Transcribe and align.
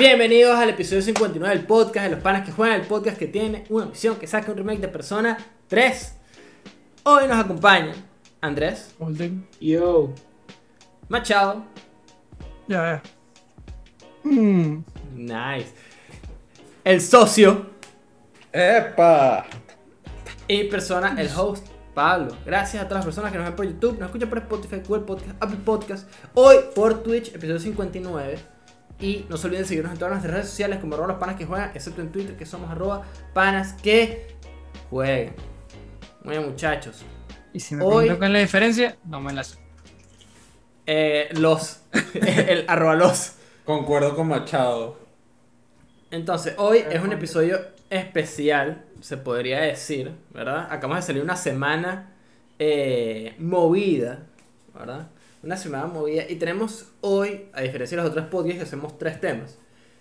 Bienvenidos 0.00 0.58
al 0.58 0.70
episodio 0.70 1.02
59 1.02 1.54
del 1.54 1.66
podcast 1.66 2.06
de 2.06 2.12
los 2.12 2.22
panas 2.22 2.46
que 2.46 2.52
juegan 2.52 2.80
el 2.80 2.86
podcast 2.86 3.18
que 3.18 3.26
tiene 3.26 3.66
una 3.68 3.84
misión 3.84 4.16
que 4.16 4.26
saca 4.26 4.50
un 4.50 4.56
remake 4.56 4.80
de 4.80 4.88
Persona 4.88 5.36
3. 5.68 6.14
Hoy 7.02 7.28
nos 7.28 7.36
acompañan 7.36 7.94
Andrés, 8.40 8.94
Holden. 8.98 9.46
Yo, 9.60 10.14
Machado, 11.10 11.66
Ya, 12.66 13.02
ya. 14.24 14.30
Mm, 14.30 14.84
nice, 15.16 15.74
el 16.82 17.02
socio 17.02 17.66
¡Epa! 18.54 19.44
y 20.48 20.64
persona, 20.64 21.14
el 21.20 21.28
host, 21.36 21.66
Pablo. 21.92 22.34
Gracias 22.46 22.82
a 22.82 22.88
todas 22.88 23.00
las 23.00 23.04
personas 23.04 23.32
que 23.32 23.36
nos 23.36 23.48
ven 23.48 23.54
por 23.54 23.66
YouTube, 23.66 23.98
nos 23.98 24.06
escuchan 24.06 24.30
por 24.30 24.38
Spotify, 24.38 24.76
Google 24.76 25.04
Podcast, 25.04 25.42
Apple 25.42 25.58
Podcast, 25.62 26.10
hoy 26.32 26.56
por 26.74 27.02
Twitch, 27.02 27.34
episodio 27.34 27.60
59. 27.60 28.59
Y 29.00 29.26
no 29.28 29.36
se 29.36 29.46
olviden 29.46 29.64
seguirnos 29.64 29.92
en 29.92 29.98
todas 29.98 30.12
nuestras 30.12 30.34
redes 30.34 30.48
sociales 30.50 30.78
como 30.78 30.94
arroba 30.94 31.08
los 31.08 31.18
panas 31.18 31.36
que 31.36 31.46
juegan, 31.46 31.70
excepto 31.74 32.02
en 32.02 32.12
Twitter 32.12 32.36
que 32.36 32.44
somos 32.44 32.70
arroba 32.70 33.04
panas 33.32 33.72
que 33.74 34.36
jueguen. 34.90 35.34
Muy 36.22 36.36
bien 36.36 36.48
muchachos. 36.50 37.02
Y 37.52 37.60
si 37.60 37.74
me 37.74 37.84
Hoy- 37.84 38.08
cuál 38.10 38.24
es 38.24 38.30
la 38.30 38.38
diferencia, 38.40 38.96
no 39.04 39.20
me 39.20 39.32
la 39.32 39.42
sé. 39.42 39.58
Eh, 40.86 41.28
los, 41.32 41.80
el 42.14 42.64
arroba 42.68 42.94
los. 42.94 43.32
Concuerdo 43.64 44.14
con 44.14 44.28
Machado. 44.28 44.98
Entonces, 46.10 46.54
hoy 46.58 46.84
es 46.90 47.00
un 47.02 47.12
episodio 47.12 47.58
especial, 47.88 48.84
se 49.00 49.16
podría 49.16 49.60
decir, 49.60 50.12
¿verdad? 50.34 50.66
Acabamos 50.70 50.96
de 51.04 51.06
salir 51.06 51.22
una 51.22 51.36
semana 51.36 52.12
eh, 52.58 53.34
movida, 53.38 54.26
¿verdad? 54.74 55.08
Una 55.42 55.56
semana 55.56 55.86
movida. 55.86 56.24
Y 56.28 56.36
tenemos 56.36 56.92
hoy, 57.00 57.48
a 57.52 57.62
diferencia 57.62 57.96
de 57.96 58.02
los 58.02 58.10
otros 58.10 58.26
podcasts, 58.26 58.62
hacemos 58.62 58.98
tres 58.98 59.20
temas. 59.20 59.58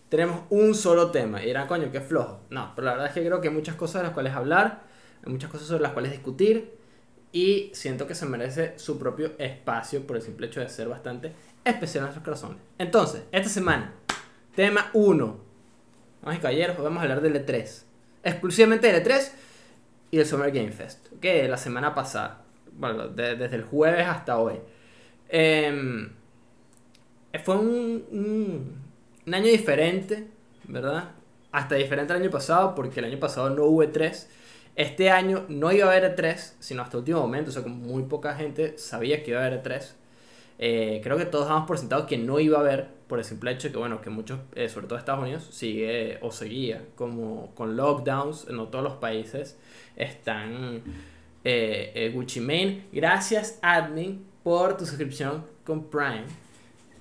Tenemos 0.09 0.41
un 0.49 0.73
solo 0.75 1.11
tema. 1.11 1.41
Y 1.41 1.47
dirán, 1.47 1.67
coño, 1.67 1.91
qué 1.91 2.01
flojo. 2.01 2.41
No, 2.49 2.73
pero 2.75 2.85
la 2.85 2.91
verdad 2.93 3.07
es 3.07 3.13
que 3.13 3.25
creo 3.25 3.39
que 3.41 3.47
hay 3.47 3.53
muchas 3.53 3.75
cosas 3.75 4.01
de 4.01 4.07
las 4.07 4.13
cuales 4.13 4.33
hablar, 4.33 4.83
hay 5.25 5.31
muchas 5.31 5.49
cosas 5.49 5.67
sobre 5.67 5.83
las 5.83 5.93
cuales 5.93 6.11
discutir. 6.11 6.77
Y 7.31 7.69
siento 7.73 8.07
que 8.07 8.15
se 8.15 8.25
merece 8.25 8.73
su 8.77 8.97
propio 8.97 9.33
espacio 9.37 10.05
por 10.07 10.15
el 10.15 10.21
simple 10.23 10.47
hecho 10.47 10.61
de 10.61 10.69
ser 10.69 10.89
bastante 10.89 11.31
especial 11.63 11.99
en 11.99 12.03
nuestros 12.05 12.23
corazones. 12.25 12.57
Entonces, 12.79 13.21
esta 13.31 13.49
semana, 13.49 13.93
tema 14.55 14.89
1. 14.93 15.37
Vamos 16.23 16.37
y 16.37 16.41
caballeros, 16.41 16.77
vamos 16.79 16.99
a 16.99 17.03
hablar 17.03 17.21
del 17.21 17.35
E3. 17.45 17.83
Exclusivamente 18.23 18.91
del 18.91 19.03
E3 19.05 19.31
y 20.11 20.17
del 20.17 20.25
Summer 20.25 20.51
Game 20.51 20.71
Fest. 20.71 21.07
Que 21.21 21.47
la 21.47 21.57
semana 21.57 21.93
pasada. 21.93 22.41
Bueno, 22.73 23.07
de- 23.09 23.35
desde 23.35 23.55
el 23.57 23.63
jueves 23.63 24.07
hasta 24.07 24.37
hoy. 24.39 24.55
Em, 25.29 26.09
fue 27.43 27.55
un, 27.55 28.03
un, 29.25 29.33
año 29.33 29.45
diferente, 29.45 30.27
¿verdad? 30.65 31.11
Hasta 31.51 31.75
diferente 31.75 32.13
al 32.13 32.21
año 32.21 32.31
pasado, 32.31 32.75
porque 32.75 32.99
el 32.99 33.05
año 33.05 33.19
pasado 33.19 33.49
no 33.51 33.65
hubo 33.65 33.83
E3. 33.83 34.27
Este 34.75 35.09
año 35.09 35.45
no 35.49 35.71
iba 35.71 35.87
a 35.87 35.91
haber 35.91 36.15
E3, 36.15 36.53
sino 36.59 36.81
hasta 36.81 36.97
el 36.97 37.01
último 37.01 37.21
momento. 37.21 37.49
O 37.51 37.53
sea, 37.53 37.63
como 37.63 37.75
muy 37.75 38.03
poca 38.03 38.35
gente 38.35 38.77
sabía 38.77 39.23
que 39.23 39.31
iba 39.31 39.41
a 39.41 39.45
haber 39.45 39.63
E3. 39.63 39.93
Eh, 40.61 40.99
creo 41.01 41.17
que 41.17 41.25
todos 41.25 41.47
damos 41.47 41.65
por 41.67 41.77
sentado 41.77 42.05
que 42.05 42.17
no 42.17 42.39
iba 42.39 42.57
a 42.57 42.61
haber, 42.61 42.87
por 43.07 43.19
el 43.19 43.25
simple 43.25 43.51
hecho 43.51 43.69
de 43.69 43.71
que, 43.73 43.79
bueno, 43.79 44.01
que 44.01 44.09
muchos, 44.09 44.39
eh, 44.55 44.67
sobre 44.67 44.87
todo 44.87 44.99
Estados 44.99 45.21
Unidos, 45.21 45.47
sigue 45.51 46.19
o 46.21 46.31
seguía 46.31 46.85
como 46.95 47.55
con 47.55 47.77
lockdowns, 47.77 48.49
no 48.49 48.67
todos 48.67 48.83
los 48.83 48.95
países 48.95 49.57
están 49.95 50.83
eh, 51.45 52.11
Gucci 52.13 52.41
Mane. 52.41 52.87
Gracias, 52.91 53.57
admin, 53.61 54.25
por 54.43 54.77
tu 54.77 54.85
suscripción 54.85 55.45
con 55.63 55.89
Prime, 55.89 56.25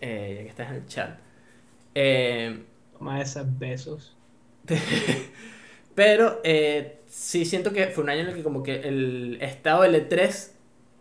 eh, 0.00 0.34
ya 0.36 0.42
que 0.42 0.48
estás 0.48 0.68
en 0.70 0.74
el 0.74 0.86
chat. 0.86 1.18
Eh, 1.94 2.64
Toma 2.98 3.20
esos 3.20 3.58
besos. 3.58 4.16
pero 5.94 6.40
eh, 6.44 7.00
sí 7.06 7.44
siento 7.44 7.72
que 7.72 7.86
fue 7.88 8.04
un 8.04 8.10
año 8.10 8.20
en 8.20 8.28
el 8.28 8.34
que 8.34 8.42
como 8.42 8.62
que 8.62 8.80
el 8.80 9.38
estado 9.40 9.82
del 9.82 10.08
E3 10.08 10.50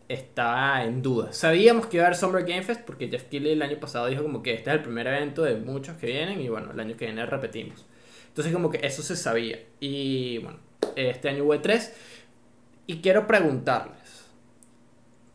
estaba 0.08 0.84
en 0.84 1.02
duda. 1.02 1.34
Sabíamos 1.34 1.88
que 1.88 1.98
iba 1.98 2.06
a 2.06 2.08
haber 2.08 2.18
Summer 2.18 2.44
Game 2.46 2.64
Fest 2.64 2.82
porque 2.82 3.10
Jeff 3.10 3.24
Keighley 3.24 3.54
el 3.54 3.62
año 3.62 3.80
pasado 3.80 4.08
dijo 4.08 4.24
como 4.24 4.42
que 4.42 4.54
este 4.54 4.70
es 4.70 4.76
el 4.76 4.84
primer 4.84 5.08
evento 5.08 5.44
de 5.44 5.56
muchos 5.56 5.98
que 5.98 6.08
vienen 6.08 6.40
y 6.40 6.50
bueno, 6.50 6.72
el 6.72 6.80
año 6.80 6.96
que 6.96 7.06
viene 7.06 7.26
repetimos. 7.26 7.86
Entonces 8.30 8.54
como 8.54 8.70
que 8.70 8.80
eso 8.86 9.04
se 9.04 9.16
sabía. 9.16 9.60
Y 9.80 10.38
bueno, 10.40 10.60
este 10.96 11.30
año 11.30 11.44
hubo 11.44 11.56
E3 11.56 11.92
y 12.86 13.02
quiero 13.02 13.28
preguntarles, 13.28 13.98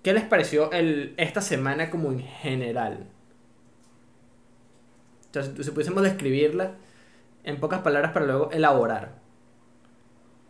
¿qué 0.02 0.12
les 0.12 0.24
pareció 0.24 0.70
el, 0.72 1.14
esta 1.16 1.40
semana 1.40 1.90
como 1.90 2.12
en 2.12 2.20
general? 2.20 3.06
Entonces, 5.26 5.64
si 5.64 5.70
pudiésemos 5.72 6.02
describirla 6.02 6.74
en 7.44 7.58
pocas 7.58 7.80
palabras 7.80 8.12
para 8.12 8.26
luego 8.26 8.50
elaborar. 8.52 9.20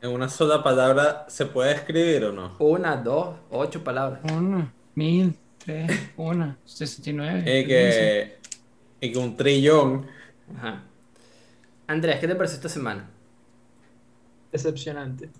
¿En 0.01 0.11
una 0.11 0.29
sola 0.29 0.63
palabra 0.63 1.27
se 1.29 1.47
puede 1.47 1.73
escribir 1.73 2.25
o 2.25 2.33
no? 2.33 2.57
Una, 2.59 2.97
dos, 2.97 3.37
ocho 3.51 3.85
palabras. 3.85 4.21
Uno, 4.33 4.73
mil, 4.97 5.37
tres, 5.59 5.91
una, 6.17 6.59
sesenta 6.65 7.11
y 7.11 7.13
nueve. 7.13 7.61
Y 7.61 7.67
que, 7.67 8.39
y 9.01 9.13
que 9.13 9.19
un 9.19 9.37
trillón. 9.37 10.07
Ajá. 10.57 10.83
Andrés, 11.87 12.19
¿qué 12.19 12.27
te 12.27 12.35
pareció 12.35 12.57
esta 12.57 12.69
semana? 12.69 13.09
Decepcionante. 14.51 15.31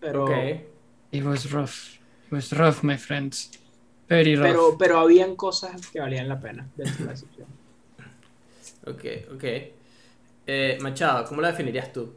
Pero, 0.00 0.24
Ok. 0.24 0.32
It 1.12 1.24
was 1.24 1.50
rough. 1.50 1.95
It 2.26 2.32
was 2.32 2.52
rough, 2.52 2.82
my 2.82 2.96
friends. 2.96 3.50
Very 4.08 4.36
rough. 4.36 4.46
pero, 4.46 4.76
pero 4.78 4.98
habían 5.00 5.34
cosas 5.36 5.88
que 5.90 6.00
valían 6.00 6.28
la 6.28 6.40
pena 6.40 6.68
dentro 6.76 6.98
de 6.98 7.04
la 7.04 7.10
decepción. 7.12 7.46
Ok, 8.86 9.04
ok. 9.34 9.44
Eh, 10.46 10.78
Machado, 10.80 11.24
¿cómo 11.26 11.40
la 11.40 11.48
definirías 11.50 11.92
tú? 11.92 12.12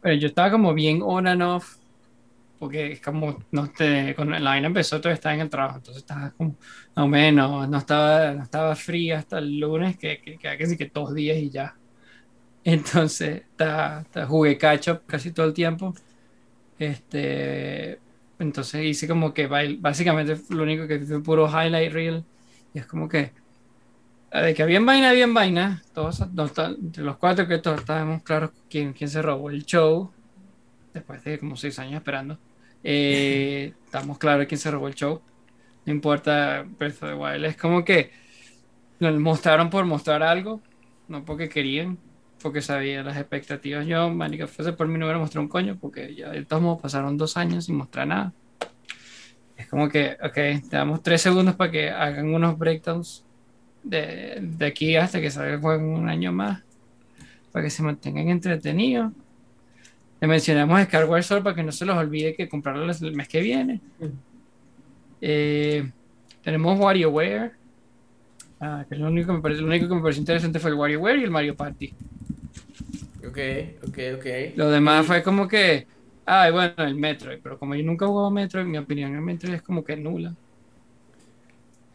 Pero 0.00 0.14
yo 0.16 0.26
estaba 0.28 0.50
como 0.50 0.74
bien 0.74 1.00
on 1.02 1.26
and 1.26 1.42
off. 1.42 1.76
Porque 2.58 2.92
es 2.92 3.00
como, 3.02 3.44
no 3.52 3.70
te, 3.70 4.14
cuando 4.14 4.38
la 4.38 4.50
vaina 4.50 4.68
empezó, 4.68 5.00
todo 5.00 5.12
estaba 5.12 5.34
en 5.34 5.42
el 5.42 5.50
trabajo. 5.50 5.76
Entonces 5.78 6.02
estaba 6.02 6.30
como, 6.32 6.56
no 6.96 7.06
menos, 7.08 7.68
no 7.68 7.78
estaba, 7.78 8.32
no 8.32 8.42
estaba 8.42 8.74
fría 8.74 9.18
hasta 9.18 9.38
el 9.38 9.58
lunes, 9.60 9.98
que, 9.98 10.20
que, 10.22 10.38
que, 10.38 10.56
que 10.56 10.66
sí 10.66 10.76
que 10.76 10.90
dos 10.92 11.14
días 11.14 11.36
y 11.38 11.50
ya. 11.50 11.76
Entonces, 12.64 13.42
ta- 13.56 14.04
ta- 14.10 14.26
jugué 14.26 14.58
catch 14.58 14.88
up 14.88 15.02
casi 15.06 15.32
todo 15.32 15.46
el 15.46 15.54
tiempo. 15.54 15.94
Este, 16.78 18.00
entonces 18.38 18.84
hice 18.84 19.08
como 19.08 19.34
que 19.34 19.48
bail- 19.48 19.80
básicamente 19.80 20.36
lo 20.50 20.62
único 20.64 20.86
que 20.86 21.00
fue 21.00 21.22
puro 21.22 21.48
highlight 21.48 21.92
reel. 21.92 22.24
Y 22.74 22.78
es 22.80 22.86
como 22.86 23.08
que, 23.08 23.32
a 24.30 24.40
ver, 24.42 24.54
que 24.54 24.62
había 24.62 24.80
vaina, 24.80 25.10
había 25.10 25.26
vaina. 25.28 25.82
Todos, 25.92 26.20
no, 26.32 26.46
entre 26.68 27.04
los 27.04 27.16
cuatro 27.18 27.46
que 27.48 27.58
todos 27.58 27.80
estábamos 27.80 28.22
claros 28.22 28.50
quién, 28.68 28.92
quién 28.92 29.10
se 29.10 29.22
robó 29.22 29.50
el 29.50 29.64
show. 29.64 30.12
Después 30.94 31.24
de 31.24 31.38
como 31.38 31.56
seis 31.56 31.78
años 31.78 31.96
esperando. 31.96 32.40
Eh, 32.82 33.74
estamos 33.84 34.18
claros 34.18 34.46
quién 34.46 34.58
se 34.60 34.70
robó 34.70 34.88
el 34.88 34.94
show. 34.94 35.22
No 35.86 35.92
importa 35.92 36.64
Breath 36.66 37.02
of 37.02 37.10
the 37.10 37.14
Wild. 37.14 37.44
Es 37.46 37.56
como 37.56 37.84
que 37.84 38.12
lo 38.98 39.12
mostraron 39.20 39.70
por 39.70 39.84
mostrar 39.86 40.22
algo. 40.22 40.62
No 41.08 41.24
porque 41.24 41.48
querían. 41.48 41.98
Porque 42.42 42.62
sabía 42.62 43.02
las 43.02 43.16
expectativas. 43.16 43.86
Yo, 43.86 44.10
manica, 44.10 44.46
fuese 44.46 44.72
por 44.72 44.88
mí 44.88 44.98
no 44.98 45.06
hubiera 45.06 45.18
mostrado 45.18 45.42
un 45.42 45.48
coño. 45.48 45.76
Porque 45.80 46.14
ya 46.14 46.30
de 46.30 46.44
todos 46.44 46.62
modos 46.62 46.82
pasaron 46.82 47.16
dos 47.16 47.36
años 47.36 47.64
sin 47.66 47.76
mostrar 47.76 48.06
nada. 48.06 48.32
Es 49.56 49.68
como 49.68 49.88
que, 49.88 50.16
ok, 50.22 50.34
te 50.34 50.76
damos 50.76 51.02
tres 51.02 51.22
segundos 51.22 51.54
para 51.54 51.70
que 51.70 51.90
hagan 51.90 52.32
unos 52.34 52.58
breakdowns 52.58 53.24
de, 53.82 54.38
de 54.40 54.66
aquí 54.66 54.96
hasta 54.96 55.20
que 55.20 55.30
salga 55.30 55.54
el 55.54 55.60
juego 55.60 55.88
un 55.88 56.08
año 56.08 56.32
más. 56.32 56.62
Para 57.52 57.64
que 57.64 57.70
se 57.70 57.82
mantengan 57.82 58.28
entretenidos. 58.28 59.12
Le 60.20 60.28
mencionamos 60.28 60.82
Skyward 60.84 61.22
Sword 61.22 61.42
para 61.42 61.56
que 61.56 61.62
no 61.62 61.72
se 61.72 61.84
los 61.84 61.96
olvide 61.96 62.34
que 62.34 62.48
comprarlo 62.48 62.90
el 62.90 63.12
mes 63.14 63.28
que 63.28 63.40
viene. 63.40 63.80
Eh, 65.20 65.90
tenemos 66.42 66.78
WarioWare. 66.78 67.52
Ah, 68.58 68.86
que 68.88 68.94
es 68.94 69.00
lo 69.00 69.08
único 69.08 69.28
que 69.28 69.32
me 69.34 69.42
parece, 69.42 69.60
lo 69.60 69.66
único 69.66 69.88
que 69.88 69.94
me 69.94 70.00
pareció 70.00 70.20
interesante 70.20 70.58
fue 70.58 70.70
el 70.70 70.76
WarioWare 70.76 71.18
y 71.18 71.24
el 71.24 71.30
Mario 71.30 71.54
Party. 71.54 71.92
Ok, 73.26 73.38
ok, 73.86 73.98
ok. 74.16 74.26
Lo 74.54 74.70
demás 74.70 75.06
fue 75.06 75.22
como 75.22 75.46
que, 75.48 75.86
ay, 76.24 76.50
bueno, 76.52 76.74
el 76.78 76.94
Metroid, 76.96 77.40
pero 77.42 77.58
como 77.58 77.74
yo 77.74 77.84
nunca 77.84 78.04
he 78.06 78.08
jugado 78.08 78.30
Metroid, 78.30 78.64
mi 78.66 78.78
opinión 78.78 79.14
el 79.14 79.20
Metroid 79.22 79.54
es 79.54 79.62
como 79.62 79.84
que 79.84 79.96
nula. 79.96 80.34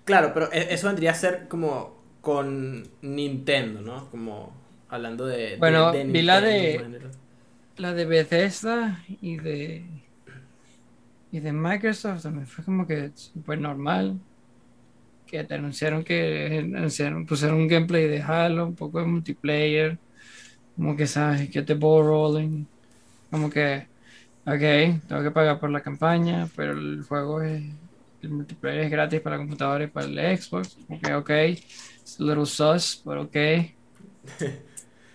Claro, 0.06 0.33
pero 0.33 0.51
e- 0.51 0.74
eso 0.74 0.88
vendría 0.88 1.12
a 1.12 1.13
ser 1.16 1.48
como 1.48 1.95
con 2.22 2.83
Nintendo, 3.01 3.81
¿no? 3.81 4.10
Como 4.10 4.54
hablando 4.89 5.25
de. 5.25 5.57
Bueno, 5.57 5.83
de 5.92 6.01
vi 6.06 6.22
la 6.22 6.42
de- 6.42 6.86
en. 6.86 7.12
La 7.77 7.94
de 7.94 8.06
Bethesda 8.06 9.04
y 9.07 9.38
de 9.38 10.06
y 11.31 11.39
de 11.39 11.51
Microsoft 11.54 12.24
también 12.24 12.48
fue 12.48 12.63
como 12.66 12.86
que 12.88 13.12
súper 13.16 13.60
normal. 13.60 14.22
Que 15.25 15.44
te 15.45 15.54
anunciaron 15.56 16.04
que 16.04 16.57
anunciaron, 16.75 17.25
pusieron 17.25 17.57
un 17.60 17.68
gameplay 17.68 18.07
de 18.07 18.22
Halo, 18.22 18.68
un 18.68 18.75
poco 18.75 19.00
de 19.00 19.06
multiplayer, 19.07 20.00
como 20.81 20.95
que 20.98 21.07
sabes, 21.07 21.50
que 21.51 21.62
te 21.63 21.75
ball 21.75 22.06
rolling, 22.06 22.66
como 23.31 23.50
que, 23.50 23.89
ok, 24.45 25.04
tengo 25.07 25.24
que 25.24 25.31
pagar 25.31 25.60
por 25.60 25.72
la 25.72 25.81
campaña, 25.83 26.51
pero 26.56 26.74
el 26.74 27.04
juego 27.04 27.42
es, 27.44 27.63
el 28.22 28.31
multiplayer 28.31 28.81
es 28.86 28.92
gratis 28.92 29.22
para 29.22 29.38
computadores 29.38 29.89
y 29.89 29.92
para 29.92 30.07
el 30.07 30.39
Xbox, 30.42 30.78
que 31.01 31.16
ok, 31.16 31.30
it's 31.31 32.19
a 32.19 32.24
little 32.24 32.45
sus, 32.48 33.01
pero 33.06 33.24
ok. 33.24 33.38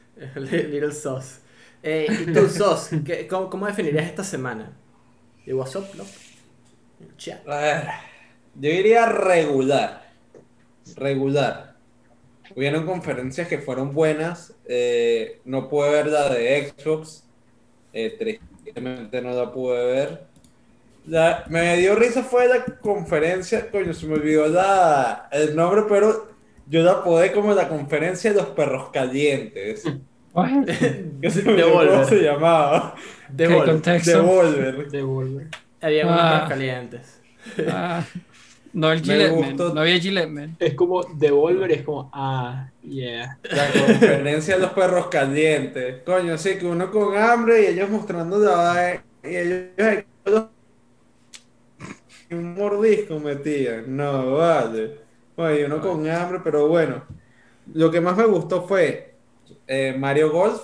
Little 0.36 0.92
Sauce. 0.92 1.40
Eh, 1.82 2.16
¿Y 2.18 2.26
tú, 2.32 2.48
Sos? 2.48 2.90
¿qué- 3.04 3.26
cómo, 3.28 3.50
cómo 3.50 3.66
definirías 3.66 4.06
esta 4.06 4.24
semana? 4.24 4.76
¿Y 5.46 5.52
what's 5.52 5.76
up, 5.76 5.94
no? 5.94 6.04
Chat. 7.18 7.42
A 7.46 7.56
ver, 7.56 7.84
yo 8.54 8.70
diría 8.70 9.06
regular. 9.06 10.02
Regular. 11.04 11.65
Hubieron 12.54 12.86
conferencias 12.86 13.48
que 13.48 13.58
fueron 13.58 13.92
buenas. 13.92 14.54
eh, 14.68 15.40
no 15.44 15.68
pude 15.68 15.90
ver 15.90 16.06
la 16.06 16.28
de 16.32 16.72
Xbox. 16.76 17.24
eh, 17.92 18.14
tristemente 18.18 19.22
no 19.22 19.30
la 19.32 19.50
pude 19.52 19.84
ver. 19.86 20.22
La- 21.06 21.44
me 21.48 21.76
dio 21.78 21.94
risa 21.94 22.22
fue 22.22 22.46
la 22.48 22.64
conferencia. 22.64 23.70
Coño, 23.70 23.92
se 23.94 24.06
me 24.06 24.14
olvidó 24.14 24.48
la, 24.48 25.28
el 25.32 25.54
nombre, 25.56 25.82
pero 25.88 26.28
yo 26.68 26.82
la 26.82 26.92
apodé 26.92 27.32
como 27.32 27.54
la 27.54 27.68
conferencia 27.68 28.32
de 28.32 28.36
los 28.38 28.48
perros 28.48 28.90
calientes. 28.90 29.84
Que 31.22 31.30
se 31.30 31.42
¿Cómo 31.42 31.56
Devolver. 31.56 32.04
se 32.04 32.16
llamaba? 32.22 32.94
De 33.30 33.46
¿Qué 33.46 33.54
Volver. 33.54 33.70
contexto? 33.72 34.10
Devolver. 34.10 34.90
Devolver. 34.90 35.46
Había 35.80 36.04
unos 36.06 36.18
Ah. 36.20 36.30
perros 36.34 36.48
calientes. 36.50 37.20
Ah, 37.68 38.04
no 38.76 38.92
el 38.92 39.00
Gillette 39.00 39.34
Man, 39.34 39.56
no 39.56 39.80
había 39.80 39.98
Gillette 39.98 40.28
Man. 40.28 40.56
Es 40.60 40.74
como 40.74 41.02
Devolver, 41.02 41.72
es 41.72 41.82
como, 41.82 42.10
ah, 42.12 42.68
yeah. 42.82 43.38
La 43.42 43.68
conferencia 43.72 44.56
de 44.56 44.60
los 44.60 44.72
perros 44.72 45.06
calientes. 45.06 46.02
Coño, 46.04 46.34
así 46.34 46.58
que 46.58 46.66
uno 46.66 46.90
con 46.90 47.16
hambre 47.16 47.62
y 47.62 47.66
ellos 47.68 47.88
mostrando 47.88 48.38
la. 48.38 49.02
Y 49.24 49.34
ellos 49.34 50.04
un 52.30 52.54
mordisco 52.54 53.18
metían. 53.18 53.96
No, 53.96 54.34
vale. 54.34 54.98
Bueno, 55.34 55.58
y 55.58 55.62
uno 55.62 55.80
con 55.80 56.06
hambre, 56.06 56.40
pero 56.44 56.68
bueno. 56.68 57.02
Lo 57.72 57.90
que 57.90 58.02
más 58.02 58.14
me 58.14 58.26
gustó 58.26 58.66
fue 58.68 59.14
eh, 59.66 59.96
Mario 59.98 60.30
Golf, 60.30 60.60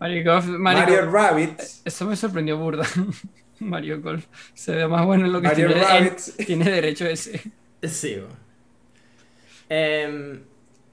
Mario 0.00 0.32
Golf, 0.32 0.46
Mario, 0.46 0.80
Mario 0.80 1.10
Rabbits, 1.10 1.82
Eso 1.84 2.06
me 2.06 2.16
sorprendió 2.16 2.56
burda. 2.56 2.86
Mario 3.70 4.00
Golf 4.00 4.26
se 4.54 4.74
ve 4.74 4.86
más 4.88 5.04
bueno 5.06 5.26
en 5.26 5.32
lo 5.32 5.40
que 5.40 5.48
Mario 5.48 5.68
tiene, 5.68 5.84
en- 5.98 6.46
tiene 6.46 6.70
derecho 6.70 7.06
ese. 7.06 7.40
Sí. 7.82 8.18
Em, 9.68 10.42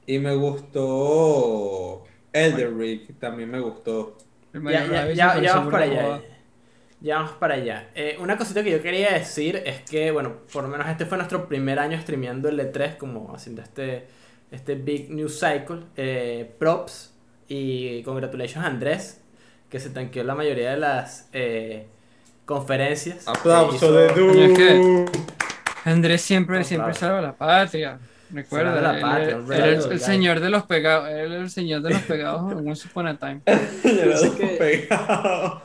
Y 0.06 0.20
me 0.20 0.36
gustó 0.36 2.04
Elder 2.34 2.76
Ring, 2.76 3.02
también 3.20 3.50
me 3.50 3.60
gustó. 3.60 4.18
Ya, 4.54 4.86
ya, 4.86 5.12
ya- 5.12 5.42
ya 5.42 5.56
vamos 5.56 5.72
para 5.72 5.86
allá. 5.86 6.22
Ya 7.00 7.16
vamos 7.18 7.32
para 7.34 7.56
allá. 7.56 7.90
Eh, 7.96 8.18
una 8.20 8.38
cosita 8.38 8.64
que 8.64 8.72
yo 8.72 8.82
quería 8.82 9.14
decir 9.14 9.62
es 9.66 9.82
que, 9.90 10.12
bueno, 10.12 10.38
por 10.52 10.64
lo 10.64 10.70
menos 10.70 10.88
este 10.88 11.06
fue 11.06 11.18
nuestro 11.18 11.48
primer 11.48 11.80
año 11.80 12.00
streameando 12.00 12.50
el 12.50 12.60
E3, 12.60 12.98
como 12.98 13.34
haciendo 13.34 13.62
este, 13.64 14.06
este 14.52 14.76
Big 14.76 15.10
News 15.10 15.40
Cycle. 15.40 15.84
Eh, 15.98 16.52
props 16.60 17.16
y 17.48 18.04
congratulations 18.04 18.64
a 18.66 18.68
Andrés, 18.68 19.22
que 19.70 19.80
se 19.80 19.90
tanqueó 19.90 20.24
la 20.24 20.36
mayoría 20.36 20.72
de 20.72 20.78
las 20.78 21.28
eh, 21.34 21.88
conferencias. 22.46 23.28
Aplauso 23.28 23.76
Hizo- 23.76 23.92
de 23.94 24.08
Coño, 24.14 24.44
es 24.46 24.58
que- 24.58 24.74
Du. 24.76 25.06
Andrés 25.86 26.22
siempre, 26.22 26.60
No, 26.60 26.64
siempre 26.64 26.92
claro. 26.94 27.00
salva 27.00 27.22
la 27.22 27.34
patria. 27.34 28.00
Recuerda, 28.34 28.76
Salva 28.76 28.82
la 28.94 28.96
él- 28.96 29.02
patria, 29.02 29.36
él- 29.58 29.74
él 29.84 29.92
el 29.92 30.00
señor 30.00 30.40
de 30.40 30.50
los 30.50 30.64
pegados. 30.64 31.10
Él 31.10 31.34
el 31.34 31.50
señor 31.50 31.82
de 31.82 31.90
los 31.90 32.02
pegados 32.04 32.50
en 32.54 32.66
Once 32.66 32.88
Upon 32.88 33.08
a 33.08 33.18
Time. 33.18 33.42
Que-. 33.44 34.88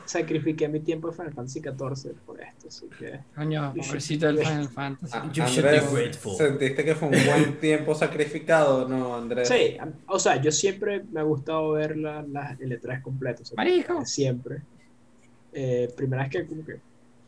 Sacrifiqué 0.05 0.67
mi 0.67 0.79
tiempo 0.81 1.07
de 1.09 1.13
Final 1.15 1.33
Fantasy 1.33 1.61
XIV 1.61 2.13
por 2.25 2.41
esto, 2.41 2.67
así 2.67 2.87
que. 2.99 3.19
Coño, 3.35 3.73
pobrecito 3.73 4.25
del 4.27 4.39
Final 4.39 4.67
Fantasy. 4.69 5.13
Ah, 5.15 5.29
You 5.31 5.43
should 5.45 5.61
be 5.63 5.69
Andrés, 5.77 5.93
grateful. 5.93 6.35
¿sentiste 6.35 6.83
que 6.83 6.95
fue 6.95 7.07
un 7.09 7.25
buen 7.25 7.59
tiempo 7.61 7.95
sacrificado? 7.95 8.87
No, 8.87 9.15
Andrés. 9.15 9.47
Sí, 9.47 9.77
o 10.07 10.19
sea, 10.19 10.41
yo 10.41 10.51
siempre 10.51 11.03
me 11.11 11.19
ha 11.21 11.23
gustado 11.23 11.71
ver 11.71 11.95
la, 11.97 12.21
la, 12.23 12.57
el 12.59 12.71
E3 12.81 13.01
completo. 13.01 13.43
o 13.43 13.45
sea, 13.45 13.55
Marico. 13.55 14.05
Siempre. 14.05 14.57
Eh, 15.53 15.89
primera 15.95 16.23
vez 16.23 16.31
que, 16.31 16.45
como 16.45 16.65
que. 16.65 16.79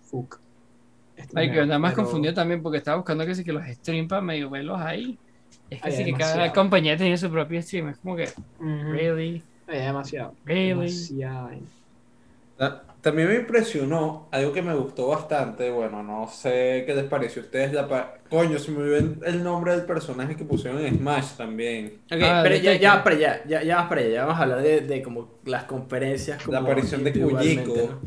Fuck. 0.03 0.39
Me- 1.33 1.53
yo 1.53 1.65
nada 1.65 1.79
más 1.79 1.93
pero- 1.93 2.03
confundido 2.03 2.33
también 2.33 2.61
porque 2.61 2.77
estaba 2.77 2.97
buscando 2.97 3.25
que 3.25 3.35
sí 3.35 3.43
que 3.43 3.51
los 3.53 3.65
stream 3.67 4.07
para 4.07 4.21
medio 4.21 4.49
verlos 4.49 4.79
ahí. 4.79 5.17
Es 5.69 5.81
que 5.81 5.91
sí 5.91 6.05
que 6.05 6.11
cada 6.13 6.31
demasiado. 6.33 6.53
compañía 6.53 6.97
tenía 6.97 7.17
su 7.17 7.29
propio 7.29 7.61
stream. 7.61 7.89
Es 7.89 7.97
como 7.97 8.15
que, 8.15 8.29
really, 8.59 9.43
Hay 9.67 9.79
demasiado. 9.81 10.33
really. 10.45 10.69
Demasiada. 10.69 11.51
Ta- 12.59 12.83
También 13.01 13.29
me 13.29 13.35
impresionó 13.35 14.27
algo 14.31 14.51
que 14.53 14.61
me 14.61 14.73
gustó 14.75 15.07
bastante. 15.07 15.71
Bueno, 15.71 16.03
no 16.03 16.27
sé 16.27 16.83
qué 16.85 16.93
les 16.93 17.05
pareció 17.05 17.41
a 17.41 17.45
ustedes. 17.45 17.73
La 17.73 17.87
pa- 17.87 18.15
Coño, 18.29 18.59
se 18.59 18.71
me 18.71 18.79
olvidó 18.79 19.25
el, 19.25 19.43
nombre 19.43 19.71
del 19.71 19.85
personaje 19.85 20.35
que 20.35 20.43
pusieron 20.45 20.85
en 20.85 20.97
Smash 20.97 21.37
también. 21.37 22.01
Ok, 22.11 22.19
Ah, 22.21 22.41
pero 22.43 22.55
de 22.55 22.61
ya, 22.61 22.71
Tekken. 22.73 22.81
ya 22.81 23.03
para 23.03 23.15
allá, 23.15 23.43
ya, 23.47 23.63
ya 23.63 23.75
vamos 23.77 23.89
para 23.89 24.01
allá, 24.01 24.09
ya 24.11 24.25
vamos 24.25 24.39
a 24.39 24.43
hablar 24.43 24.61
de, 24.61 24.81
de 24.81 25.01
como 25.01 25.39
las 25.45 25.63
conferencias. 25.63 26.43
Como 26.43 26.53
La 26.53 26.59
aparición 26.59 27.03
de 27.03 27.09
individualmente, 27.11 27.63
Kujiko. 27.63 27.87
¿no? 27.93 28.01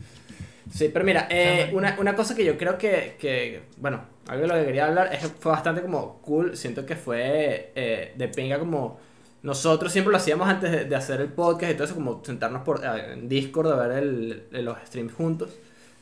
Sí, 0.71 0.91
pero 0.93 1.05
mira, 1.05 1.27
eh, 1.31 1.71
una, 1.75 1.97
una 1.99 2.15
cosa 2.15 2.35
que 2.35 2.45
yo 2.45 2.57
creo 2.59 2.79
que, 2.79 3.17
que, 3.19 3.63
bueno, 3.79 4.05
algo 4.29 4.43
de 4.43 4.49
lo 4.49 4.55
que 4.55 4.65
quería 4.67 4.87
hablar 4.87 5.11
es 5.13 5.21
que 5.21 5.29
fue 5.29 5.53
bastante 5.53 5.83
como 5.83 6.21
cool, 6.23 6.57
siento 6.57 6.87
que 6.87 6.97
fue 6.97 7.73
eh, 7.75 8.15
de 8.17 8.29
pinga 8.29 8.59
como 8.59 8.99
nosotros 9.43 9.93
siempre 9.93 10.11
lo 10.13 10.17
hacíamos 10.19 10.49
antes 10.49 10.71
de, 10.71 10.85
de 10.85 10.97
hacer 10.97 11.21
el 11.21 11.29
podcast 11.33 11.73
y 11.73 11.75
todo 11.75 11.85
eso, 11.85 11.95
como 11.95 12.23
sentarnos 12.25 12.63
por, 12.63 12.85
eh, 12.85 13.13
en 13.15 13.29
Discord 13.29 13.73
a 13.73 13.77
ver 13.89 13.99
el, 14.03 14.45
el- 14.53 14.65
los 14.65 14.79
streams 14.87 15.13
juntos 15.13 15.51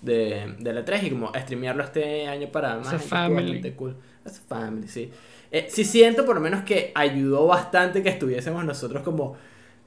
de, 0.02 0.54
de 0.58 0.72
la 0.72 0.84
3 0.84 1.04
y 1.04 1.10
como 1.10 1.32
streamearlo 1.34 1.82
este 1.84 2.26
año 2.28 2.48
para 2.50 2.76
más 2.78 2.92
estuvo 2.94 3.08
family. 3.08 3.72
cool. 3.72 3.96
A 4.24 4.30
family, 4.30 4.88
sí. 4.88 5.10
Eh, 5.50 5.66
sí 5.70 5.84
siento 5.84 6.24
por 6.24 6.36
lo 6.36 6.40
menos 6.40 6.62
que 6.64 6.92
ayudó 6.94 7.46
bastante 7.46 8.02
que 8.02 8.08
estuviésemos 8.10 8.64
nosotros 8.64 9.02
como 9.02 9.36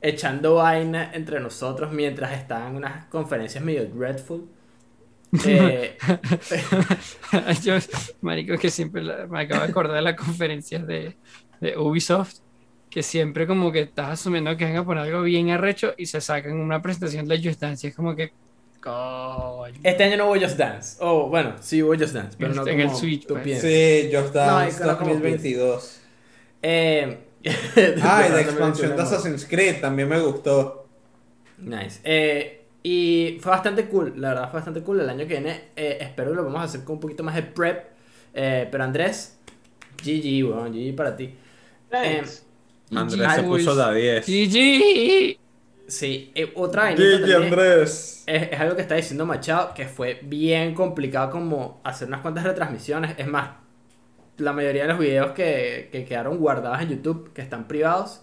echando 0.02 0.56
vaina 0.56 1.12
entre 1.14 1.40
nosotros 1.40 1.92
mientras 1.94 2.34
estaban 2.34 2.76
unas 2.76 3.06
conferencias 3.06 3.64
medio 3.64 3.86
dreadful. 3.86 4.48
Eh, 5.46 5.98
Yo, 7.64 7.76
marico, 8.22 8.58
que 8.58 8.70
siempre 8.70 9.02
la- 9.04 9.28
me 9.28 9.42
acabo 9.42 9.64
de 9.64 9.70
acordar 9.70 9.96
de 9.96 10.02
las 10.02 10.16
conferencias 10.16 10.86
de, 10.86 11.18
de 11.60 11.78
Ubisoft, 11.78 12.36
que 12.94 13.01
siempre 13.01 13.48
como 13.48 13.72
que 13.72 13.81
estás 13.81 14.19
asumiendo 14.19 14.56
que 14.56 14.66
van 14.66 14.75
a 14.75 14.86
poner 14.86 15.06
algo 15.06 15.24
bien 15.24 15.50
arrecho 15.50 15.95
y 15.98 16.06
se 16.06 16.22
sacan 16.22 16.54
una 16.54 16.80
presentación 16.80 17.28
de 17.28 17.42
Just 17.44 17.60
Dance 17.60 17.88
y 17.88 17.90
es 17.90 17.95
como 17.95 18.16
que, 18.16 18.31
coño. 18.80 19.74
este 19.81 20.04
año 20.04 20.18
no 20.18 20.25
hubo 20.28 20.40
Just 20.40 20.57
Dance. 20.57 20.98
Oh, 21.00 21.28
bueno, 21.28 21.56
sí 21.60 21.81
hubo 21.81 21.95
Just 21.95 22.13
Dance, 22.13 22.38
pero 22.38 22.54
no 22.54 22.68
En 22.68 22.81
el 22.81 22.92
Switch, 22.92 23.25
tú 23.25 23.34
pues. 23.34 23.62
Sí, 23.62 24.12
Just 24.13 24.36
Dance 24.36 24.86
no 24.86 24.98
como 25.00 25.10
2022. 25.10 26.01
Eh, 26.62 27.18
Ah, 28.04 28.25
y 28.30 28.31
la 28.31 28.42
expansión 28.42 28.96
de 28.96 29.01
Assassin's 29.01 29.46
Creed 29.46 29.81
también 29.81 30.07
me 30.07 30.19
gustó. 30.19 30.88
Nice. 31.57 32.00
Eh, 32.03 32.65
y 32.84 33.39
fue 33.41 33.51
bastante 33.51 33.86
cool, 33.86 34.13
la 34.18 34.29
verdad 34.29 34.51
fue 34.51 34.60
bastante 34.60 34.84
cool. 34.84 35.00
El 35.00 35.10
año 35.10 35.27
que 35.27 35.34
viene 35.34 35.70
eh, 35.75 35.98
espero 36.00 36.29
que 36.29 36.36
lo 36.36 36.44
vamos 36.44 36.62
a 36.62 36.65
hacer 36.65 36.84
con 36.84 36.96
un 36.96 37.00
poquito 37.00 37.24
más 37.24 37.34
de 37.34 37.41
prep. 37.41 37.86
Eh, 38.36 38.68
pero 38.70 38.84
Andrés, 38.84 39.39
GG, 39.98 40.48
weón, 40.48 40.72
GG 40.74 40.96
para 40.96 41.15
ti. 41.15 41.34
Thanks. 41.89 42.46
Andrés 42.98 43.34
se 43.34 43.44
puso 43.44 43.76
la 43.76 43.94
10. 43.94 44.26
GG. 44.26 45.38
Sí, 45.88 46.32
eh, 46.34 46.52
otra 46.56 46.96
también 46.96 47.32
Andrés. 47.32 48.24
Es, 48.26 48.52
es 48.52 48.60
algo 48.60 48.76
que 48.76 48.82
está 48.82 48.96
diciendo 48.96 49.26
Machado, 49.26 49.74
que 49.74 49.86
fue 49.86 50.20
bien 50.24 50.74
complicado 50.74 51.30
como 51.30 51.82
hacer 51.84 52.08
unas 52.08 52.22
cuantas 52.22 52.44
retransmisiones. 52.46 53.16
Es 53.18 53.28
más, 53.28 53.50
la 54.38 54.54
mayoría 54.54 54.84
de 54.84 54.88
los 54.90 55.00
videos 55.00 55.32
que, 55.32 55.90
que 55.92 56.06
quedaron 56.06 56.38
guardados 56.38 56.82
en 56.82 56.90
YouTube, 56.90 57.34
que 57.34 57.42
están 57.42 57.68
privados, 57.68 58.22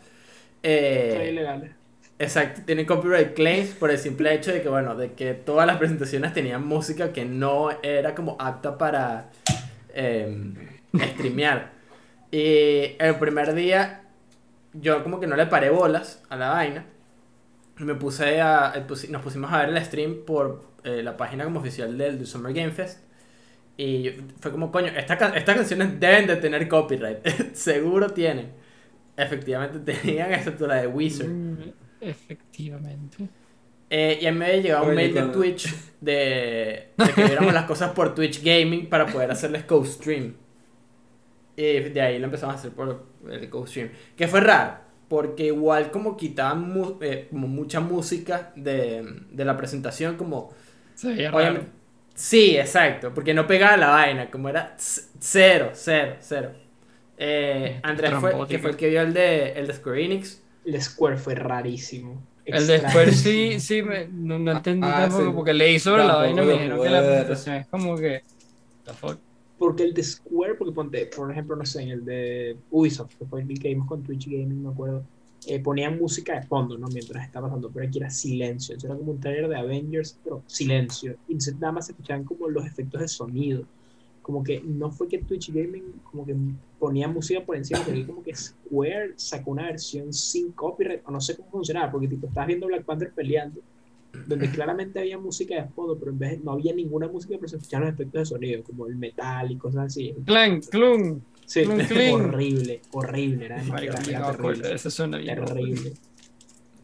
eh, 0.63 1.15
Son 1.17 1.27
ilegales. 1.27 1.71
Exacto, 2.19 2.61
tienen 2.67 2.85
copyright 2.85 3.33
claims 3.33 3.71
por 3.71 3.91
el 3.91 3.99
simple 3.99 4.35
hecho 4.35 4.53
de 4.53 4.61
que, 4.61 4.69
bueno, 4.69 4.95
de 4.95 5.13
que 5.13 5.33
todas 5.33 5.67
las 5.67 5.79
presentaciones 5.79 6.35
tenían 6.35 6.67
música 6.67 7.15
que 7.15 7.25
no 7.25 7.71
era 7.83 8.15
como 8.15 8.37
apta 8.39 8.77
para 8.77 9.31
eh, 9.95 10.53
streamear. 10.95 11.71
Y 12.31 12.97
el 12.99 13.17
primer 13.19 13.55
día 13.55 14.00
yo 14.73 15.03
como 15.03 15.21
que 15.21 15.27
no 15.27 15.37
le 15.37 15.47
paré 15.47 15.71
bolas 15.71 16.23
a 16.29 16.37
la 16.37 16.51
vaina. 16.51 16.87
Me 17.79 17.95
puse 17.95 18.41
a, 18.41 18.73
eh, 18.77 18.85
nos 19.09 19.23
pusimos 19.23 19.53
a 19.53 19.61
ver 19.61 19.71
el 19.71 19.85
stream 19.85 20.25
por 20.27 20.65
eh, 20.85 21.03
la 21.03 21.17
página 21.17 21.45
como 21.45 21.61
oficial 21.61 21.97
del, 21.97 22.19
del 22.19 22.27
Summer 22.27 22.53
Game 22.53 22.73
Fest. 22.73 23.01
Y 23.77 24.11
fue 24.41 24.51
como, 24.53 24.71
coño, 24.71 24.89
esta 24.89 25.15
estas 25.15 25.57
canciones 25.57 25.99
deben 25.99 26.27
de 26.27 26.37
tener 26.37 26.69
copyright. 26.69 27.27
Seguro 27.55 28.11
tienen. 28.11 28.53
Efectivamente 29.17 29.79
tenían, 29.95 30.33
excepto 30.33 30.67
la 30.67 30.77
de 30.77 30.87
Wizard. 30.87 31.29
Mm, 31.29 31.73
Efectivamente. 32.01 33.29
Eh, 33.91 34.19
y 34.23 34.27
a 34.27 34.33
mí 34.33 34.39
me 34.39 34.47
había 34.47 34.63
llegado 34.63 34.87
un 34.87 34.95
mail 34.95 35.13
de 35.15 35.23
Twitch 35.25 35.75
de, 36.01 36.91
de 36.97 37.13
que 37.15 37.25
viéramos 37.25 37.53
las 37.53 37.65
cosas 37.65 37.91
por 37.93 38.15
Twitch 38.15 38.43
Gaming 38.43 38.89
para 38.89 39.07
poder 39.07 39.31
hacerles 39.31 39.65
co-stream. 39.65 40.35
Y 41.57 41.81
de 41.81 42.01
ahí 42.01 42.19
lo 42.19 42.27
empezamos 42.27 42.55
a 42.55 42.59
hacer 42.59 42.73
por 42.73 43.10
el 43.29 43.49
co-stream. 43.51 43.91
Que 44.17 44.29
fue 44.29 44.41
raro, 44.41 44.79
porque 45.09 45.47
igual 45.47 45.91
como 45.91 46.17
quitaban 46.17 46.71
mu- 46.73 46.99
eh, 47.01 47.29
como 47.31 47.49
mucha 47.49 47.81
música 47.81 48.53
de, 48.57 49.05
de 49.31 49.45
la 49.45 49.57
presentación, 49.57 50.17
como... 50.17 50.53
Se 50.95 51.09
veía 51.15 51.33
Obviamente, 51.33 51.67
raro. 51.69 51.73
sí, 52.15 52.57
exacto, 52.57 53.13
porque 53.15 53.35
no 53.35 53.47
pegaba 53.47 53.77
la 53.77 53.89
vaina, 53.91 54.31
como 54.31 54.49
era 54.49 54.75
cero, 54.79 55.71
cero, 55.75 56.17
cero. 56.21 56.53
Eh, 57.19 57.81
Andrés 57.83 58.15
fue, 58.21 58.33
que 58.49 58.59
fue 58.59 58.71
el 58.71 58.77
que 58.77 58.89
vio 58.89 59.03
el 59.03 59.13
de, 59.13 59.53
el 59.53 59.67
de 59.67 59.75
Square 59.75 60.05
Enix, 60.05 60.43
El 60.65 60.81
Square 60.83 61.17
fue 61.19 61.35
rarísimo. 61.35 62.23
El 62.45 62.67
de. 62.67 62.79
Square 62.89 63.13
sí, 63.13 63.61
sí, 63.61 63.83
me- 63.83 64.09
no, 64.09 64.39
no 64.39 64.53
entendí 64.53 64.87
Ah, 64.89 65.03
tampoco 65.03 65.27
sí. 65.27 65.33
porque 65.37 65.55
leí 65.55 65.79
sobre 65.79 66.05
la 66.05 66.17
vaina 66.17 66.43
y 66.43 66.47
me 66.47 66.53
dijeron 66.55 66.83
que 66.83 66.89
la 66.91 67.01
presentación 67.01 67.57
es 67.57 67.67
como 67.69 67.97
que. 67.97 68.23
the 68.85 68.93
fuck. 68.95 69.19
Porque 69.61 69.83
el 69.83 69.93
de 69.93 70.03
Square, 70.03 70.55
porque 70.55 70.73
ponte, 70.73 71.05
por 71.15 71.31
ejemplo, 71.31 71.55
no 71.55 71.67
sé, 71.67 71.83
en 71.83 71.91
el 71.91 72.03
de 72.03 72.57
Ubisoft, 72.71 73.15
que 73.17 73.27
fue 73.27 73.43
el 73.43 73.61
que 73.61 73.69
vimos 73.69 73.87
con 73.87 74.03
Twitch 74.03 74.25
Gaming, 74.25 74.63
me 74.63 74.71
acuerdo, 74.71 75.05
eh, 75.47 75.61
ponían 75.61 75.99
música 75.99 76.41
de 76.41 76.47
fondo, 76.47 76.79
¿no? 76.79 76.89
Mientras 76.89 77.27
estaba 77.27 77.47
pasando, 77.47 77.71
pero 77.71 77.87
aquí 77.87 77.99
era 77.99 78.09
silencio. 78.09 78.75
Eso 78.75 78.87
era 78.87 78.97
como 78.97 79.13
un 79.13 79.21
trailer 79.21 79.51
de 79.51 79.57
Avengers, 79.57 80.19
pero 80.25 80.43
silencio. 80.47 81.15
Y 81.29 81.37
nada 81.61 81.73
más 81.73 81.87
se 81.87 81.93
escuchaban 81.93 82.25
como 82.25 82.49
los 82.49 82.65
efectos 82.65 83.03
de 83.03 83.09
sonido. 83.09 83.65
Como 84.23 84.43
que 84.43 84.63
no 84.63 84.91
fue 84.91 85.09
que 85.09 85.19
Twitch 85.19 85.53
Gaming 85.53 85.93
como 86.05 86.25
que 86.25 86.35
ponía 86.79 87.07
música 87.07 87.45
por 87.45 87.55
encima, 87.55 87.81
porque 87.85 88.07
como 88.07 88.23
que 88.23 88.35
Square 88.35 89.13
sacó 89.17 89.51
una 89.51 89.65
versión 89.65 90.11
sin 90.15 90.53
copyright, 90.53 91.03
o 91.05 91.11
no 91.11 91.21
sé 91.21 91.37
cómo 91.37 91.51
funcionaba, 91.51 91.93
porque 91.93 92.09
tipo, 92.09 92.29
estabas 92.29 92.47
viendo 92.47 92.67
Black 92.67 92.87
Panther 92.87 93.13
peleando, 93.13 93.61
donde 94.27 94.51
claramente 94.51 94.99
había 95.01 95.19
música 95.19 95.55
de 95.55 95.69
fondo, 95.71 95.99
pero 95.99 96.11
en 96.13 96.19
vez 96.19 96.31
de- 96.33 96.39
no 96.45 96.53
había 96.53 96.75
ninguna 96.75 97.09
música, 97.09 97.35
pero 97.37 97.49
se 97.49 97.57
escuchaban 97.57 97.87
los 97.89 97.95
efectos 97.95 98.21
de 98.21 98.27
sonido, 98.27 98.63
como 98.65 98.87
el 98.87 98.97
metal 98.97 99.51
y 99.51 99.57
cosas 99.57 99.87
así. 99.87 100.15
Clank, 100.25 100.65
clung. 100.71 101.21
Sí, 101.47 101.65
Clink, 101.65 101.89
clink. 101.89 102.15
horrible, 102.15 102.81
horrible, 102.93 103.47
era, 103.47 103.63
Marico, 103.65 103.97
era- 104.09 104.33
terrible, 104.37 104.73
Eso 104.75 104.91
suena 104.91 105.19
bien. 105.19 105.45
terrible. 105.45 105.93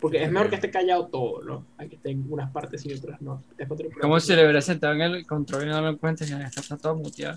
Porque 0.01 0.23
es 0.23 0.31
mejor 0.31 0.49
que 0.51 0.57
esté 0.57 0.71
callado 0.71 1.07
todo, 1.07 1.43
¿no? 1.43 1.67
Hay 1.79 1.89
que 1.89 1.97
estén 1.97 2.25
unas 2.29 2.51
partes 2.51 2.85
y 2.85 2.93
otras 2.93 3.21
no. 3.23 3.43
Es 3.57 3.71
otro 3.71 3.89
Como 4.01 4.21
si 4.21 4.35
le 4.35 4.43
hubiera 4.43 4.61
sentado 4.61 4.93
en 4.95 5.01
el 5.01 5.27
control 5.27 5.65
y 5.65 5.67
no 5.67 5.81
lo 5.81 5.89
encuentras 5.89 6.29
y 6.29 6.33
ya 6.33 6.43
está 6.45 6.77
todo 6.77 6.97
muteado. 6.97 7.37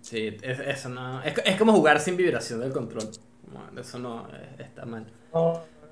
Sí, 0.00 0.36
es- 0.42 0.60
eso 0.60 0.88
no. 0.88 1.22
Es, 1.22 1.34
es 1.44 1.56
como 1.56 1.72
jugar 1.72 1.98
sin 2.00 2.16
vibración 2.16 2.60
del 2.60 2.72
control. 2.72 3.08
Eso 3.78 3.98
no 3.98 4.28
eh, 4.32 4.56
está 4.60 4.84
mal. 4.86 5.06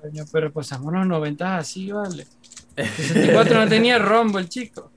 Coño, 0.01 0.23
pero 0.31 0.51
pasamos 0.51 0.93
los 0.93 1.05
90 1.07 1.57
así, 1.57 1.91
vale. 1.91 2.25
El 2.75 2.87
64 2.95 3.59
no 3.59 3.67
tenía 3.69 3.99
Rumble, 3.99 4.47
chico. 4.47 4.93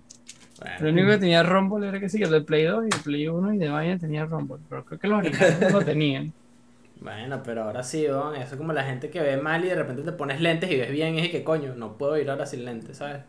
Lo 0.78 0.90
único 0.90 1.09
que 1.09 1.18
tenía 1.18 1.42
Rumble 1.42 1.88
era 1.88 2.00
que 2.00 2.09
sí, 2.09 2.18
que 2.18 2.25
el 2.25 2.44
Play 2.44 2.64
2 2.64 2.85
y 2.87 2.94
el 2.97 3.02
Play 3.02 3.28
1 3.28 3.54
y 3.54 3.59
de 3.59 3.68
vaina 3.68 3.99
tenía 3.99 4.25
Rumble. 4.26 4.59
Pero 4.68 4.85
creo 4.85 4.99
que 5.00 5.09
los 5.09 5.18
originales 5.18 5.61
no 5.61 5.71
lo 5.71 5.85
tenían. 5.85 6.32
bueno, 7.00 7.42
pero 7.42 7.64
ahora 7.64 7.82
sí, 7.82 8.04
weón, 8.06 8.37
eso 8.37 8.54
es 8.54 8.56
como 8.59 8.73
la 8.73 8.85
gente 8.85 9.11
que 9.11 9.21
ve 9.21 9.37
mal 9.37 9.64
y 9.64 9.68
de 9.68 9.75
repente 9.75 10.02
te 10.02 10.12
pones 10.12 10.40
lentes 10.40 10.71
y 10.71 10.76
ves 10.76 10.90
bien 10.92 11.16
y 11.16 11.21
es 11.21 11.30
que 11.30 11.42
coño, 11.42 11.75
no 11.75 11.99
puedo 11.99 12.16
ir 12.18 12.30
ahora 12.30 12.47
sin 12.47 12.64
lentes, 12.64 12.99
¿sabes? 12.99 13.23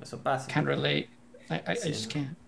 Eso 0.00 0.22
pasa. 0.22 0.52
Can't 0.52 0.66
relate. 0.66 1.08
I, 1.50 1.54
I, 1.66 1.72
I 1.72 1.76
Sí, 1.76 1.88
just 1.92 2.06
no. 2.06 2.12
can't. 2.14 2.38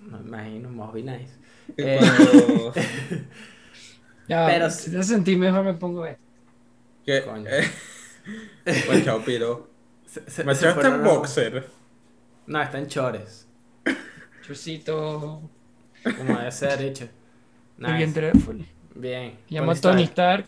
Me 0.00 0.18
imagino, 0.18 0.70
must 0.70 0.94
be 0.94 1.02
nice. 1.02 1.32
Y 1.76 1.82
Eh. 1.82 2.00
Ya, 4.28 4.46
Pero 4.46 4.70
si 4.70 4.90
te 4.90 5.02
sentís 5.02 5.38
mejor 5.38 5.64
me 5.64 5.74
pongo 5.74 6.04
esto. 6.06 6.25
Que- 7.06 7.22
Coño. 7.22 7.48
eh, 7.48 7.70
Pues 8.86 9.04
chao, 9.04 9.20
piro. 9.24 9.70
Se- 10.06 10.28
se- 10.30 10.44
Me 10.44 10.54
se 10.54 10.68
echaste 10.68 10.86
en 10.88 11.04
boxer. 11.04 11.66
No, 12.46 12.60
está 12.62 12.78
en 12.78 12.86
chores. 12.88 13.46
Chusito. 14.46 15.42
Como 16.04 16.38
debe 16.38 16.52
ser 16.52 16.80
hecho. 16.82 17.08
Muy 17.78 17.92
bien, 17.94 18.08
Nice. 18.10 18.20
teléfono. 18.20 18.64
Bien. 18.94 19.38
Llamo 19.48 19.72
a 19.72 19.74
Tony 19.74 20.04
Stark. 20.04 20.46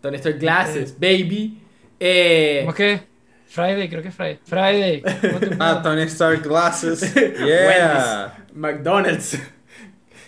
Tony 0.00 0.16
Stark 0.16 0.38
Glasses, 0.38 0.94
baby. 0.98 1.60
Eh, 2.00 2.58
¿Cómo 2.60 2.70
es 2.72 2.76
que? 2.76 3.00
Friday, 3.46 3.88
creo 3.88 4.02
que 4.02 4.08
es 4.08 4.14
Friday. 4.14 4.40
Friday. 4.44 5.02
¿cómo 5.02 5.38
te 5.40 5.56
Ah? 5.60 5.80
Tony 5.82 6.02
Stark 6.02 6.42
Glasses. 6.42 7.14
Yeah. 7.38 8.44
McDonald's. 8.52 9.38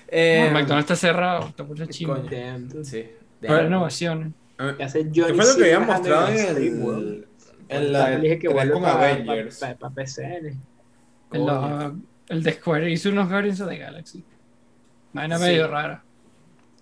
Eh, 0.08 0.44
No, 0.48 0.52
McDonald's 0.58 0.90
está 0.90 0.96
cerrado. 0.96 1.48
Está 1.48 1.64
por 1.64 1.76
chino. 1.88 2.22
Sí. 2.84 3.04
Para 3.46 3.62
renovaciones. 3.62 4.32
Que 4.76 4.84
hace 4.84 5.10
¿Qué 5.10 5.20
Johnny 5.22 5.34
fue 5.34 5.46
lo 5.46 5.56
que 5.56 5.64
habían 5.64 5.86
mostrado 5.86 6.28
en 6.28 6.82
World. 6.82 7.08
el. 7.08 7.28
En 7.68 7.92
la. 7.92 8.10
Le 8.10 8.20
dije 8.20 8.38
que 8.38 8.48
tres 8.48 8.54
vuelve 8.54 8.72
con 8.72 8.82
para 8.82 8.94
Avengers. 9.12 9.58
PCN. 9.94 10.60
El, 11.32 12.02
el 12.28 12.42
de 12.42 12.52
Square 12.52 12.90
hizo 12.90 13.10
unos 13.10 13.28
Guardians 13.28 13.60
of 13.60 13.68
the 13.68 13.76
Galaxy. 13.78 14.25
Vaina 15.12 15.38
Sí. 15.38 15.44
medio 15.44 15.68
rara. 15.68 16.02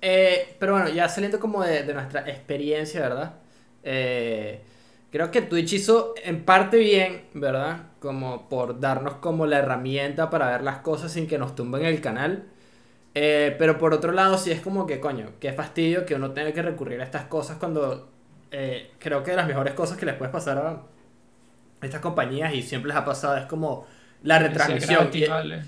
Eh, 0.00 0.56
pero 0.58 0.72
bueno, 0.74 0.88
ya 0.90 1.08
saliendo 1.08 1.40
como 1.40 1.62
de, 1.62 1.82
de 1.82 1.94
nuestra 1.94 2.28
experiencia, 2.28 3.00
¿verdad? 3.00 3.34
Eh, 3.82 4.62
creo 5.10 5.30
que 5.30 5.42
Twitch 5.42 5.72
hizo 5.74 6.14
en 6.22 6.44
parte 6.44 6.76
bien, 6.78 7.22
¿verdad? 7.34 7.92
Como 8.00 8.48
por 8.48 8.80
darnos 8.80 9.14
como 9.16 9.46
la 9.46 9.58
herramienta 9.58 10.28
para 10.30 10.50
ver 10.50 10.62
las 10.62 10.78
cosas 10.78 11.12
sin 11.12 11.26
que 11.26 11.38
nos 11.38 11.54
tumben 11.54 11.84
el 11.86 12.00
canal. 12.02 12.44
Eh, 13.14 13.54
pero 13.58 13.78
por 13.78 13.94
otro 13.94 14.12
lado, 14.12 14.36
sí 14.38 14.50
es 14.50 14.60
como 14.60 14.86
que, 14.86 14.98
coño, 15.00 15.32
qué 15.40 15.52
fastidio 15.52 16.04
que 16.04 16.14
uno 16.16 16.32
tenga 16.32 16.52
que 16.52 16.62
recurrir 16.62 17.00
a 17.00 17.04
estas 17.04 17.24
cosas 17.24 17.58
cuando 17.58 18.10
eh, 18.50 18.90
creo 18.98 19.22
que 19.22 19.30
de 19.30 19.36
las 19.36 19.46
mejores 19.46 19.74
cosas 19.74 19.96
que 19.96 20.06
les 20.06 20.16
puedes 20.16 20.32
pasar 20.32 20.58
a 20.58 20.82
estas 21.80 22.00
compañías 22.00 22.52
y 22.54 22.62
siempre 22.62 22.88
les 22.88 22.96
ha 22.96 23.04
pasado 23.04 23.36
es 23.36 23.46
como 23.46 23.86
la 24.22 24.38
retransmisión. 24.38 25.02
gratis, 25.04 25.22
Y- 25.26 25.28
vale. 25.30 25.62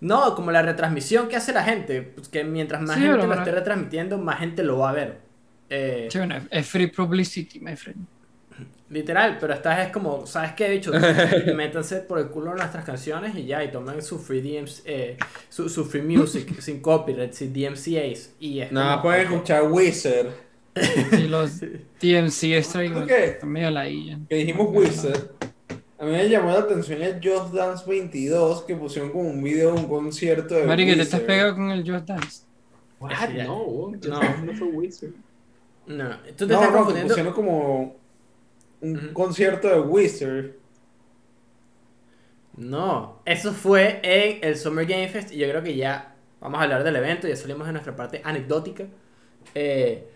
no, 0.00 0.34
como 0.34 0.50
la 0.50 0.62
retransmisión 0.62 1.28
que 1.28 1.36
hace 1.36 1.52
la 1.52 1.62
gente, 1.62 2.02
pues 2.02 2.28
que 2.28 2.42
mientras 2.44 2.80
más 2.82 2.96
Sí, 2.96 3.02
gente 3.02 3.26
lo 3.26 3.34
esté 3.34 3.52
retransmitiendo, 3.52 4.18
más 4.18 4.38
gente 4.40 4.62
lo 4.62 4.78
va 4.78 4.90
a 4.90 4.92
ver. 4.92 5.18
Eh, 5.68 6.08
es 6.50 6.66
free 6.66 6.88
publicity, 6.88 7.60
my 7.60 7.76
friend. 7.76 8.04
Literal, 8.88 9.38
pero 9.40 9.54
esta 9.54 9.82
es 9.82 9.92
como, 9.92 10.26
¿sabes 10.26 10.52
qué, 10.52 10.68
bicho? 10.70 10.92
Métanse 11.54 11.96
por 12.00 12.18
el 12.18 12.28
culo 12.28 12.54
nuestras 12.54 12.84
canciones 12.84 13.34
y 13.36 13.44
ya, 13.46 13.62
y 13.64 13.70
tomen 13.70 14.02
su 14.02 14.18
free 14.18 14.40
DMs, 14.40 14.82
eh, 14.84 15.16
su, 15.48 15.68
su 15.68 15.84
free 15.84 16.02
music, 16.02 16.60
sin 16.60 16.80
copyright, 16.80 17.32
sin 17.32 17.52
DMCAs. 17.52 18.30
Y 18.40 18.60
es 18.60 18.72
Nada, 18.72 18.92
como, 18.92 19.02
pueden 19.02 19.22
escuchar 19.22 19.62
Wizard. 19.70 20.28
Sí, 21.10 21.26
los 21.28 21.60
TMC 21.98 22.44
Strike 22.62 22.96
Ok. 22.96 23.10
están 23.10 23.50
medio 23.50 23.70
la 23.70 23.84
Que 23.84 24.36
dijimos 24.36 24.68
Wizard. 24.70 25.30
A 25.98 26.04
mí 26.04 26.12
me 26.12 26.28
llamó 26.28 26.50
la 26.52 26.60
atención 26.60 27.02
el 27.02 27.20
Just 27.22 27.52
Dance 27.52 27.84
22 27.86 28.62
que 28.62 28.74
pusieron 28.74 29.10
como 29.10 29.28
un 29.28 29.42
video 29.42 29.74
de 29.74 29.80
un 29.80 29.86
concierto 29.88 30.54
de 30.54 30.64
Mari, 30.64 30.86
que 30.86 30.94
te 30.96 31.02
estás 31.02 31.20
pegado 31.20 31.54
con 31.54 31.70
el 31.70 31.80
Just 31.88 32.06
Dance. 32.06 32.42
What? 33.00 33.10
No, 33.46 33.90
Just 33.92 34.06
No. 34.06 34.18
Dance 34.20 34.42
no 34.46 34.54
fue 34.54 34.68
Wizard. 34.68 35.10
No, 35.86 36.16
tú 36.36 36.46
te 36.46 36.54
No, 36.54 36.54
estás 36.54 36.60
no, 36.62 36.66
que 36.70 36.72
confundiendo. 36.76 37.08
pusieron 37.08 37.32
como 37.34 37.96
un 38.82 39.08
concierto 39.12 39.68
de 39.68 39.80
Wizard. 39.80 40.50
No, 42.56 43.22
eso 43.24 43.52
fue 43.52 44.00
en 44.02 44.44
el 44.44 44.56
Summer 44.56 44.84
Game 44.84 45.08
Fest 45.08 45.32
y 45.32 45.38
yo 45.38 45.48
creo 45.48 45.62
que 45.62 45.76
ya 45.76 46.16
vamos 46.40 46.60
a 46.60 46.64
hablar 46.64 46.82
del 46.84 46.96
evento, 46.96 47.28
ya 47.28 47.36
salimos 47.36 47.66
de 47.66 47.72
nuestra 47.72 47.94
parte 47.94 48.20
anecdótica 48.24 48.86
eh, 49.54 50.08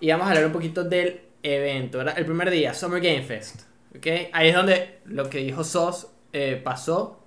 y 0.00 0.10
vamos 0.10 0.26
a 0.26 0.30
hablar 0.30 0.46
un 0.46 0.52
poquito 0.52 0.84
del 0.84 1.22
evento, 1.42 1.98
¿verdad? 1.98 2.18
El 2.18 2.26
primer 2.26 2.50
día, 2.50 2.74
Summer 2.74 3.00
Game 3.02 3.22
Fest, 3.24 3.62
¿ok? 3.96 4.06
Ahí 4.32 4.48
es 4.50 4.54
donde 4.56 5.00
lo 5.06 5.30
que 5.30 5.38
dijo 5.38 5.64
Sos 5.64 6.08
eh, 6.32 6.60
pasó, 6.62 7.20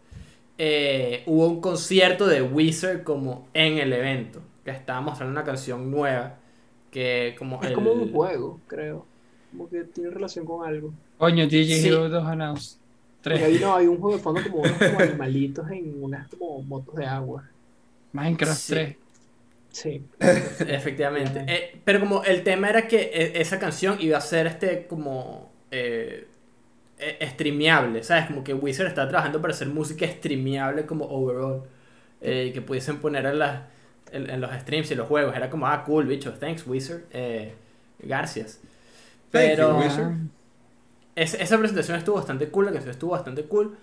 Eh, 0.59 1.23
hubo 1.27 1.47
un 1.49 1.61
concierto 1.61 2.27
de 2.27 2.41
Wizard 2.41 3.03
como 3.03 3.49
en 3.53 3.79
el 3.79 3.93
evento, 3.93 4.41
que 4.65 4.71
estaba 4.71 5.01
mostrando 5.01 5.31
una 5.33 5.43
canción 5.45 5.91
nueva, 5.91 6.39
que 6.91 7.35
como 7.39 7.61
Es 7.61 7.69
el- 7.69 7.73
como 7.73 7.91
un 7.91 8.11
juego, 8.11 8.63
creo. 8.67 9.05
Como 9.51 9.69
que 9.69 9.83
tiene 9.85 10.09
relación 10.09 10.45
con 10.45 10.67
algo. 10.67 10.93
Coño, 11.17 11.47
DJ 11.47 11.81
Sí. 11.81 11.87
Hero 11.87 12.09
2 12.09 12.25
announced. 12.25 12.77
Porque 13.23 13.39
3. 13.39 13.43
ahí 13.43 13.59
no, 13.59 13.75
hay 13.75 13.87
un 13.87 13.97
juego 13.97 14.15
de 14.17 14.23
fondo 14.23 14.41
como 14.43 14.57
unos 14.61 14.71
como 14.77 14.99
animalitos 14.99 15.69
en 15.71 16.03
unas 16.03 16.27
como 16.29 16.61
motos 16.61 16.95
de 16.95 17.05
agua. 17.05 17.43
Minecraft 18.13 18.59
Sí. 18.59 18.73
3. 18.73 18.95
Sí. 19.71 20.01
Efectivamente. 20.67 21.43
Eh, 21.47 21.79
pero 21.83 21.99
como 21.99 22.23
el 22.23 22.43
tema 22.43 22.69
era 22.69 22.87
que 22.87 23.01
eh, 23.13 23.33
esa 23.41 23.59
canción 23.59 23.97
iba 23.99 24.17
a 24.17 24.21
ser 24.21 24.47
este 24.47 24.87
como 24.87 25.51
eh, 25.71 26.27
eh, 26.99 27.27
streameable, 27.31 28.03
¿sabes? 28.03 28.25
Como 28.27 28.43
que 28.43 28.53
Wizard 28.53 28.87
está 28.87 29.07
trabajando 29.07 29.41
para 29.41 29.53
hacer 29.53 29.67
música 29.67 30.07
streameable 30.07 30.85
como 30.85 31.05
overall. 31.05 31.63
eh, 32.21 32.51
que 32.53 32.61
pudiesen 32.61 32.97
poner 32.99 33.25
en, 33.27 33.37
las- 33.39 33.61
en, 34.11 34.27
en 34.29 34.41
los 34.41 34.51
streams 34.61 34.89
y 34.91 34.95
los 34.95 35.07
juegos. 35.07 35.35
Era 35.35 35.49
como, 35.51 35.67
ah, 35.67 35.83
cool, 35.83 36.05
bicho, 36.07 36.33
thanks 36.33 36.65
Wizard. 36.65 37.01
Eh, 37.11 37.53
gracias. 37.99 38.59
You, 39.27 39.31
Pero 39.31 39.81
es- 41.15 41.33
esa 41.33 41.57
presentación 41.57 41.97
estuvo 41.97 42.15
bastante 42.15 42.49
cool, 42.49 42.65
la 42.65 42.71
canción 42.71 42.91
estuvo 42.91 43.11
bastante 43.11 43.43
cool. 43.45 43.77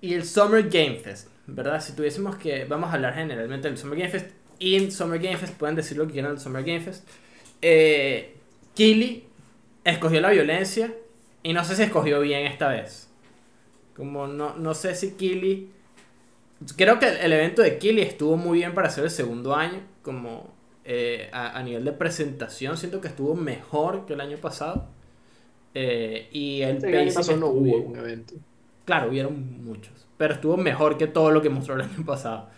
Y 0.00 0.14
el 0.14 0.24
Summer 0.24 0.68
Game 0.68 0.96
Fest, 0.96 1.28
¿verdad? 1.46 1.80
Si 1.80 1.94
tuviésemos 1.94 2.36
que, 2.36 2.64
vamos 2.66 2.90
a 2.90 2.94
hablar 2.94 3.14
generalmente 3.14 3.68
del 3.68 3.78
Summer 3.78 3.98
Game 3.98 4.10
Fest. 4.10 4.30
Y 4.58 4.76
en 4.76 4.92
Summer 4.92 5.20
Game 5.20 5.36
Fest 5.36 5.54
pueden 5.54 5.74
decir 5.74 5.96
lo 5.96 6.06
que 6.06 6.12
quieran 6.12 6.32
del 6.32 6.40
Summer 6.40 6.62
Game 6.62 6.80
Fest. 6.80 7.08
Eh, 7.62 8.36
Kili 8.74 9.24
escogió 9.84 10.20
la 10.20 10.30
violencia 10.30 10.92
y 11.42 11.52
no 11.52 11.64
sé 11.64 11.76
si 11.76 11.82
escogió 11.82 12.20
bien 12.20 12.46
esta 12.46 12.68
vez. 12.68 13.08
Como 13.96 14.26
no, 14.26 14.54
no 14.56 14.74
sé 14.74 14.94
si 14.94 15.12
Kili... 15.12 15.70
Creo 16.76 16.98
que 16.98 17.06
el, 17.08 17.32
evento 17.32 17.62
de 17.62 17.78
Kili 17.78 18.02
estuvo 18.02 18.36
muy 18.36 18.58
bien 18.58 18.74
para 18.74 18.90
ser 18.90 19.04
el 19.04 19.10
segundo 19.10 19.54
año. 19.54 19.80
Como 20.02 20.54
eh, 20.88 21.28
a, 21.32 21.58
a 21.58 21.62
nivel 21.64 21.84
de 21.84 21.92
presentación 21.92 22.76
siento 22.76 23.00
que 23.00 23.08
estuvo 23.08 23.34
mejor 23.34 24.06
que 24.06 24.12
el 24.12 24.20
año 24.20 24.38
pasado. 24.38 24.86
Eh, 25.74 26.28
y 26.32 26.62
el 26.62 26.76
Este 26.76 26.96
año 26.96 27.12
pasado 27.12 27.38
no 27.38 27.48
hubo 27.48 27.76
un 27.76 27.96
evento. 27.96 28.34
Claro, 28.84 29.10
hubieron 29.10 29.64
muchos. 29.64 30.06
Pero 30.16 30.34
estuvo 30.34 30.56
mejor 30.56 30.96
que 30.96 31.08
todo 31.08 31.32
lo 31.32 31.42
que 31.42 31.50
mostró 31.50 31.74
el 31.74 31.82
año 31.82 32.04
pasado. 32.06 32.48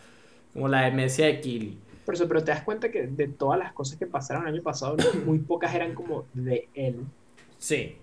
Como 0.53 0.69
la 0.69 0.83
demencia 0.83 1.27
de 1.27 1.41
Kili. 1.41 1.79
Por 2.05 2.15
eso, 2.15 2.29
pero 2.29 2.45
te 2.45 2.51
das 2.51 2.63
cuenta 2.63 2.91
que 2.91 3.07
de 3.07 3.29
todas 3.29 3.59
las 3.59 3.73
cosas 3.73 3.99
que 3.99 4.07
pasaron 4.07 4.47
el 4.47 4.55
año 4.55 4.63
pasado, 4.63 4.97
muy 5.25 5.39
pocas 5.39 5.75
eran 5.75 5.95
como 5.95 6.27
de 6.35 6.69
él. 6.75 7.01
Sí. 7.57 7.97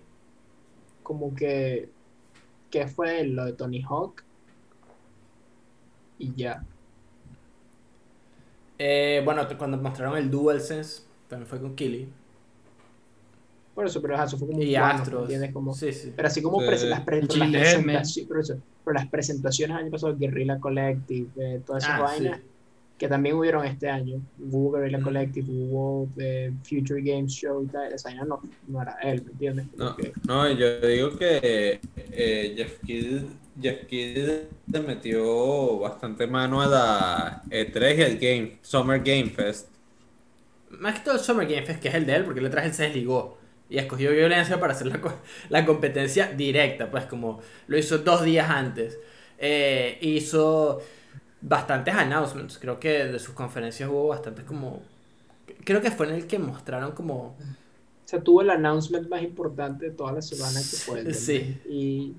Como 1.02 1.34
que. 1.34 1.88
¿Qué 2.70 2.88
fue 2.88 3.24
lo 3.24 3.44
de 3.44 3.52
Tony 3.52 3.82
Hawk? 3.88 4.24
Y 6.18 6.34
ya. 6.34 6.64
Eh, 8.78 9.22
bueno, 9.24 9.46
cuando 9.58 9.76
mostraron 9.78 10.18
el 10.18 10.30
DualSense, 10.30 11.02
también 11.28 11.46
fue 11.48 11.60
con 11.60 11.74
Killy. 11.74 12.08
Por 13.74 13.86
eso, 13.86 14.00
pero 14.00 14.22
eso 14.22 14.38
fue 14.38 14.46
como 14.48 14.58
un 14.60 14.66
Y 14.66 14.70
plano, 14.72 14.98
Astros. 15.02 15.22
¿entiendes? 15.24 15.52
Como, 15.52 15.74
Sí, 15.74 15.92
sí. 15.92 16.12
pero 16.16 16.28
así 16.28 16.40
como 16.40 16.62
las, 16.62 16.80
pre- 17.02 17.04
pero 17.04 17.20
las 17.20 17.28
Gillette, 17.34 17.50
presentaciones, 17.52 18.24
pero, 18.26 18.40
eso, 18.40 18.58
pero 18.84 18.94
las 18.94 19.08
presentaciones 19.08 19.76
el 19.76 19.82
año 19.82 19.90
pasado, 19.90 20.16
Guerrilla 20.16 20.58
Collective, 20.58 21.28
eh, 21.36 21.60
todas 21.66 21.84
esas 21.84 22.00
Ah, 22.00 22.02
vainas, 22.02 22.38
sí. 22.38 22.44
que 22.96 23.08
también 23.08 23.36
hubieron 23.36 23.66
este 23.66 23.90
año. 23.90 24.22
Hubo 24.38 24.72
Guerrilla 24.72 24.98
Mm. 24.98 25.02
Collective, 25.02 25.46
hubo 25.50 26.08
eh, 26.16 26.52
Future 26.62 27.02
Games 27.02 27.32
Show 27.32 27.64
y 27.64 27.66
tal. 27.66 27.92
Esa 27.92 28.08
vaina 28.08 28.24
no, 28.24 28.40
no 28.68 28.80
era 28.80 28.92
él, 29.02 29.22
¿me 29.24 29.30
entiendes? 29.32 29.66
No, 29.76 29.94
no, 30.26 30.50
yo 30.52 30.80
digo 30.80 31.10
que 31.18 31.78
eh, 31.96 32.54
Jeff 32.56 32.78
Kidd 32.82 33.24
Jeff 33.60 33.86
Kidd 33.86 34.28
le 34.66 34.80
metió 34.80 35.78
bastante 35.78 36.26
mano 36.26 36.60
a 36.62 36.66
la 36.66 37.42
E3 37.50 37.98
y 37.98 38.02
al 38.02 38.18
Game, 38.18 38.58
Summer 38.62 39.00
Game 39.02 39.30
Fest. 39.30 39.68
Más 40.70 40.98
que 40.98 41.04
todo 41.04 41.14
el 41.14 41.20
Summer 41.20 41.46
Game 41.46 41.64
Fest, 41.64 41.80
que 41.80 41.88
es 41.88 41.94
el 41.94 42.06
de 42.06 42.16
él, 42.16 42.24
porque 42.24 42.40
el 42.40 42.46
otro 42.46 42.60
él 42.60 42.74
se 42.74 42.84
desligó. 42.84 43.38
Y 43.68 43.78
escogió 43.78 44.12
violencia 44.12 44.60
para 44.60 44.72
hacer 44.72 44.86
la, 44.88 45.00
co- 45.00 45.12
la 45.48 45.64
competencia 45.66 46.28
directa, 46.32 46.90
pues 46.90 47.06
como 47.06 47.40
lo 47.66 47.78
hizo 47.78 47.98
dos 47.98 48.22
días 48.24 48.48
antes. 48.50 48.98
Eh, 49.38 49.98
hizo 50.00 50.80
bastantes 51.40 51.94
announcements. 51.94 52.58
Creo 52.58 52.80
que 52.80 53.04
de 53.06 53.18
sus 53.18 53.34
conferencias 53.34 53.88
hubo 53.90 54.08
bastantes 54.08 54.44
como... 54.44 54.82
Creo 55.64 55.80
que 55.82 55.90
fue 55.90 56.08
en 56.08 56.14
el 56.14 56.26
que 56.26 56.38
mostraron 56.38 56.92
como... 56.92 57.38
O 58.04 58.08
sea, 58.08 58.22
tuvo 58.22 58.42
el 58.42 58.50
announcement 58.50 59.08
más 59.08 59.22
importante 59.22 59.86
de 59.86 59.92
toda 59.96 60.12
la 60.12 60.22
semana 60.22 60.64
que 60.68 60.76
fue. 60.78 61.00
¿entiendes? 61.00 61.24
Sí. 61.26 61.60
Y, 61.64 62.16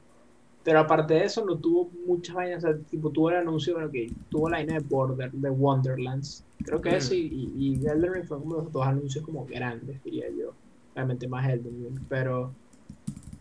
pero 0.68 0.82
aparte 0.82 1.14
de 1.14 1.24
eso, 1.24 1.46
no 1.46 1.58
tuvo 1.58 1.90
muchas 2.06 2.36
vainas. 2.36 2.62
O 2.62 2.68
sea, 2.68 2.78
tipo, 2.78 3.10
tuvo 3.10 3.30
el 3.30 3.38
anuncio, 3.38 3.76
bueno, 3.76 3.90
que 3.90 4.12
tuvo 4.28 4.50
la 4.50 4.58
vaina 4.58 4.74
de 4.74 4.80
Border, 4.82 5.32
de 5.32 5.50
Wonderlands. 5.50 6.44
Creo 6.66 6.82
que 6.82 6.90
Mm. 6.90 6.96
eso 6.96 7.14
y, 7.14 7.20
y, 7.56 7.80
y 7.82 7.86
Elden 7.88 8.14
Ring 8.14 8.26
fueron 8.26 8.44
como 8.44 8.56
los 8.62 8.72
dos 8.74 8.86
anuncios 8.86 9.24
como 9.24 9.46
grandes, 9.46 10.04
diría 10.04 10.26
yo. 10.30 10.52
Realmente 10.94 11.26
más 11.30 11.48
Elden 11.50 11.86
Ring. 11.86 12.00
Pero, 12.10 12.52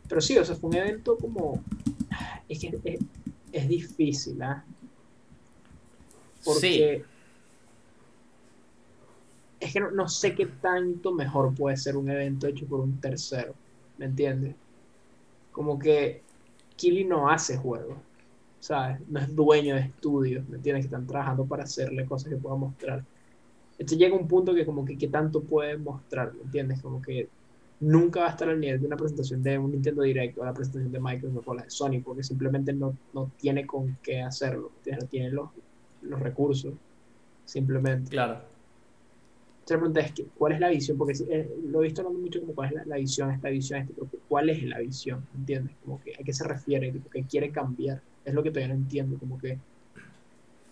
pero 0.08 0.20
sí, 0.20 0.38
o 0.38 0.44
sea, 0.44 0.54
fue 0.54 0.70
un 0.70 0.76
evento 0.76 1.18
como. 1.18 1.60
Es 2.48 2.60
que 2.60 2.78
es, 2.84 3.00
es 3.50 3.68
difícil, 3.68 4.40
¿ah? 4.40 4.64
Porque. 6.44 7.02
Es 9.58 9.72
que 9.72 9.80
no, 9.80 9.90
no 9.90 10.06
sé 10.06 10.32
qué 10.36 10.46
tanto 10.46 11.12
mejor 11.12 11.52
puede 11.56 11.76
ser 11.76 11.96
un 11.96 12.08
evento 12.08 12.46
hecho 12.46 12.66
por 12.66 12.78
un 12.78 13.00
tercero. 13.00 13.52
¿Me 13.98 14.04
entiendes? 14.04 14.54
Como 15.50 15.76
que 15.76 16.24
Kili 16.76 17.04
no 17.04 17.28
hace 17.28 17.56
juegos. 17.56 17.98
¿Sabes? 18.60 19.00
No 19.08 19.20
es 19.20 19.34
dueño 19.34 19.74
de 19.74 19.82
estudios. 19.82 20.48
¿Me 20.48 20.56
entiendes? 20.56 20.84
Que 20.84 20.88
están 20.88 21.06
trabajando 21.06 21.44
para 21.44 21.64
hacerle 21.64 22.04
cosas 22.06 22.30
que 22.30 22.36
pueda 22.36 22.56
mostrar. 22.56 23.04
Entonces 23.72 23.98
llega 23.98 24.16
un 24.16 24.26
punto 24.26 24.54
que 24.54 24.64
como 24.64 24.84
que 24.84 24.96
qué 24.96 25.08
tanto 25.08 25.42
puede 25.42 25.76
mostrar. 25.76 26.32
¿Me 26.34 26.42
entiendes? 26.42 26.80
Como 26.80 27.00
que 27.02 27.28
nunca 27.80 28.20
va 28.20 28.26
a 28.26 28.30
estar 28.30 28.48
al 28.48 28.58
nivel 28.58 28.80
de 28.80 28.86
una 28.86 28.96
presentación 28.96 29.42
de 29.42 29.58
un 29.58 29.70
Nintendo 29.72 30.02
Direct 30.02 30.38
o 30.38 30.44
la 30.44 30.54
presentación 30.54 30.90
de 30.90 31.00
Microsoft 31.00 31.48
o 31.48 31.54
la 31.54 31.62
de 31.62 31.70
Sony. 31.70 32.00
Porque 32.04 32.22
simplemente 32.22 32.72
no, 32.72 32.96
no 33.12 33.30
tiene 33.38 33.66
con 33.66 33.98
qué 34.02 34.22
hacerlo. 34.22 34.72
No 34.86 35.06
tiene 35.06 35.30
los, 35.30 35.50
los 36.02 36.20
recursos. 36.20 36.74
Simplemente. 37.44 38.10
Claro. 38.10 38.40
Entonces 39.60 39.70
la 39.70 39.78
pregunta 39.78 40.00
es, 40.00 40.28
¿cuál 40.38 40.52
es 40.52 40.60
la 40.60 40.68
visión? 40.68 40.96
Porque 40.96 41.14
eh, 41.28 41.56
lo 41.66 41.80
he 41.80 41.84
visto 41.84 42.00
hablando 42.00 42.20
mucho 42.20 42.40
como 42.40 42.54
cuál 42.54 42.68
es 42.68 42.74
la, 42.74 42.84
la 42.86 42.96
visión, 42.96 43.30
esta 43.32 43.48
visión, 43.48 43.80
este, 43.80 44.15
¿cuál 44.26 44.50
es 44.50 44.62
la 44.64 44.78
visión? 44.80 45.28
¿Entiendes? 45.34 45.76
Como 45.80 46.00
que 46.00 46.12
a 46.20 46.24
qué 46.24 46.32
se 46.32 46.44
refiere, 46.44 46.92
tipo, 46.92 47.10
que 47.10 47.26
quiere 47.26 47.52
cambiar. 47.52 48.02
Es 48.24 48.34
lo 48.34 48.42
que 48.42 48.50
todavía 48.50 48.74
no 48.74 48.80
entiendo, 48.80 49.18
como 49.18 49.38
que 49.38 49.62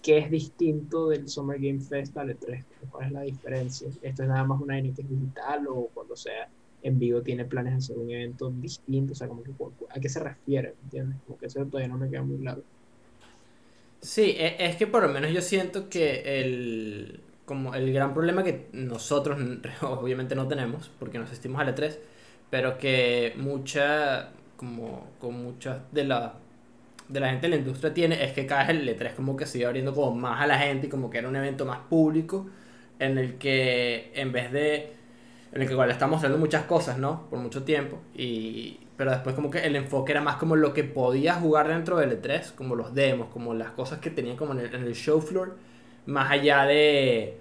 qué 0.03 0.19
es 0.19 0.31
distinto 0.31 1.09
del 1.09 1.29
Summer 1.29 1.59
Game 1.61 1.81
Fest 1.81 2.17
al 2.17 2.31
E3, 2.31 2.67
Como, 2.67 2.91
cuál 2.91 3.07
es 3.07 3.13
la 3.13 3.23
diferencia. 3.23 3.89
Esto 4.03 4.23
es 4.23 4.29
nada 4.29 4.45
más 4.45 4.61
una 4.61 4.79
NT 4.79 5.03
digital 5.03 5.67
o 5.69 5.91
cuando 5.93 6.17
sea 6.17 6.49
en 6.83 6.99
vivo 6.99 7.23
tiene 7.23 7.47
planes 7.47 7.73
de 7.73 7.79
hacer 7.79 7.99
un 7.99 8.11
evento 8.11 8.51
distinto, 8.51 9.13
o 9.13 9.17
sea, 9.17 9.29
como 9.29 9.43
que 9.43 9.53
a 9.91 10.01
qué 10.01 10.09
se 10.09 10.21
refiere, 10.21 10.77
¿entiendes? 10.83 11.23
Como 11.25 11.39
que 11.39 11.47
eso 11.47 11.67
todavía 11.67 11.89
no 11.89 11.99
me 11.99 12.11
queda 12.11 12.23
muy 12.23 12.39
claro. 12.41 12.65
Sí, 14.01 14.35
e- 14.39 14.57
es 14.67 14.77
que 14.77 14.87
por 14.87 15.03
lo 15.03 15.09
menos 15.09 15.33
yo 15.33 15.41
siento 15.41 15.89
que 15.89 16.41
el, 16.41 17.21
como 17.47 17.75
el 17.75 17.93
gran 17.93 18.13
problema 18.15 18.45
que 18.45 18.69
nosotros 18.73 19.39
obviamente 19.83 20.35
no 20.35 20.49
tenemos, 20.49 20.91
porque 20.99 21.19
nos 21.19 21.29
asistimos 21.31 21.61
al 21.61 21.69
E3, 21.71 21.99
pero 22.55 22.79
que 22.79 23.35
mucha, 23.37 24.29
como 24.57 25.09
con 25.21 25.43
muchas 25.43 25.79
de 25.91 26.05
la, 26.05 26.35
de 27.09 27.19
la 27.19 27.31
gente 27.31 27.49
de 27.49 27.49
la 27.49 27.57
industria 27.57 27.93
tiene, 27.93 28.25
es 28.25 28.33
que 28.33 28.47
cada 28.47 28.69
vez 28.69 28.77
el 28.77 28.89
E3 28.89 29.17
como 29.17 29.37
que 29.37 29.45
se 29.45 29.59
iba 29.59 29.67
abriendo 29.67 29.93
como 29.93 30.15
más 30.15 30.41
a 30.41 30.47
la 30.47 30.57
gente 30.61 30.87
y 30.87 30.89
como 30.89 31.11
que 31.11 31.19
era 31.19 31.29
un 31.29 31.35
evento 31.35 31.67
más 31.67 31.81
público, 31.91 32.47
en 33.01 33.19
el 33.19 33.39
que 33.39 34.13
en 34.15 34.31
vez 34.31 34.53
de, 34.53 34.93
en 35.53 35.63
el 35.63 35.67
que 35.67 35.73
igual 35.73 35.91
está 35.91 36.07
mostrando 36.07 36.39
muchas 36.39 36.63
cosas, 36.67 36.97
¿no? 36.97 37.29
Por 37.29 37.41
mucho 37.41 37.65
tiempo, 37.65 37.99
y, 38.15 38.79
pero 38.97 39.11
después 39.11 39.35
como 39.35 39.51
que 39.51 39.59
el 39.59 39.75
enfoque 39.75 40.13
era 40.13 40.21
más 40.21 40.37
como 40.37 40.55
lo 40.55 40.73
que 40.73 40.85
podías 40.85 41.39
jugar 41.39 41.67
dentro 41.67 41.97
del 41.99 42.23
E3, 42.23 42.55
como 42.55 42.77
los 42.77 42.95
demos, 42.95 43.31
como 43.31 43.53
las 43.53 43.71
cosas 43.71 43.99
que 43.99 44.11
tenían 44.11 44.37
como 44.37 44.53
en 44.53 44.61
el, 44.61 44.73
en 44.73 44.85
el 44.85 44.95
show 44.95 45.21
floor, 45.21 45.57
más 46.07 46.31
allá 46.31 46.67
de, 46.67 47.37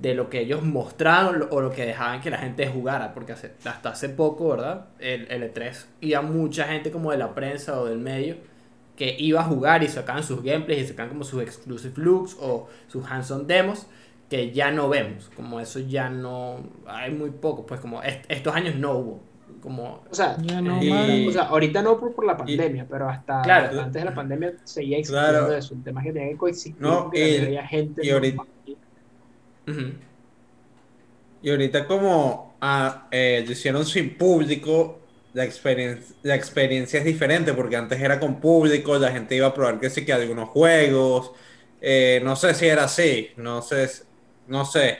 de 0.00 0.14
lo 0.14 0.30
que 0.30 0.40
ellos 0.40 0.62
mostraron 0.62 1.40
lo- 1.40 1.48
o 1.50 1.60
lo 1.60 1.72
que 1.72 1.84
dejaban 1.84 2.20
que 2.20 2.30
la 2.30 2.38
gente 2.38 2.66
jugara, 2.68 3.12
porque 3.14 3.32
hace- 3.32 3.52
hasta 3.64 3.90
hace 3.90 4.08
poco, 4.08 4.48
¿verdad? 4.50 4.86
El, 5.00 5.30
el 5.30 5.42
E3 5.52 5.86
iba 6.00 6.22
mucha 6.22 6.64
gente 6.64 6.90
como 6.92 7.10
de 7.10 7.18
la 7.18 7.34
prensa 7.34 7.80
o 7.80 7.86
del 7.86 7.98
medio 7.98 8.36
que 8.96 9.14
iba 9.18 9.40
a 9.40 9.44
jugar 9.44 9.82
y 9.82 9.88
sacaban 9.88 10.22
sus 10.22 10.42
gameplays 10.42 10.84
y 10.84 10.86
sacaban 10.88 11.10
como 11.10 11.24
sus 11.24 11.42
exclusive 11.42 11.94
looks 11.96 12.36
o 12.40 12.68
sus 12.88 13.04
hands-on 13.10 13.46
demos 13.46 13.86
que 14.30 14.52
ya 14.52 14.70
no 14.70 14.88
vemos, 14.88 15.30
como 15.34 15.58
eso 15.58 15.78
ya 15.80 16.08
no, 16.10 16.60
hay 16.86 17.10
muy 17.12 17.30
poco, 17.30 17.64
pues 17.66 17.80
como 17.80 18.02
est- 18.02 18.24
estos 18.28 18.54
años 18.54 18.74
no 18.76 18.92
hubo, 18.92 19.20
como 19.62 20.02
O 20.10 20.14
sea, 20.14 20.36
Ya 20.42 20.60
no 20.60 20.82
Y- 20.82 20.90
más. 20.90 21.08
O 21.28 21.32
sea, 21.32 21.42
ahorita 21.44 21.80
no 21.82 21.98
por, 21.98 22.12
por 22.14 22.24
la 22.26 22.36
pandemia, 22.36 22.86
pero 22.88 23.08
hasta 23.08 23.40
Claro. 23.42 23.80
antes 23.80 24.00
de 24.02 24.04
la 24.04 24.14
pandemia 24.14 24.52
seguía 24.64 24.98
existiendo 24.98 25.28
Claro. 25.40 25.52
eso. 25.56 25.74
El 25.74 25.82
tema 25.82 26.00
es 26.02 26.06
que 26.08 26.12
tenía 26.12 26.28
que 26.30 26.36
coexistir 26.36 26.76
No, 26.82 27.10
y- 27.14 27.38
había 27.46 27.66
gente. 27.66 28.04
y 28.06 28.10
ahorita- 28.10 28.36
normal. 28.36 28.54
Y 31.42 31.50
ahorita 31.50 31.86
como 31.86 32.56
ah, 32.60 33.08
eh, 33.10 33.44
lo 33.46 33.52
hicieron 33.52 33.86
sin 33.86 34.16
público, 34.16 35.00
la 35.32 35.44
experiencia, 35.44 36.16
la 36.22 36.34
experiencia 36.34 36.98
es 36.98 37.04
diferente 37.04 37.52
porque 37.54 37.76
antes 37.76 38.00
era 38.00 38.18
con 38.18 38.40
público, 38.40 38.98
la 38.98 39.12
gente 39.12 39.36
iba 39.36 39.46
a 39.48 39.54
probar 39.54 39.78
que 39.80 39.90
sí 39.90 40.04
que 40.04 40.12
algunos 40.12 40.48
juegos, 40.48 41.32
eh, 41.80 42.20
no 42.24 42.34
sé 42.36 42.54
si 42.54 42.66
era 42.66 42.84
así, 42.84 43.30
no 43.36 43.62
sé, 43.62 43.88
no 44.46 44.64
sé. 44.64 44.98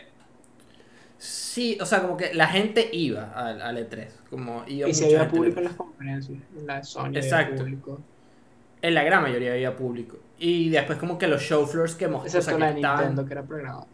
Sí, 1.18 1.76
o 1.81 1.87
sea, 1.87 2.02
como 2.02 2.16
que 2.16 2.33
la 2.35 2.46
gente 2.46 2.88
iba 2.92 3.33
al, 3.33 3.61
al 3.61 3.76
E3, 3.78 4.09
como 4.31 4.64
iba 4.68 4.88
Y 4.88 4.94
gente 4.94 5.18
al 5.18 5.28
público 5.28 5.59
en 5.61 5.64
E3. 5.64 5.64
las 5.66 5.74
conferencias, 5.74 6.38
en 6.57 6.66
la 6.66 6.83
Sony 6.85 7.11
Exacto. 7.14 7.57
público. 7.62 8.00
En 8.81 8.94
la 8.94 9.02
gran 9.04 9.22
mayoría 9.22 9.52
había 9.52 9.76
público. 9.76 10.18
Y 10.38 10.70
después 10.70 10.98
como 10.98 11.18
que 11.18 11.26
los 11.26 11.42
show 11.42 11.66
floors 11.66 11.94
que 11.96 12.09
mostraron, 12.09 12.26
Excepto 12.26 12.59
la 12.59 12.68
de 12.68 12.74
Nintendo 12.74 13.26
que 13.26 13.33
era 13.33 13.42
programada. 13.44 13.87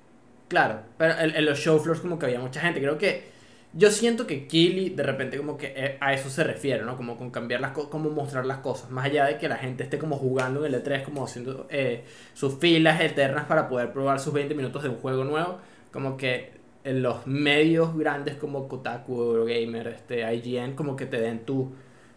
Claro, 0.49 0.83
pero 0.99 1.19
en, 1.19 1.35
en 1.35 1.45
los 1.45 1.59
show 1.59 1.79
floors 1.79 2.01
como 2.01 2.19
que 2.19 2.27
había 2.27 2.39
mucha 2.41 2.61
gente. 2.61 2.81
Creo 2.81 2.99
que 2.99 3.35
yo 3.77 3.91
siento 3.91 4.27
que 4.27 4.47
Kili 4.47 4.91
de 4.91 5.03
repente 5.03 5.37
como 5.37 5.57
que 5.57 5.73
eh, 5.77 5.99
a 6.01 6.13
eso 6.15 6.31
se 6.31 6.45
refiere, 6.45 6.85
¿no? 6.85 6.97
Como 6.97 7.17
con 7.17 7.31
cambiar 7.31 7.61
las 7.61 7.73
cosas, 7.73 7.91
como 7.91 8.11
mostrar 8.11 8.47
las 8.47 8.59
cosas. 8.59 8.91
Más 8.91 9.07
allá 9.07 9.27
de 9.27 9.39
que 9.39 9.49
la 9.49 9.57
gente 9.57 9.83
esté 9.83 9.99
como 9.99 10.17
jugando 10.17 10.65
en 10.65 10.73
el 10.73 10.83
E3, 10.83 11.03
como 11.03 11.25
haciendo 11.25 11.67
eh, 11.71 12.05
sus 12.35 12.59
filas 12.59 13.01
eternas 13.01 13.47
para 13.47 13.69
poder 13.69 13.93
probar 13.93 14.21
sus 14.21 14.33
20 14.33 14.55
minutos 14.55 14.83
de 14.83 14.91
un 14.91 14.97
juego 14.97 15.25
nuevo. 15.25 15.59
Como 15.93 16.17
que 16.17 16.53
en 16.85 17.03
los 17.03 17.27
medios 17.27 17.97
grandes 17.97 18.37
como 18.37 18.69
Kotaku, 18.69 19.21
Eurogamer, 19.21 19.89
este, 19.89 20.35
IGN, 20.35 20.75
como 20.75 20.95
que 20.95 21.07
te 21.07 21.21
den 21.21 21.41
tu, 21.45 21.73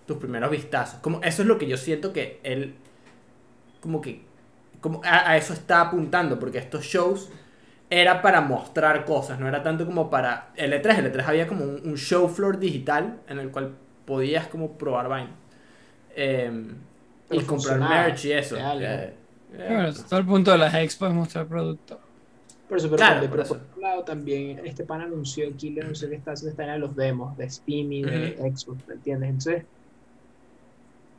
tus 0.06 0.18
primeros 0.18 0.52
vistazos. 0.52 1.00
Como 1.00 1.22
eso 1.24 1.42
es 1.42 1.48
lo 1.48 1.58
que 1.58 1.68
yo 1.68 1.78
siento 1.78 2.14
que 2.14 2.40
él, 2.44 2.76
como 3.82 4.02
que, 4.02 4.22
como 4.82 5.02
a, 5.04 5.32
a 5.32 5.38
eso 5.38 5.54
está 5.54 5.82
apuntando, 5.82 6.38
porque 6.40 6.60
estos 6.60 6.84
shows 6.84 7.30
era 7.90 8.22
para 8.22 8.42
mostrar 8.42 9.06
cosas, 9.06 9.40
no 9.40 9.48
era 9.48 9.64
tanto 9.64 9.86
como 9.86 10.10
para 10.10 10.50
el 10.56 10.74
E3. 10.74 11.00
El 11.00 11.14
E3 11.14 11.24
había 11.28 11.48
como 11.48 11.64
un, 11.64 11.82
un 11.86 11.98
show 11.98 12.28
floor 12.28 12.60
digital 12.60 13.20
en 13.28 13.40
el 13.40 13.50
cual 13.50 13.76
podías 14.06 14.48
como 14.48 14.78
probar 14.78 15.08
vaina. 15.08 15.32
Eh, 16.16 16.52
y 17.32 17.40
comprar 17.42 17.80
merch 17.80 18.26
y 18.26 18.32
eso. 18.34 18.58
Eh, 18.58 19.14
eh, 19.54 19.66
Bueno, 19.68 19.94
todo 20.10 20.20
el 20.20 20.26
punto 20.26 20.52
de 20.52 20.58
las 20.58 20.74
expos 20.76 21.10
es 21.10 21.16
mostrar 21.16 21.48
producto. 21.48 22.00
Por 22.68 22.78
eso, 22.78 22.88
pero, 22.88 22.98
Claro, 22.98 23.20
pero 23.22 23.30
por 23.30 23.48
por 23.48 23.58
eso. 23.58 23.66
otro 23.70 23.82
lado 23.82 24.04
también, 24.04 24.60
este 24.66 24.84
pan 24.84 25.02
anunció, 25.02 25.56
Killer 25.56 25.86
anunció 25.86 26.10
que 26.10 26.16
está 26.16 26.32
haciendo 26.34 26.52
está 26.52 26.74
en 26.76 26.82
los 26.82 26.96
demos 26.96 27.38
de 27.38 27.50
Steam 27.50 27.92
y 27.94 28.04
de 28.04 28.36
Xbox, 28.54 28.86
¿me 28.88 28.94
entiendes? 28.96 29.30
Entonces, 29.30 29.66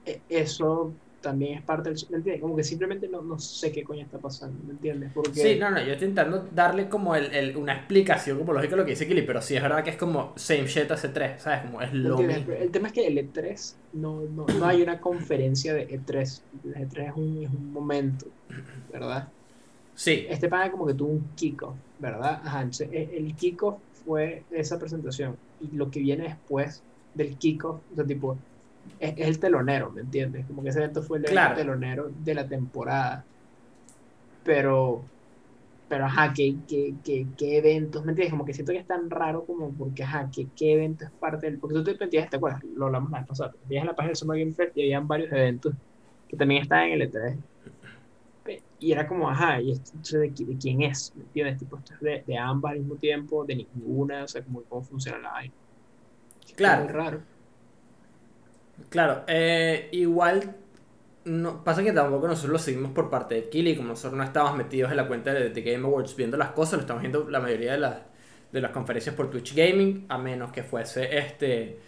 e- 0.04 0.20
eso 0.28 0.92
también 1.20 1.58
es 1.58 1.64
parte 1.64 1.90
del... 1.90 1.98
¿Me 2.10 2.18
entiendes? 2.18 2.42
Como 2.42 2.56
que 2.56 2.64
simplemente 2.64 3.08
no, 3.08 3.22
no 3.22 3.38
sé 3.38 3.72
qué 3.72 3.84
coño 3.84 4.04
está 4.04 4.20
pasando, 4.20 4.62
¿me 4.64 4.72
entiendes? 4.74 5.12
Porque... 5.14 5.42
Sí, 5.42 5.56
no, 5.58 5.70
no, 5.70 5.78
yo 5.82 5.92
estoy 5.92 6.08
intentando 6.08 6.48
darle 6.52 6.88
como 6.88 7.14
el, 7.14 7.32
el- 7.34 7.56
una 7.56 7.74
explicación 7.74 8.38
como 8.38 8.52
lógica 8.52 8.74
a 8.74 8.78
lo 8.78 8.84
que 8.84 8.90
dice 8.92 9.06
Kili, 9.06 9.22
pero 9.22 9.40
sí 9.42 9.56
es 9.56 9.62
verdad 9.62 9.84
que 9.84 9.90
es 9.90 9.96
como 9.96 10.34
same 10.36 10.66
shit 10.66 10.90
hace 10.90 11.08
3, 11.10 11.42
¿sabes? 11.42 11.62
Como 11.62 11.80
es 11.82 11.92
¿me 12.00 12.10
lo 12.10 12.22
mismo. 12.22 12.52
El 12.52 12.70
tema 12.70 12.88
es 12.88 12.92
que 12.94 13.06
el 13.06 13.18
E3 13.18 13.80
no, 13.92 14.22
no, 14.28 14.50
no 14.50 14.66
hay 14.66 14.82
una 14.82 15.00
conferencia 15.00 15.74
de 15.74 15.82
E3. 15.82 16.46
El 16.64 16.82
E3 16.82 17.08
es 17.08 17.14
un, 17.16 17.42
es 17.44 17.50
un 17.50 17.72
momento, 17.72 18.32
¿verdad? 18.88 19.32
Sí, 19.94 20.14
Este 20.26 20.48
pana 20.48 20.70
como 20.70 20.86
que 20.86 20.94
tuvo 20.94 21.10
un 21.12 21.34
kickoff, 21.34 21.80
¿verdad? 21.98 22.40
Ajá, 22.44 22.58
entonces 22.62 22.90
e- 22.92 23.16
el 23.18 23.36
kickoff 23.36 23.82
fue 23.92 24.46
esa 24.50 24.78
presentación 24.78 25.40
y 25.58 25.72
lo 25.76 25.90
que 25.90 26.00
viene 26.00 26.24
después 26.24 26.86
del 27.14 27.38
kickoff, 27.38 27.84
o 27.90 27.94
sea, 27.94 28.06
tipo, 28.06 28.44
es, 28.98 29.14
es 29.16 29.28
el 29.28 29.40
telonero, 29.40 29.90
¿me 29.92 30.02
entiendes? 30.02 30.46
Como 30.46 30.62
que 30.62 30.70
ese 30.70 30.78
evento 30.80 31.02
fue 31.02 31.18
el 31.18 31.24
Claro. 31.24 31.54
telonero 31.56 32.10
de 32.10 32.34
la 32.34 32.48
temporada. 32.48 33.24
Pero, 34.42 35.10
pero 35.88 36.06
ajá, 36.06 36.32
¿qué, 36.34 36.56
qué, 36.68 36.94
qué, 37.04 37.26
qué 37.36 37.58
eventos? 37.58 38.04
¿Me 38.04 38.12
entiendes? 38.12 38.32
Como 38.32 38.44
que 38.44 38.54
siento 38.54 38.72
que 38.72 38.78
es 38.78 38.86
tan 38.86 39.10
raro 39.10 39.44
como 39.46 39.76
porque, 39.76 40.02
ajá, 40.04 40.30
¿qué, 40.34 40.48
qué 40.56 40.74
evento 40.74 41.04
es 41.04 41.12
parte 41.18 41.46
del...? 41.46 41.58
Porque 41.60 41.74
tú 41.76 41.84
te 41.84 41.96
metías, 41.98 42.30
¿te 42.30 42.36
acuerdas? 42.36 42.62
Lo 42.64 42.86
hablamos 42.86 43.10
la 43.10 43.18
vez 43.20 43.28
pasada, 43.28 43.52
te 43.52 43.58
metías 43.60 43.82
en 43.82 43.86
la 43.88 43.94
página 43.96 44.08
del 44.10 44.16
Summer 44.16 44.38
Game 44.40 44.52
Fest 44.54 44.76
y 44.76 44.82
habían 44.82 45.08
varios 45.08 45.32
eventos 45.32 45.74
que 46.28 46.36
también 46.36 46.62
estaban 46.62 46.86
en 46.88 46.92
el 46.94 47.02
E3. 47.02 47.38
Pe- 48.42 48.62
Y 48.78 48.92
era 48.92 49.06
como, 49.06 49.28
ajá, 49.28 49.60
¿y 49.60 49.72
esto 49.72 50.18
de, 50.18 50.30
de 50.30 50.58
quién 50.58 50.82
es? 50.82 51.12
¿Me 51.16 51.24
entiendes? 51.24 51.58
Tipo, 51.58 51.78
esto 51.78 51.94
es 51.94 52.00
de, 52.00 52.24
de 52.26 52.38
ambas 52.38 52.72
al 52.72 52.80
mismo 52.80 52.96
tiempo, 52.96 53.44
de 53.44 53.56
ninguna, 53.56 54.24
o 54.24 54.28
sea, 54.28 54.42
como 54.44 54.62
cómo 54.64 54.82
funciona 54.84 55.18
la 55.18 55.30
vaina. 55.32 55.54
Claro. 56.56 56.84
Muy 56.84 56.92
raro. 56.92 57.22
Claro. 58.88 59.24
eh, 59.26 59.88
igual, 59.92 60.56
no, 61.24 61.64
pasa 61.64 61.82
que 61.82 61.92
tampoco 61.92 62.26
nosotros 62.28 62.52
lo 62.52 62.58
seguimos 62.58 62.92
por 62.92 63.10
parte 63.10 63.34
de 63.36 63.48
Kili, 63.48 63.76
como 63.76 63.88
nosotros 63.90 64.16
no 64.18 64.24
estábamos 64.24 64.56
metidos 64.56 64.90
en 64.90 64.96
la 64.96 65.06
cuenta 65.08 65.32
de 65.34 65.50
The 65.50 65.62
Game 65.62 65.84
Awards 65.86 66.16
viendo 66.16 66.36
las 66.36 66.50
cosas, 66.52 66.74
lo 66.74 66.80
estamos 66.80 67.02
viendo 67.02 67.28
la 67.28 67.40
mayoría 67.40 67.72
de 67.72 67.78
las, 67.78 67.96
de 68.52 68.60
las 68.60 68.70
conferencias 68.72 69.14
por 69.14 69.30
Twitch 69.30 69.54
Gaming, 69.54 70.06
a 70.08 70.18
menos 70.18 70.52
que 70.52 70.62
fuese 70.62 71.18
este, 71.18 71.78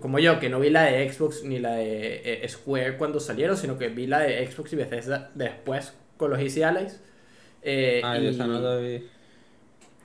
como 0.00 0.18
yo, 0.18 0.40
que 0.40 0.48
no 0.48 0.60
vi 0.60 0.70
la 0.70 0.84
de 0.84 1.12
Xbox 1.12 1.44
ni 1.44 1.58
la 1.58 1.74
de 1.74 2.42
eh, 2.44 2.48
Square 2.48 2.96
cuando 2.96 3.20
salieron, 3.20 3.56
sino 3.56 3.76
que 3.78 3.88
vi 3.88 4.06
la 4.06 4.20
de 4.20 4.46
Xbox 4.50 4.72
y 4.72 4.76
Bethesda 4.76 5.30
después 5.34 5.94
con 6.16 6.30
los 6.30 6.38
Easy 6.40 6.62
Allies. 6.62 7.00
Eh, 7.62 8.00
Ah, 8.04 8.16
yo 8.16 8.24
y- 8.24 8.28
esa 8.28 8.46
no 8.46 8.60
la 8.60 8.76
vi. 8.76 9.04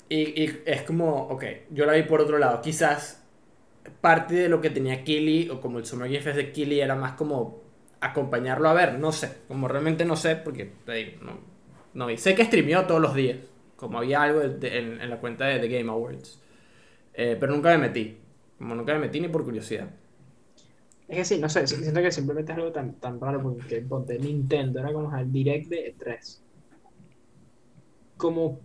Y, 0.09 0.43
y 0.43 0.61
es 0.65 0.81
como, 0.81 1.27
ok, 1.29 1.45
yo 1.69 1.85
la 1.85 1.93
vi 1.93 2.03
por 2.03 2.19
otro 2.21 2.37
lado. 2.37 2.61
Quizás 2.61 3.20
parte 4.01 4.35
de 4.35 4.49
lo 4.49 4.61
que 4.61 4.69
tenía 4.69 5.03
Killy, 5.03 5.49
o 5.49 5.61
como 5.61 5.79
el 5.79 5.85
Summer 5.85 6.09
Game 6.09 6.21
Fest 6.21 6.37
de 6.37 6.51
Killy, 6.51 6.79
era 6.79 6.95
más 6.95 7.13
como 7.13 7.61
acompañarlo 7.99 8.69
a 8.69 8.73
ver. 8.73 8.99
No 8.99 9.11
sé, 9.11 9.37
como 9.47 9.67
realmente 9.67 10.05
no 10.05 10.15
sé, 10.15 10.35
porque 10.35 10.71
te 10.85 10.93
digo, 10.93 11.11
no, 11.23 11.39
no. 11.93 12.17
Sé 12.17 12.35
que 12.35 12.45
streameó 12.45 12.85
todos 12.85 13.01
los 13.01 13.15
días, 13.15 13.37
como 13.75 13.97
había 13.97 14.21
algo 14.21 14.41
en, 14.41 15.09
la 15.09 15.19
cuenta 15.19 15.45
de 15.45 15.59
The 15.59 15.67
Game 15.67 15.89
Awards. 15.89 16.41
Eh, 17.13 17.37
pero 17.39 17.53
nunca 17.53 17.69
me 17.69 17.77
metí. 17.77 18.17
Como 18.57 18.75
nunca 18.75 18.93
me 18.93 18.99
metí 18.99 19.19
ni 19.19 19.27
por 19.27 19.43
curiosidad. 19.43 19.89
Es 21.07 21.17
que 21.17 21.25
sí, 21.25 21.39
no 21.39 21.49
sé, 21.49 21.67
siento 21.67 22.01
que 22.01 22.11
simplemente 22.11 22.53
es 22.53 22.57
algo 22.57 22.71
tan, 22.71 22.93
tan 22.93 23.19
raro 23.19 23.41
porque 23.43 23.81
ponte 23.81 24.17
Nintendo, 24.17 24.79
era 24.79 24.93
como 24.93 25.13
el 25.17 25.29
direct 25.29 25.67
de 25.67 25.93
E3. 25.93 26.39
Como, 28.15 28.61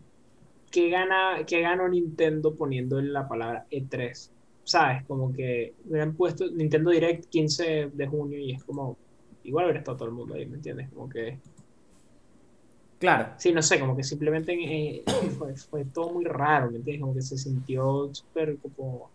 ¿qué 0.70 0.88
gana, 0.90 1.38
qué 1.44 1.60
ganó 1.60 1.88
Nintendo 1.88 2.54
poniendo 2.54 3.00
en 3.00 3.12
la 3.12 3.26
palabra 3.26 3.66
E3? 3.68 4.30
¿Sabes? 4.66 5.04
Como 5.06 5.32
que 5.32 5.76
hubieran 5.84 6.16
puesto 6.16 6.46
Nintendo 6.50 6.90
Direct 6.90 7.26
15 7.30 7.90
de 7.92 8.06
junio 8.08 8.38
y 8.40 8.52
es 8.54 8.64
como, 8.64 8.98
igual 9.44 9.66
hubiera 9.66 9.80
estado 9.80 9.96
todo 9.98 10.08
el 10.08 10.14
mundo 10.14 10.34
ahí, 10.34 10.46
¿me 10.46 10.56
entiendes? 10.56 10.90
Como 10.90 11.08
que, 11.08 11.40
Claro, 12.98 13.34
sí, 13.38 13.52
no 13.52 13.62
sé, 13.62 13.78
como 13.78 13.94
que 13.96 14.02
simplemente 14.04 14.52
eh, 14.54 15.04
fue, 15.36 15.54
fue 15.56 15.84
todo 15.86 16.12
muy 16.14 16.24
raro, 16.24 16.70
¿me 16.70 16.78
entiendes? 16.78 17.02
Como 17.02 17.14
que 17.14 17.22
se 17.22 17.36
sintió 17.36 18.10
súper 18.14 18.58
como, 18.60 19.12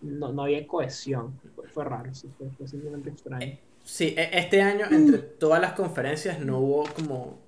no, 0.00 0.32
no 0.32 0.42
había 0.44 0.66
cohesión, 0.66 1.40
fue, 1.54 1.68
fue 1.70 1.84
raro, 1.84 2.14
sí, 2.14 2.30
fue, 2.38 2.50
fue 2.52 2.68
simplemente 2.68 3.10
extraño. 3.10 3.58
Sí, 3.84 4.14
e- 4.16 4.30
este 4.38 4.60
año 4.62 4.86
entre 4.90 5.18
todas 5.18 5.60
las 5.60 5.72
conferencias 5.72 6.40
no 6.40 6.58
hubo 6.58 6.84
como 6.94 7.38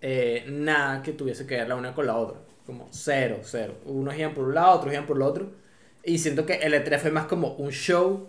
eh, 0.00 0.44
nada 0.48 1.02
que 1.02 1.12
tuviese 1.12 1.46
que 1.46 1.56
ver 1.56 1.68
la 1.68 1.76
una 1.76 1.94
con 1.94 2.06
la 2.06 2.16
otra. 2.16 2.40
Como 2.66 2.88
cero, 2.90 3.40
cero. 3.42 3.74
Unos 3.86 4.16
iban 4.16 4.34
por 4.34 4.44
un 4.44 4.54
lado, 4.54 4.72
otros 4.78 4.92
iban 4.92 5.06
por 5.06 5.16
el 5.16 5.22
otro. 5.22 5.50
Y 6.04 6.18
siento 6.18 6.46
que 6.46 6.54
el 6.54 6.74
E3 6.74 6.98
fue 6.98 7.10
más 7.10 7.26
como 7.26 7.54
un 7.54 7.70
show 7.70 8.28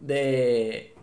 de... 0.00 0.94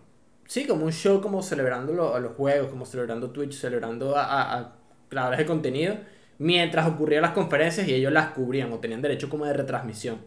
Sí, 0.47 0.67
como 0.67 0.85
un 0.85 0.93
show 0.93 1.21
como 1.21 1.43
celebrando 1.43 1.93
lo- 1.93 2.19
los 2.19 2.33
juegos, 2.35 2.69
como 2.69 2.85
celebrando 2.85 3.31
Twitch, 3.31 3.53
celebrando 3.53 4.15
a, 4.17 4.23
a, 4.25 4.59
a 4.59 4.75
creadores 5.09 5.39
de 5.39 5.45
contenido, 5.45 5.97
mientras 6.39 6.87
ocurrían 6.87 7.23
las 7.23 7.31
conferencias 7.31 7.87
y 7.87 7.93
ellos 7.95 8.13
las 8.13 8.29
cubrían 8.31 8.71
o 8.73 8.79
tenían 8.79 9.01
derecho 9.01 9.29
como 9.29 9.45
de 9.45 9.53
retransmisión. 9.53 10.19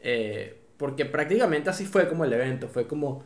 Eh, 0.00 0.60
porque 0.78 1.06
prácticamente 1.06 1.70
así 1.70 1.86
fue 1.86 2.08
como 2.08 2.24
el 2.24 2.32
evento, 2.32 2.68
fue 2.68 2.86
como 2.88 3.24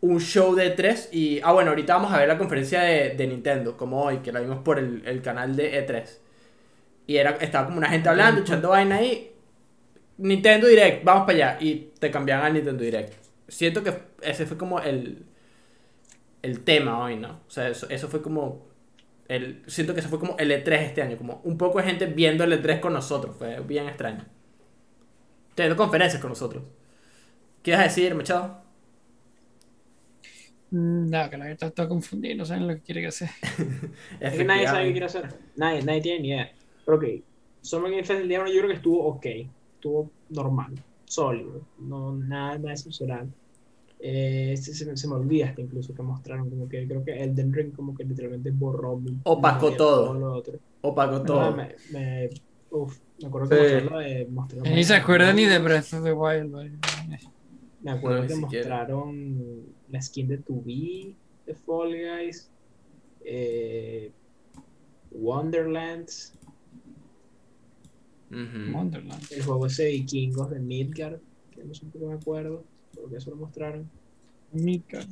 un 0.00 0.20
show 0.20 0.54
de 0.54 0.70
tres 0.70 1.08
y... 1.12 1.40
Ah, 1.42 1.52
bueno, 1.52 1.70
ahorita 1.70 1.94
vamos 1.94 2.12
a 2.12 2.18
ver 2.18 2.28
la 2.28 2.38
conferencia 2.38 2.82
de, 2.82 3.10
de 3.10 3.26
Nintendo, 3.26 3.76
como 3.76 4.02
hoy, 4.02 4.18
que 4.18 4.32
la 4.32 4.40
vimos 4.40 4.58
por 4.60 4.78
el, 4.78 5.02
el 5.06 5.22
canal 5.22 5.56
de 5.56 5.78
E3. 5.78 6.20
Y 7.06 7.16
era, 7.18 7.32
estaba 7.40 7.66
como 7.66 7.78
una 7.78 7.88
gente 7.90 8.08
hablando, 8.08 8.42
echando 8.42 8.70
vaina 8.70 8.96
ahí. 8.96 9.31
Nintendo 10.18 10.66
Direct, 10.68 11.04
vamos 11.04 11.22
para 11.26 11.34
allá. 11.52 11.58
Y 11.60 11.92
te 11.98 12.10
cambiaban 12.10 12.46
al 12.46 12.54
Nintendo 12.54 12.82
Direct. 12.84 13.14
Siento 13.48 13.82
que 13.82 13.94
ese 14.22 14.46
fue 14.46 14.56
como 14.56 14.80
el, 14.80 15.24
el 16.42 16.64
tema 16.64 17.02
hoy, 17.02 17.16
¿no? 17.16 17.40
O 17.46 17.50
sea, 17.50 17.68
eso, 17.68 17.86
eso 17.90 18.08
fue 18.08 18.22
como... 18.22 18.70
El, 19.28 19.62
siento 19.66 19.94
que 19.94 20.00
eso 20.00 20.08
fue 20.10 20.18
como 20.18 20.36
el 20.38 20.50
E3 20.50 20.82
este 20.82 21.02
año, 21.02 21.16
como 21.16 21.40
un 21.44 21.56
poco 21.56 21.78
de 21.78 21.84
gente 21.86 22.06
viendo 22.06 22.44
el 22.44 22.52
E3 22.52 22.80
con 22.80 22.92
nosotros, 22.92 23.36
fue 23.38 23.60
bien 23.60 23.88
extraño. 23.88 24.26
Teniendo 25.54 25.76
conferencias 25.76 26.20
con 26.20 26.30
nosotros. 26.30 26.62
¿Qué 27.62 27.72
vas 27.72 27.80
a 27.80 27.84
decir, 27.84 28.14
Machado? 28.14 28.62
Mm, 30.70 31.10
No, 31.10 31.30
que 31.30 31.36
la 31.36 31.46
gente 31.46 31.66
está 31.66 31.88
confundido, 31.88 32.36
no 32.36 32.44
saben 32.46 32.66
lo 32.68 32.74
que 32.74 32.82
quiere 32.82 33.00
que 33.02 33.08
hacer. 33.08 33.30
Es 34.20 34.34
que 34.34 34.44
nadie 34.44 34.66
sabe 34.68 34.86
qué 34.86 34.92
quiere 34.92 35.06
hacer. 35.06 35.28
Nadie, 35.56 35.82
nadie 35.82 36.00
tiene 36.02 36.20
ni 36.20 36.28
idea. 36.28 36.52
Pero 36.84 36.96
ok, 36.98 37.04
Summer 37.60 37.90
Game 37.90 38.04
Fest 38.04 38.20
el 38.20 38.28
día 38.28 38.40
uno 38.40 38.48
yo 38.50 38.58
creo 38.58 38.68
que 38.68 38.76
estuvo 38.76 39.04
ok. 39.06 39.26
Estuvo 39.82 40.12
normal, 40.28 40.72
sólido. 41.06 41.60
No, 41.80 42.14
nada, 42.14 42.56
nada 42.56 42.72
excepcional. 42.72 43.26
Eh, 43.98 44.54
se, 44.56 44.72
se, 44.74 44.96
se 44.96 45.08
me 45.08 45.14
olvida 45.14 45.46
hasta 45.48 45.60
incluso 45.60 45.92
que 45.92 46.02
mostraron 46.02 46.48
como 46.48 46.68
que 46.68 46.86
creo 46.86 47.04
que 47.04 47.20
Elden 47.20 47.52
Ring 47.52 47.72
como 47.74 47.92
que 47.92 48.04
literalmente 48.04 48.52
borró 48.52 48.96
mi- 48.96 49.18
Opacó 49.24 49.56
memoria, 49.66 49.76
todo. 49.78 50.14
lo 50.14 50.34
otro. 50.34 50.56
Opacó 50.82 51.22
todo. 51.22 51.56
Me, 51.56 51.74
me, 51.90 52.30
uf, 52.70 52.96
me 53.20 53.26
acuerdo 53.26 53.48
que 53.48 53.56
Sí. 53.56 53.60
mostraron 53.60 53.92
lo 53.92 53.98
de 53.98 54.26
mostraron 54.30 54.72
Ni 54.72 54.84
se 54.84 54.94
acuerda 54.94 55.32
ni 55.32 55.44
de 55.46 55.58
Breath 55.58 55.92
of 55.94 56.04
the 56.04 56.12
Wild. 56.12 56.50
vale. 56.52 56.78
Me 57.82 57.90
acuerdo 57.90 58.22
No, 58.22 58.28
que 58.28 58.34
mostraron 58.36 59.62
la 59.90 60.00
skin 60.00 60.28
de 60.28 60.38
2B 60.44 61.16
de 61.46 61.54
Fall 61.56 61.90
Guys, 61.90 62.48
eh, 63.24 64.12
Wonderlands, 65.10 66.34
El 68.32 69.42
juego 69.42 69.66
ese 69.66 69.84
de 69.84 69.90
vikingos 69.90 70.50
de 70.50 70.58
Midgard, 70.58 71.20
que 71.54 71.64
no 71.64 71.74
sé 71.74 71.84
por 71.86 72.00
qué 72.00 72.06
me 72.06 72.14
acuerdo, 72.14 72.64
porque 72.94 73.16
eso 73.16 73.30
lo 73.30 73.36
mostraron. 73.36 73.88
Midgard. 74.52 75.06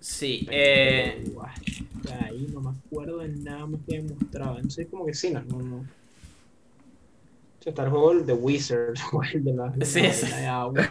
Sí, 0.00 0.46
eh, 0.50 1.24
ahí 2.22 2.46
no 2.52 2.60
me 2.60 2.70
acuerdo 2.70 3.18
de 3.18 3.28
nada 3.28 3.66
más 3.66 3.80
que 3.88 4.02
mostrado. 4.02 4.56
Entonces, 4.56 4.86
como 4.90 5.06
que 5.06 5.14
sí, 5.14 5.30
no, 5.30 5.40
no. 5.42 5.58
no. 5.62 5.76
O 5.76 7.62
sea, 7.62 7.70
está 7.70 7.84
el 7.84 7.90
juego 7.90 8.14
de 8.20 8.32
Wizard, 8.34 8.94
o 9.12 9.22
el 9.22 9.42
de 9.42 9.54
la, 9.54 9.70
de 9.70 9.78
la 9.78 9.86
Sí, 9.86 10.26
agua, 10.44 10.90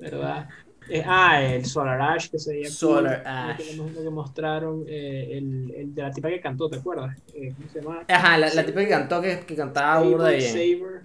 ¿verdad? 0.00 0.48
Eh, 0.88 1.02
ah, 1.04 1.42
el 1.42 1.64
Solar 1.64 2.00
Ash, 2.00 2.28
que 2.30 2.38
se 2.38 2.52
veía 2.52 2.68
cool, 2.68 2.72
Solar 2.72 3.22
que- 3.22 3.28
Ash. 3.28 3.76
Lo 3.76 3.86
que, 4.02 4.10
mostraron, 4.10 4.84
eh, 4.86 5.30
el, 5.38 5.72
el 5.76 5.94
de 5.94 6.02
la 6.02 6.10
tipa 6.12 6.28
que 6.28 6.40
cantó, 6.40 6.68
¿te 6.68 6.78
acuerdas? 6.78 7.16
Eh, 7.34 7.52
¿Cómo 7.56 7.68
se 7.70 7.80
llama? 7.82 8.02
ajá, 8.08 8.38
la, 8.38 8.54
la 8.54 8.64
tipa 8.64 8.80
que 8.80 8.88
cantó, 8.88 9.20
que, 9.20 9.40
que 9.40 9.56
cantaba 9.56 10.00
burda 10.02 10.30
bien. 10.30 10.42
Saber. 10.52 11.02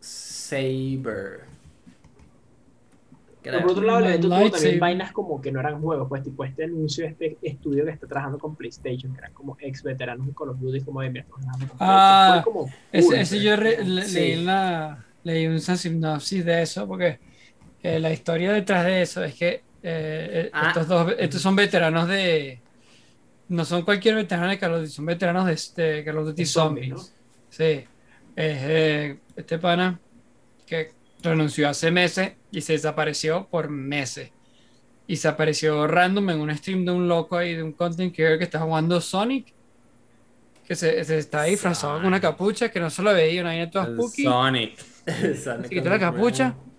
Saber. 0.00 1.40
Pero 3.42 3.60
por 3.62 3.70
otro 3.70 3.84
lado, 3.84 4.00
evento 4.00 4.28
tuvo 4.28 4.50
también 4.50 4.78
vainas 4.78 5.12
como 5.12 5.40
que 5.40 5.50
no 5.50 5.60
eran 5.60 5.80
juegos, 5.80 6.06
pues 6.10 6.22
tipo 6.22 6.44
este 6.44 6.64
anuncio 6.64 7.04
de 7.06 7.10
este 7.12 7.38
estudio 7.42 7.84
que 7.86 7.90
está 7.90 8.06
trabajando 8.06 8.38
con 8.38 8.54
PlayStation, 8.54 9.12
que 9.12 9.18
eran 9.18 9.32
como 9.32 9.56
ex 9.60 9.82
veteranos 9.82 10.26
de 10.26 10.34
Call 10.34 10.50
of 10.50 10.58
Duty, 10.60 10.82
como 10.82 11.00
de 11.00 11.08
mira, 11.08 11.24
estamos 11.24 11.40
trabajando 11.46 11.68
con 11.72 11.78
Ah, 11.80 12.42
como 12.44 12.66
Ese, 12.92 13.06
cool, 13.06 13.14
ese 13.14 13.34
pues. 13.36 13.42
yo 13.42 13.56
re- 13.56 13.84
le- 13.84 14.04
Sí. 14.04 14.14
leí, 14.14 14.44
la, 14.44 15.04
leí 15.24 15.46
un 15.46 15.58
sinopsis 15.58 16.44
de 16.44 16.62
eso 16.62 16.86
porque 16.86 17.18
eh, 17.82 17.98
la 18.00 18.12
historia 18.12 18.52
detrás 18.52 18.84
de 18.84 19.02
eso 19.02 19.22
es 19.24 19.34
que 19.34 19.48
eh, 19.48 19.62
eh, 19.82 20.50
Ah. 20.52 20.68
estos 20.68 20.86
dos 20.88 21.14
estos 21.18 21.40
son 21.40 21.56
veteranos 21.56 22.06
de 22.08 22.60
no 23.48 23.64
son 23.64 23.82
cualquier 23.82 24.14
veterano 24.14 24.48
de 24.48 24.58
Call 24.58 24.74
of 24.74 24.80
Duty, 24.80 24.92
son 24.92 25.06
veteranos 25.06 25.46
de, 25.46 25.52
este, 25.54 26.04
Call 26.04 26.18
of 26.18 26.24
Duty 26.26 26.42
De 26.42 26.46
zombies, 26.46 26.88
Zombies. 26.90 27.14
Sí, 27.48 27.64
es 27.64 27.86
eh, 28.36 29.18
este 29.34 29.58
pana 29.58 29.98
que 30.66 30.92
renunció 31.22 31.68
hace 31.68 31.90
meses 31.90 32.32
y 32.52 32.60
se 32.60 32.74
desapareció 32.74 33.46
por 33.50 33.68
meses. 33.68 34.30
y 35.06 35.16
se 35.16 35.26
apareció 35.26 35.88
random 35.88 36.30
en 36.30 36.40
un 36.40 36.56
stream 36.56 36.84
de 36.84 36.92
un 36.92 37.08
loco 37.08 37.36
ahí, 37.36 37.54
de 37.56 37.64
un 37.64 37.72
content 37.72 38.14
creator 38.14 38.38
que 38.38 38.44
está 38.44 38.60
jugando 38.60 39.00
Sonic, 39.00 39.52
que 40.64 40.76
se, 40.76 41.02
se 41.04 41.18
está 41.18 41.42
disfrazado 41.44 41.94
con 41.96 42.06
una 42.06 42.20
capucha 42.20 42.70
que 42.70 42.78
no 42.78 42.88
se 42.90 43.02
lo 43.02 43.12
veía, 43.12 43.40
una 43.40 43.50
vaina 43.50 43.68
toda 43.68 43.86
El 43.86 43.94
spooky. 43.94 44.22
Sonic. 44.22 44.78
Se 45.06 45.34
Sonic 45.36 45.68
quitó 45.68 45.88
la 45.90 45.98
capucha, 45.98 46.50
bueno. 46.56 46.69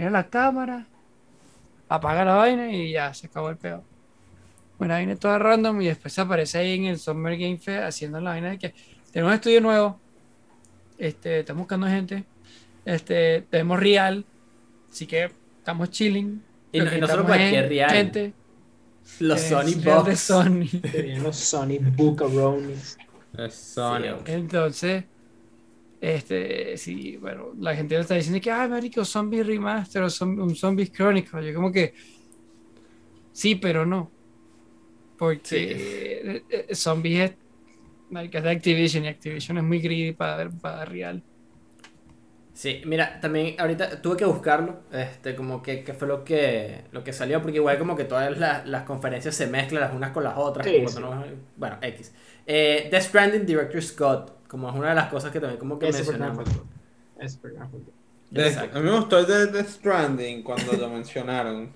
Mira 0.00 0.10
la 0.10 0.30
cámara, 0.30 0.86
apaga 1.86 2.24
la 2.24 2.34
vaina 2.36 2.72
y 2.72 2.92
ya, 2.92 3.12
se 3.12 3.26
acabó 3.26 3.50
el 3.50 3.58
pedo. 3.58 3.84
Una 4.78 4.94
vaina 4.94 5.14
toda 5.14 5.38
random 5.38 5.82
y 5.82 5.88
después 5.88 6.18
aparece 6.18 6.56
ahí 6.56 6.76
en 6.76 6.86
el 6.86 6.98
Summer 6.98 7.36
Game 7.36 7.58
Fest 7.58 7.84
haciendo 7.84 8.18
la 8.18 8.30
vaina 8.30 8.48
de 8.48 8.58
que 8.58 8.74
tenemos 9.12 9.30
un 9.30 9.34
estudio 9.34 9.60
nuevo, 9.60 10.00
este, 10.96 11.40
estamos 11.40 11.60
buscando 11.60 11.86
gente, 11.86 12.24
este, 12.86 13.42
tenemos 13.50 13.78
real, 13.78 14.24
así 14.90 15.06
que 15.06 15.32
estamos 15.58 15.90
chilling. 15.90 16.42
Y 16.72 16.78
no, 16.78 16.88
que 16.88 16.96
y 16.96 17.00
no 17.02 17.06
solo 17.06 17.26
cualquier 17.26 17.64
es 17.64 17.68
real. 17.68 17.90
Gente, 17.90 18.32
Los 19.18 19.50
de 19.50 19.84
Box. 19.84 20.18
Sony. 20.18 20.66
Los 21.22 21.36
Sonic 21.36 21.94
Bucaronis. 21.94 22.96
Sonic. 23.50 24.26
Entonces, 24.26 25.04
este, 26.00 26.76
sí, 26.78 27.16
bueno, 27.18 27.52
la 27.58 27.74
gente 27.76 27.98
está 27.98 28.14
diciendo 28.14 28.40
que, 28.40 28.50
ah, 28.50 28.68
marico, 28.68 29.04
Zombie 29.04 29.42
Remaster 29.42 30.02
o 30.02 30.06
zom- 30.06 30.42
un 30.42 30.56
Zombies 30.56 30.92
Chronicle. 30.92 31.46
Yo 31.46 31.54
como 31.54 31.72
que, 31.72 31.94
sí, 33.32 33.56
pero 33.56 33.86
no. 33.86 34.14
Porque 35.16 36.20
eh, 36.22 36.46
eh, 36.48 36.74
Zombies 36.74 37.30
es, 37.32 37.38
marico, 38.10 38.38
es 38.38 38.44
de 38.44 38.50
Activision 38.50 39.04
y 39.04 39.08
Activision 39.08 39.58
es 39.58 39.64
muy 39.64 39.80
greedy 39.80 40.14
para 40.14 40.50
para 40.50 40.76
dar 40.78 40.90
real. 40.90 41.24
Sí, 42.52 42.82
mira, 42.84 43.20
también 43.20 43.54
ahorita 43.58 44.02
tuve 44.02 44.16
que 44.18 44.24
buscarlo, 44.26 44.84
este, 44.90 45.34
como 45.36 45.62
que, 45.62 45.82
que 45.84 45.94
fue 45.94 46.08
lo 46.08 46.24
que, 46.24 46.84
lo 46.90 47.02
que 47.04 47.12
salió, 47.12 47.40
porque 47.40 47.56
igual 47.58 47.78
como 47.78 47.96
que 47.96 48.04
todas 48.04 48.36
las, 48.36 48.66
las 48.66 48.82
conferencias 48.82 49.34
se 49.36 49.46
mezclan 49.46 49.80
las 49.82 49.94
unas 49.94 50.10
con 50.10 50.24
las 50.24 50.36
otras, 50.36 50.66
Sí, 50.66 50.72
como 50.72 50.88
sí. 50.88 50.94
que 50.94 51.00
no- 51.00 51.24
bueno, 51.56 51.78
X. 51.80 52.12
Eh, 52.46 52.88
Death 52.90 53.02
Stranding 53.04 53.46
Director 53.46 53.80
Scott, 53.82 54.32
como 54.50 54.68
es 54.68 54.74
una 54.74 54.88
de 54.90 54.94
las 54.96 55.08
cosas 55.08 55.30
que 55.30 55.38
también 55.38 55.58
como 55.60 55.78
que 55.78 55.86
gran 55.90 56.04
mencionamos. 56.04 56.48
De- 58.30 58.46
Exacto. 58.46 58.78
a 58.78 58.80
mí 58.80 58.90
me 58.90 58.96
gustó 58.96 59.18
el 59.18 59.26
de 59.26 59.46
The 59.48 59.64
Stranding 59.64 60.42
cuando 60.42 60.72
lo 60.72 60.88
mencionaron. 60.88 61.70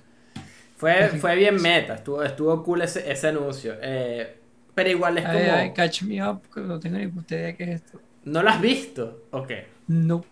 Fue, 0.77 1.09
fue 1.21 1.37
bien 1.37 1.61
meta, 1.63 1.95
estuvo, 1.95 2.23
estuvo 2.23 2.63
cool 2.63 2.83
ese, 2.83 3.11
ese 3.11 3.29
anuncio. 3.29 3.75
eh, 3.81 4.39
pero 4.75 4.91
igual 4.91 5.19
es 5.19 5.25
como... 5.25 5.39
Ay, 5.39 5.47
ay, 5.49 5.73
catch 5.73 6.03
me 6.03 6.27
up, 6.29 6.43
que 6.53 6.61
no 6.61 6.81
tengo 6.81 6.99
ni 6.99 7.07
puta 7.07 7.37
idea 7.37 7.57
qué 7.57 7.65
es 7.65 7.71
esto. 7.83 8.01
¿No 8.25 8.43
lo 8.43 8.51
has 8.51 8.61
visto? 8.61 9.23
Ok. 9.31 9.53
No. 9.87 10.25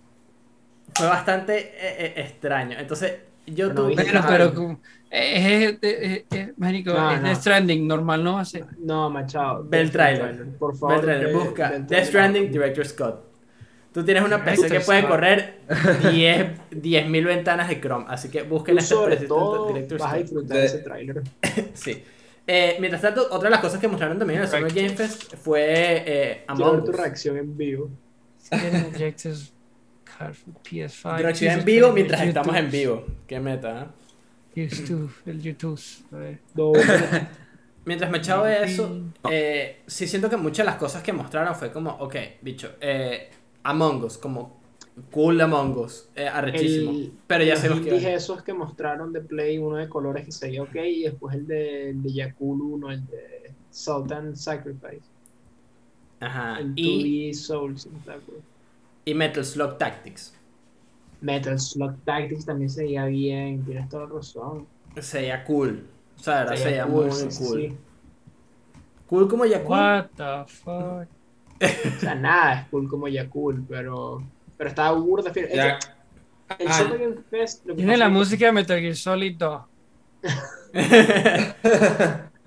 Fue 0.95 1.07
bastante 1.07 1.59
eh, 1.59 1.73
eh, 2.07 2.15
extraño. 2.17 2.77
Entonces, 2.79 3.15
yo 3.47 3.69
Pero 3.69 3.69
no 3.69 3.75
tuve... 3.75 3.95
Bueno, 3.95 4.25
pero 4.29 4.79
es, 5.11 5.45
es, 5.45 5.79
es- 5.83 6.25
es- 6.31 6.59
marico, 6.59 6.93
No, 6.93 7.11
es 7.13 7.21
no. 7.21 7.29
Death 7.29 7.39
Stranding, 7.41 7.87
normal 7.87 8.25
no 8.25 8.35
va 8.35 8.41
a 8.41 8.45
ser. 8.45 8.65
No, 8.79 9.11
machado. 9.11 9.65
Ve 9.69 9.81
el 9.81 9.91
trailer. 9.91 10.47
Por 10.59 10.73
Ve 10.73 10.79
favor. 10.79 10.95
el 10.97 11.01
trailer, 11.03 11.27
ve- 11.27 11.33
busca 11.35 11.71
ve 11.71 11.77
el 11.77 11.87
Death. 11.87 12.05
Stranding 12.07 12.51
Director 12.53 12.87
Scott. 12.87 13.25
Tú 13.93 14.03
tienes 14.05 14.25
una 14.25 14.43
PC 14.43 14.69
que 14.69 14.81
puede 14.81 15.07
correr 15.07 15.59
10 16.13 16.61
10.000 16.71 17.25
ventanas 17.27 17.69
de 17.69 17.79
Chrome, 17.79 18.07
así 18.09 18.31
que 18.31 18.43
busquen 18.43 18.79
este 18.79 18.95
sobre 18.95 19.17
todo 19.19 19.69
Director 19.69 19.99
vas 19.99 20.07
a 20.09 20.11
Scott. 20.15 20.23
disfrutar 20.23 20.57
De- 20.57 20.65
ese 20.65 20.79
trailer. 20.79 21.23
Sí. 21.75 22.03
Eh, 22.47 22.77
mientras 22.81 23.03
tanto, 23.03 23.27
otra 23.31 23.49
de 23.49 23.51
las 23.51 23.61
cosas 23.61 23.79
que 23.79 23.87
mostraron 23.89 24.19
también 24.19 24.39
en 24.41 24.45
el 24.47 24.51
Summer 24.51 24.73
Game 24.73 24.89
Fest 24.91 25.35
fue 25.37 25.63
eh, 26.07 26.45
Quiero 26.47 26.65
Among 26.71 26.77
ver 26.77 26.85
tu 26.85 26.93
reacción 26.93 27.37
en 27.37 27.57
vivo. 27.57 27.91
PS5. 30.31 31.19
Reacción 31.19 31.59
en 31.61 31.65
vivo 31.65 31.93
mientras 31.93 32.21
YouTube. 32.21 32.29
estamos 32.39 32.57
en 32.57 32.71
vivo. 32.71 33.07
Qué 33.27 33.41
meta, 33.41 33.83
¿eh? 34.55 34.69
YouTube, 34.69 35.13
el 35.27 35.41
YouTube. 35.43 35.81
Mientras 37.85 38.11
me 38.13 38.19
echaba 38.19 38.47
de 38.49 38.65
eso, 38.65 38.89
Sí. 38.95 39.11
eh, 39.31 39.81
sí 39.87 40.07
siento 40.07 40.31
que 40.31 40.37
muchas 40.37 40.59
de 40.59 40.71
las 40.71 40.77
cosas 40.77 41.03
que 41.03 41.13
mostraron 41.13 41.55
fue 41.57 41.73
como, 41.73 41.91
ok, 41.91 42.15
bicho, 42.41 42.71
eh, 42.81 43.29
Among 43.65 44.05
Us, 44.05 44.19
como 44.19 44.61
cool 45.11 45.41
Among 45.41 45.77
Us, 45.79 46.09
eh, 46.15 46.29
arrechísimo. 46.29 46.91
el- 46.93 47.13
pero 47.27 47.43
ya 47.43 47.55
los 47.55 47.61
sabemos 47.63 47.85
que... 47.85 48.15
esos 48.15 48.43
que 48.45 48.53
mostraron 48.53 49.13
de 49.13 49.21
Play, 49.21 49.59
uno 49.59 49.79
de 49.79 49.89
colores 49.89 50.25
que 50.25 50.31
se 50.31 50.47
veía 50.47 50.63
ok, 50.63 50.77
y 50.77 51.03
después 51.03 51.35
el 51.35 51.47
de, 51.49 51.91
el 51.91 52.03
de 52.05 52.13
Yakul 52.13 52.61
1, 52.61 52.93
el 52.93 53.07
de 53.07 53.51
Sultan 53.73 54.37
Sacrifice. 54.37 55.03
Ajá. 56.21 56.61
el 56.61 56.73
Y, 56.77 57.31
2D 57.31 57.35
Souls, 57.35 57.87
¿no? 57.87 57.99
Y 59.05 59.15
Metal 59.15 59.45
Slug 59.45 59.79
Tactics. 59.79 60.35
Metal 61.21 61.59
Slug 61.59 61.97
Tactics 62.05 62.45
también 62.47 62.69
se 62.71 62.83
veía 62.85 63.05
bien, 63.07 63.65
tienes 63.65 63.89
toda 63.89 64.07
la 64.07 64.15
razón. 64.15 64.67
Se 65.01 65.21
veía 65.21 65.45
cool. 65.45 65.87
O 66.19 66.23
sea, 66.23 66.41
verdad, 66.41 66.57
se 66.57 66.65
veía 66.65 66.85
veía 66.85 66.97
muy 66.97 67.11
sí, 67.13 67.29
cool. 67.45 67.61
sí. 67.61 67.77
Cool 69.07 69.29
como 69.29 69.45
ya 69.47 69.63
cool. 69.63 69.77
What 69.79 70.07
the 70.17 70.45
fuck. 70.53 71.07
O 71.97 72.01
sea, 72.01 72.15
nada 72.17 72.61
es 72.63 72.69
cool 72.71 72.89
como 72.89 73.07
Yakul, 73.07 73.65
pero, 73.69 74.23
pero 74.57 74.71
estaba 74.71 74.99
burda. 74.99 75.31
El 75.35 75.61
Ah, 75.61 75.79
Game 76.59 77.15
Fest. 77.31 77.65
lo 77.65 77.75
que 77.75 77.79
Tiene 77.79 77.97
la 77.97 78.07
que- 78.07 78.11
música 78.13 78.47
de 78.47 78.53
Metal 78.53 78.79
Gear 78.81 78.97
Solid 78.97 79.37
2. 79.37 79.63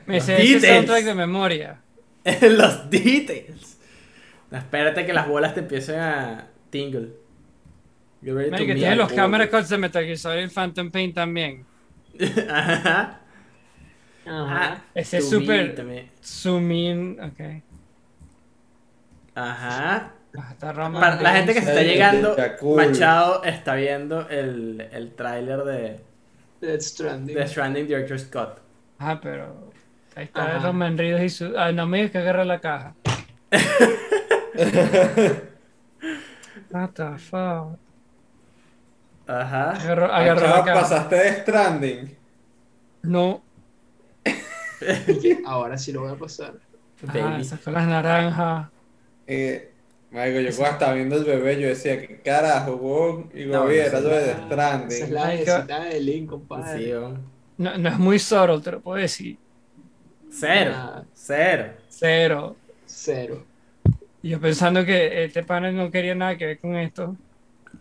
Me 0.05 0.21
sé 0.21 0.41
ese 0.43 0.59
soundtrack 0.75 1.05
de 1.05 1.15
memoria. 1.15 1.81
Los 2.41 2.89
details. 2.89 3.74
No, 4.55 4.61
espérate 4.61 5.05
que 5.05 5.11
las 5.11 5.27
bolas 5.27 5.53
te 5.53 5.59
empiecen 5.59 5.99
a 5.99 6.47
tingle. 6.69 7.09
Marico, 8.21 8.65
meet 8.65 8.75
tiene 8.77 8.95
los 8.95 9.11
camera 9.11 9.49
cuts 9.49 9.67
de 9.67 9.77
Metal 9.77 10.01
Gear 10.01 10.17
Solid 10.17 10.49
Phantom 10.49 10.89
Pain 10.91 11.13
también. 11.13 11.65
Ajá. 12.49 13.19
Ajá. 14.25 14.83
Ese 14.93 15.17
es 15.17 15.29
súper-. 15.29 16.07
Zoom 16.23 16.71
in. 16.71 17.19
Ok. 17.21 17.63
Ajá. 19.35 20.13
Ah, 20.37 20.55
Para 20.57 21.21
la 21.21 21.33
gente 21.33 21.53
que 21.53 21.61
se 21.61 21.69
está 21.69 21.83
llegando. 21.83 22.37
Machado 22.77 23.43
está 23.43 23.75
viendo 23.75 24.29
el, 24.29 24.87
el 24.93 25.13
tráiler 25.15 25.63
de 25.65 25.99
Death 26.61 26.81
Stranding. 26.81 27.35
The 27.35 27.47
Stranding 27.47 27.87
Director 27.87 28.17
Scott. 28.17 28.61
Ah, 28.99 29.19
pero. 29.21 29.69
Ahí 30.15 30.23
está. 30.23 30.59
Roman 30.59 30.97
Reedus 30.97 31.21
y 31.23 31.29
su. 31.29 31.53
Ah, 31.57 31.73
no 31.73 31.85
me 31.87 31.97
digas 31.97 32.11
que 32.11 32.17
agarra 32.19 32.45
la 32.45 32.61
caja. 32.61 32.95
What 36.71 36.89
the 36.93 37.17
fuck. 37.17 37.77
Ajá. 39.27 39.71
Agarró, 39.71 40.05
agarró 40.13 40.63
caja. 40.63 40.73
pasaste 40.73 41.15
de 41.15 41.31
Stranding. 41.41 42.15
No. 43.03 43.43
Ahora 45.45 45.77
sí 45.77 45.91
lo 45.91 46.01
voy 46.01 46.11
a 46.11 46.15
pasar. 46.15 46.53
Ah, 47.07 47.39
sacó 47.43 47.71
las 47.71 47.87
naranjas. 47.87 48.69
Eh, 49.27 49.71
marico, 50.11 50.39
yo 50.39 50.55
cuando 50.55 50.73
estaba 50.73 50.93
viendo 50.93 51.15
el 51.17 51.23
bebé, 51.23 51.59
yo 51.59 51.67
decía, 51.67 51.99
¿qué 51.99 52.21
carajo, 52.21 52.75
weón? 52.75 53.29
Y 53.33 53.45
No, 53.45 53.63
no, 53.65 53.69
era 53.69 53.85
esa 53.87 53.99
lo 54.01 54.09
de 54.09 54.15
The 54.19 54.31
Esa 54.31 54.37
es 54.37 54.45
Stranding. 54.45 55.13
la 55.13 55.27
necesidad 55.27 55.83
de 55.89 55.99
Link, 55.99 56.29
compadre. 56.29 56.83
Sí. 56.85 56.91
No, 57.57 57.77
no 57.77 57.89
es 57.89 57.97
muy 57.99 58.19
subtle, 58.19 58.59
te 58.61 58.71
lo 58.71 58.81
puedo 58.81 58.97
decir. 59.01 59.37
Cero. 60.29 60.71
Nada, 60.71 61.05
Cero. 61.13 61.73
Cero. 61.89 62.55
cero. 62.85 63.43
Y 64.25 64.29
yo 64.29 64.41
pensando 64.41 64.83
que 64.83 65.25
este 65.25 65.43
panel 65.43 65.75
no 65.77 65.91
quería 65.91 66.15
nada 66.15 66.35
que 66.35 66.47
ver 66.47 66.59
con 66.59 66.75
esto. 66.75 67.15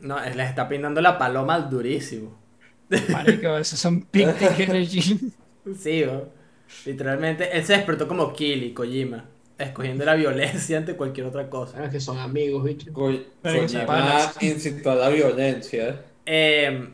No, 0.00 0.20
les 0.20 0.46
está 0.50 0.68
pintando 0.68 1.00
la 1.00 1.16
paloma 1.16 1.54
al 1.54 1.70
durísimo. 1.70 2.37
Marico, 3.11 3.57
esos 3.57 3.78
son 3.78 4.07
Dick 4.12 4.28
Energy. 4.59 5.33
Sí. 5.74 6.04
Literalmente, 6.85 7.57
él 7.57 7.64
se 7.64 7.72
despertó 7.72 8.07
como 8.07 8.35
Kili, 8.35 8.74
Kojima. 8.74 9.24
Escogiendo 9.57 10.04
la 10.04 10.16
violencia 10.16 10.76
ante 10.76 10.96
cualquier 10.96 11.28
otra 11.28 11.48
cosa. 11.48 11.78
Bueno, 11.78 11.90
que 11.90 12.00
son 12.00 12.18
amigos, 12.18 12.62
bicho. 12.62 12.92
Ko- 12.92 13.11
Kojima 13.42 14.30
incitó 14.42 14.90
a 14.90 14.96
la 14.96 15.09
violencia. 15.09 16.02
Eh, 16.26 16.88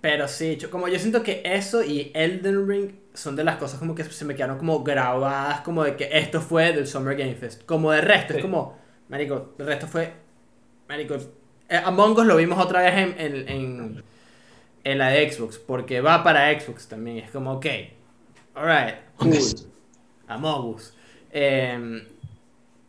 pero 0.00 0.26
sí, 0.26 0.58
como 0.72 0.88
yo 0.88 0.98
siento 0.98 1.22
que 1.22 1.40
eso 1.44 1.84
y 1.84 2.10
Elden 2.14 2.68
Ring 2.68 2.90
son 3.16 3.34
de 3.36 3.44
las 3.44 3.56
cosas 3.56 3.78
como 3.78 3.94
que 3.94 4.04
se 4.04 4.24
me 4.24 4.34
quedaron 4.34 4.58
como 4.58 4.82
grabadas, 4.84 5.60
como 5.62 5.82
de 5.84 5.96
que 5.96 6.08
esto 6.12 6.40
fue 6.40 6.72
del 6.72 6.86
Summer 6.86 7.16
Game 7.16 7.34
Fest. 7.34 7.64
Como 7.64 7.90
de 7.90 8.00
resto, 8.00 8.34
es 8.34 8.42
como, 8.42 8.78
Marico, 9.08 9.54
el 9.58 9.66
resto 9.66 9.86
fue, 9.86 10.12
Marico, 10.88 11.14
eh, 11.68 11.80
Among 11.84 12.18
Us 12.18 12.26
lo 12.26 12.36
vimos 12.36 12.58
otra 12.64 12.82
vez 12.82 12.94
en, 12.96 13.14
en, 13.18 13.48
en, 13.48 14.04
en 14.84 14.98
la 14.98 15.08
de 15.08 15.30
Xbox, 15.32 15.58
porque 15.58 16.00
va 16.00 16.22
para 16.22 16.58
Xbox 16.60 16.88
también. 16.88 17.18
Es 17.18 17.30
como, 17.30 17.52
ok, 17.54 17.66
alright, 18.54 18.96
cool, 19.16 19.32
Among 20.28 20.74
Us. 20.74 20.94
Eh, 21.32 22.06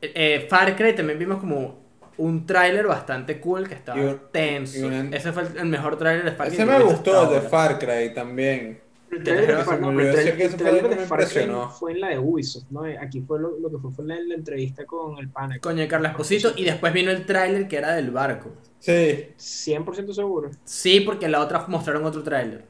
eh, 0.02 0.46
Far 0.50 0.76
Cry 0.76 0.94
también 0.96 1.18
vimos 1.18 1.40
como 1.40 1.88
un 2.18 2.46
tráiler 2.46 2.88
bastante 2.88 3.40
cool 3.40 3.68
que 3.68 3.76
estaba 3.76 4.00
un- 4.00 4.22
tenso. 4.32 4.92
Ese 5.12 5.32
fue 5.32 5.44
el, 5.44 5.66
mejor 5.66 5.98
tráiler 5.98 6.26
de 6.26 6.32
Far 6.32 6.48
Cry. 6.48 6.56
Ese 6.56 6.66
me 6.66 6.80
gustó, 6.80 7.30
de. 7.32 7.42
Far 7.42 7.80
Cry 7.80 8.14
también. 8.14 8.87
El 9.12 9.24
trailer 9.24 9.58
de 9.58 9.64
Far- 9.64 9.80
no, 9.80 9.92
el 9.92 10.00
el 10.00 10.14
fue 10.16 10.48
lo 10.50 10.58
trailer 10.58 10.82
que 10.84 10.90
de 10.90 10.96
me 10.96 11.02
Far 11.06 11.20
Cry 11.20 11.28
impresionó. 11.28 11.70
fue 11.70 11.92
en 11.94 12.02
la 12.02 12.10
de 12.10 12.20
Ubisoft, 12.20 12.66
¿no? 12.72 12.84
Aquí 13.02 13.22
fue 13.22 13.40
lo, 13.40 13.58
lo 13.58 13.70
que 13.72 13.78
fue, 13.78 13.92
fue 13.92 14.04
en 14.04 14.08
la, 14.10 14.16
en 14.18 14.30
la 14.30 14.36
entrevista 14.36 14.86
con 14.86 15.18
el 15.18 15.30
pana. 15.30 15.58
Coño 15.60 15.80
de 15.80 15.88
Carlos 15.88 16.12
Esposito. 16.12 16.52
Y 16.56 16.66
después 16.66 16.92
vino 16.94 17.10
el 17.12 17.26
tráiler 17.26 17.68
que 17.68 17.78
era 17.78 17.94
del 17.96 18.12
barco. 18.12 18.52
Sí, 18.80 18.92
100% 19.38 20.14
seguro. 20.14 20.52
Sí, 20.66 21.00
porque 21.02 21.28
la 21.30 21.40
otra 21.42 21.66
mostraron 21.68 22.06
otro 22.06 22.22
tráiler. 22.24 22.66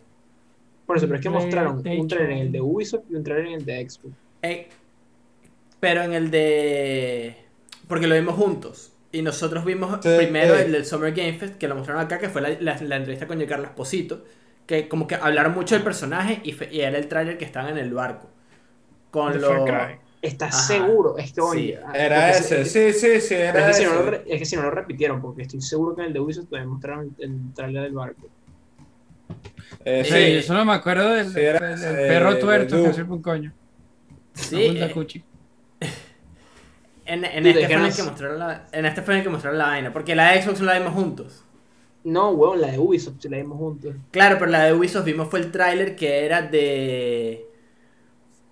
Por 0.86 0.98
eso, 0.98 1.06
pero 1.08 1.18
es 1.18 1.22
que 1.22 1.30
mostraron 1.30 1.78
un 1.78 2.08
trailer 2.08 2.32
en 2.32 2.38
el 2.38 2.52
de 2.52 2.62
Ubisoft 2.62 3.04
y 3.10 3.16
un 3.16 3.24
trailer 3.24 3.48
en 3.48 3.54
el 3.54 3.66
de 3.66 3.90
Xbox. 3.90 4.16
Eh, 4.44 4.70
pero 5.80 6.02
en 6.04 6.14
el 6.14 6.32
de. 6.32 7.36
Porque 7.88 8.08
lo 8.08 8.16
vimos 8.16 8.36
juntos. 8.36 8.94
Y 9.12 9.22
nosotros 9.22 9.64
vimos 9.66 10.00
Sí, 10.04 10.10
primero 10.18 10.56
eh. 10.56 10.64
el 10.64 10.72
del 10.72 10.86
Summer 10.86 11.14
Game 11.14 11.34
Fest, 11.34 11.56
que 11.58 11.68
lo 11.68 11.76
mostraron 11.76 12.04
acá, 12.04 12.20
que 12.20 12.30
fue 12.30 12.42
la, 12.42 12.50
la- 12.60 12.82
la 12.82 12.96
entrevista 12.98 13.26
con 13.28 13.38
Giancarlo 13.38 13.66
Esposito. 13.66 14.24
Que 14.68 14.88
como 14.88 15.08
que 15.08 15.16
hablaron 15.16 15.54
mucho 15.56 15.76
del 15.76 15.84
personaje 15.84 16.42
y, 16.44 16.56
era 16.80 16.98
el 16.98 17.08
tráiler 17.08 17.38
que 17.38 17.46
estaban 17.46 17.72
en 17.72 17.78
el 17.80 17.94
barco. 17.94 18.30
Con 19.12 19.42
lo. 19.42 19.66
¿Estás 20.22 20.56
Ajá. 20.56 20.64
seguro? 20.68 21.18
Es 21.18 21.32
que, 21.32 21.42
oye, 21.42 21.80
ah, 21.86 21.92
Era 21.96 22.32
porque 22.34 22.64
ese, 22.64 22.66
sí, 22.66 22.92
sí, 23.00 23.22
sí, 23.22 23.36
era 23.36 23.70
es, 23.70 23.78
que 23.78 23.84
si 23.84 23.86
no 23.86 23.94
lo, 24.02 24.14
ese. 24.14 24.24
es 24.34 24.40
que 24.40 24.46
si 24.46 24.56
no 24.56 24.64
lo 24.64 24.72
repitieron, 24.72 25.22
porque 25.22 25.44
estoy 25.44 25.62
seguro 25.62 25.96
que 25.96 26.02
en 26.02 26.08
el 26.08 26.14
de 26.14 26.20
Ubisoft 26.20 26.50
también 26.50 26.70
mostraron 26.70 27.16
el, 27.20 27.24
el 27.24 27.54
trailer 27.54 27.84
del 27.84 27.94
barco. 27.94 28.28
Eh, 29.86 30.04
Sí, 30.04 30.12
sí, 30.14 30.34
yo 30.36 30.42
solo 30.42 30.66
me 30.66 30.74
acuerdo 30.74 31.14
del, 31.14 31.32
Sí, 31.32 31.40
era, 31.40 31.60
del- 31.70 31.80
del 31.80 31.96
eh, 31.96 32.08
perro 32.08 32.38
tuerto 32.40 32.84
que 32.84 32.94
sirve 32.94 33.14
un 33.14 33.22
coño. 33.22 33.54
Sí, 34.34 34.56
eh, 34.76 34.94
en, 37.06 37.24
en 37.26 37.46
este 37.46 37.68
fue 37.68 37.88
el 37.88 37.96
que 37.96 38.04
mostraron 38.04 38.40
la, 38.40 38.68
en 38.72 38.86
este 38.86 39.02
fue 39.02 39.14
en 39.14 39.18
el 39.20 39.24
que 39.24 39.30
mostraron 39.30 39.58
la 39.60 39.68
vaina. 39.68 39.94
Porque 39.94 40.16
la 40.16 40.32
de 40.32 40.42
Xbox 40.42 40.62
la 40.62 40.78
vimos 40.78 40.94
juntos. 40.94 41.44
No, 42.14 42.32
weón, 42.32 42.60
la 42.62 42.72
de 42.72 42.80
Ubisoft, 42.80 43.22
si 43.22 43.30
la 43.30 43.38
vimos 43.38 43.58
juntos. 43.60 43.96
Claro, 44.12 44.38
pero 44.40 44.52
la 44.52 44.64
de 44.66 44.74
Ubisoft 44.74 45.06
vimos 45.06 45.30
fue 45.30 45.40
el 45.40 45.52
tráiler 45.52 45.96
que 45.96 46.26
era 46.26 46.42
de... 46.42 47.46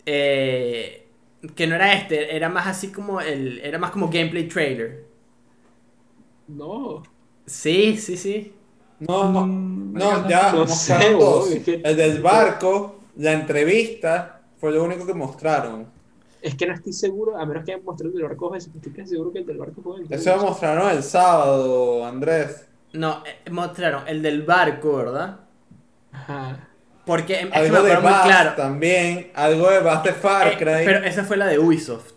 eh, 0.05 1.07
que 1.55 1.67
no 1.67 1.75
era 1.75 1.93
este, 1.93 2.35
era 2.35 2.49
más 2.49 2.67
así 2.67 2.91
como 2.91 3.21
el... 3.21 3.59
Era 3.59 3.77
más 3.79 3.91
como 3.91 4.09
gameplay 4.09 4.47
trailer. 4.47 5.05
No. 6.47 7.03
Sí, 7.45 7.97
sí, 7.97 8.17
sí. 8.17 8.53
No, 8.99 9.31
no, 9.31 9.43
Mm, 9.43 9.93
no, 9.93 10.27
me 10.27 10.27
ya 10.27 10.53
No 10.53 10.65
mostraron 10.65 10.67
sé, 10.67 11.15
dos. 11.19 11.49
El 11.81 11.97
del 11.97 12.21
barco, 12.21 12.99
la 13.15 13.33
entrevista, 13.33 14.41
fue 14.57 14.71
lo 14.71 14.83
único 14.83 15.05
que 15.05 15.13
mostraron. 15.13 15.87
Es 16.41 16.55
que 16.55 16.65
no 16.65 16.73
estoy 16.73 16.93
seguro, 16.93 17.37
a 17.37 17.45
menos 17.45 17.65
que 17.65 17.73
hayan 17.73 17.83
mostrado 17.83 18.09
el 18.11 18.13
del 18.17 18.23
barco, 18.29 18.55
estoy 18.55 18.93
casi 18.93 19.09
seguro 19.09 19.33
que 19.33 19.39
el 19.39 19.45
del 19.45 19.57
barco 19.57 19.81
fue 19.81 19.97
el 20.01 20.07
Eso 20.09 20.35
lo 20.35 20.43
mostraron 20.45 20.89
el 20.91 21.03
sábado, 21.03 22.03
Andrés. 22.05 22.67
No, 22.95 23.23
eh, 23.25 23.49
mostraron 23.51 24.07
el 24.07 24.21
del 24.21 24.43
barco, 24.43 24.97
¿verdad? 24.97 25.39
Ajá. 26.11 26.67
Porque 27.05 27.33
es 27.33 27.39
que 27.39 27.45
me 27.47 27.55
Algo 27.55 27.83
de 27.83 27.93
muy 27.95 28.03
Bass 28.03 28.25
claro. 28.25 28.53
también, 28.55 29.31
algo 29.35 29.69
de 29.69 29.79
Bass 29.79 30.03
de 30.03 30.13
Far 30.13 30.47
Eh, 30.47 30.57
Cry. 30.57 30.85
pero 30.85 31.03
esa 31.05 31.23
fue 31.23 31.37
la 31.37 31.45
de 31.45 31.59
Ubisoft. 31.59 32.13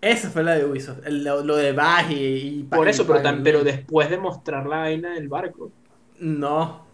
Esa 0.00 0.28
fue 0.30 0.42
la 0.42 0.54
de 0.56 0.64
Ubisoft. 0.64 1.06
el- 1.06 1.24
lo, 1.24 1.42
lo 1.44 1.56
de 1.56 1.72
Baj 1.72 2.10
y, 2.10 2.14
y- 2.14 2.62
Por 2.64 2.86
y 2.86 2.90
eso, 2.90 3.06
pero, 3.06 3.22
tam- 3.22 3.40
pero 3.42 3.62
después 3.64 4.10
de 4.10 4.18
mostrar 4.18 4.66
la 4.66 4.78
vaina 4.78 5.14
del 5.14 5.28
barco. 5.28 5.70
No. 6.18 6.84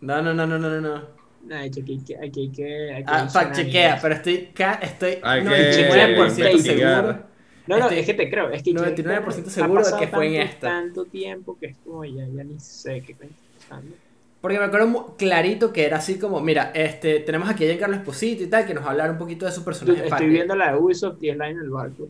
No, 0.00 0.22
no, 0.22 0.34
no, 0.34 0.46
no, 0.46 0.58
no, 0.58 0.68
no, 0.68 0.80
no. 0.80 1.20
Aquí 1.56 1.82
hay 1.88 1.98
que. 2.04 2.16
Aquí 2.16 2.40
hay 2.40 2.50
que, 2.50 2.92
hay 2.94 3.04
que 3.04 3.10
Ah, 3.12 3.28
fact 3.28 3.54
chequea, 3.56 3.98
pero 4.02 4.14
estoy, 4.14 4.46
ca- 4.54 4.78
estoy 4.82 5.18
Hay 5.22 5.42
que 5.42 5.48
99% 5.48 6.50
investigar. 6.50 7.04
seguro. 7.04 7.29
No, 7.66 7.76
no, 7.78 7.82
estoy 7.84 7.98
es 7.98 8.06
que 8.06 8.14
te 8.14 8.30
creo. 8.30 8.50
Es 8.50 8.62
que 8.62 8.72
99% 8.72 9.48
ha 9.48 9.50
seguro 9.50 9.82
que 9.98 10.08
fue 10.08 10.26
en 10.28 10.42
esta. 10.42 10.68
tanto 10.68 11.04
tiempo 11.06 11.56
que 11.58 11.66
es 11.66 11.78
como 11.84 12.04
ya, 12.04 12.26
ya 12.26 12.44
ni 12.44 12.58
sé 12.58 13.02
qué 13.06 13.16
pasando. 13.56 13.94
Porque 14.40 14.58
me 14.58 14.64
acuerdo 14.64 14.86
mu- 14.88 15.16
clarito 15.16 15.72
que 15.72 15.84
era 15.84 15.98
así 15.98 16.18
como, 16.18 16.40
mira, 16.40 16.72
este, 16.74 17.20
tenemos 17.20 17.48
aquí 17.50 17.64
a 17.64 17.68
Giancarlo 17.68 17.96
Esposito 17.96 18.42
y 18.42 18.46
tal, 18.46 18.66
que 18.66 18.72
nos 18.72 18.82
va 18.84 18.88
a 18.88 18.90
hablar 18.92 19.10
un 19.10 19.18
poquito 19.18 19.44
de 19.44 19.52
su 19.52 19.62
personaje. 19.64 20.06
Estoy 20.06 20.28
viendo 20.28 20.56
la 20.56 20.72
de 20.72 20.78
Ubisoft 20.78 21.22
y 21.22 21.28
es 21.28 21.36
la 21.36 21.48
en 21.50 21.58
el 21.58 21.68
barco. 21.70 22.08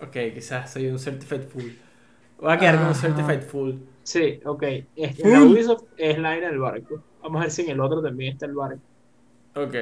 Ok, 0.00 0.16
quizás 0.34 0.72
soy 0.72 0.86
un 0.88 0.98
certified 0.98 1.42
fool. 1.48 1.72
Voy 2.38 2.52
a 2.52 2.58
quedar 2.58 2.76
como 2.76 2.88
un 2.88 2.92
Ajá. 2.92 3.00
certified 3.08 3.42
fool. 3.42 3.78
Sí, 4.02 4.40
ok. 4.44 4.62
Es- 4.94 5.18
en 5.20 5.30
la 5.32 5.42
Ubisoft 5.42 5.84
es 5.96 6.18
la 6.18 6.36
en 6.36 6.44
el 6.44 6.58
barco. 6.58 7.02
Vamos 7.22 7.40
a 7.40 7.44
ver 7.44 7.50
si 7.50 7.62
en 7.62 7.70
el 7.70 7.80
otro 7.80 8.02
también 8.02 8.34
está 8.34 8.46
el 8.46 8.54
barco. 8.54 8.82
Ok. 9.56 9.74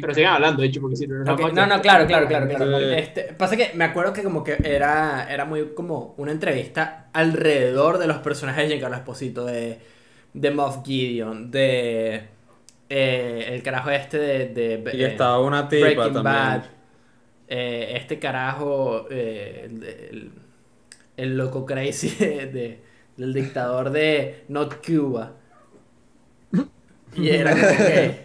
Pero 0.00 0.14
sigan 0.14 0.34
hablando, 0.34 0.62
de 0.62 0.68
hecho, 0.68 0.80
porque 0.80 0.96
si 0.96 1.06
no, 1.06 1.24
Ok, 1.26 1.40
vamos 1.40 1.50
a 1.50 1.52
No, 1.52 1.66
no, 1.66 1.80
claro, 1.82 2.06
claro, 2.06 2.28
claro, 2.28 2.46
claro. 2.48 2.78
Este, 2.90 3.32
pasa 3.34 3.56
que 3.56 3.72
me 3.74 3.84
acuerdo 3.84 4.12
que 4.12 4.22
como 4.22 4.44
que 4.44 4.58
era, 4.62 5.26
era 5.32 5.44
muy 5.46 5.74
como 5.74 6.14
una 6.18 6.32
entrevista 6.32 7.08
alrededor 7.12 7.98
de 7.98 8.06
los 8.06 8.18
personajes 8.18 8.64
de 8.64 8.68
Giancarlo 8.68 8.96
Esposito, 8.96 9.44
de, 9.46 9.80
de 10.34 10.50
Moff 10.50 10.84
Gideon, 10.84 11.50
de 11.50 12.28
eh, 12.90 13.44
el 13.48 13.62
carajo 13.62 13.90
este 13.90 14.18
de, 14.18 14.48
de 14.48 14.74
Y 14.92 15.02
eh, 15.02 15.06
estaba 15.08 15.40
una 15.40 15.68
tipa 15.68 15.84
Breaking 15.86 16.12
también. 16.12 16.22
Bad, 16.22 16.64
eh, 17.48 17.94
este 17.96 18.18
carajo, 18.18 19.06
eh, 19.10 19.62
el, 19.66 19.84
el- 19.84 20.32
el 21.16 21.36
loco 21.36 21.66
crazy 21.66 22.10
de, 22.20 22.46
de- 22.46 22.82
del 23.16 23.32
dictador 23.34 23.90
de 23.90 24.44
Not 24.48 24.84
Cuba. 24.86 25.34
Y 27.16 27.28
era 27.30 27.52
como 27.60 27.84
que 27.84 28.23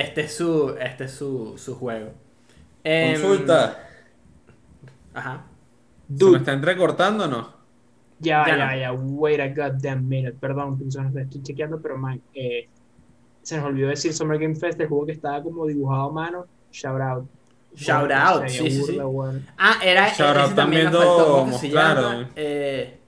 este 0.00 0.22
es 0.22 0.36
su, 0.36 0.76
este 0.80 1.04
es 1.04 1.12
su, 1.12 1.56
su 1.58 1.76
juego. 1.76 2.12
Em, 2.84 3.14
Consulta. 3.20 3.78
Ajá. 5.14 5.50
¿Se 6.16 6.30
me 6.30 6.38
Dude, 6.38 6.38
está 6.38 6.52
entrecortando 6.52 7.24
o 7.24 7.28
no? 7.28 7.42
ya, 8.18 8.46
Ya 8.46 8.56
ya, 8.56 8.56
no. 8.56 8.76
ya, 8.76 8.92
wait 8.92 9.40
a 9.40 9.48
goddamn 9.48 10.08
minute. 10.08 10.38
Perdón, 10.38 10.78
personas, 10.78 11.14
estoy 11.16 11.42
chequeando, 11.42 11.80
pero 11.80 11.96
man, 11.98 12.22
eh, 12.34 12.70
se 13.42 13.56
nos 13.56 13.66
olvidó 13.66 13.88
decir 13.90 14.14
Summer 14.14 14.38
Game 14.40 14.56
Fest, 14.56 14.80
el 14.80 14.88
juego 14.88 15.06
que 15.06 15.12
estaba 15.12 15.42
como 15.42 15.66
dibujado 15.66 16.10
a 16.10 16.12
mano. 16.12 16.46
Shout 16.72 17.00
out. 17.00 17.30
Shout 17.74 18.10
Bueno, 18.12 18.12
out, 18.12 18.48
sí, 18.48 18.70
sí, 18.70 18.70
burla, 18.70 19.04
sí. 19.08 19.08
Ah, 19.58 19.80
era 19.82 20.08
Shout 20.08 20.36
out 20.36 20.54
ese 20.54 20.54
también 20.54 20.54
también 20.54 20.90
nos 20.90 20.96
faltó, 20.96 21.28
lo 21.28 21.34
¿cómo 21.34 21.46
que 21.46 21.52
se 21.52 21.68
mostraron. 21.68 21.70
llama? 21.70 22.32
Eh, 22.36 23.00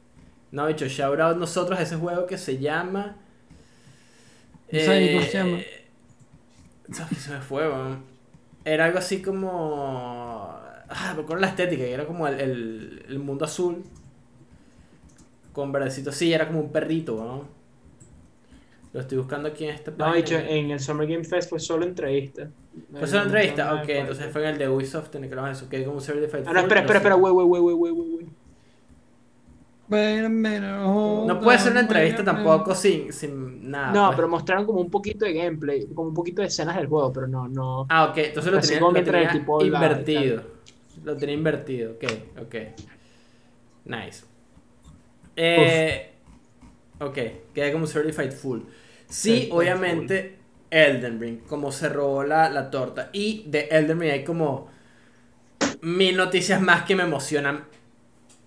no, 0.52 0.66
dicho, 0.68 0.86
shout 0.88 1.20
out 1.20 1.36
nosotros 1.38 1.80
ese 1.80 1.96
juego 1.96 2.26
que 2.26 2.38
se 2.38 2.58
llama. 2.58 3.16
No 4.70 4.80
sé 4.80 4.96
ni 5.00 5.08
cómo 5.10 5.26
se 5.26 5.38
llama. 5.38 5.58
¿Sabes 6.92 7.08
qué 7.10 7.14
se 7.16 7.30
me 7.32 7.40
fue, 7.40 7.68
weón? 7.68 8.04
Era 8.64 8.84
algo 8.86 8.98
así 8.98 9.22
como. 9.22 10.52
Ah, 10.88 11.12
me 11.16 11.22
acuerdo 11.22 11.40
la 11.40 11.48
estética, 11.48 11.82
que 11.84 11.92
era 11.92 12.06
como 12.06 12.26
el, 12.28 12.40
el, 12.40 13.04
el 13.08 13.18
mundo 13.18 13.44
azul. 13.44 13.84
Con 15.52 15.72
verdecito, 15.72 16.12
sí, 16.12 16.32
era 16.32 16.46
como 16.46 16.60
un 16.60 16.70
perrito, 16.72 17.16
weón. 17.16 17.48
Lo 18.92 19.00
estoy 19.00 19.18
buscando 19.18 19.48
aquí 19.48 19.64
en 19.64 19.70
este 19.74 19.90
No, 19.90 19.96
página. 19.98 20.16
dicho, 20.16 20.36
en 20.38 20.70
el 20.70 20.80
Summer 20.80 21.06
Game 21.06 21.24
Fest 21.24 21.50
fue 21.50 21.60
solo 21.60 21.84
entrevista. 21.84 22.50
¿Fue 22.98 23.06
solo 23.06 23.24
entrevista? 23.24 23.64
no, 23.66 23.76
no, 23.76 23.82
ok, 23.82 23.88
entonces 23.90 24.32
fue 24.32 24.42
en 24.42 24.48
el 24.48 24.58
de 24.58 24.68
Ubisoft 24.68 25.14
en 25.14 25.24
el 25.24 25.30
que 25.30 25.36
lo 25.36 25.46
eso, 25.46 25.68
que 25.68 25.84
como 25.84 25.96
un 25.96 26.02
Certified 26.02 26.44
Ah, 26.46 26.52
no, 26.52 26.60
espera, 26.60 26.80
espera, 26.80 26.98
espera, 26.98 27.16
wey, 27.16 27.32
wey, 27.32 27.44
wey, 27.46 27.60
wey, 27.60 27.74
wey, 27.74 27.92
wey, 27.92 28.10
wey. 28.16 28.16
Wait 28.20 28.24
a 28.24 28.24
minute, 28.24 28.32
hold 29.68 29.75
No 29.88 31.40
puede 31.40 31.58
ser 31.58 31.72
una 31.72 31.80
entrevista 31.80 32.24
tampoco 32.24 32.74
sin, 32.74 33.12
sin 33.12 33.70
nada. 33.70 33.92
No, 33.92 34.06
pues. 34.08 34.16
pero 34.16 34.28
mostraron 34.28 34.66
como 34.66 34.80
un 34.80 34.90
poquito 34.90 35.24
de 35.24 35.32
gameplay, 35.32 35.86
como 35.86 36.08
un 36.08 36.14
poquito 36.14 36.42
de 36.42 36.48
escenas 36.48 36.76
del 36.76 36.86
juego, 36.86 37.12
pero 37.12 37.26
no, 37.28 37.48
no. 37.48 37.86
Ah, 37.88 38.06
ok, 38.06 38.18
entonces 38.18 38.52
lo 38.52 38.60
tenía, 38.60 39.26
lo 39.26 39.32
tipo 39.32 39.64
invertido. 39.64 40.42
Lo 41.04 41.16
tenía 41.16 41.34
invertido, 41.34 41.92
ok, 41.92 42.04
ok. 42.42 42.54
Nice. 43.84 44.24
Eh, 45.36 46.10
ok, 46.98 47.18
queda 47.54 47.72
como 47.72 47.86
Certified 47.86 48.32
Full. 48.32 48.60
Sí, 49.08 49.30
Certified 49.30 49.52
obviamente, 49.52 50.38
Elden 50.70 51.20
Ring, 51.20 51.38
como 51.46 51.70
se 51.70 51.88
robó 51.88 52.24
la, 52.24 52.48
la 52.48 52.70
torta. 52.70 53.10
Y 53.12 53.44
de 53.46 53.68
Elden 53.70 54.00
Ring 54.00 54.10
hay 54.10 54.24
como 54.24 54.68
mil 55.82 56.16
noticias 56.16 56.60
más 56.60 56.82
que 56.82 56.96
me 56.96 57.04
emocionan. 57.04 57.64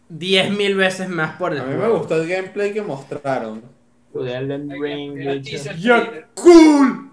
Diez 0.09 0.51
mil 0.51 0.75
veces 0.75 1.07
más 1.07 1.35
por 1.37 1.53
el 1.53 1.59
A 1.59 1.63
mí 1.63 1.71
me 1.73 1.77
juego. 1.79 1.99
gustó 1.99 2.21
el 2.21 2.27
gameplay 2.27 2.73
que 2.73 2.81
mostraron. 2.81 3.61
Elden 4.13 4.69
Ring, 4.71 5.13
de 5.13 5.33
hecho, 5.33 5.71
¡Ya 5.77 6.27
cool! 6.35 7.11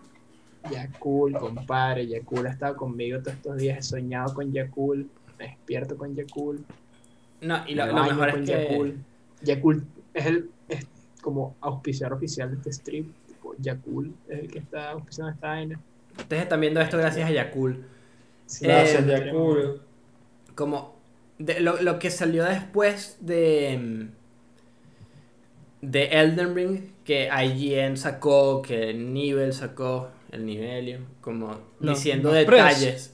Yakul, 0.71 1.33
compadre, 1.35 2.07
Yakul 2.09 2.47
ha 2.47 2.51
estado 2.51 2.75
conmigo 2.77 3.21
todos 3.21 3.35
estos 3.35 3.57
días, 3.57 3.79
he 3.79 3.83
soñado 3.83 4.35
con 4.35 4.51
Yakul, 4.53 5.09
me 5.39 5.47
despierto 5.49 5.97
con 5.97 6.17
Yakul, 6.17 6.65
No, 7.43 7.61
y 7.69 7.75
lo, 7.77 7.87
me 7.87 7.93
lo 7.93 8.03
mejor 8.05 8.29
es 8.31 8.35
que... 8.37 8.45
Yakul. 8.69 8.97
Yakul 9.43 9.85
es 10.15 10.27
el 10.27 10.51
es 10.69 10.87
como 11.23 11.55
auspiciador 11.61 12.17
oficial 12.17 12.51
de 12.51 12.57
este 12.57 12.73
stream, 12.73 13.13
tipo, 13.29 13.55
Yakul 13.59 14.13
es 14.29 14.41
el 14.41 14.51
que 14.51 14.59
está 14.59 14.91
auspiciando 14.91 15.33
esta 15.33 15.49
vaina. 15.49 15.79
Ustedes 16.19 16.43
están 16.45 16.61
viendo 16.61 16.81
esto 16.81 16.97
gracias 16.99 17.29
a 17.29 17.33
Yakul. 17.33 17.85
Sí, 18.47 18.65
Gracias, 18.67 19.05
Eh, 19.07 19.25
Yakul. 19.27 19.81
como 20.57 20.96
de, 21.39 21.61
lo, 21.61 21.81
lo 21.83 21.99
que 21.99 22.11
salió 22.11 22.45
después 22.45 23.19
de 23.21 23.79
mm, 23.81 24.09
de 25.83 26.05
Elden 26.07 26.55
Ring 26.55 26.81
que 27.05 27.29
IGN 27.29 27.97
sacó 27.97 28.63
que 28.63 28.93
Nivel 28.95 29.53
sacó 29.53 30.11
el 30.33 30.45
Nivelio 30.47 31.01
como 31.21 31.59
diciendo 31.81 32.31
detalles. 32.33 33.13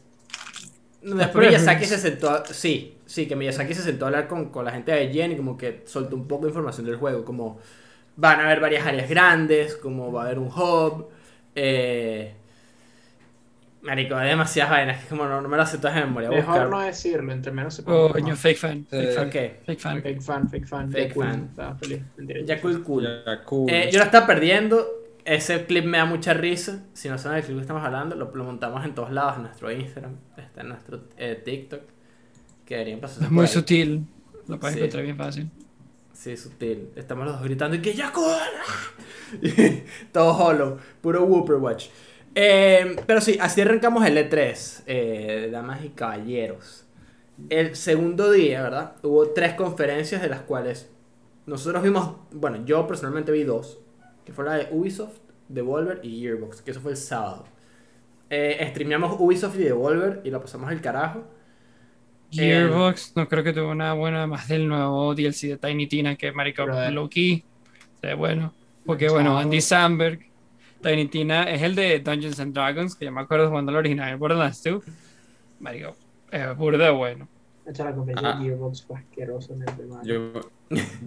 Después. 1.02 1.48
Miyazaki 1.48 1.84
se 1.84 1.98
sentó 1.98 2.30
a- 2.30 2.46
sí 2.46 2.96
sí 3.06 3.26
que 3.26 3.34
Miyazaki 3.36 3.74
se 3.74 3.82
sentó 3.82 4.04
a 4.04 4.08
hablar 4.08 4.28
con, 4.28 4.50
con 4.50 4.64
la 4.64 4.70
gente 4.70 4.92
de 4.92 5.04
IGN 5.04 5.32
y 5.32 5.36
como 5.36 5.58
que 5.58 5.82
soltó 5.86 6.16
un 6.16 6.28
poco 6.28 6.44
de 6.46 6.50
información 6.50 6.86
del 6.86 6.96
juego 6.96 7.24
como 7.24 7.58
van 8.16 8.40
a 8.40 8.44
haber 8.46 8.60
varias 8.60 8.86
áreas 8.86 9.08
grandes 9.08 9.74
como 9.76 10.12
va 10.12 10.22
a 10.22 10.26
haber 10.26 10.38
un 10.38 10.46
hub 10.48 11.08
eh, 11.54 12.34
Marico, 13.82 14.14
hay 14.14 14.28
demasiadas 14.28 14.70
vainas 14.70 15.02
que 15.02 15.08
como 15.08 15.24
no, 15.26 15.40
no 15.40 15.48
me 15.48 15.56
las 15.56 15.70
sé 15.72 15.78
todas 15.78 15.96
de 15.96 16.02
memoria. 16.02 16.28
Mejor 16.30 16.44
buscar. 16.46 16.68
no 16.70 16.80
decirlo, 16.80 17.32
entre 17.32 17.50
menos 17.52 17.74
se 17.74 17.82
Oh, 17.82 17.84
ponga 18.08 18.12
coño, 18.12 18.36
fake 18.36 18.56
fan. 18.58 18.86
Fake 18.86 19.02
Eh, 19.08 19.12
fan. 19.12 19.30
Fake 19.66 19.80
fan. 19.80 20.02
Fake 20.02 20.20
fan, 20.22 20.48
fake 20.50 20.66
fan. 20.68 20.92
Fake 20.92 21.14
cool, 21.14 21.24
fan. 21.24 21.48
Estaba 21.50 21.74
feliz. 21.76 22.00
Cool, 22.62 22.82
cool. 23.44 23.70
Eh, 23.70 23.90
yo 23.92 23.98
la 23.98 24.04
estaba 24.04 24.26
perdiendo. 24.26 24.86
Ese 25.24 25.64
clip 25.66 25.84
me 25.84 25.98
da 25.98 26.04
mucha 26.04 26.32
risa. 26.34 26.84
Si 26.92 27.08
no 27.08 27.18
saben 27.18 27.36
del 27.36 27.44
clip 27.44 27.56
que 27.56 27.60
estamos 27.62 27.82
hablando, 27.84 28.14
lo, 28.16 28.32
lo 28.34 28.44
montamos 28.44 28.84
en 28.84 28.94
todos 28.94 29.10
lados, 29.10 29.36
en 29.36 29.42
nuestro 29.42 29.70
Instagram, 29.72 30.16
está 30.36 30.60
en 30.62 30.68
nuestro 30.68 31.04
eh, 31.16 31.40
TikTok. 31.44 31.80
Que 32.64 32.74
deberían 32.76 33.00
pasar 33.00 33.24
Es 33.24 33.30
muy 33.30 33.46
sutil. 33.48 34.04
Lo 34.48 34.58
puedes 34.60 34.74
Sí. 34.74 34.80
encontrar 34.80 35.02
bien 35.04 35.16
fácil. 35.16 35.50
Sí, 36.12 36.36
sutil. 36.36 36.90
Estamos 36.94 37.24
los 37.24 37.34
dos 37.34 37.42
gritando 37.44 37.76
y 37.76 37.80
que 37.82 37.94
ya 37.94 38.12
cool. 38.12 38.26
Todo 40.12 40.32
hollow, 40.34 40.78
puro 41.00 41.24
Whooper 41.24 41.56
Watch. 41.56 41.86
Eh, 42.34 42.96
pero 43.06 43.20
sí, 43.20 43.38
así 43.40 43.60
arrancamos 43.60 44.06
el 44.06 44.16
E3, 44.16 44.82
eh, 44.86 45.48
damas 45.52 45.84
y 45.84 45.90
caballeros. 45.90 46.86
El 47.48 47.76
segundo 47.76 48.30
día, 48.30 48.62
¿verdad? 48.62 48.94
Hubo 49.02 49.30
tres 49.30 49.54
conferencias 49.54 50.22
de 50.22 50.28
las 50.28 50.40
cuales 50.40 50.90
nosotros 51.46 51.82
vimos, 51.82 52.16
bueno, 52.30 52.64
yo 52.64 52.86
personalmente 52.86 53.32
vi 53.32 53.42
dos, 53.42 53.80
que 54.24 54.32
fue 54.32 54.44
la 54.44 54.54
de 54.54 54.68
Ubisoft, 54.70 55.18
Devolver 55.48 56.00
y 56.02 56.20
Gearbox, 56.20 56.62
que 56.62 56.70
eso 56.70 56.80
fue 56.80 56.92
el 56.92 56.96
sábado. 56.96 57.44
Eh, 58.30 58.66
streameamos 58.70 59.16
Ubisoft 59.18 59.56
y 59.56 59.64
Devolver 59.64 60.22
y 60.24 60.30
lo 60.30 60.40
pasamos 60.40 60.70
el 60.72 60.80
carajo. 60.80 61.24
Gearbox 62.30 63.14
no 63.14 63.28
creo 63.28 63.44
que 63.44 63.52
tuvo 63.52 63.74
nada 63.74 63.92
bueno 63.92 64.16
además 64.16 64.48
del 64.48 64.66
nuevo 64.66 65.14
DLC 65.14 65.48
de 65.48 65.58
Tiny 65.58 65.86
Tina 65.86 66.16
que 66.16 66.32
key 67.10 67.44
se 68.00 68.06
ve 68.06 68.14
bueno 68.14 68.54
porque 68.86 69.10
bueno 69.10 69.36
Andy 69.36 69.60
Samberg 69.60 70.31
Tiny 70.82 71.06
Tina 71.06 71.44
es 71.44 71.62
el 71.62 71.74
de 71.74 72.00
Dungeons 72.00 72.40
and 72.40 72.54
Dragons 72.54 72.94
que 72.96 73.04
yo 73.06 73.12
me 73.12 73.20
acuerdo 73.20 73.48
jugando 73.48 73.70
el 73.72 73.78
original 73.78 74.10
de 74.10 74.16
Borderlands 74.16 74.62
2 74.62 74.84
marico 75.60 75.96
es 76.30 76.56
burda 76.56 76.84
de 76.86 76.90
bueno 76.90 77.28
Hecha 77.64 77.84
la 77.84 77.92
conferencia 77.94 78.30
Ah. 78.30 78.38
de 78.40 78.44
Gearbox 78.46 78.82
fue 78.84 78.98
asqueroso 78.98 79.52
en 79.54 79.60
el 79.62 79.76
tema. 79.76 80.00
Yo, 80.02 80.32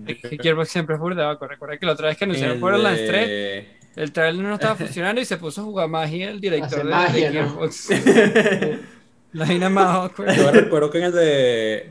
que 0.05 0.37
Gearbox 0.41 0.69
siempre 0.69 0.95
es 0.95 1.01
burda 1.01 1.35
de 1.35 1.47
recuerda 1.47 1.77
que 1.77 1.85
la 1.85 1.91
otra 1.91 2.07
vez 2.07 2.17
que 2.17 2.23
anunciaron 2.23 2.55
el 2.55 2.61
Borderlands 2.61 3.05
3 3.05 3.27
de- 3.27 3.67
el 3.97 4.11
trailer 4.13 4.41
no 4.45 4.53
estaba 4.53 4.75
funcionando 4.75 5.19
y 5.19 5.25
se 5.25 5.35
puso 5.37 5.61
a 5.61 5.63
jugar 5.65 5.89
magia 5.89 6.29
el 6.29 6.39
director 6.39 6.79
Hace 6.79 6.83
de, 6.87 6.89
magia, 6.89 7.31
de 7.31 7.41
¿no? 7.41 7.47
Gearbox 7.49 7.89
la 9.33 9.45
vaina 9.45 9.69
más 9.69 9.87
awkward 9.95 10.33
Yo 10.33 10.51
recuerdo 10.51 10.89
que 10.89 10.97
en 10.99 11.03
el 11.03 11.11
de. 11.11 11.89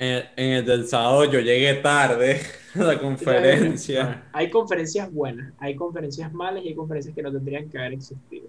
En, 0.00 0.24
en 0.34 0.52
el 0.52 0.64
del 0.64 0.86
sábado 0.86 1.26
yo 1.26 1.40
llegué 1.40 1.74
tarde 1.74 2.40
a 2.74 2.78
la 2.78 2.98
conferencia. 2.98 4.24
Hay 4.32 4.48
conferencias 4.48 5.12
buenas, 5.12 5.52
hay 5.58 5.76
conferencias 5.76 6.32
malas 6.32 6.64
y 6.64 6.68
hay 6.68 6.74
conferencias 6.74 7.14
que 7.14 7.22
no 7.22 7.30
tendrían 7.30 7.68
que 7.68 7.78
haber 7.78 7.92
existido. 7.92 8.48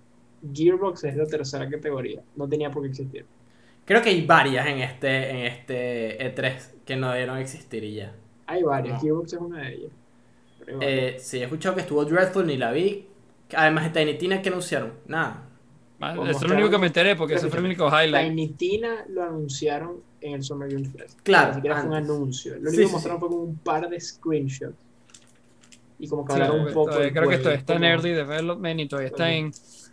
Gearbox 0.54 1.04
es 1.04 1.18
la 1.18 1.26
tercera 1.26 1.70
categoría, 1.70 2.22
no 2.38 2.48
tenía 2.48 2.72
por 2.72 2.84
qué 2.84 2.88
existir. 2.88 3.26
Creo 3.84 4.02
que 4.02 4.10
hay 4.10 4.26
varias 4.26 4.66
en 4.66 4.80
este, 4.80 5.30
en 5.30 5.38
este 5.46 6.36
E3 6.36 6.62
que 6.86 6.96
no 6.96 7.12
debieron 7.12 7.38
existir 7.40 7.84
y 7.84 7.96
ya. 7.96 8.16
Hay 8.48 8.64
varias, 8.64 8.96
No. 8.96 9.02
Gearbox 9.02 9.34
es 9.34 9.40
una 9.40 9.62
de 9.62 9.74
ellas. 9.74 9.92
Eh, 10.80 11.18
sí, 11.20 11.40
he 11.40 11.44
escuchado 11.44 11.76
que 11.76 11.82
estuvo 11.82 12.06
Dreadful, 12.06 12.48
ni 12.48 12.56
la 12.56 12.72
vi. 12.72 13.08
Además 13.54 13.92
de 13.92 14.00
Tiny 14.00 14.18
Tina, 14.18 14.42
que 14.42 14.48
anunciaron? 14.48 14.94
Nada. 15.06 15.50
Como 16.00 16.26
eso 16.28 16.46
es 16.46 16.48
lo 16.48 16.54
único 16.56 16.70
que 16.70 16.78
me 16.78 16.88
enteré 16.88 17.16
porque 17.18 17.34
eso 17.36 17.50
fue 17.50 17.60
el 17.60 17.66
único 17.66 17.88
highlight 17.88 18.30
Tiny 18.30 18.48
Tina 18.54 19.06
lo 19.10 19.24
anunciaron 19.24 20.02
en 20.22 20.34
el 20.34 20.44
Summer 20.44 20.70
Game 20.72 20.86
Fest. 20.90 21.20
Claro, 21.24 21.50
Ni 21.50 21.56
siquiera 21.56 21.78
fue 21.82 21.90
un 21.90 21.96
anuncio. 21.96 22.56
Lo 22.60 22.70
Sí, 22.70 22.78
único 22.78 22.90
que 22.90 22.94
mostraron 22.94 23.18
sí. 23.18 23.20
fue 23.20 23.30
como 23.30 23.44
un 23.44 23.56
par 23.58 23.90
de 23.90 24.00
screenshots. 24.00 24.76
Y 26.00 26.08
como 26.08 26.26
que 26.26 26.34
Sí, 26.34 26.40
hablaron 26.42 26.68
un 26.68 26.74
poco. 26.74 26.92
creo 26.96 27.30
que 27.30 27.38
todavía 27.38 27.60
está 27.60 27.76
en 27.76 27.84
early 27.84 28.12
development 28.12 28.80
y 28.80 28.88
todavía 28.88 29.10
está 29.10 29.32
en 29.32 29.52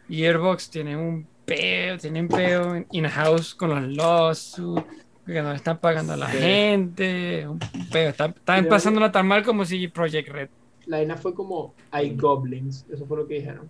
Gearbox, 0.08 0.70
tienen 0.70 0.98
un 0.98 1.26
peo, 1.44 1.98
tienen 1.98 2.28
peo 2.28 2.74
en- 2.76 2.86
in-house 2.92 3.54
con 3.54 3.70
los 3.70 3.96
lawsuits, 3.96 4.84
que 5.26 5.42
no 5.42 5.52
están 5.52 5.78
pagando 5.78 6.14
a 6.14 6.16
la 6.16 6.30
Sí. 6.30 6.38
gente, 6.38 7.46
peo, 7.92 8.08
están, 8.10 8.30
están 8.30 8.60
Pero- 8.64 8.68
pasándola 8.70 9.12
tan 9.12 9.26
mal 9.26 9.42
como 9.44 9.64
si 9.66 9.86
Project 9.88 10.28
Red. 10.30 10.48
La 10.86 10.96
vaina 10.98 11.16
fue 11.18 11.34
como 11.34 11.74
hay 11.90 12.16
goblins. 12.16 12.86
Eso 12.90 13.04
fue 13.04 13.18
lo 13.18 13.26
que 13.26 13.34
dijeron. 13.34 13.68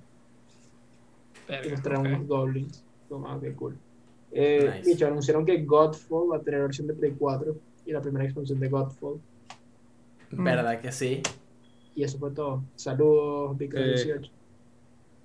Verga, 1.48 1.70
mostraron 1.70 2.06
ok. 2.06 2.12
unos 2.14 2.28
goblins. 2.28 2.84
Como, 3.08 3.26
ah, 3.28 3.38
qué 3.42 3.52
cool. 3.54 3.76
Eh, 4.32 4.70
Nice. 4.76 4.90
dicho, 4.90 5.06
anunciaron 5.06 5.44
que 5.46 5.64
Godfall 5.64 6.32
va 6.32 6.36
a 6.36 6.40
tener 6.40 6.60
versión 6.62 6.86
de 6.86 6.94
Play 6.94 7.14
4 7.18 7.56
y 7.86 7.92
la 7.92 8.00
primera 8.02 8.24
expansión 8.24 8.60
de 8.60 8.68
Godfall. 8.68 9.20
Mm. 10.30 10.44
¿Verdad 10.44 10.80
que 10.80 10.92
sí? 10.92 11.22
Y 11.94 12.04
eso 12.04 12.18
fue 12.18 12.30
todo. 12.32 12.62
Saludos, 12.76 13.56
Vico 13.58 13.76
Eh, 13.78 13.88
18. 13.94 14.30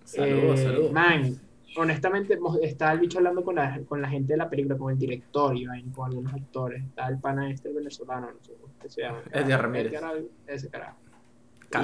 Saludos, 0.05 0.59
Eh, 0.59 0.63
saludos. 0.63 0.91
Man, 0.91 1.37
honestamente, 1.77 2.37
estaba 2.61 2.93
el 2.93 2.99
bicho 2.99 3.17
hablando 3.19 3.43
con 3.43 3.55
la, 3.55 3.79
con 3.87 4.01
la 4.01 4.09
gente 4.09 4.33
de 4.33 4.37
la 4.37 4.49
película, 4.49 4.77
con 4.77 4.91
el 4.93 4.97
director 4.97 5.55
y 5.57 5.65
vaina, 5.65 5.91
con 5.93 6.07
algunos 6.07 6.33
actores. 6.33 6.83
Está 6.83 7.07
el 7.09 7.17
pana 7.19 7.51
este 7.51 7.71
venezolano, 7.71 8.27
no 8.31 8.43
sé 8.43 8.53
cómo 8.59 8.73
se 8.89 9.01
llama. 9.01 9.19
Edgar 9.31 9.61
Ramírez. 9.61 9.87
Edgar 9.91 10.03
algo, 10.05 10.27
ese 10.47 10.69
carajo. 10.69 10.97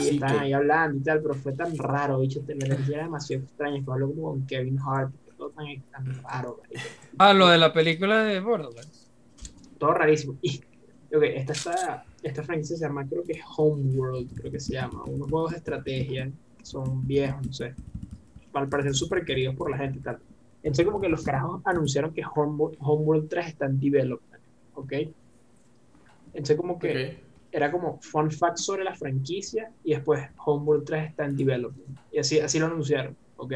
Y 0.02 0.10
estaban 0.16 0.40
ahí 0.40 0.54
hablando 0.54 0.98
y 1.00 1.02
tal, 1.02 1.20
pero 1.22 1.34
fue 1.34 1.52
tan 1.54 1.76
raro, 1.76 2.20
bicho, 2.20 2.44
la 2.48 2.54
energía 2.54 2.96
era 2.98 3.06
demasiado 3.06 3.42
extraña, 3.44 3.84
que 3.84 3.92
habló 3.92 4.08
como 4.14 4.30
con 4.32 4.46
Kevin 4.46 4.78
Hart, 4.80 5.12
todo 5.40 5.50
tan, 5.52 5.66
tan 5.92 6.24
raro, 6.24 6.60
marico. 6.62 6.90
Ah, 7.18 7.34
lo 7.34 7.48
de 7.48 7.58
la 7.58 7.74
película 7.74 8.24
de 8.24 8.40
Borderlands. 8.42 9.10
todo 9.80 9.94
rarísimo. 9.94 10.38
Y, 10.42 10.62
esta, 11.12 11.54
esta, 11.54 12.06
esta 12.22 12.44
franquicia 12.44 12.78
se 12.78 12.86
llama, 12.86 13.08
creo 13.08 13.24
que 13.24 13.32
es 13.34 13.42
Homeworld, 13.58 14.30
creo 14.36 14.52
que 14.52 14.60
se 14.60 14.74
llama, 14.74 15.04
unos 15.06 15.28
juegos 15.28 15.52
de 15.52 15.58
estrategia 15.58 16.32
que 16.58 16.66
son 16.66 17.08
viejos, 17.08 17.44
no 17.44 17.52
sé, 17.52 17.74
al 18.54 18.70
parecer 18.70 18.94
súper 18.94 19.26
queridos 19.26 19.56
por 19.56 19.72
la 19.72 19.78
gente 19.78 19.98
y 19.98 20.02
tal. 20.02 20.20
Entonces 20.62 20.86
como 20.86 21.02
que 21.02 21.10
los 21.10 21.24
carajos 21.24 21.62
anunciaron 21.66 22.14
que 22.14 22.22
Homeworld, 22.24 22.78
Homeworld 22.80 23.30
3 23.30 23.48
está 23.48 23.66
en 23.66 23.80
development, 23.80 24.44
¿ok? 24.76 24.94
Entonces 26.34 26.58
como 26.58 26.78
que 26.78 27.18
era 27.52 27.72
como 27.72 28.00
fun 28.02 28.30
fact 28.30 28.58
sobre 28.58 28.84
la 28.84 28.94
franquicia 28.94 29.72
y 29.84 29.96
después 29.96 30.28
Homeworld 30.46 30.86
3 30.86 31.10
está 31.10 31.26
en 31.26 31.38
development. 31.38 31.98
Y 32.12 32.20
así, 32.20 32.40
así 32.40 32.60
lo 32.60 32.68
anunciaron, 32.68 33.16
¿ok? 33.38 33.54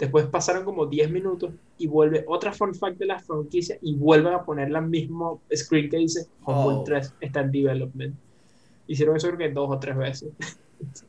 Después 0.00 0.24
pasaron 0.26 0.64
como 0.64 0.86
10 0.86 1.10
minutos 1.10 1.52
y 1.76 1.86
vuelve 1.86 2.24
otra 2.26 2.54
fun 2.54 2.74
fact 2.74 2.96
de 2.96 3.04
la 3.04 3.18
franquicia 3.20 3.76
y 3.82 3.94
vuelven 3.94 4.32
a 4.32 4.42
poner 4.42 4.70
la 4.70 4.80
mismo 4.80 5.42
screen 5.54 5.90
que 5.90 5.98
dice 5.98 6.26
Homeworld 6.44 6.80
Oh. 6.80 6.84
3 6.84 7.14
está 7.20 7.40
en 7.42 7.52
development. 7.52 8.14
Hicieron 8.86 9.16
eso 9.16 9.26
creo 9.28 9.38
que 9.38 9.50
dos 9.50 9.68
o 9.70 9.78
tres 9.78 9.96
veces. 9.96 10.30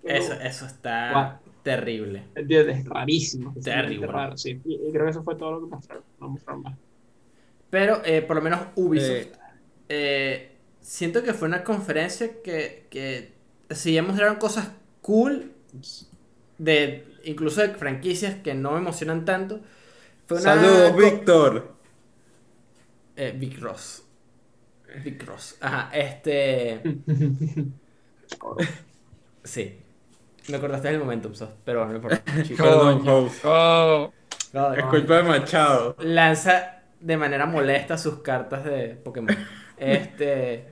Eso, 0.03 0.33
eso 0.33 0.65
está 0.65 1.39
terrible. 1.63 2.25
¿Entiendes? 2.35 2.83
Rarísimo. 2.83 3.53
Terrible. 3.63 4.05
Raro, 4.05 4.35
sí. 4.35 4.59
Y, 4.65 4.73
y 4.73 4.91
creo 4.91 5.05
que 5.05 5.11
eso 5.11 5.23
fue 5.23 5.35
todo 5.35 5.51
lo 5.53 5.61
que 5.61 5.67
mostraron. 5.67 6.03
No 6.19 6.27
mostraron 6.27 6.63
más. 6.63 6.77
Pero 7.69 8.01
eh, 8.03 8.21
por 8.21 8.35
lo 8.35 8.41
menos 8.41 8.59
Ubisoft. 8.75 9.09
Eh. 9.09 9.31
eh, 9.87 10.51
siento 10.81 11.23
que 11.23 11.33
fue 11.33 11.47
una 11.47 11.63
conferencia 11.63 12.41
que, 12.41 12.87
que 12.89 13.31
sí 13.69 13.93
ya 13.93 14.03
mostraron 14.03 14.35
cosas 14.35 14.71
cool. 15.01 15.53
De, 16.57 17.05
incluso 17.25 17.61
de 17.61 17.69
franquicias 17.69 18.35
que 18.35 18.53
no 18.53 18.71
me 18.71 18.77
emocionan 18.79 19.25
tanto. 19.25 19.59
Fue 20.27 20.37
una 20.37 20.55
Saludos, 20.55 20.95
Víctor. 20.95 21.73
Eh, 23.15 23.33
Vic 23.37 23.59
Ross. 23.59 24.03
Vic 25.03 25.23
Ross. 25.25 25.57
Ajá, 25.61 25.89
este. 25.93 26.81
Sí. 29.43 29.79
Me 30.49 30.57
acordaste 30.57 30.87
del 30.89 30.99
momento, 30.99 31.27
Ubisoft, 31.27 31.53
pero 31.63 31.85
no 31.87 31.95
importa. 31.95 32.21
Perdón, 32.57 33.07
host. 33.07 33.41
Oh, 33.45 34.11
No, 34.53 34.73
Es 34.73 34.83
culpa 34.85 35.17
de 35.17 35.23
Machado. 35.23 35.95
lanza 35.99 36.81
de 36.99 37.17
manera 37.17 37.45
molesta 37.45 37.97
sus 37.97 38.19
cartas 38.19 38.63
de 38.65 38.89
Pokémon. 38.95 39.35
Este. 39.77 40.67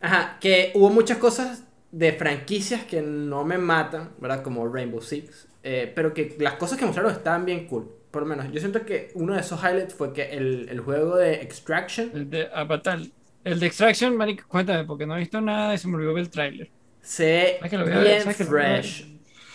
Ajá, 0.00 0.38
que 0.40 0.72
hubo 0.74 0.90
muchas 0.90 1.18
cosas 1.18 1.64
de 1.92 2.12
franquicias 2.12 2.84
que 2.84 3.00
no 3.02 3.44
me 3.44 3.58
matan, 3.58 4.10
¿verdad? 4.18 4.42
Como 4.42 4.68
Rainbow 4.68 5.00
Six. 5.00 5.48
Eh, 5.68 5.92
pero 5.94 6.14
que 6.14 6.36
las 6.38 6.54
cosas 6.54 6.78
que 6.78 6.86
mostraron 6.86 7.10
estaban 7.12 7.44
bien 7.44 7.66
cool. 7.66 7.90
Por 8.10 8.22
lo 8.22 8.28
menos, 8.28 8.50
yo 8.52 8.60
siento 8.60 8.86
que 8.86 9.10
uno 9.14 9.34
de 9.34 9.40
esos 9.40 9.60
highlights 9.62 9.94
fue 9.94 10.12
que 10.12 10.22
el, 10.30 10.68
el 10.70 10.80
juego 10.80 11.16
de 11.16 11.34
Extraction 11.42 12.10
el 12.14 12.30
de 12.30 12.48
Avatar. 12.54 13.00
El 13.44 13.60
de 13.60 13.66
Extraction, 13.66 14.16
marico, 14.16 14.44
cuéntame, 14.48 14.84
porque 14.84 15.06
no 15.06 15.16
he 15.16 15.18
visto 15.20 15.40
nada 15.40 15.74
y 15.74 15.78
se 15.78 15.86
me 15.88 15.96
olvidó 15.96 16.14
ver 16.14 16.22
el 16.24 16.30
trailer. 16.30 16.70
se 17.02 17.24
ve 17.24 17.54
¿Sabes 17.58 17.70
que 17.70 17.78
lo 17.78 17.84
voy 17.84 17.92
a 17.92 17.98
ver? 17.98 18.24
bien 18.24 18.34
fresh. 18.48 19.06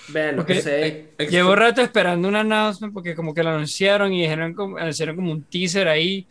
Vean 0.10 0.36
lo 0.36 0.42
Porque- 0.42 0.54
que 0.56 0.62
se 0.62 1.10
Ex- 1.18 1.32
Llevo 1.32 1.56
rato 1.56 1.82
esperando 1.82 2.28
un 2.28 2.36
announcement 2.36 2.94
porque 2.94 3.16
como 3.16 3.34
que 3.34 3.44
lo 3.44 3.50
anunciaron 3.52 4.12
y 4.14 4.22
dijeron 4.22 4.54
como, 4.54 4.78
anunciaron 4.78 5.16
como 5.16 5.32
un 5.32 5.44
teaser 5.44 5.88
ahí, 5.88 6.28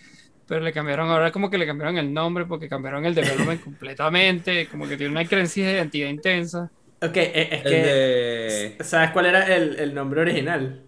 pero 0.46 0.60
le 0.60 0.72
cambiaron, 0.72 1.08
ahora 1.08 1.30
como 1.32 1.48
que 1.50 1.56
le 1.58 1.66
cambiaron 1.66 1.96
el 1.98 2.12
nombre 2.12 2.44
porque 2.46 2.68
cambiaron 2.68 3.04
el 3.06 3.14
development 3.14 3.60
completamente, 3.64 4.66
como 4.68 4.86
que 4.88 4.96
tiene 4.96 5.12
una 5.12 5.24
creencia 5.24 5.66
de 5.66 5.72
identidad 5.74 6.08
intensa. 6.10 6.70
Ok, 7.02 7.16
e- 7.16 7.48
es 7.56 7.64
El 7.64 7.68
que. 7.68 7.82
de. 7.82 8.84
¿Sabes 8.84 9.10
cuál 9.12 9.26
era 9.26 9.54
el, 9.56 9.78
el 9.78 9.94
nombre 9.94 10.20
original? 10.20 10.82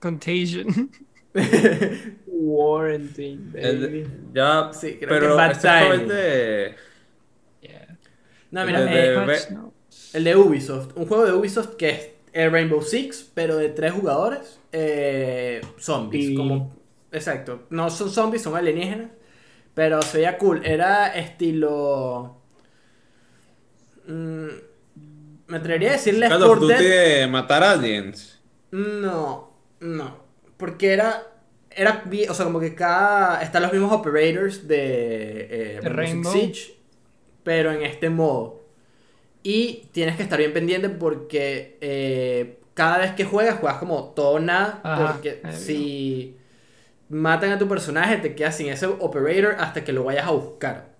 Contagion. 0.00 0.90
Quarantine, 2.26 3.50
el 3.54 3.78
baby. 3.80 4.06
ya. 4.34 4.70
Sí, 4.72 4.96
creo 5.00 5.08
pero 5.08 5.28
que 5.28 5.34
Bad 5.34 5.50
este 5.52 5.72
fue 5.72 5.94
el 5.94 6.06
Timing. 6.06 6.08
de. 6.08 6.76
Yeah. 7.62 7.98
No, 8.50 8.60
El 8.60 8.66
mira, 8.66 8.80
de- 8.84 9.14
eh, 9.14 9.38
el 10.14 10.24
de 10.24 10.36
Ubisoft. 10.36 10.96
Un 10.96 11.06
juego 11.06 11.26
de 11.26 11.32
Ubisoft 11.32 11.76
que 11.76 11.88
es 11.90 12.10
el 12.32 12.50
Rainbow 12.52 12.82
Six, 12.82 13.30
pero 13.34 13.56
de 13.56 13.70
tres 13.70 13.92
jugadores, 13.92 14.60
eh, 14.72 15.60
zombies. 15.78 16.30
Y- 16.30 16.34
Como, 16.34 16.74
exacto, 17.12 17.66
no 17.70 17.90
son 17.90 18.10
zombies, 18.10 18.42
son 18.42 18.56
alienígenas, 18.56 19.10
pero 19.74 20.02
se 20.02 20.18
veía 20.18 20.38
cool. 20.38 20.64
Era 20.64 21.08
estilo... 21.16 22.36
mm, 24.06 24.48
me 25.48 25.56
atrevería 25.58 25.90
a 25.90 25.92
decirle 25.92 26.28
Call 26.28 26.42
of 26.42 26.60
Duty 26.60 26.74
de 26.84 27.26
matar 27.26 27.64
aliens. 27.64 28.38
No, 28.70 29.50
no. 29.80 30.16
Porque 30.56 30.92
era. 30.92 31.22
Era. 31.70 32.04
O 32.28 32.34
sea, 32.34 32.44
como 32.44 32.60
que 32.60 32.74
cada. 32.74 33.42
Están 33.42 33.62
los 33.62 33.72
mismos 33.72 33.92
operators 33.92 34.68
de. 34.68 35.76
Eh, 35.76 35.80
De 35.82 35.88
Rainbow 35.88 36.32
Siege. 36.32 36.74
Pero 37.42 37.72
en 37.72 37.82
este 37.82 38.10
modo. 38.10 38.64
Y 39.42 39.88
tienes 39.92 40.16
que 40.16 40.22
estar 40.22 40.38
bien 40.38 40.52
pendiente 40.52 40.88
porque. 40.90 41.78
eh, 41.80 42.54
cada 42.74 42.98
vez 42.98 43.12
que 43.12 43.24
juegas, 43.24 43.58
juegas 43.58 43.78
como 43.78 44.10
todo 44.10 44.32
o 44.32 44.40
nada. 44.40 44.80
Ajá, 44.84 45.12
porque 45.12 45.40
si. 45.52 46.36
Matan 47.08 47.52
a 47.52 47.58
tu 47.58 47.66
personaje, 47.66 48.18
te 48.18 48.34
quedas 48.34 48.56
sin 48.56 48.68
ese 48.68 48.86
operator 48.86 49.56
hasta 49.58 49.82
que 49.82 49.94
lo 49.94 50.04
vayas 50.04 50.26
a 50.26 50.30
buscar. 50.30 50.90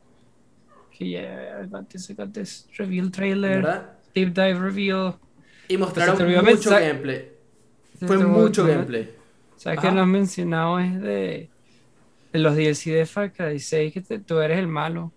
Que 0.97 1.11
ya, 1.11 1.67
got 1.69 1.87
this, 1.89 2.09
I 2.09 2.15
got 2.15 2.33
this. 2.33 2.67
Reveal 2.79 3.11
trailer. 3.13 3.57
¿Verdad? 3.63 3.98
Deep 4.15 4.35
dive 4.35 4.55
reveal. 4.59 5.15
Y 5.69 5.77
mostraron 5.77 6.17
mucho 6.45 6.71
gameplay. 6.71 7.31
Fue 8.07 8.19
mucho 8.19 8.65
gameplay. 8.67 9.11
¿Sabes 9.57 9.81
que 9.81 9.91
no 9.91 10.01
has 10.03 10.07
mencionado? 10.07 10.79
Es 10.79 11.01
de, 11.01 11.51
de 12.33 12.39
los 12.39 12.55
DLC 12.57 12.85
de 12.93 13.07
Far 13.07 13.33
Cry 13.33 13.59
6 13.59 13.93
que 13.93 14.01
te- 14.01 14.19
tú 14.21 14.39
eres 14.39 14.59
el 14.59 14.69
malo. 14.69 15.13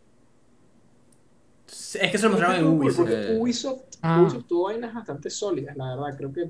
Es 1.67 2.11
que 2.11 2.17
se 2.17 2.23
lo 2.23 2.31
mostraron 2.31 2.57
en 2.57 2.65
Ubisoft. 2.65 2.97
Porque 2.97 3.13
Eh. 3.33 3.37
Ubisoft, 3.39 3.81
Ah. 4.01 4.21
Ubisoft 4.21 4.45
tuvo 4.47 4.63
vainas 4.65 4.93
bastante 4.93 5.29
sólidas, 5.29 5.77
la 5.77 5.95
verdad. 5.95 6.17
Creo 6.17 6.33
que 6.33 6.45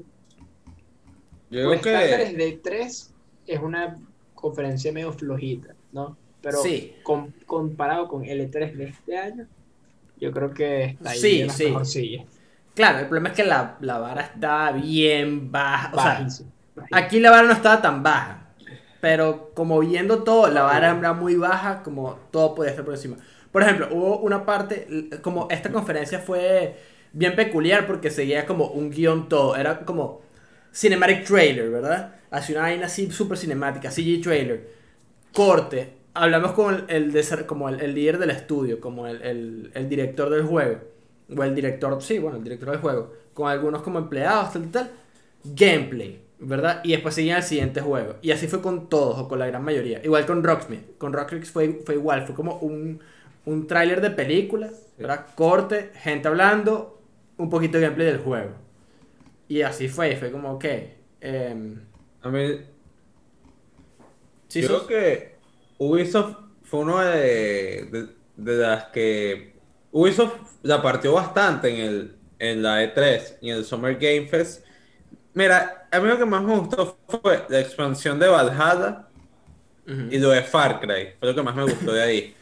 Yo 1.52 1.70
creo 1.70 1.82
que. 1.82 2.34
de 2.38 2.60
3 2.64 3.14
es 3.46 3.60
una 3.60 3.98
conferencia 4.34 4.92
medio 4.92 5.12
flojita, 5.14 5.76
¿no? 5.92 6.18
Pero 6.42 6.58
Sí. 6.64 6.96
com- 7.04 7.32
comparado 7.46 8.08
con 8.08 8.24
L3 8.24 8.74
de 8.76 8.86
este 8.86 9.18
año, 9.18 9.48
yo 10.22 10.32
creo 10.32 10.54
que 10.54 10.86
está 10.86 11.12
ahí 11.12 11.20
Sí, 11.20 11.44
las 11.44 11.92
sí. 11.92 12.26
Claro, 12.76 13.00
el 13.00 13.08
problema 13.08 13.30
es 13.30 13.36
que 13.36 13.44
la, 13.44 13.78
la 13.82 13.98
vara 14.00 14.22
está 14.22 14.72
bien 14.72 15.52
baja. 15.52 15.92
O 15.94 16.00
sea, 16.00 16.28
aquí 16.92 17.20
la 17.20 17.32
vara 17.32 17.48
no 17.48 17.54
estaba 17.54 17.82
tan 17.82 18.04
baja. 18.04 18.54
Pero 19.02 19.52
como 19.56 19.80
viendo 19.80 20.24
todo, 20.24 20.48
la 20.50 20.62
vara 20.64 20.98
era 20.98 21.14
muy 21.14 21.36
baja, 21.36 21.84
como 21.84 22.16
todo 22.32 22.56
podía 22.56 22.72
estar 22.72 22.86
por 22.86 22.94
encima. 22.94 23.18
Por 23.52 23.64
ejemplo, 23.64 23.90
hubo 23.92 24.20
una 24.20 24.46
parte, 24.46 25.10
como 25.22 25.48
esta 25.50 25.72
conferencia 25.72 26.20
fue 26.20 26.78
bien 27.14 27.36
peculiar 27.36 27.88
porque 27.88 28.10
seguía 28.12 28.46
como 28.46 28.68
un 28.68 28.92
guion 28.92 29.28
todo. 29.28 29.56
Era 29.56 29.80
como 29.86 30.22
cinematic 30.74 31.26
trailer, 31.26 31.70
¿verdad? 31.72 32.16
Hacía 32.32 32.58
una 32.58 32.68
vaina 32.68 32.86
así 32.86 33.12
súper 33.12 33.38
cinemática, 33.38 33.92
CG 33.92 34.22
trailer. 34.24 34.70
Corte. 35.34 36.01
Hablamos 36.14 36.52
con 36.54 36.86
el, 36.90 37.16
el 37.16 37.46
como 37.46 37.70
el, 37.70 37.80
el 37.82 37.94
líder 37.96 38.18
del 38.18 38.32
estudio, 38.32 38.82
como 38.82 39.08
el, 39.08 39.22
el- 39.22 39.72
el 39.74 39.90
director 39.90 40.30
del 40.30 40.44
juego. 40.44 40.80
O 41.38 41.44
el 41.44 41.56
director, 41.56 42.02
sí, 42.02 42.20
bueno, 42.20 42.38
el 42.38 42.44
director 42.44 42.70
del 42.72 42.80
juego. 42.82 43.14
Con 43.34 43.50
algunos 43.50 43.82
como 43.82 44.00
empleados, 44.00 44.52
tal, 44.52 44.64
tal, 44.64 44.72
tal. 44.72 44.92
Gameplay, 45.44 46.22
¿verdad? 46.40 46.82
Y 46.84 46.92
después 46.92 47.16
seguía 47.16 47.38
el 47.38 47.44
siguiente 47.44 47.80
juego. 47.82 48.16
Y 48.22 48.32
así 48.32 48.48
fue 48.48 48.62
con 48.62 48.90
todos, 48.90 49.18
o 49.20 49.28
con 49.30 49.40
la 49.40 49.48
gran 49.48 49.64
mayoría. 49.64 50.02
Igual 50.04 50.26
con 50.26 50.44
Rocksmith. 50.44 50.98
Con 50.98 51.14
Rocksmith 51.14 51.46
fue, 51.46 51.82
fue 51.86 51.96
igual, 51.96 52.26
fue 52.26 52.36
como 52.36 52.58
un, 52.60 53.00
un 53.46 53.68
tráiler 53.68 54.02
de 54.02 54.12
película, 54.12 54.70
¿verdad? 54.98 55.28
Corte, 55.36 55.92
gente 55.96 56.28
hablando, 56.28 57.02
un 57.38 57.50
poquito 57.50 57.78
de 57.78 57.84
gameplay 57.86 58.08
del 58.08 58.18
juego. 58.20 58.52
Y 59.48 59.62
así 59.64 59.88
fue, 59.90 60.16
fue 60.18 60.32
como, 60.32 60.54
ok. 60.54 60.66
em, 61.22 61.80
A 62.24 62.30
mí, 62.30 62.44
sí, 64.48 64.64
sos- 64.64 64.82
creo 64.82 64.86
que 64.86 65.41
Ubisoft 65.82 66.38
fue 66.64 66.82
uno 66.82 67.00
de, 67.00 67.86
de, 67.92 68.08
de 68.36 68.58
las 68.58 68.86
que. 68.86 69.56
Ubisoft 69.92 70.36
la 70.64 70.82
partió 70.82 71.14
bastante 71.14 71.70
en, 71.70 71.78
el, 71.82 72.18
en 72.40 72.64
la 72.64 72.84
E3 72.84 73.40
y 73.42 73.50
en 73.52 73.58
el 73.58 73.66
Summer 73.66 73.96
Game 73.98 74.28
Fest. 74.28 74.64
Mira, 75.34 75.88
a 75.92 76.00
mí 76.00 76.08
lo 76.08 76.18
que 76.18 76.26
más 76.26 76.44
me 76.44 76.58
gustó 76.58 76.98
fue 77.08 77.46
la 77.50 77.60
expansión 77.60 78.20
de 78.20 78.28
Valhalla 78.30 79.10
y 80.10 80.20
lo 80.20 80.30
de 80.32 80.44
Far 80.44 80.80
Cry. 80.82 81.16
Fue 81.20 81.30
lo 81.30 81.36
que 81.36 81.44
más 81.44 81.56
me 81.56 81.66
gustó 81.66 81.94
de 81.94 82.04
ahí. 82.04 82.38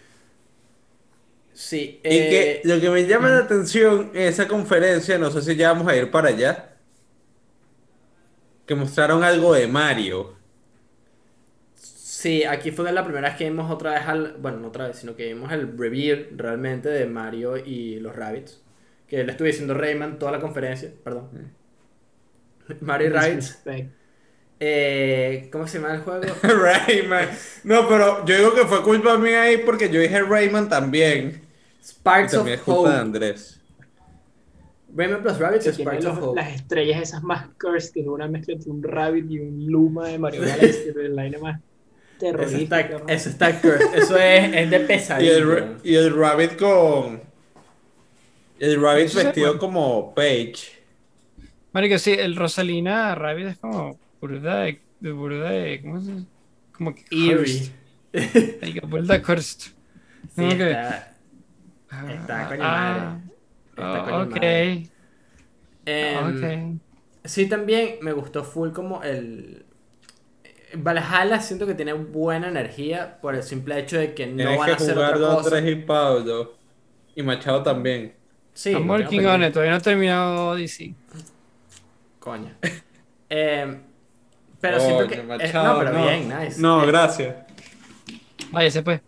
Sí, 1.54 2.00
Y 2.08 2.28
que 2.28 2.62
eh, 2.62 2.62
lo 2.64 2.80
que 2.80 2.90
me 2.90 3.06
llama 3.08 3.30
la 3.30 3.40
atención 3.40 4.12
en 4.14 4.24
esa 4.28 4.48
conferencia, 4.48 5.18
no 5.20 5.32
sé 5.32 5.42
si 5.42 5.56
ya 5.56 5.72
vamos 5.74 5.88
a 5.88 5.96
ir 5.96 6.10
para 6.12 6.30
allá, 6.30 6.78
que 8.66 8.76
mostraron 8.76 9.24
algo 9.24 9.54
de 9.54 9.68
Mario. 9.68 10.39
Sí, 12.20 12.44
aquí 12.44 12.72
fue 12.72 12.92
la 12.92 13.06
primera 13.06 13.30
vez 13.30 13.38
que 13.38 13.46
vimos 13.46 13.72
otra 13.72 13.92
vez 13.94 14.02
al. 14.02 14.36
Bueno, 14.42 14.60
no 14.60 14.68
otra 14.68 14.88
vez, 14.88 14.98
sino 14.98 15.16
que 15.16 15.28
vimos 15.34 15.54
el 15.54 15.78
reveal 15.78 16.28
realmente 16.36 16.90
de 16.90 17.06
Mario 17.06 17.56
y 17.56 17.98
los 18.02 18.14
Rabbits. 18.14 18.62
Que 19.08 19.24
le 19.24 19.32
estuve 19.32 19.48
diciendo 19.48 19.74
Rayman 19.74 20.20
toda 20.20 20.34
la 20.34 20.42
conferencia, 20.42 20.92
perdón. 21.02 21.30
Mario 22.82 23.08
y 23.08 23.12
Rabbits. 23.12 23.64
Eh, 24.60 25.48
¿Cómo 25.50 25.66
se 25.66 25.80
llama 25.80 25.94
el 25.96 26.02
juego? 26.02 26.22
Rayman. 26.44 27.30
No, 27.64 27.88
pero 27.88 28.26
yo 28.26 28.36
digo 28.36 28.54
que 28.54 28.66
fue 28.66 28.84
culpa 28.84 29.18
mía 29.18 29.44
ahí 29.44 29.60
porque 29.66 29.90
yo 29.90 30.02
dije 30.02 30.22
Rayman 30.22 30.68
también. 30.68 31.42
Y 31.80 31.86
Sparks 31.86 32.34
of 32.34 32.40
también 32.40 32.60
es 32.60 32.66
culpa 32.66 32.96
de. 32.96 32.98
Andrés. 33.00 33.62
Rayman 34.94 35.22
plus 35.22 35.40
Rabbits 35.40 35.68
y 35.68 35.70
Sparks 35.70 36.06
of 36.06 36.18
los- 36.18 36.28
Hope. 36.28 36.42
las 36.42 36.54
estrellas 36.54 37.02
esas 37.02 37.24
más 37.24 37.48
cursed, 37.58 37.94
que 37.94 38.02
es 38.02 38.08
una 38.08 38.28
mezcla 38.28 38.56
entre 38.56 38.72
un 38.72 38.84
rabbit 38.84 39.32
y 39.32 39.40
un 39.40 39.68
luma 39.68 40.10
de 40.10 40.20
Mario 40.20 40.42
Galaxy, 40.42 40.84
que 40.94 41.06
es 41.06 41.10
la 41.12 41.40
más 41.40 41.62
Eso 42.22 42.58
está, 42.58 42.82
eso 42.82 43.30
está 43.30 43.62
cursed. 43.62 43.94
Eso 43.96 44.18
es, 44.18 44.54
es 44.54 44.70
de 44.70 44.78
Y 44.78 44.86
pesadilla. 44.86 45.38
el, 45.38 45.48
ra- 45.50 45.78
y 45.84 45.96
el 45.96 46.16
Rabbit 46.16 46.58
con. 46.58 47.22
El 48.60 48.82
Rabbit 48.82 49.14
vestido 49.14 49.48
puede. 49.48 49.60
como 49.60 50.14
Paige. 50.14 50.80
Marico, 51.72 51.98
sí, 51.98 52.12
el 52.14 52.36
Rosalina 52.36 53.16
Rabbit 53.16 53.48
es 53.48 53.58
como 53.60 53.98
burda 54.20 54.62
de, 54.62 54.82
de 55.00 55.12
burda 55.12 55.50
de, 55.52 55.82
¿cómo 55.82 56.02
se 56.02 56.12
Como 56.74 56.94
que 56.96 57.04
Eerie. 57.12 57.72
Marico, 58.62 58.88
burda 58.88 59.22
cursed. 59.22 59.72
Sí, 60.36 60.36
Como 60.36 60.50
que- 60.58 60.72
está, 60.72 61.16
está 62.10 62.48
coño 62.50 62.62
Ah, 62.64 63.18
madre. 63.18 63.34
Está 63.70 64.02
oh, 64.02 64.06
coño 64.06 64.24
ok, 64.24 64.32
madre. 64.32 64.90
Em, 65.86 66.78
ok. 66.78 66.82
Sí, 67.26 67.48
también 67.48 67.96
me 68.02 68.12
gustó 68.14 68.44
full 68.44 68.72
como 68.72 69.04
el... 69.04 69.66
Valhalla 70.76 71.40
siento 71.42 71.66
que 71.68 71.74
tiene 71.76 71.94
buena 71.94 72.48
energía 72.50 73.20
por 73.22 73.36
el 73.36 73.44
simple 73.44 73.80
hecho 73.80 73.98
de 73.98 74.14
que 74.14 74.28
no 74.28 74.36
Tienes 74.38 74.58
van 74.58 74.66
que 74.66 74.72
a 74.72 74.76
hacer 74.76 74.98
otra 74.98 75.14
cosa. 75.14 75.58
Andrés 75.58 75.74
y 75.74 75.76
Pablo. 75.82 76.54
Y 77.16 77.24
Machado 77.24 77.64
también. 77.64 78.16
Sí, 78.54 78.72
I'm 78.72 78.90
working 78.90 79.26
on 79.26 79.44
it, 79.44 79.54
todavía 79.54 79.72
no 79.72 79.78
he 79.78 79.82
terminado 79.82 80.50
Odyssey. 80.50 80.96
Coño. 82.20 82.52
Em, 83.32 83.84
pero 84.60 84.80
Coño, 84.80 84.88
siento 84.88 85.08
que... 85.08 85.16
eh, 85.46 85.52
no, 85.54 85.78
pero 85.78 85.92
no. 85.94 86.04
bien, 86.04 86.30
nice. 86.30 86.60
No, 86.60 86.84
Eh, 86.84 86.88
gracias. 86.88 87.36
Váyase 88.52 88.82
pues. 88.84 89.02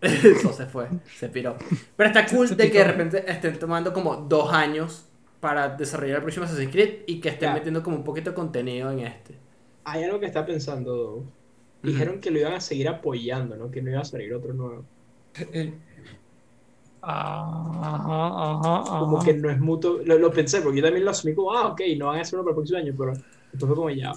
Eso 0.00 0.52
se 0.52 0.66
fue, 0.66 0.88
se 1.14 1.28
piró. 1.28 1.56
Pero 1.96 2.08
está 2.08 2.26
cool 2.30 2.48
Se 2.48 2.54
de 2.54 2.70
que 2.70 2.78
de 2.78 2.84
repente 2.84 3.24
estén 3.30 3.58
tomando 3.58 3.92
como 3.92 4.16
dos 4.16 4.52
años 4.52 5.06
para 5.40 5.68
desarrollar 5.70 6.18
el 6.18 6.22
próximo 6.22 6.44
Assassin's 6.46 6.70
Creed 6.72 7.00
y 7.06 7.20
que 7.20 7.30
estén 7.30 7.52
metiendo 7.52 7.82
como 7.82 7.96
un 7.96 8.04
poquito 8.04 8.30
de 8.30 8.36
contenido 8.36 8.90
en 8.92 9.00
este. 9.00 9.34
Hay 9.86 10.04
algo 10.04 10.20
que 10.20 10.26
está 10.26 10.44
pensando. 10.46 11.34
Dijeron 11.82 12.20
que 12.20 12.30
lo 12.30 12.38
iban 12.40 12.52
a 12.54 12.60
seguir 12.60 12.88
apoyando, 12.88 13.56
¿no? 13.56 13.70
Que 13.70 13.80
no 13.82 13.90
iba 13.90 14.00
a 14.00 14.04
salir 14.04 14.34
otro 14.34 14.52
nuevo. 14.54 14.90
Ajá, 17.00 17.96
ajá, 17.96 18.82
ajá. 18.84 18.98
Como 18.98 19.22
que 19.22 19.34
no 19.34 19.50
es 19.50 19.58
mutuo. 19.60 20.00
Lo, 20.04 20.18
lo 20.18 20.32
pensé, 20.32 20.60
porque 20.62 20.78
yo 20.78 20.84
también 20.84 21.04
lo 21.04 21.10
asumí 21.10 21.34
como, 21.34 21.52
ah, 21.56 21.68
ok, 21.68 21.80
no 21.98 22.06
van 22.06 22.18
a 22.18 22.22
hacer 22.22 22.38
uno 22.38 22.44
para 22.44 22.52
el 22.52 22.56
próximo 22.56 22.78
año, 22.78 22.94
pero 22.96 23.12
después 23.52 23.68
fue 23.68 23.76
como 23.76 23.90
ya. 23.90 24.12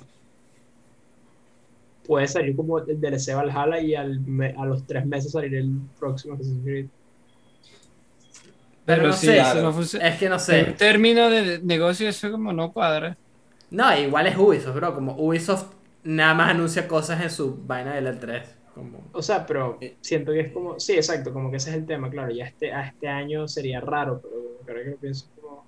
Puede 2.03 2.27
salir 2.27 2.55
como 2.57 2.79
el 2.79 2.99
DLC 2.99 3.33
Valhalla 3.33 3.79
y 3.81 3.95
al 3.95 4.19
me- 4.21 4.53
a 4.57 4.65
los 4.65 4.85
tres 4.85 5.05
meses 5.05 5.31
salir 5.31 5.55
el 5.55 5.89
próximo 5.97 6.33
Assassin's 6.33 6.61
Creed. 6.63 6.89
Pero 8.85 9.03
no 9.05 9.13
sí, 9.13 9.37
sé, 9.37 9.37
eso 9.37 9.61
no 9.61 9.71
funciona. 9.73 10.07
Es 10.07 10.19
que 10.19 10.29
no 10.29 10.39
En 10.47 10.75
sé. 10.75 10.77
términos 10.77 11.31
de 11.31 11.61
negocio, 11.63 12.09
eso 12.09 12.31
como 12.31 12.53
no 12.53 12.73
cuadra. 12.73 13.17
No, 13.71 13.95
igual 13.97 14.27
es 14.27 14.37
Ubisoft, 14.37 14.75
bro. 14.75 14.93
Como 14.95 15.15
Ubisoft 15.17 15.73
nada 16.03 16.33
más 16.33 16.49
anuncia 16.51 16.87
cosas 16.87 17.21
en 17.21 17.29
su 17.29 17.57
vaina 17.65 17.93
de 17.93 18.01
la 18.01 18.19
3. 18.19 18.55
Como... 18.73 19.03
O 19.11 19.21
sea, 19.21 19.45
pero 19.45 19.77
Eh. 19.81 19.95
siento 20.01 20.31
que 20.31 20.39
es 20.41 20.51
como. 20.53 20.79
Sí, 20.79 20.93
exacto, 20.93 21.33
como 21.33 21.51
que 21.51 21.57
ese 21.57 21.69
es 21.71 21.75
el 21.75 21.85
tema, 21.85 22.09
claro. 22.09 22.31
Ya 22.31 22.45
este, 22.45 22.71
a 22.73 22.87
este 22.87 23.07
año 23.07 23.47
sería 23.47 23.79
raro, 23.81 24.21
pero 24.21 24.35
ahora 24.67 24.83
que 24.83 24.89
lo 24.91 24.97
pienso, 24.97 25.27
como. 25.41 25.65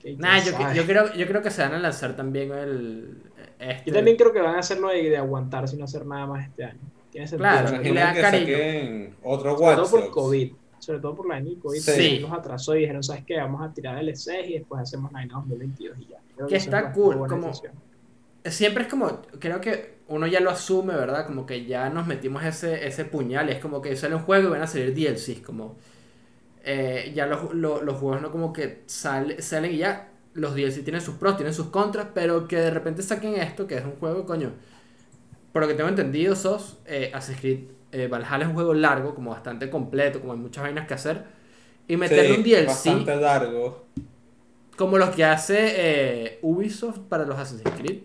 que 0.00 0.14
Nah, 0.16 0.38
yo, 0.40 0.52
yo, 0.74 0.84
creo, 0.86 1.12
yo 1.14 1.26
creo 1.26 1.42
que 1.42 1.50
se 1.50 1.62
van 1.62 1.74
a 1.74 1.78
lanzar 1.78 2.14
también 2.14 2.52
el. 2.52 3.22
Este. 3.58 3.90
Yo 3.90 3.94
también 3.96 4.16
creo 4.16 4.32
que 4.32 4.40
van 4.40 4.56
a 4.56 4.58
hacerlo 4.58 4.88
de, 4.88 5.02
de 5.10 5.16
aguantar 5.16 5.66
sin 5.68 5.82
hacer 5.82 6.04
nada 6.06 6.26
más 6.26 6.46
este 6.46 6.64
año. 6.64 6.80
Tiene 7.10 7.26
sentido. 7.26 7.48
Claro, 7.50 7.68
sobre 7.68 7.88
y 7.88 7.92
le 7.92 8.00
dan 8.00 8.14
que 8.14 8.20
cariño. 8.20 9.16
otro 9.22 9.54
todo 9.56 9.64
Watch 9.64 9.90
por. 9.90 10.10
COVID. 10.10 10.52
sobre 10.78 11.00
todo 11.00 11.14
por 11.16 11.26
la 11.28 11.36
del 11.40 11.58
COVID, 11.58 11.78
Sí. 11.80 12.18
los 12.18 12.30
atrasó 12.32 12.76
y 12.76 12.80
dijeron, 12.80 13.02
¿sabes 13.02 13.24
qué? 13.24 13.38
Vamos 13.38 13.62
a 13.62 13.72
tirar 13.72 13.96
DLCs 13.96 14.28
y 14.48 14.52
después 14.58 14.82
hacemos 14.82 15.10
la 15.12 15.24
2022 15.26 15.98
y 16.00 16.06
ya. 16.08 16.18
Que 16.46 16.56
está 16.56 16.92
cool, 16.92 17.26
como-. 17.26 17.62
Siempre 18.44 18.84
es 18.84 18.88
como, 18.90 19.22
creo 19.40 19.60
que 19.60 19.98
uno 20.08 20.26
ya 20.26 20.40
lo 20.40 20.50
asume, 20.50 20.94
¿verdad? 20.94 21.26
Como 21.26 21.46
que 21.46 21.66
ya 21.66 21.90
nos 21.90 22.06
metimos 22.06 22.44
ese, 22.44 22.86
ese 22.86 23.04
puñal. 23.06 23.48
y 23.50 23.52
Es 23.54 23.60
como 23.60 23.82
que 23.82 23.96
sale 23.96 24.14
un 24.16 24.22
juego 24.22 24.48
y 24.48 24.52
van 24.52 24.62
a 24.62 24.66
salir 24.68 24.94
DLCs. 24.94 25.40
Como 25.42 25.76
eh, 26.64 27.12
ya 27.14 27.26
los, 27.26 27.54
lo- 27.54 27.82
los 27.82 27.98
juegos 27.98 28.22
no 28.22 28.30
como 28.32 28.52
que 28.52 28.82
sale, 28.86 29.42
salen 29.42 29.72
y 29.74 29.78
ya. 29.78 30.10
Los 30.34 30.54
DLC 30.54 30.82
tienen 30.82 31.00
sus 31.02 31.16
pros, 31.16 31.36
tienen 31.36 31.54
sus 31.54 31.68
contras, 31.68 32.08
pero 32.14 32.48
que 32.48 32.56
de 32.58 32.70
repente 32.70 33.02
saquen 33.02 33.36
esto, 33.36 33.66
que 33.66 33.76
es 33.78 33.84
un 33.84 33.96
juego, 33.96 34.26
coño. 34.26 34.52
Por 35.52 35.62
lo 35.62 35.68
que 35.68 35.74
tengo 35.74 35.88
entendido, 35.88 36.36
sos 36.36 36.78
eh, 36.86 37.10
Assassin's 37.14 37.40
Creed 37.40 37.60
eh, 37.92 38.08
Valhalla 38.08 38.42
es 38.44 38.48
un 38.48 38.54
juego 38.54 38.74
largo, 38.74 39.14
como 39.14 39.30
bastante 39.30 39.70
completo, 39.70 40.20
como 40.20 40.32
hay 40.34 40.38
muchas 40.38 40.64
vainas 40.64 40.86
que 40.86 40.94
hacer. 40.94 41.24
Y 41.88 41.96
meterle 41.96 42.34
Sí, 42.34 42.38
un 42.38 42.42
DLC 42.42 42.66
Bastante 42.66 43.16
largo. 43.16 43.86
Como 44.76 44.98
los 44.98 45.10
que 45.10 45.24
hace 45.24 45.56
eh, 45.58 46.38
Ubisoft 46.42 47.00
para 47.08 47.24
los 47.24 47.38
Assassin's 47.38 47.74
Creed. 47.76 48.02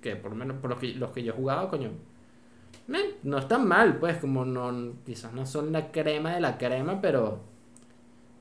Que 0.00 0.16
por 0.16 0.30
lo 0.30 0.36
menos 0.36 0.58
por 0.58 0.70
los 0.70 0.78
que, 0.78 0.94
los 0.94 1.10
que 1.10 1.22
yo 1.22 1.32
he 1.32 1.36
jugado, 1.36 1.68
coño. 1.68 1.90
men, 2.86 3.06
no 3.24 3.38
están 3.38 3.66
mal, 3.66 3.98
pues, 3.98 4.18
como 4.18 4.44
no. 4.44 4.94
Quizás 5.04 5.32
no 5.32 5.44
son 5.46 5.72
la 5.72 5.90
crema 5.90 6.34
de 6.34 6.40
la 6.40 6.56
crema, 6.56 7.00
pero. 7.00 7.40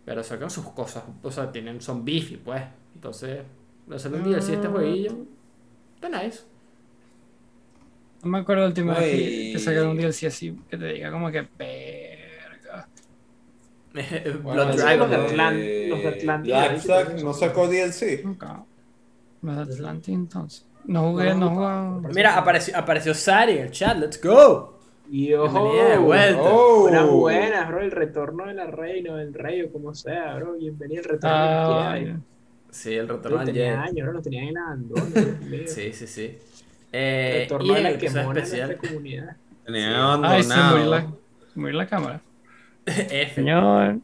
Pero 0.06 0.24
sacan 0.24 0.52
sus 0.52 0.70
cosas. 0.70 1.04
O 1.24 1.32
sea, 1.32 1.52
tienen, 1.52 1.82
son 1.82 2.06
beefy, 2.06 2.38
pues. 2.38 2.62
Entonces, 2.94 3.42
hacerle 3.92 4.20
un 4.20 4.32
DLC 4.32 4.50
a 4.50 4.54
este 4.54 4.68
jueguillo. 4.68 5.18
Está 5.96 6.10
nice. 6.10 6.44
No 8.24 8.30
me 8.30 8.40
acuerdo 8.40 8.64
la 8.64 8.68
última 8.68 8.94
vez 8.94 9.12
que, 9.12 9.18
Uy. 9.18 9.54
que 9.54 9.60
sacaron 9.60 9.90
un 9.90 9.98
DLC 9.98 10.24
así 10.26 10.60
que 10.70 10.78
te 10.78 10.94
diga 10.94 11.12
como 11.12 11.32
que. 11.32 11.48
Blood 14.44 14.76
Dragon. 14.76 15.00
los 15.00 15.10
de 15.10 15.18
¿no? 15.18 15.24
Atlant- 15.28 15.90
los 15.90 16.04
de 16.04 16.80
sí 16.80 16.88
tienen 16.88 17.26
no 17.26 17.34
sacó 17.34 17.68
DLC. 17.68 18.24
Nunca. 18.24 18.64
Los 19.42 19.68
de 19.68 19.74
Atlantic 19.74 20.14
entonces. 20.14 20.66
No 20.86 21.12
jugué, 21.12 21.34
No, 21.34 21.50
jugué. 22.00 22.14
Mira, 22.14 22.38
apareció, 22.38 22.78
apareció 22.78 23.14
Sari 23.14 23.54
en 23.54 23.64
el 23.66 23.72
chat. 23.72 23.98
Let's 23.98 24.22
go. 24.22 24.78
De 25.08 25.98
vuelta. 26.00 26.42
Oh. 26.44 26.82
Buenas, 26.82 27.08
buenas, 27.10 27.68
bro. 27.70 27.82
El 27.82 27.92
retorno 27.92 28.46
de 28.48 28.54
la 28.56 28.66
reina 28.68 29.14
o 29.14 29.16
del 29.16 29.34
rey 29.34 29.62
o 29.64 29.72
como 29.72 29.94
sea, 29.96 30.36
bro. 30.36 30.54
Bienvenido 30.54 31.02
al 31.04 31.10
retorno 31.10 31.36
Ah, 31.36 31.94
del 31.94 32.06
Jedi. 32.08 32.20
Sí, 32.72 32.94
el 32.96 33.08
retorno 33.08 33.40
al 33.40 33.46
tenía 33.46 33.64
Jedi. 33.72 33.78
años, 33.90 34.04
bro. 34.06 34.14
Lo 34.14 34.22
tenían 34.22 34.44
en 34.48 34.58
abandono. 34.58 35.06
Sí, 35.68 35.94
sí, 35.94 36.08
sí. 36.08 36.38
Eh, 36.92 37.40
retorno 37.44 37.66
y 37.66 37.70
de 37.72 37.78
en 37.78 37.84
la 37.84 37.90
el 37.92 37.98
que 38.00 38.10
mona 38.10 38.34
de 38.34 38.40
especial. 38.42 38.68
nuestra 38.70 38.90
comunidad. 38.90 39.36
Tenía 39.66 40.14
Ay, 40.24 40.44
se 40.44 40.50
murió 40.50 40.66
abandonado. 40.66 40.90
la, 40.90 41.02
se 41.54 41.60
murió 41.60 41.78
la 41.78 41.88
cámara. 41.88 42.22
Señor, 43.36 43.96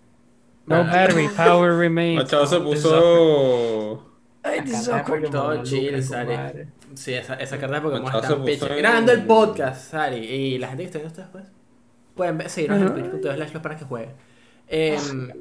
no 0.66 0.76
Ah. 0.76 0.84
battery, 0.84 1.28
power 1.36 1.74
remains. 1.74 2.24
Machado 2.24 2.46
se 2.46 2.60
puso. 2.60 4.08
Ay. 4.44 4.62
Pokémon, 5.06 5.32
Todo 5.32 5.64
chill, 5.64 6.02
Sari. 6.04 6.36
Sí, 6.96 7.14
esa, 7.14 7.36
esa 7.36 7.58
carta 7.58 7.76
de 7.76 7.82
Pokémon 7.82 8.14
está 8.16 8.34
en- 8.74 8.78
Grabando 8.80 9.12
el 9.12 9.26
podcast, 9.26 9.92
Sari. 9.92 10.18
Y 10.18 10.58
la 10.58 10.68
gente 10.70 10.84
que 10.84 10.88
está 10.88 11.00
viendo 11.00 11.10
esto 11.10 11.22
después 11.22 11.46
pueden 12.16 12.38
ver- 12.38 12.50
seguirnos 12.50 12.82
en 12.82 12.94
twitch.tv 12.94 13.36
slash 13.36 13.54
los 13.54 13.62
para 13.64 13.78
que 13.78 13.86
juegue. 13.86 14.10
Em, 14.68 15.32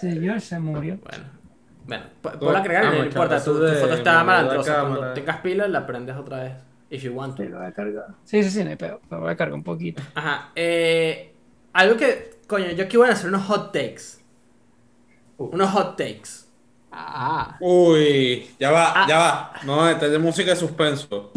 Señor, 0.00 0.40
se 0.40 0.58
murió. 0.58 0.98
bueno, 1.02 1.24
bueno, 1.86 2.04
po- 2.22 2.32
ponla 2.38 2.58
a 2.58 2.62
cargar, 2.62 2.86
Ah, 2.86 2.90
no 2.98 3.04
importa. 3.04 3.42
Tu, 3.44 3.52
foto 3.52 3.94
está 3.94 4.24
malandrosa. 4.24 4.80
Cuando 4.80 5.12
tengas 5.12 5.36
pila, 5.38 5.68
la 5.68 5.86
prendes 5.86 6.16
otra 6.16 6.42
vez. 6.42 6.52
If 6.90 7.02
you 7.02 7.12
want 7.12 7.36
to. 7.36 7.42
Sí, 7.42 7.48
lo 7.48 7.58
voy 7.58 7.66
a 7.66 7.72
cargar. 7.72 8.06
Sí, 8.24 8.42
sí, 8.42 8.50
sí, 8.50 8.64
no 8.64 8.70
hay 8.70 8.76
pedo. 8.76 9.00
Lo 9.10 9.20
voy 9.20 9.30
a 9.32 9.36
cargar 9.36 9.54
un 9.54 9.62
poquito. 9.64 10.02
Ajá. 10.14 10.50
Eh, 10.54 11.32
algo 11.72 11.96
que, 11.96 12.33
coño, 12.46 12.70
yo 12.72 12.84
aquí 12.84 12.96
voy 12.96 13.08
a 13.08 13.12
hacer 13.12 13.28
unos 13.28 13.44
hot 13.46 13.72
takes. 13.72 14.20
Unos 15.38 15.70
hot 15.70 15.96
takes. 15.96 16.44
Ah, 16.92 17.56
Uy, 17.60 18.46
ya 18.60 18.70
va, 18.70 18.92
Ah. 18.94 19.06
ya 19.08 19.18
va. 19.18 19.52
No, 19.64 19.88
esta 19.88 20.06
es 20.06 20.12
de 20.12 20.18
música 20.18 20.50
de 20.50 20.56
suspenso. 20.56 21.32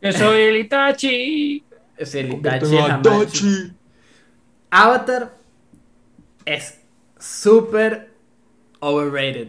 Yo 0.00 0.12
soy 0.12 0.40
el 0.40 0.56
Itachi. 0.56 1.64
Es 1.96 2.14
el 2.14 2.32
Itachi. 2.34 2.76
Avatar 4.70 5.32
es 6.46 6.80
súper 7.18 8.10
overrated. 8.80 9.48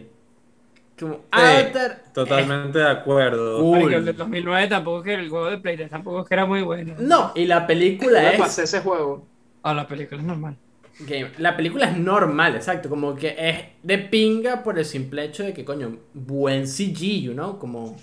Como 1.00 1.20
Avatar. 1.30 2.04
Totalmente 2.12 2.78
de 2.78 2.88
acuerdo. 2.90 3.60
Cool. 3.60 3.94
El 3.94 4.04
de 4.04 4.12
2009 4.12 4.68
tampoco 4.68 4.98
es 4.98 5.04
que 5.04 5.14
el 5.14 5.28
juego 5.30 5.46
de 5.50 5.58
Play 5.58 5.88
tampoco 5.88 6.20
es 6.20 6.28
que 6.28 6.34
era 6.34 6.44
muy 6.46 6.62
bueno. 6.62 6.94
no, 6.98 7.32
y 7.34 7.46
la 7.46 7.66
película 7.66 8.32
es. 8.32 8.38
pasé 8.38 8.64
ese 8.64 8.80
juego. 8.80 9.26
Ah, 9.64 9.74
la 9.74 9.86
película 9.88 10.20
es 10.20 10.26
normal. 10.26 10.56
game- 11.00 11.30
La 11.38 11.56
película 11.56 11.86
es 11.90 11.96
normal, 11.96 12.54
exacto. 12.54 12.88
Como 12.88 13.16
que 13.16 13.34
es 13.36 13.58
de 13.82 13.98
pinga 13.98 14.62
por 14.62 14.78
el 14.78 14.84
simple 14.84 15.24
hecho 15.24 15.42
de 15.42 15.52
que, 15.52 15.64
coño, 15.64 15.96
buen 16.12 16.66
CG, 16.68 17.22
you 17.22 17.32
know? 17.32 17.58
Como 17.58 17.96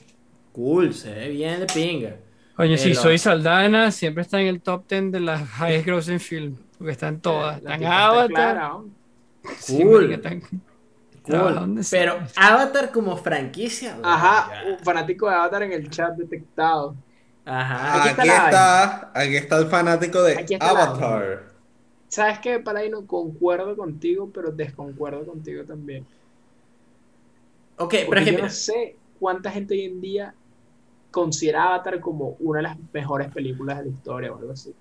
cool, 0.51 0.93
se 0.93 1.13
ve 1.13 1.29
bien 1.29 1.59
de 1.61 1.67
pinga. 1.67 2.15
Coño, 2.57 2.75
si 2.77 2.89
Pero- 2.89 3.01
soy 3.01 3.17
Saldana, 3.17 3.91
siempre 3.91 4.23
está 4.23 4.41
en 4.41 4.47
el 4.47 4.61
top 4.61 4.83
10 4.89 5.11
de 5.11 5.19
las 5.21 5.41
highest 5.59 5.85
grossing 5.85 6.19
film. 6.19 6.55
Porque 6.77 6.91
están 6.91 7.19
todas. 7.21 7.61
La 7.63 7.75
Están 7.75 7.91
Avatar. 7.93 8.71
Sí, 9.57 9.81
Cool. 9.83 10.09
marica, 10.19 10.47
Cool. 11.23 11.53
¿Dónde 11.55 11.83
Pero? 11.89 12.17
Avatar 12.35 12.91
como 12.91 13.15
franquicia. 13.15 13.95
bro, 13.95 14.05
Ajá, 14.07 14.49
un 14.67 14.79
fanático 14.79 15.29
de 15.29 15.35
Avatar 15.35 15.63
en 15.63 15.71
el 15.73 15.89
chat 15.91 16.15
detectado. 16.17 16.95
Ajá. 17.45 18.01
Aquí 18.01 18.09
Aquí 18.09 18.21
está 18.27 18.45
está, 18.45 19.11
aquí 19.13 19.35
está 19.35 19.57
el 19.59 19.67
fanático 19.67 20.21
de 20.23 20.37
Aquí 20.39 20.53
está 20.55 20.73
la 20.73 20.83
Avatar. 20.83 21.50
¿Sabes 22.11 22.39
qué, 22.39 22.59
Paladino? 22.59 23.07
Concuerdo 23.07 23.75
contigo, 23.77 24.29
pero 24.33 24.51
desconcuerdo 24.51 25.25
contigo 25.25 25.63
también. 25.65 26.05
Ok, 27.77 27.95
Porque 28.05 28.19
es 28.21 28.25
que 28.25 28.35
yo 28.35 28.39
no 28.43 28.49
sé 28.49 28.99
cuánta 29.19 29.49
gente 29.49 29.73
hoy 29.75 29.81
en 29.85 30.01
día 30.01 30.35
considera 31.09 31.65
Avatar 31.65 32.01
como 32.01 32.35
una 32.39 32.59
de 32.59 32.63
las 32.63 32.77
mejores 32.93 33.31
películas 33.31 33.79
de 33.79 33.85
la 33.85 33.91
historia 33.91 34.33
o 34.33 34.37
algo 34.39 34.51
así. 34.51 34.75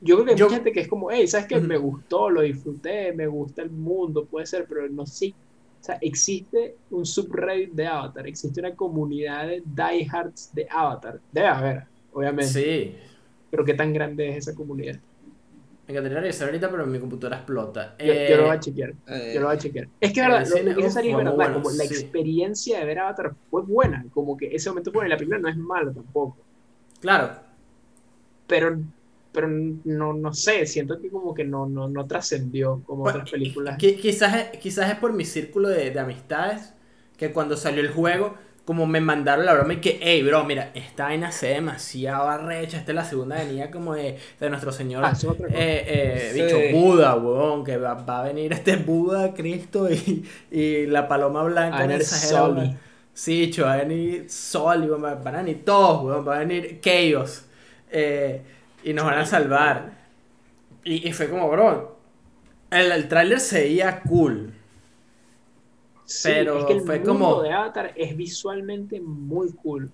Yo 0.00 0.16
creo 0.16 0.24
que 0.26 0.32
hay 0.32 0.36
Yo- 0.38 0.46
mucha 0.46 0.56
gente 0.56 0.72
que 0.72 0.80
es 0.80 0.88
como, 0.88 1.10
hey, 1.10 1.28
¿sabes 1.28 1.46
qué? 1.48 1.60
Me 1.60 1.76
gustó, 1.76 2.30
lo 2.30 2.42
disfruté, 2.42 3.12
me 3.12 3.26
gusta 3.26 3.62
el 3.62 3.70
mundo, 3.70 4.26
puede 4.26 4.46
ser, 4.46 4.66
pero 4.68 4.88
no 4.88 5.06
sé. 5.06 5.36
O 5.80 5.84
sea, 5.84 5.98
existe 6.00 6.80
un 6.90 7.06
subreddit 7.06 7.72
de 7.72 7.86
Avatar, 7.86 8.26
existe 8.26 8.60
una 8.60 8.74
comunidad 8.74 9.48
de 9.48 9.62
diehards 9.66 10.50
de 10.54 10.66
Avatar. 10.70 11.20
Debe 11.30 11.48
haber, 11.48 11.84
obviamente. 12.12 12.62
sí. 12.62 12.96
Pero 13.50 13.64
¿qué 13.64 13.74
tan 13.74 13.92
grande 13.92 14.30
es 14.30 14.38
esa 14.48 14.54
comunidad? 14.54 15.00
Me 15.88 15.92
encantaría 15.94 16.20
revisar 16.20 16.48
ahorita, 16.48 16.70
pero 16.70 16.86
mi 16.86 17.00
computadora 17.00 17.38
explota. 17.38 17.96
Yo, 17.98 18.12
Eh, 18.12 18.26
yo 18.28 18.36
lo 18.36 18.42
voy 18.44 18.56
a 18.56 18.60
chequear. 18.60 18.90
Eh, 19.08 19.30
Yo 19.32 19.40
lo 19.40 19.46
voy 19.46 19.56
a 19.56 19.58
chequear. 19.58 19.88
Es 20.00 20.12
que, 20.12 20.20
verdad, 20.20 20.46
lo, 20.46 20.56
lo 20.62 20.74
que 20.74 20.84
es 20.86 20.94
verdad, 20.94 21.32
bueno, 21.34 21.54
como 21.54 21.70
la 21.70 21.84
experiencia 21.84 22.78
de 22.78 22.84
ver 22.84 22.98
Avatar 22.98 23.34
fue 23.48 23.62
buena, 23.62 24.04
como 24.10 24.36
que 24.36 24.54
ese 24.54 24.68
momento 24.68 24.92
fue 24.92 24.98
bueno, 25.00 25.08
y 25.08 25.10
la 25.12 25.16
primera 25.16 25.40
no 25.40 25.48
es 25.48 25.56
mala 25.56 25.92
tampoco, 25.94 26.36
Claro, 27.00 27.30
pero, 28.46 28.78
pero 29.32 29.48
no, 29.48 30.12
no 30.14 30.32
sé, 30.32 30.66
siento 30.66 31.00
que 31.00 31.10
como 31.10 31.34
que 31.34 31.44
no, 31.44 31.66
no, 31.68 31.88
no 31.88 32.06
trascendió 32.06 32.82
como 32.84 33.02
Pues, 33.04 33.14
otras 33.14 33.30
películas. 33.30 33.78
qui- 33.78 33.98
quizás, 34.00 34.34
es- 34.36 34.58
quizás 34.60 34.90
es 34.90 34.96
por 34.98 35.12
mi 35.12 35.24
círculo 35.24 35.68
de, 35.68 35.90
de 35.90 36.00
amistades 36.00 36.74
que 37.16 37.32
cuando 37.32 37.56
salió 37.56 37.80
el 37.82 37.90
juego, 37.90 38.34
como 38.68 38.84
me 38.86 39.00
mandaron 39.00 39.46
la 39.46 39.54
broma 39.54 39.72
y 39.72 39.76
que, 39.78 39.98
hey, 40.02 40.22
bro, 40.22 40.44
mira, 40.44 40.72
esta 40.74 41.04
vaina 41.04 41.32
se 41.32 41.48
ve 41.48 41.54
demasiado 41.54 42.28
arrecha. 42.28 42.76
Esta 42.76 42.92
es 42.92 42.96
la 42.96 43.04
segunda 43.04 43.36
venida 43.36 43.70
como 43.70 43.94
de, 43.94 44.18
de 44.38 44.50
nuestro 44.50 44.72
señor. 44.72 45.02
Ah, 45.06 45.12
eh, 45.54 45.84
eh, 45.88 46.30
Sí. 46.34 46.42
dicho 46.42 46.58
Buda, 46.78 47.14
weón, 47.16 47.64
que 47.64 47.78
va, 47.78 47.94
va 47.94 48.20
a 48.20 48.24
venir 48.24 48.52
este 48.52 48.76
Buda, 48.76 49.32
Cristo 49.32 49.88
y, 49.90 50.22
y 50.50 50.84
la 50.86 51.08
paloma 51.08 51.44
blanca. 51.44 51.82
En 51.84 51.92
esa. 51.92 52.16
Sí, 53.14 53.50
cho, 53.50 53.64
va 53.64 53.72
a 53.72 53.76
venir 53.78 54.28
Sol, 54.30 54.84
y 54.84 54.88
van 54.88 55.04
a 55.06 55.14
van 55.14 55.34
a 55.36 55.38
venir 55.38 55.64
todos, 55.64 56.04
weón, 56.04 56.28
va 56.28 56.36
a 56.36 56.38
venir 56.40 56.78
Chaos. 56.82 57.46
eh, 57.90 58.42
y 58.84 58.92
nos 58.92 59.06
van 59.06 59.18
a 59.18 59.24
salvar. 59.24 59.92
Y, 60.84 61.08
y 61.08 61.12
fue 61.14 61.30
como, 61.30 61.48
bro, 61.50 61.96
el, 62.70 62.92
el 62.92 63.08
tráiler 63.08 63.40
se 63.40 63.60
veía 63.62 64.02
cool. 64.02 64.52
Sí, 66.08 66.28
pero 66.32 66.58
es 66.60 66.64
que 66.64 66.72
el 66.72 66.80
fue 66.80 66.98
mundo 67.00 67.12
como- 67.12 67.42
de 67.42 67.52
Avatar 67.52 67.92
es 67.94 68.16
visualmente 68.16 68.98
muy 68.98 69.52
cool. 69.52 69.90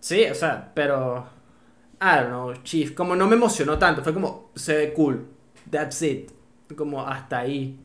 Sí, 0.00 0.24
o 0.30 0.34
sea, 0.34 0.70
pero. 0.74 1.26
I 2.00 2.16
don't 2.20 2.28
know, 2.28 2.52
Chief. 2.62 2.92
Como 2.94 3.14
no 3.16 3.26
me 3.28 3.34
emocionó 3.36 3.78
tanto, 3.78 4.02
fue 4.02 4.12
como, 4.14 4.50
se 4.54 4.76
ve 4.76 4.92
cool. 4.92 5.26
That's 5.70 6.02
it. 6.02 6.30
Como 6.76 7.00
hasta 7.06 7.40
ahí 7.40 7.78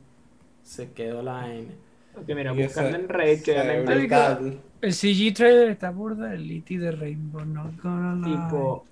se 0.63 0.91
quedó 0.91 1.21
la 1.21 1.33
vaina. 1.33 1.73
Porque 2.13 2.33
mira, 2.33 2.53
y 2.53 2.63
buscando 2.63 2.97
en 2.97 3.09
Reddit, 3.09 3.43
que. 3.43 4.59
El 4.81 4.93
CG 4.93 5.33
trailer 5.33 5.69
está 5.69 5.89
burda 5.91 6.27
del 6.29 6.49
E.T. 6.51 6.77
de 6.77 6.91
Rainbow, 6.91 7.41
lie. 7.43 8.23
tipo 8.23 8.85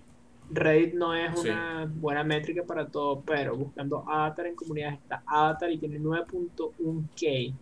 Reddit 0.52 0.94
no 0.94 1.14
es 1.16 1.40
Sí. 1.40 1.50
una 1.50 1.90
buena 1.96 2.24
métrica 2.24 2.64
para 2.64 2.88
todo, 2.88 3.22
pero 3.22 3.56
buscando 3.56 4.04
Avatar 4.08 4.48
en 4.48 4.56
comunidades 4.56 5.00
está 5.00 5.24
Avatar 5.26 5.72
y 5.72 5.78
tiene 5.78 6.00
9.1k. 6.00 7.54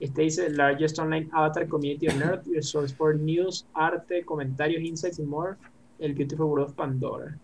Este 0.00 0.22
dice 0.22 0.50
largest 0.50 0.98
online 0.98 1.28
Avatar 1.32 1.68
community 1.68 2.08
on 2.08 2.22
earth, 2.22 2.44
your 2.46 2.62
source 2.62 2.92
for 2.94 3.14
news, 3.14 3.66
arte, 3.74 4.24
comentarios, 4.24 4.82
insights 4.82 5.18
y 5.18 5.22
more. 5.22 5.56
El 5.98 6.14
Beautiful 6.14 6.46
World 6.46 6.66
of 6.70 6.74
Pandora. 6.74 7.36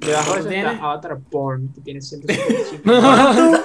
Debajo 0.00 0.34
de 0.34 0.40
eso 0.40 0.48
¿Cuánto 0.48 0.70
está? 0.72 0.84
Avatar 0.84 1.18
Porn, 1.30 1.68
que 1.72 1.80
tiene 1.80 2.00
155. 2.00 2.82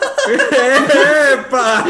¡Epa! 1.34 1.86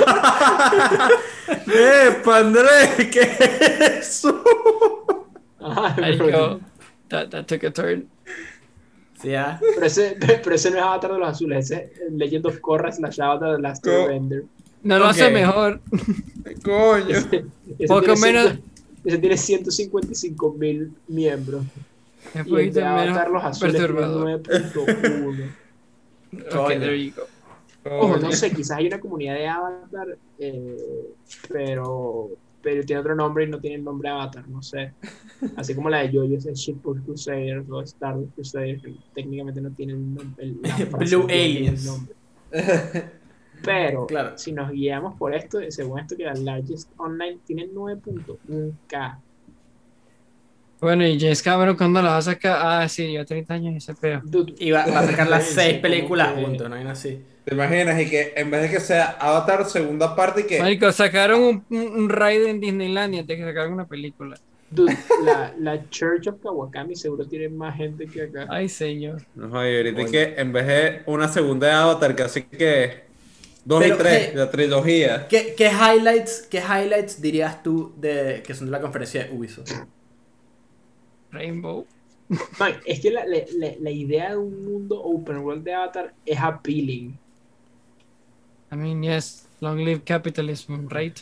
¡Epa, 2.08 2.38
Andrés! 2.38 3.10
¿Qué 3.12 3.22
es 3.22 4.22
eso? 4.22 4.42
Go. 5.60 6.60
That, 7.10 7.30
that 7.32 7.46
took 7.48 7.64
a 7.64 7.72
turn. 7.72 8.08
Sí, 9.22 9.34
ah. 9.36 9.60
pero 9.76 9.86
ese, 9.86 10.16
pero 10.44 10.56
ese 10.56 10.72
no 10.72 10.78
es 10.78 10.84
Avatar 10.84 11.14
de 11.14 11.20
los 11.20 11.30
azules, 11.30 11.66
ese 11.72 11.92
es 12.08 12.12
Legend 12.14 12.46
of 12.46 12.60
Korra 12.60 12.92
slash 12.92 13.20
Avatar 13.20 13.56
de 13.58 13.62
Last 13.62 13.86
Airbender. 13.86 14.44
No 14.84 14.98
lo 14.98 15.06
Ok. 15.06 15.12
hace 15.12 15.30
mejor. 15.32 15.82
Coño. 16.64 17.10
Ese, 17.10 17.46
ese 17.78 17.88
Poco 17.88 18.02
tiene 18.14 18.20
menos- 18.22 18.44
ciento- 18.54 18.64
ese 19.06 19.18
tiene 19.18 19.38
155 19.38 20.54
mil 20.54 20.92
miembros. 21.08 21.64
Es 22.34 22.46
Y 22.48 22.56
el 22.56 22.74
de 22.74 22.84
Avatar 22.84 23.30
los 23.32 23.44
azules 23.44 23.74
tiene 23.76 23.88
perturbador. 23.88 24.42
9.1. 24.44 25.50
Ok, 26.46 26.50
Coño. 26.54 26.80
there 26.80 27.04
you 27.06 27.14
go. 27.16 27.24
Ojo, 27.92 28.18
no 28.18 28.32
sé, 28.34 28.52
quizás 28.52 28.78
hay 28.78 28.88
una 28.88 29.00
comunidad 29.00 29.34
de 29.36 29.48
Avatar, 29.48 30.18
eh, 30.38 30.78
pero, 31.52 32.30
pero 32.62 32.84
tiene 32.84 33.00
otro 33.00 33.16
nombre 33.16 33.46
y 33.46 33.48
no 33.50 33.60
tiene 33.60 33.78
el 33.78 33.84
nombre 33.84 34.10
Avatar, 34.10 34.48
no 34.50 34.62
sé. 34.62 34.94
Así 35.56 35.74
como 35.76 35.90
la 35.90 36.00
de 36.00 36.10
Jojo 36.12 36.36
es 36.36 36.46
el 36.46 36.54
Shipboard 36.56 37.04
Crusaders 37.04 37.70
o 37.70 37.82
Star 37.82 38.18
Wars 38.18 38.30
Crusaders, 38.36 38.82
que 38.82 38.96
técnicamente 39.16 39.62
no 39.62 39.72
tienen 39.72 40.18
el 40.38 40.52
nombre. 40.56 40.86
Blue 41.00 41.28
tiene 41.28 41.44
Aliens. 41.44 41.86
nombre. 41.86 42.16
Pero 43.64 44.08
Claro. 44.08 44.38
si 44.38 44.52
nos 44.54 44.72
guiamos 44.72 45.16
por 45.18 45.36
esto, 45.36 45.60
según 45.70 46.00
esto 46.00 46.16
que 46.16 46.24
la 46.24 46.34
Largest 46.34 46.90
Online 46.98 47.40
tiene 47.46 47.68
9.1K. 47.70 49.18
Bueno, 50.82 51.06
y 51.06 51.20
James 51.20 51.42
Cameron 51.44 51.76
cuando 51.76 52.02
la 52.02 52.12
va 52.12 52.18
a 52.18 52.22
sacar, 52.22 52.58
ah, 52.62 52.88
sí, 52.88 53.08
lleva 53.08 53.26
30 53.26 53.54
años 53.54 53.74
y 53.74 53.78
ese 53.78 53.96
peo. 53.96 54.24
Dude, 54.24 54.54
Y 54.60 54.72
va, 54.72 54.86
va 54.88 55.00
a 55.02 55.06
sacar 55.06 55.28
las 55.28 55.48
seis 55.48 55.80
películas 55.80 56.34
juntos, 56.36 56.70
¿no? 56.70 56.76
hay 56.76 56.86
así. 56.88 57.22
¿Te 57.44 57.54
imaginas? 57.56 58.00
Y 58.02 58.10
que 58.10 58.34
en 58.36 58.50
vez 58.52 58.62
de 58.64 58.70
que 58.70 58.80
sea 58.80 59.18
Avatar 59.20 59.66
segunda 59.66 60.16
parte 60.16 60.42
y 60.42 60.44
que... 60.46 60.60
Marico, 60.60 60.92
sacaron 60.92 61.42
un, 61.42 61.66
un, 61.70 61.88
un 62.04 62.10
raid 62.10 62.44
en 62.46 62.60
Disneylandia 62.60 63.22
antes 63.22 63.38
que 63.38 63.44
sacaron 63.44 63.74
una 63.74 63.88
película. 63.88 64.40
dude, 64.70 64.96
la, 65.18 65.54
la 65.58 65.90
Church 65.90 66.28
of 66.28 66.40
Kawakami 66.42 66.96
seguro 66.96 67.28
tiene 67.28 67.50
más 67.50 67.76
gente 67.76 68.08
que 68.08 68.24
acá. 68.24 68.46
Ay, 68.50 68.70
señor. 68.70 69.24
No, 69.34 69.50
joder, 69.50 69.88
ahorita 69.88 70.06
que 70.12 70.36
en 70.38 70.54
vez 70.54 70.68
de 70.68 71.02
una 71.08 71.28
segunda 71.28 71.68
de 71.68 71.74
Avatar, 71.74 72.16
casi 72.16 72.44
que 72.44 73.06
dos 73.66 73.82
Pero, 73.82 73.96
y 73.96 73.98
tres, 73.98 74.36
la 74.36 74.50
trilogía. 74.52 75.28
¿Qué, 75.28 75.56
qué 75.58 75.72
highlights, 75.72 76.48
¿Qué 76.50 76.60
highlights 76.60 77.22
dirías 77.22 77.64
tú 77.64 77.94
de 77.98 78.44
que 78.46 78.54
son 78.54 78.68
de 78.68 78.72
la 78.72 78.82
conferencia 78.82 79.26
de 79.26 79.32
Ubisoft? 79.32 79.72
Rainbow. 81.32 81.86
Man, 82.60 82.74
es 82.86 83.00
que 83.00 83.12
la, 83.12 83.26
la, 83.26 83.40
la, 83.80 83.92
idea 83.92 84.32
de 84.32 84.38
un 84.38 84.64
mundo 84.66 85.02
open 85.02 85.38
world 85.38 85.64
de 85.64 85.74
Avatar 85.74 86.14
es 86.26 86.40
appealing. 86.40 87.18
I 88.72 88.76
mean, 88.76 89.02
yes, 89.02 89.48
long 89.62 89.78
live 89.78 90.04
capitalism, 90.06 90.88
right? 90.90 91.20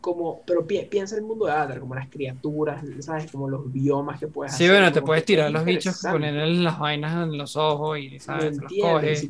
Como, 0.00 0.40
pero 0.46 0.66
pi- 0.66 0.86
piensa 0.88 1.16
el 1.16 1.22
mundo 1.22 1.46
de 1.46 1.52
Avatar, 1.52 1.80
como 1.80 1.94
las 1.94 2.08
criaturas, 2.08 2.84
¿sabes? 3.00 3.30
Como 3.30 3.48
los 3.48 3.70
biomas 3.72 4.18
que 4.20 4.28
puedes 4.28 4.52
Sí, 4.52 4.64
hacer. 4.64 4.70
bueno, 4.70 4.92
te 4.92 5.02
puedes 5.02 5.24
tirar 5.24 5.50
los 5.50 5.64
bichos, 5.64 5.96
interesante, 5.96 6.18
ponerle 6.18 6.62
las 6.62 6.78
vainas 6.78 7.24
en 7.24 7.36
los 7.36 7.56
ojos 7.56 7.98
y, 7.98 8.10
¿me 8.10 8.20
¿sabes? 8.20 8.56
Los 8.58 8.72
coges. 8.80 9.28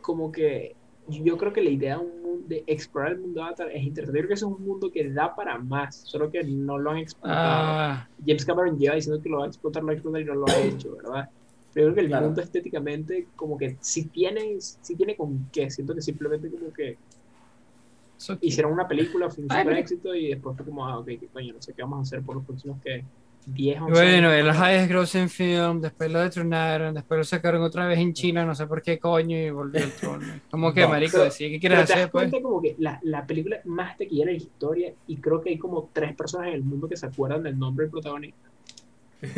Como 0.00 0.32
que 0.32 0.74
yo 1.06 1.36
creo 1.38 1.52
que 1.52 1.62
la 1.62 1.70
idea 1.70 1.96
de, 1.98 2.04
un 2.04 2.22
mundo, 2.22 2.44
de 2.48 2.64
explorar 2.66 3.12
el 3.12 3.20
mundo 3.20 3.40
de 3.40 3.46
Avatar 3.46 3.70
es 3.72 3.82
interesante. 3.84 4.18
Yo 4.18 4.22
creo 4.22 4.28
que 4.28 4.34
es 4.34 4.42
un 4.42 4.62
mundo 4.64 4.90
que 4.92 5.10
da 5.12 5.34
para 5.34 5.58
más, 5.58 6.02
solo 6.06 6.30
que 6.30 6.42
no 6.44 6.78
lo 6.78 6.90
han 6.90 6.98
explotado. 6.98 7.78
Ah, 7.78 8.08
James 8.24 8.44
Cameron 8.44 8.78
lleva 8.78 8.94
diciendo 8.96 9.22
que 9.22 9.28
lo 9.28 9.38
va 9.38 9.44
a 9.44 9.48
explotar, 9.48 9.82
lo 9.82 9.88
va 9.88 9.92
a 9.92 9.94
explotar 9.96 10.20
y 10.22 10.24
no 10.24 10.34
lo 10.34 10.48
ha 10.50 10.58
hecho, 10.60 10.96
¿verdad? 10.96 11.26
Pero 11.72 11.88
yo 11.88 11.94
creo 11.94 12.06
que 12.06 12.06
el 12.06 12.08
Claro. 12.08 12.26
mundo 12.26 12.40
estéticamente, 12.42 13.30
como 13.36 13.56
que 13.58 13.78
si 13.80 14.08
tiene, 14.10 14.56
si 14.60 14.96
tiene 14.96 15.16
con 15.16 15.48
qué, 15.50 15.70
siento 15.70 15.94
que 15.94 16.00
simplemente 16.02 16.50
como 16.50 16.72
que 16.72 16.98
so- 18.16 18.38
hicieron 18.40 18.72
una 18.72 18.88
película, 18.88 19.30
fue 19.30 19.44
un 19.44 19.50
super 19.50 19.74
éxito 19.74 20.14
y 20.14 20.28
después 20.28 20.56
fue 20.56 20.66
como, 20.66 20.86
ah, 20.86 20.98
ok, 20.98 21.06
qué 21.20 21.28
coño, 21.30 21.54
no 21.54 21.60
sé 21.60 21.74
qué 21.74 21.82
vamos 21.82 21.98
a 21.98 22.02
hacer 22.02 22.24
por 22.24 22.36
los 22.36 22.46
próximos 22.46 22.80
que 22.80 23.06
10, 23.46 23.80
11 23.80 23.92
Bueno, 23.92 24.28
años. 24.30 24.46
el 24.48 24.54
highest 24.74 24.90
grossing 24.90 25.28
film, 25.28 25.80
después 25.80 26.10
lo 26.10 26.20
detronaron, 26.20 26.94
después 26.94 27.18
lo 27.18 27.24
sacaron 27.24 27.62
otra 27.62 27.86
vez 27.86 27.98
en 28.00 28.12
China, 28.12 28.44
no 28.44 28.54
sé 28.56 28.66
por 28.66 28.82
qué 28.82 28.98
coño, 28.98 29.36
y 29.38 29.50
volvió 29.50 29.82
el 29.84 29.92
trono. 29.92 30.26
Como 30.50 30.74
que, 30.74 30.80
No, 30.82 30.88
marico, 30.88 31.12
pero- 31.12 31.24
decía, 31.24 31.48
¿qué 31.48 31.60
quieres 31.60 31.76
Pero 31.78 31.86
te 31.86 31.92
das 31.92 31.98
hacer, 32.00 32.10
pues? 32.10 32.28
cuenta 32.30 32.42
como 32.42 32.60
que 32.60 32.74
la, 32.78 32.98
la 33.04 33.24
película 33.26 33.58
más 33.64 33.96
taquillera 33.96 34.32
de 34.32 34.38
la 34.38 34.42
historia 34.42 34.92
y 35.06 35.16
creo 35.18 35.40
que 35.40 35.50
hay 35.50 35.58
como 35.58 35.88
tres 35.92 36.14
personas 36.16 36.48
en 36.48 36.54
el 36.54 36.64
mundo 36.64 36.88
que 36.88 36.96
se 36.96 37.06
acuerdan 37.06 37.42
del 37.44 37.56
nombre 37.58 37.84
del 37.84 37.90
protagonista. 37.92 38.48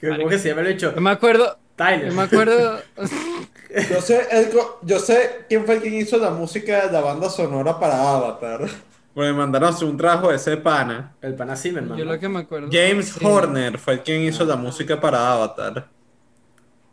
¿Cómo 0.00 0.28
que 0.28 0.38
se 0.38 0.48
llama 0.50 0.60
el 0.62 0.66
hecho? 0.68 0.94
Yo 0.94 1.00
me 1.00 1.10
acuerdo, 1.10 1.56
Tyler. 1.76 2.08
yo 2.10 2.14
me 2.14 2.22
acuerdo, 2.22 2.78
Yo 3.90 4.00
sé, 4.00 4.20
el 4.30 4.50
co- 4.50 4.78
yo 4.82 4.98
sé 5.00 5.46
quién 5.48 5.64
fue 5.64 5.76
el 5.76 5.80
quien 5.82 5.94
hizo 5.94 6.16
la 6.18 6.30
música 6.30 6.86
de 6.86 6.92
la 6.92 7.00
banda 7.00 7.28
sonora 7.28 7.78
para 7.80 8.14
Avatar. 8.14 8.68
Porque 9.14 9.30
me 9.30 9.38
mandaron 9.38 9.68
a 9.68 9.70
hacer 9.72 9.86
un 9.88 9.96
trabajo 9.96 10.28
de 10.30 10.36
ese 10.36 10.56
pana. 10.56 11.14
El 11.22 11.34
pana 11.34 11.54
Zimmerman. 11.56 11.96
yo 11.96 12.04
lo 12.04 12.18
que 12.18 12.28
me 12.28 12.40
acuerdo. 12.40 12.68
James 12.72 13.10
sí, 13.10 13.24
Horner 13.24 13.78
fue 13.78 13.94
el 13.94 14.00
quien 14.02 14.22
hizo 14.22 14.44
la 14.44 14.56
música 14.56 15.00
para 15.00 15.32
Avatar. 15.32 15.88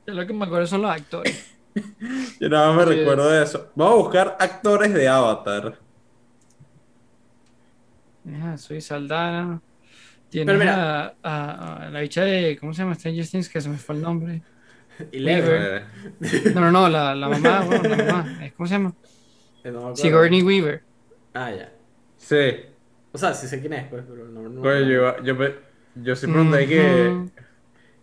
Yo 0.06 0.14
lo 0.14 0.26
que 0.28 0.34
me 0.34 0.46
acuerdo 0.46 0.68
son 0.68 0.84
los 0.84 0.92
actores. 0.92 1.56
Yo 2.40 2.50
nada 2.50 2.74
más 2.74 2.86
me 2.86 2.94
Sí. 2.94 3.00
recuerdo 3.00 3.30
de 3.30 3.44
eso. 3.44 3.72
Vamos 3.76 3.94
a 3.94 3.98
buscar 3.98 4.38
actores 4.40 4.94
de 4.94 5.08
Avatar. 5.08 5.78
Soy 8.58 8.82
Saldana. 8.82 9.62
Mira. 10.34 11.06
a, 11.06 11.14
a- 11.24 11.86
a 11.88 11.90
la 11.90 12.00
bicha 12.02 12.24
de, 12.24 12.58
¿cómo 12.60 12.74
se 12.74 12.84
llama? 12.84 12.96
Stranger 12.96 13.28
Things, 13.28 13.50
que 13.50 13.60
se 13.62 13.68
me 13.70 13.78
fue 13.78 13.96
el 13.96 14.02
nombre. 14.02 14.42
Eleven. 15.12 15.84
Weaver. 16.20 16.54
No, 16.56 16.62
no, 16.62 16.72
no, 16.72 16.90
la, 16.90 17.16
la 17.16 17.28
mamá, 17.30 17.62
bueno, 17.66 17.90
la 17.90 17.98
mamá. 17.98 18.40
¿Cómo 18.56 18.68
se 18.68 18.74
llama? 18.76 18.94
Eh, 19.64 19.72
no. 19.72 19.96
Sigourney 19.96 20.42
Weaver. 20.44 20.84
Ah, 21.34 21.52
ya. 21.52 21.72
Sí. 22.22 22.52
O 23.12 23.18
sea, 23.18 23.34
sí 23.34 23.48
sé 23.48 23.60
quién 23.60 23.74
es, 23.74 23.88
pues, 23.90 24.04
pero 24.08 24.26
no. 24.28 24.48
no 24.48 24.62
Coño, 24.62 24.86
yo, 24.86 25.24
yo, 25.24 25.36
yo 25.96 26.16
sí 26.16 26.28
pregunté 26.28 26.68
que 26.68 27.26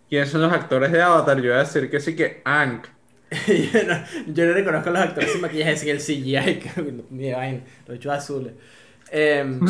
quiénes 0.08 0.28
son 0.28 0.42
los 0.42 0.52
actores 0.52 0.92
de 0.92 1.00
Avatar. 1.00 1.38
Yo 1.38 1.46
iba 1.46 1.56
a 1.56 1.60
decir 1.60 1.90
que 1.90 2.00
sí 2.00 2.14
que 2.14 2.42
Ank. 2.44 2.86
yo, 3.46 3.82
no, 3.84 4.04
yo 4.32 4.46
no 4.46 4.52
reconozco 4.52 4.88
a 4.88 4.92
los 4.92 5.02
actores 5.02 5.32
sin 5.32 5.40
maquillaje, 5.40 5.76
sin 5.76 5.88
el 5.90 5.98
CGI, 5.98 7.04
ni 7.10 7.24
de 7.28 7.34
vaina, 7.34 7.60
los 7.86 7.96
hechos 7.96 8.12
azules. 8.12 8.52
Em, 9.10 9.60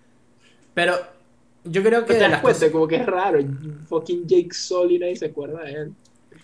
pero 0.74 0.96
yo 1.64 1.82
creo 1.82 2.04
que 2.04 2.14
¿Te 2.14 2.20
das 2.20 2.30
las 2.30 2.40
cuenta? 2.40 2.58
cosas. 2.58 2.70
Como 2.70 2.86
que 2.86 2.96
es 2.96 3.06
raro. 3.06 3.40
Fucking 3.88 4.26
Jake 4.26 4.52
Sully 4.52 4.98
nadie 4.98 5.16
se 5.16 5.26
acuerda 5.26 5.64
de 5.64 5.72
él. 5.72 5.94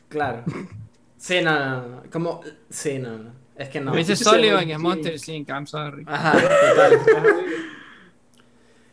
Claro. 0.09 0.45
Sí, 1.19 1.41
no, 1.43 1.59
no, 1.59 1.89
no. 1.89 2.03
Como. 2.11 2.41
Sí, 2.69 2.99
no, 2.99 3.19
no. 3.19 3.44
Es 3.57 3.69
que 3.69 3.81
no. 3.81 3.93
Me 3.93 3.99
dice 3.99 4.17
Sullivan 4.17 4.69
es 4.71 4.79
Monster 4.79 5.17
Inc. 5.29 5.49
I'm 5.49 5.67
sorry. 5.67 6.05
Ajá, 6.07 6.33
total. 6.33 7.01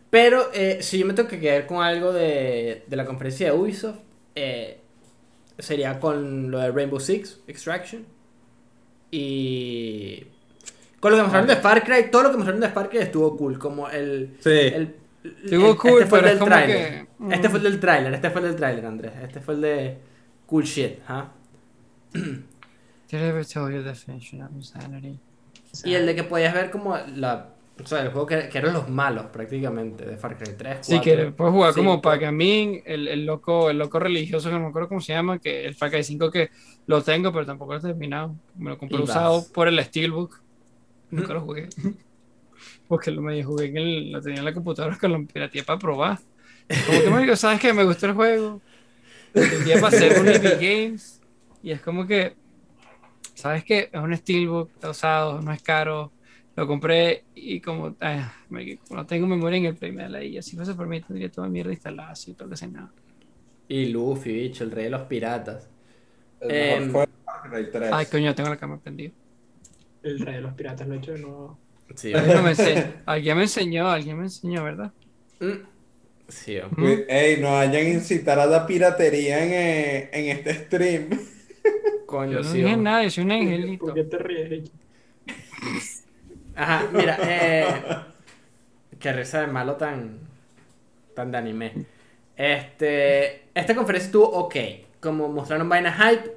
Pero 0.09 0.49
eh, 0.53 0.80
si 0.82 0.99
yo 0.99 1.05
me 1.05 1.14
tengo 1.14 1.30
que 1.30 1.39
quedar 1.39 1.66
con 1.66 1.82
algo 1.84 2.12
de, 2.12 2.84
de 2.86 2.95
la 2.95 3.05
conferencia 3.05 3.51
de 3.51 3.57
Ubisoft, 3.57 3.99
eh, 4.36 4.80
sería 5.57 5.99
con 5.99 6.51
lo 6.51 6.59
de 6.59 6.72
Rainbow 6.72 6.99
Six 6.99 7.39
Extraction. 7.47 8.05
Y. 9.09 10.24
Con 10.99 11.12
lo 11.12 11.18
que 11.18 11.24
mostraron 11.24 11.47
de 11.47 11.55
Far 11.55 11.84
Cry, 11.84 12.12
todo 12.12 12.24
lo 12.24 12.32
que 12.32 12.38
mostraron 12.38 12.62
de 12.62 12.70
Far 12.70 12.89
Cry 12.89 12.99
estuvo 12.99 13.36
cool. 13.38 13.57
Como 13.57 13.89
el. 13.89 14.36
Sí. 14.39 14.49
el 14.51 14.95
Estuvo 15.43 15.72
el- 15.72 15.78
cool, 15.78 15.91
este 16.01 16.05
fue 16.07 16.20
el 16.20 16.24
pero 16.24 16.28
es 16.28 16.32
del 16.32 16.39
como 16.39 16.49
tráiler. 16.51 16.78
que, 16.78 17.07
mm. 17.20 17.32
Este 17.34 17.49
fue 17.49 17.57
el 17.59 17.64
del 17.64 17.80
tráiler, 17.80 18.14
este 18.14 18.30
fue 18.32 18.41
el 18.41 18.47
del 18.47 18.55
tráiler, 18.55 18.86
Andrés. 18.86 19.12
Este 19.24 19.39
fue 19.39 19.53
el 19.55 19.62
de 19.62 19.97
cool 20.47 20.64
shit, 20.64 20.99
¿ah? 21.07 21.32
Did 23.12 23.20
I 23.20 23.26
ever 23.26 23.45
tell 23.45 23.70
you 23.70 23.84
the 23.84 23.89
definition 23.89 24.41
of 24.41 24.51
insanity? 24.53 25.20
Y 25.84 25.93
el 25.95 26.05
de 26.05 26.16
que 26.16 26.24
podías 26.24 26.53
ver 26.53 26.72
como 26.72 26.97
la. 27.16 27.49
O 27.82 27.86
sea, 27.88 28.01
el 28.03 28.09
juego 28.12 28.28
que, 28.28 28.47
que 28.49 28.57
eran 28.57 28.74
los 28.74 28.89
malos 28.89 29.26
prácticamente, 29.28 30.05
de 30.05 30.16
Far 30.16 30.38
Cry 30.38 30.53
3. 30.57 30.78
Sí, 30.82 31.01
que 31.01 31.32
puedes 31.32 31.53
jugar 31.53 31.74
como 31.74 31.91
cinco. 31.93 32.01
Pagamín, 32.01 32.82
el, 32.86 33.07
el 33.07 33.26
loco, 33.26 33.70
el 33.70 33.80
loco 33.80 33.99
religioso, 33.99 34.49
que 34.49 34.55
no 34.55 34.62
me 34.62 34.68
acuerdo 34.68 34.88
cómo 34.89 35.01
se 35.01 35.14
llama, 35.14 35.39
que 35.39 35.66
el 35.66 35.74
Far 35.76 35.89
Cry 35.89 36.03
5 36.03 36.30
que 36.30 36.51
lo 36.86 37.01
tengo, 37.01 37.32
pero 37.34 37.45
tampoco 37.45 37.74
lo 37.74 37.80
he 37.80 37.82
terminado. 37.82 38.36
Me 38.55 38.70
lo 38.70 38.78
compré 38.78 38.99
Y 38.99 39.01
usado 39.01 39.38
vas. 39.38 39.45
por 39.45 39.68
el 39.68 39.84
Steelbook. 39.84 40.39
Nunca 41.09 41.34
lo 41.34 41.41
jugué. 41.41 41.70
Porque 42.88 43.09
lo 43.09 43.22
medio 43.22 43.45
jugué 43.45 43.68
en 43.68 43.78
el, 43.78 44.12
lo 44.12 44.22
tenía 44.22 44.39
en 44.39 44.45
la 44.45 44.53
computadora 44.53 44.97
que 44.99 45.07
lo 45.07 45.26
pirateé 45.26 45.64
para 45.64 45.80
probar. 45.80 46.20
Como 46.86 47.01
que 47.01 47.09
me 47.09 47.22
digo, 47.22 47.36
¿sabes 47.36 47.59
qué? 47.59 47.74
Me 47.74 47.84
gustó 47.84 48.05
el 48.05 48.14
juego. 48.14 48.62
El 49.34 49.64
día 49.64 49.76
para 49.76 49.88
hacer 49.88 50.20
un 50.20 50.28
Indie 50.28 50.55
Games. 50.86 51.22
Y 51.64 51.72
es 51.72 51.82
como 51.82 52.05
que, 52.05 52.36
¿sabes 53.34 53.64
qué? 53.64 53.90
Es 53.92 54.00
un 54.02 54.16
Steelbook, 54.16 54.72
está 54.74 54.90
usado, 54.92 55.42
no 55.42 55.52
es 55.52 55.62
caro. 55.62 56.14
Lo 56.56 56.68
compré 56.68 57.26
y 57.34 57.62
como, 57.62 57.96
ah, 58.02 58.34
me- 58.50 58.80
no 58.90 59.06
tengo 59.06 59.26
memoria 59.28 59.58
en 59.58 59.66
el 59.66 59.76
Play, 59.78 59.92
me 59.94 60.04
da 60.04 60.10
la 60.10 60.24
idea. 60.24 60.42
Si 60.42 60.56
fuese 60.56 60.74
por 60.76 60.88
mí, 60.88 61.02
tendría 61.02 61.32
toda 61.32 61.48
mierda 61.48 61.72
instalada, 61.72 62.12
así, 62.12 62.34
todo 62.34 62.50
que 62.50 62.58
sé 62.58 62.68
nada. 62.68 62.92
Y 63.68 63.86
Luffy, 63.88 64.34
bicho, 64.34 64.64
el 64.66 64.72
rey 64.72 64.86
de 64.86 64.90
los 64.90 65.04
piratas. 65.04 65.70
El 66.42 66.50
mejor 66.50 66.82
Em, 66.82 66.92
fue 66.92 67.08
Cry 67.50 67.72
3. 67.72 67.90
Ay, 67.94 68.06
coño, 68.08 68.36
tengo 68.36 68.50
la 68.50 68.58
cámara 68.58 68.82
prendida. 68.82 69.12
El 70.04 70.20
rey 70.20 70.36
de 70.36 70.42
los 70.42 70.54
piratas 70.54 70.88
lo 70.88 70.96
he 70.96 70.98
hecho 70.98 71.14
de 71.14 71.20
nuevo. 71.20 71.60
Sí, 71.96 72.14
Alguien 72.14 72.44
me 72.44 72.50
enseñó, 72.52 72.84
alguien 73.06 73.38
me 73.38 73.44
enseñó, 73.44 73.90
alguien 73.90 74.18
me 74.18 74.24
enseñó, 74.24 74.64
¿verdad? 74.64 74.92
Mm. 75.40 75.68
Sí, 76.28 76.58
hombre. 76.60 76.78
Cuid- 76.78 77.06
Ey, 77.10 77.42
no 77.42 77.52
vayan 77.52 77.86
a 77.86 77.90
incitar 77.90 78.40
a 78.40 78.46
la 78.46 78.66
piratería 78.66 79.44
en, 79.44 79.52
eh, 79.54 80.10
en 80.14 80.38
este 80.38 80.54
stream. 80.66 81.10
Coño, 82.12 82.39
Yo 82.39 82.43
no 82.43 82.53
sí. 82.53 82.57
dije 82.57 82.76
hombre. 82.76 82.86
nada, 82.86 83.09
soy 83.09 83.24
un 83.26 83.32
angelito. 83.32 83.80
¿Por 83.80 83.93
qué 83.93 84.03
te 84.05 84.18
ríes? 84.18 84.72
Ajá, 86.55 86.89
mira, 86.91 87.18
eh, 87.24 87.86
qué 88.99 89.14
risa 89.14 89.41
de 89.41 89.47
malo 89.47 89.76
tan, 89.76 90.20
tan 91.16 91.32
de 91.32 91.38
anime. 91.38 91.80
Este, 92.36 93.49
esta 93.53 93.76
conferencia 93.76 94.07
estuvo 94.07 94.30
ok, 94.30 94.55
como 95.01 95.30
mostraron 95.30 95.70
vaina 95.70 95.93
hype, 95.93 96.32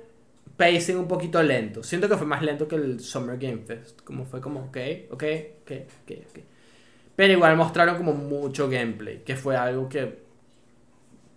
pacing 0.57 0.99
un 0.99 1.09
poquito 1.09 1.43
lento. 1.43 1.83
Siento 1.83 2.09
que 2.09 2.17
fue 2.17 2.27
más 2.27 2.43
lento 2.43 2.69
que 2.69 2.77
el 2.77 3.01
Summer 3.01 3.39
Game 3.39 3.59
Fest, 3.67 4.03
como 4.03 4.27
fue 4.27 4.41
como 4.41 4.63
ok, 4.67 4.79
ok, 5.11 5.25
ok, 5.63 5.73
ok, 6.05 6.13
ok. 6.31 6.41
Pero 7.17 7.35
igual 7.35 7.57
mostraron 7.57 7.97
como 7.99 8.15
mucho 8.15 8.69
gameplay, 8.71 9.23
que 9.25 9.37
fue 9.37 9.57
algo 9.57 9.89
que 9.89 10.25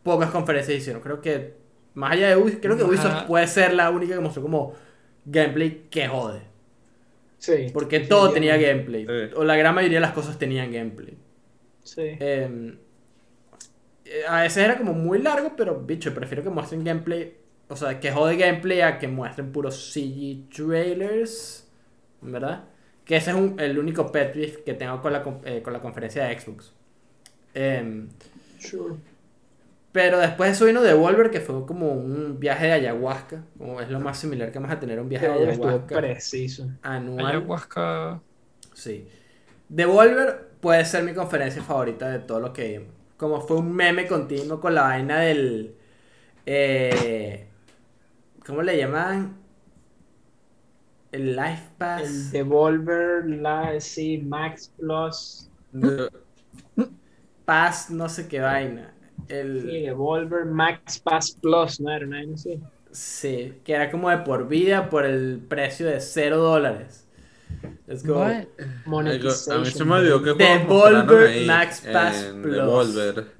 pocas 0.03 0.31
conferencias 0.31 0.77
hicieron. 0.77 1.01
Creo 1.01 1.21
que, 1.21 1.55
más 1.97 2.11
allá 2.13 2.29
de 2.29 2.35
Ubisoft, 2.37 2.61
creo 2.61 2.75
que 2.77 2.83
Ajá. 2.83 2.89
Ubisoft 2.91 3.23
puede 3.27 3.47
ser 3.47 3.73
la 3.73 3.89
única 3.89 4.13
que 4.15 4.21
mostró 4.21 4.41
como 4.43 4.73
gameplay 5.25 5.87
que 5.89 6.07
jode. 6.07 6.41
Sí. 7.39 7.67
Porque 7.73 8.01
sí, 8.01 8.07
todo 8.09 8.27
sí, 8.29 8.33
tenía 8.35 8.55
sí. 8.57 8.63
gameplay. 8.63 9.05
Sí. 9.05 9.33
O 9.35 9.43
la 9.43 9.55
gran 9.55 9.73
mayoría 9.75 9.97
de 9.97 10.01
las 10.01 10.13
cosas 10.13 10.37
tenían 10.37 10.71
gameplay. 10.71 11.17
Sí. 11.83 12.01
Eh, 12.19 12.77
eh, 14.05 14.23
a 14.27 14.41
veces 14.41 14.57
era 14.63 14.77
como 14.77 14.93
muy 14.93 15.19
largo, 15.21 15.53
pero 15.55 15.79
bicho, 15.81 16.13
prefiero 16.13 16.43
que 16.43 16.49
muestren 16.49 16.83
gameplay. 16.83 17.35
O 17.69 17.75
sea, 17.75 17.99
que 17.99 18.11
jode 18.11 18.37
gameplay 18.37 18.81
a 18.81 18.97
que 18.99 19.07
muestren 19.07 19.51
puros 19.51 19.91
CG 19.93 20.49
trailers. 20.55 21.67
¿Verdad? 22.21 22.63
Que 23.05 23.15
ese 23.17 23.29
es 23.31 23.35
un- 23.37 23.59
el 23.59 23.77
único 23.79 24.11
pet 24.11 24.63
que 24.63 24.73
tengo 24.73 25.01
con 25.01 25.13
la, 25.13 25.21
con- 25.23 25.41
eh, 25.45 25.61
con 25.61 25.71
la 25.73 25.79
conferencia 25.81 26.25
de 26.25 26.39
Xbox. 26.39 26.73
Em, 27.53 28.09
Sure. 28.59 28.95
Pero 29.97 30.19
después 30.19 30.47
de 30.47 30.53
eso 30.53 30.65
vino 30.65 30.83
Devolver, 30.83 31.31
que 31.31 31.41
fue 31.41 31.65
como 31.65 31.91
un 31.91 32.39
viaje 32.39 32.67
de 32.67 32.73
ayahuasca. 32.73 33.43
Como 33.57 33.81
es 33.81 33.89
lo 33.89 33.99
más 33.99 34.19
similar 34.19 34.51
que 34.51 34.59
vamos 34.59 34.75
a 34.75 34.79
tener 34.79 34.99
un 34.99 35.09
viaje 35.09 35.27
de 35.27 35.49
ayahuasca 35.49 35.97
preciso. 35.97 36.69
anual. 36.83 37.25
Ayahuasca. 37.25 38.21
Sí. 38.75 39.07
Devolver 39.67 40.51
puede 40.61 40.85
ser 40.85 41.03
mi 41.03 41.15
conferencia 41.15 41.63
favorita 41.63 42.09
de 42.09 42.19
todo 42.19 42.39
lo 42.39 42.53
que 42.53 42.77
vimos. 42.77 42.93
Como 43.17 43.41
fue 43.41 43.57
un 43.57 43.73
meme 43.73 44.05
continuo 44.05 44.61
con 44.61 44.75
la 44.75 44.83
vaina 44.83 45.21
del. 45.21 45.73
Eh, 46.45 47.47
¿Cómo 48.45 48.61
le 48.61 48.77
llaman? 48.77 49.35
El 51.11 51.35
Life 51.35 51.63
El 51.63 51.75
Pass. 51.79 52.31
Devolver, 52.31 53.25
la, 53.25 53.81
sí, 53.81 54.19
Max 54.19 54.71
Plus. 54.77 55.49
Pass, 57.45 57.89
no 57.89 58.07
sé 58.07 58.27
qué 58.27 58.41
vaina. 58.41 58.93
Sí, 59.25 59.33
El, 59.33 59.65
Devolver 59.65 60.45
Max 60.45 60.99
Pass 60.99 61.31
Plus, 61.41 61.79
no 61.79 61.91
era 61.91 62.05
una 62.05 62.21
así. 62.33 62.59
sí, 62.91 63.61
que 63.63 63.73
era 63.73 63.89
como 63.91 64.09
de 64.09 64.17
por 64.19 64.47
vida 64.47 64.89
por 64.89 65.05
el 65.05 65.39
precio 65.47 65.87
de 65.87 65.99
0 65.99 66.37
dólares. 66.37 67.05
Let's 67.87 68.05
go. 68.05 68.19
What? 68.19 68.31
A 68.31 68.45
Monetization. 68.85 69.61
mí 69.63 69.71
se 69.71 69.85
me 69.85 69.95
olvidó 69.95 70.21
que 70.21 70.33
Devolver 70.33 71.27
ahí 71.29 71.45
Max 71.45 71.81
Pass 71.91 72.23
en 72.23 72.41
Plus. 72.41 72.55
Devolver. 72.55 73.31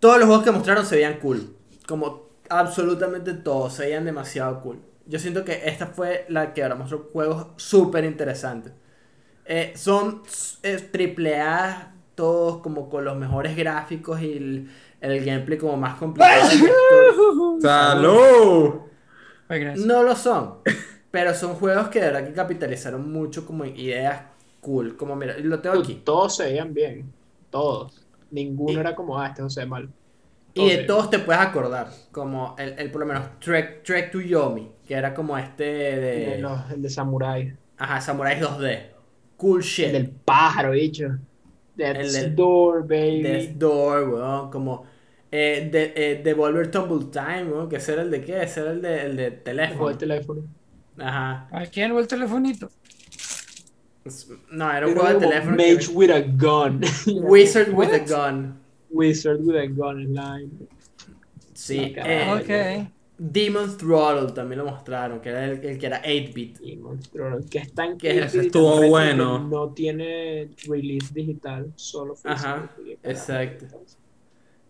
Todos 0.00 0.18
los 0.18 0.26
juegos 0.26 0.44
que 0.44 0.50
mostraron 0.52 0.84
se 0.86 0.96
veían 0.96 1.18
cool. 1.20 1.54
Como 1.86 2.28
absolutamente 2.48 3.34
todos 3.34 3.74
se 3.74 3.84
veían 3.84 4.04
demasiado 4.04 4.60
cool. 4.60 4.80
Yo 5.06 5.18
siento 5.18 5.44
que 5.44 5.62
esta 5.66 5.86
fue 5.88 6.24
la 6.28 6.52
que 6.54 6.62
ahora 6.62 6.74
mostró 6.76 7.10
juegos 7.12 7.48
súper 7.56 8.04
interesantes. 8.04 8.72
Eh, 9.44 9.72
son 9.76 10.22
eh, 10.62 10.78
triple 10.90 11.40
A, 11.40 11.93
todos 12.14 12.58
como 12.62 12.88
con 12.88 13.04
los 13.04 13.16
mejores 13.16 13.56
gráficos 13.56 14.20
y 14.22 14.32
el, 14.32 14.70
el 15.00 15.24
gameplay 15.24 15.58
como 15.58 15.76
más 15.76 15.96
complicado. 15.96 16.48
¡Salud! 17.60 18.74
No 19.76 20.02
lo 20.02 20.16
son, 20.16 20.54
pero 21.10 21.34
son 21.34 21.54
juegos 21.54 21.88
que 21.88 22.00
de 22.00 22.06
verdad 22.06 22.26
que 22.26 22.32
capitalizaron 22.32 23.12
mucho 23.12 23.46
como 23.46 23.64
en 23.64 23.76
ideas 23.78 24.22
cool. 24.60 24.96
Como 24.96 25.14
mira, 25.16 25.36
lo 25.38 25.60
tengo 25.60 25.78
aquí. 25.80 26.00
Todos 26.04 26.36
se 26.36 26.44
veían 26.44 26.72
bien. 26.72 27.12
Todos. 27.50 28.04
Ninguno 28.30 28.72
Y- 28.72 28.76
era 28.80 28.94
como, 28.96 29.18
ah, 29.18 29.28
este 29.28 29.42
no 29.42 29.50
se 29.50 29.60
ve 29.60 29.66
mal. 29.66 29.88
Y 30.54 30.68
de 30.70 30.78
todos 30.84 31.10
te 31.10 31.18
puedes 31.18 31.42
acordar, 31.42 31.88
como 32.12 32.54
el, 32.58 32.78
el 32.78 32.90
por 32.92 33.00
lo 33.00 33.06
menos 33.08 33.24
Trek, 33.40 33.82
Trek 33.82 34.12
to 34.12 34.20
Yomi, 34.20 34.70
que 34.86 34.94
era 34.94 35.12
como 35.12 35.36
este 35.36 35.64
de... 35.64 36.26
De 36.30 36.38
los- 36.38 36.70
el 36.70 36.80
de 36.80 36.90
Samurai. 36.90 37.56
Ajá, 37.76 38.00
Samurai 38.00 38.40
2D. 38.40 38.82
Cool 39.36 39.62
shit. 39.62 39.86
El 39.86 39.92
del 39.92 40.10
pájaro, 40.10 40.70
bicho. 40.70 41.08
Death's 41.76 42.12
del- 42.12 42.34
Door, 42.36 42.82
baby. 42.86 43.22
Death 43.22 43.50
Door, 43.56 44.08
weón, 44.10 44.50
como... 44.50 44.84
Eh, 45.36 45.68
de, 45.72 45.92
eh, 45.96 46.20
Devolver 46.22 46.70
Tumble 46.70 47.06
Time, 47.10 47.44
weón, 47.50 47.68
que 47.68 47.76
ese 47.76 47.94
era 47.94 48.02
el 48.02 48.10
de 48.12 48.20
qué, 48.22 48.42
ese 48.42 48.60
era 48.60 48.70
el 48.70 48.80
de, 48.82 49.02
el 49.06 49.16
de 49.16 49.26
El 49.26 49.42
teléfono. 49.42 49.88
de 49.88 49.94
teléfono. 49.96 50.42
Ajá. 50.98 51.48
¿A 51.50 51.66
quién 51.66 51.90
el 51.96 52.06
telefonito? 52.06 52.70
No, 54.52 54.70
era 54.72 54.86
un 54.86 54.94
juego 54.94 55.18
de 55.18 55.26
teléfono. 55.26 55.56
que 55.56 55.74
Mage 55.74 55.88
with 55.92 56.10
a 56.10 56.20
gun. 56.36 56.80
Wizard 57.22 57.70
with 57.72 57.88
a 57.92 57.98
Gun. 57.98 58.58
Wizard 58.90 59.40
with 59.40 59.56
a 59.56 59.66
gun 59.66 60.00
en 60.02 60.14
line. 60.14 60.50
Sí. 61.54 61.78
Eh, 61.80 61.92
caray. 61.94 62.88
Ok. 63.22 63.32
Demon's 63.32 63.76
Throttle 63.76 64.32
también 64.32 64.58
lo 64.58 64.64
mostraron, 64.66 65.20
que 65.20 65.28
era 65.28 65.44
el, 65.44 65.64
el 65.64 65.78
que 65.78 65.86
era 65.86 66.02
8-bit. 66.02 66.58
Y 66.60 66.76
Monstruo, 66.76 67.38
que 67.50 67.58
está 67.58 67.84
en 67.86 67.96
Que 67.96 68.18
estuvo 68.20 68.88
bueno. 68.88 69.38
No 69.38 69.72
tiene 69.72 70.50
release 70.66 71.12
digital, 71.14 71.72
solo 71.76 72.16
físico. 72.16 72.32
Ajá, 72.32 72.70
exacto. 73.02 73.66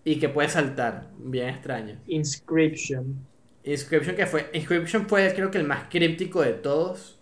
Y 0.05 0.19
que 0.21 0.29
puede 0.29 0.49
saltar, 0.49 1.11
bien 1.19 1.49
extraño. 1.49 1.99
Inscription. 2.07 3.27
Inscription 3.65 4.15
que 4.15 4.27
fue 4.27 4.51
Inscription 4.53 5.09
fue 5.09 5.33
creo 5.35 5.51
que 5.51 5.59
el 5.59 5.65
más 5.67 5.89
críptico 5.89 6.43
de 6.43 6.53
todos 6.53 7.19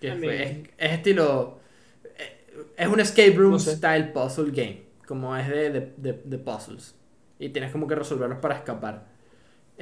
que 0.00 0.14
fue, 0.14 0.42
es, 0.78 0.92
estilo 0.92 1.60
eh, 2.18 2.66
es 2.76 2.88
un 2.88 3.00
escape 3.00 3.32
room 3.32 3.52
No 3.52 3.58
sé. 3.58 3.76
style 3.76 4.12
puzzle 4.12 4.50
game 4.52 4.82
como 5.06 5.36
es 5.36 5.48
de, 5.48 5.70
de, 5.70 5.92
de- 5.96 6.22
de 6.24 6.38
puzzles 6.38 6.94
y 7.38 7.48
tienes 7.50 7.72
como 7.72 7.86
que 7.88 7.96
resolverlos 7.96 8.38
para 8.38 8.56
escapar 8.56 9.11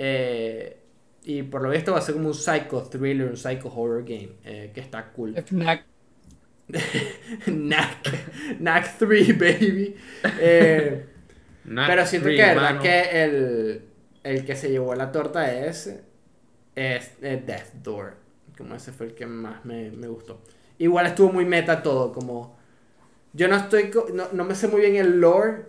Eh, 0.02 0.78
y 1.24 1.42
por 1.42 1.60
lo 1.60 1.68
visto 1.68 1.92
va 1.92 1.98
a 1.98 2.00
ser 2.02 2.14
como 2.14 2.28
un 2.28 2.34
psycho 2.34 2.82
thriller 2.84 3.28
un 3.28 3.36
psycho 3.36 3.68
horror 3.68 4.02
game 4.02 4.30
eh, 4.44 4.70
que 4.72 4.80
está 4.80 5.10
cool 5.12 5.34
Fnac. 5.34 5.84
Knack 7.44 8.56
Knack 8.58 8.96
3 8.98 9.38
baby 9.38 9.96
Eh, 10.40 11.06
pero 11.74 12.06
siento 12.06 12.28
que, 12.28 12.34
de 12.34 12.54
verdad 12.54 12.80
que 12.80 13.24
el, 13.24 13.82
el 14.24 14.44
que 14.44 14.56
se 14.56 14.70
llevó 14.70 14.94
la 14.94 15.12
torta 15.12 15.52
es 15.52 16.00
eh, 16.76 17.42
Death 17.46 17.74
Door. 17.82 18.14
Como 18.56 18.74
ese 18.74 18.92
fue 18.92 19.06
el 19.06 19.14
que 19.14 19.26
más 19.26 19.64
me, 19.64 19.90
me 19.90 20.08
gustó. 20.08 20.42
Igual 20.78 21.06
estuvo 21.06 21.32
muy 21.32 21.44
meta 21.44 21.82
todo, 21.82 22.12
como... 22.12 22.58
Yo 23.32 23.48
no 23.48 23.56
estoy... 23.56 23.90
No, 24.14 24.28
no 24.32 24.44
me 24.44 24.54
sé 24.54 24.68
muy 24.68 24.80
bien 24.80 24.96
el 24.96 25.20
lore, 25.20 25.66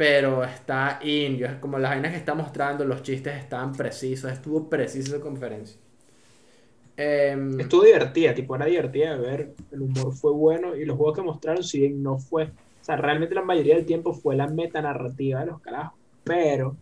pero 0.00 0.42
está 0.44 0.98
in. 1.02 1.36
Yo- 1.36 1.60
como 1.60 1.78
las 1.78 1.90
vainas 1.90 2.12
que 2.12 2.16
está 2.18 2.34
mostrando, 2.34 2.86
los 2.86 3.02
chistes 3.02 3.34
estaban 3.36 3.76
precisos. 3.76 4.32
Estuvo 4.32 4.66
preciso 4.70 5.14
la 5.16 5.20
conferencia. 5.22 5.78
Em, 6.96 7.60
Estuvo 7.60 7.84
divertida, 7.84 8.34
tipo, 8.34 8.56
era 8.56 8.66
divertida 8.66 9.14
de 9.16 9.18
ver. 9.20 9.54
El 9.70 9.82
humor 9.82 10.14
fue 10.14 10.32
bueno 10.32 10.76
y 10.76 10.84
los 10.84 10.96
juegos 10.96 11.16
que 11.16 11.22
mostraron, 11.22 11.62
si 11.64 11.80
bien 11.80 12.02
no 12.02 12.18
fue. 12.18 12.44
O 12.46 12.84
sea, 12.84 12.96
realmente 12.96 13.34
la 13.34 13.42
mayoría 13.42 13.76
del 13.76 13.86
tiempo 13.86 14.12
fue 14.14 14.36
la 14.36 14.48
metanarrativa 14.48 15.40
de 15.40 15.46
los 15.46 15.60
carajos. 15.60 15.98
Pero 16.24 16.78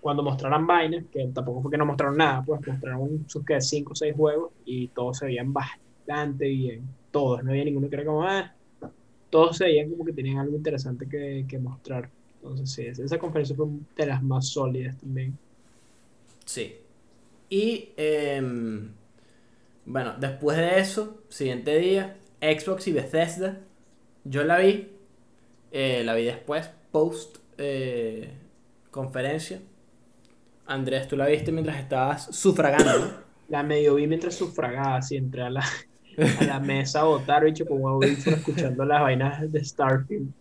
cuando 0.00 0.22
mostraran 0.22 0.66
vainas, 0.66 1.06
que 1.10 1.28
tampoco 1.34 1.62
fue 1.62 1.70
que 1.72 1.78
no 1.78 1.86
mostraron 1.86 2.16
nada, 2.18 2.42
pues 2.44 2.60
mostraron 2.66 3.24
sus 3.28 3.44
que 3.44 3.60
5 3.60 3.92
o 3.92 3.96
6 3.96 4.14
juegos 4.16 4.52
y 4.64 4.88
todos 4.90 5.18
se 5.18 5.26
veían 5.26 5.52
bastante 5.52 6.46
bien. 6.48 6.96
Todos, 7.10 7.44
no 7.44 7.50
había 7.52 7.64
ninguno 7.64 7.88
que 7.90 7.96
era 7.96 8.04
como, 8.06 8.24
ah, 8.24 8.54
todos 9.30 9.56
se 9.58 9.64
veían 9.66 9.90
como 9.90 10.04
que 10.04 10.12
tenían 10.14 10.38
algo 10.38 10.56
interesante 10.56 11.08
que, 11.08 11.46
que 11.48 11.58
mostrar. 11.58 12.10
Entonces, 12.42 12.70
sí, 12.72 13.02
esa- 13.02 13.18
conferencia 13.18 13.54
fue 13.56 13.66
de 13.96 14.06
las 14.06 14.22
más 14.22 14.48
sólidas 14.48 14.96
también. 14.98 15.36
Sí. 16.44 16.76
Y 17.48 17.90
em, 17.96 18.90
bueno, 19.84 20.14
después 20.18 20.56
de 20.56 20.78
eso, 20.80 21.22
siguiente 21.28 21.76
día, 21.78 22.16
Xbox 22.40 22.88
y 22.88 22.92
Bethesda. 22.92 23.58
Yo 24.24 24.44
la 24.44 24.58
vi. 24.58 24.88
eh, 25.72 26.02
la 26.04 26.14
vi 26.14 26.24
después, 26.24 26.70
post 26.90 27.38
eh, 27.58 28.30
conferencia. 28.90 29.60
Andrés, 30.66 31.08
tú 31.08 31.16
la 31.16 31.26
viste 31.26 31.52
mientras 31.52 31.78
estabas 31.78 32.34
sufragando. 32.36 33.22
La 33.48 33.62
medio 33.62 33.96
vi 33.96 34.06
mientras 34.06 34.34
sufragaba, 34.36 34.96
así 34.96 35.16
entré 35.16 35.42
a 35.42 35.50
la, 35.50 35.64
a 36.40 36.44
la 36.44 36.60
mesa 36.60 37.00
a 37.00 37.04
votar, 37.04 37.44
bicho, 37.44 37.66
con 37.66 37.82
audífono 37.84 38.36
escuchando 38.36 38.84
las 38.84 39.00
vainas 39.02 39.50
de 39.50 39.64
Starfield. 39.64 40.32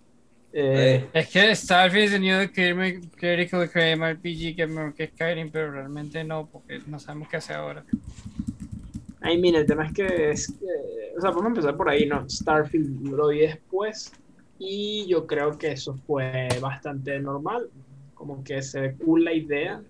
Eh, 0.51 1.05
Es 1.13 1.29
que 1.29 1.55
Starfield 1.55 2.05
es 2.05 2.13
el 2.13 2.21
de 2.23 3.01
Critical 3.15 3.61
Acclaim 3.61 4.03
RPG 4.03 4.55
que 4.55 4.63
es 4.63 4.69
mejor 4.69 4.93
que 4.95 5.07
Skyrim, 5.07 5.51
pero 5.51 5.71
realmente 5.71 6.23
no, 6.23 6.47
porque 6.47 6.79
no 6.87 6.99
sabemos 6.99 7.27
qué 7.29 7.37
hace 7.37 7.53
ahora. 7.53 7.83
Ay, 9.21 9.37
mira, 9.37 9.59
el 9.59 9.65
tema 9.65 9.85
es 9.85 9.93
que, 9.93 10.29
es 10.31 10.47
que- 10.47 11.17
o 11.17 11.21
sea, 11.21 11.31
podemos 11.31 11.51
empezar 11.51 11.75
por 11.77 11.89
ahí, 11.89 12.05
¿no? 12.07 12.27
Starfield 12.29 13.09
lo 13.09 13.27
vi 13.27 13.39
después 13.41 14.11
y 14.57 15.05
yo 15.07 15.27
creo 15.27 15.57
que 15.57 15.73
eso 15.73 15.95
fue 16.07 16.47
bastante 16.61 17.19
normal, 17.19 17.69
como 18.13 18.43
que 18.43 18.61
se 18.61 18.79
ve 18.81 18.95
cool 18.95 19.23
la 19.25 19.33
idea, 19.33 19.81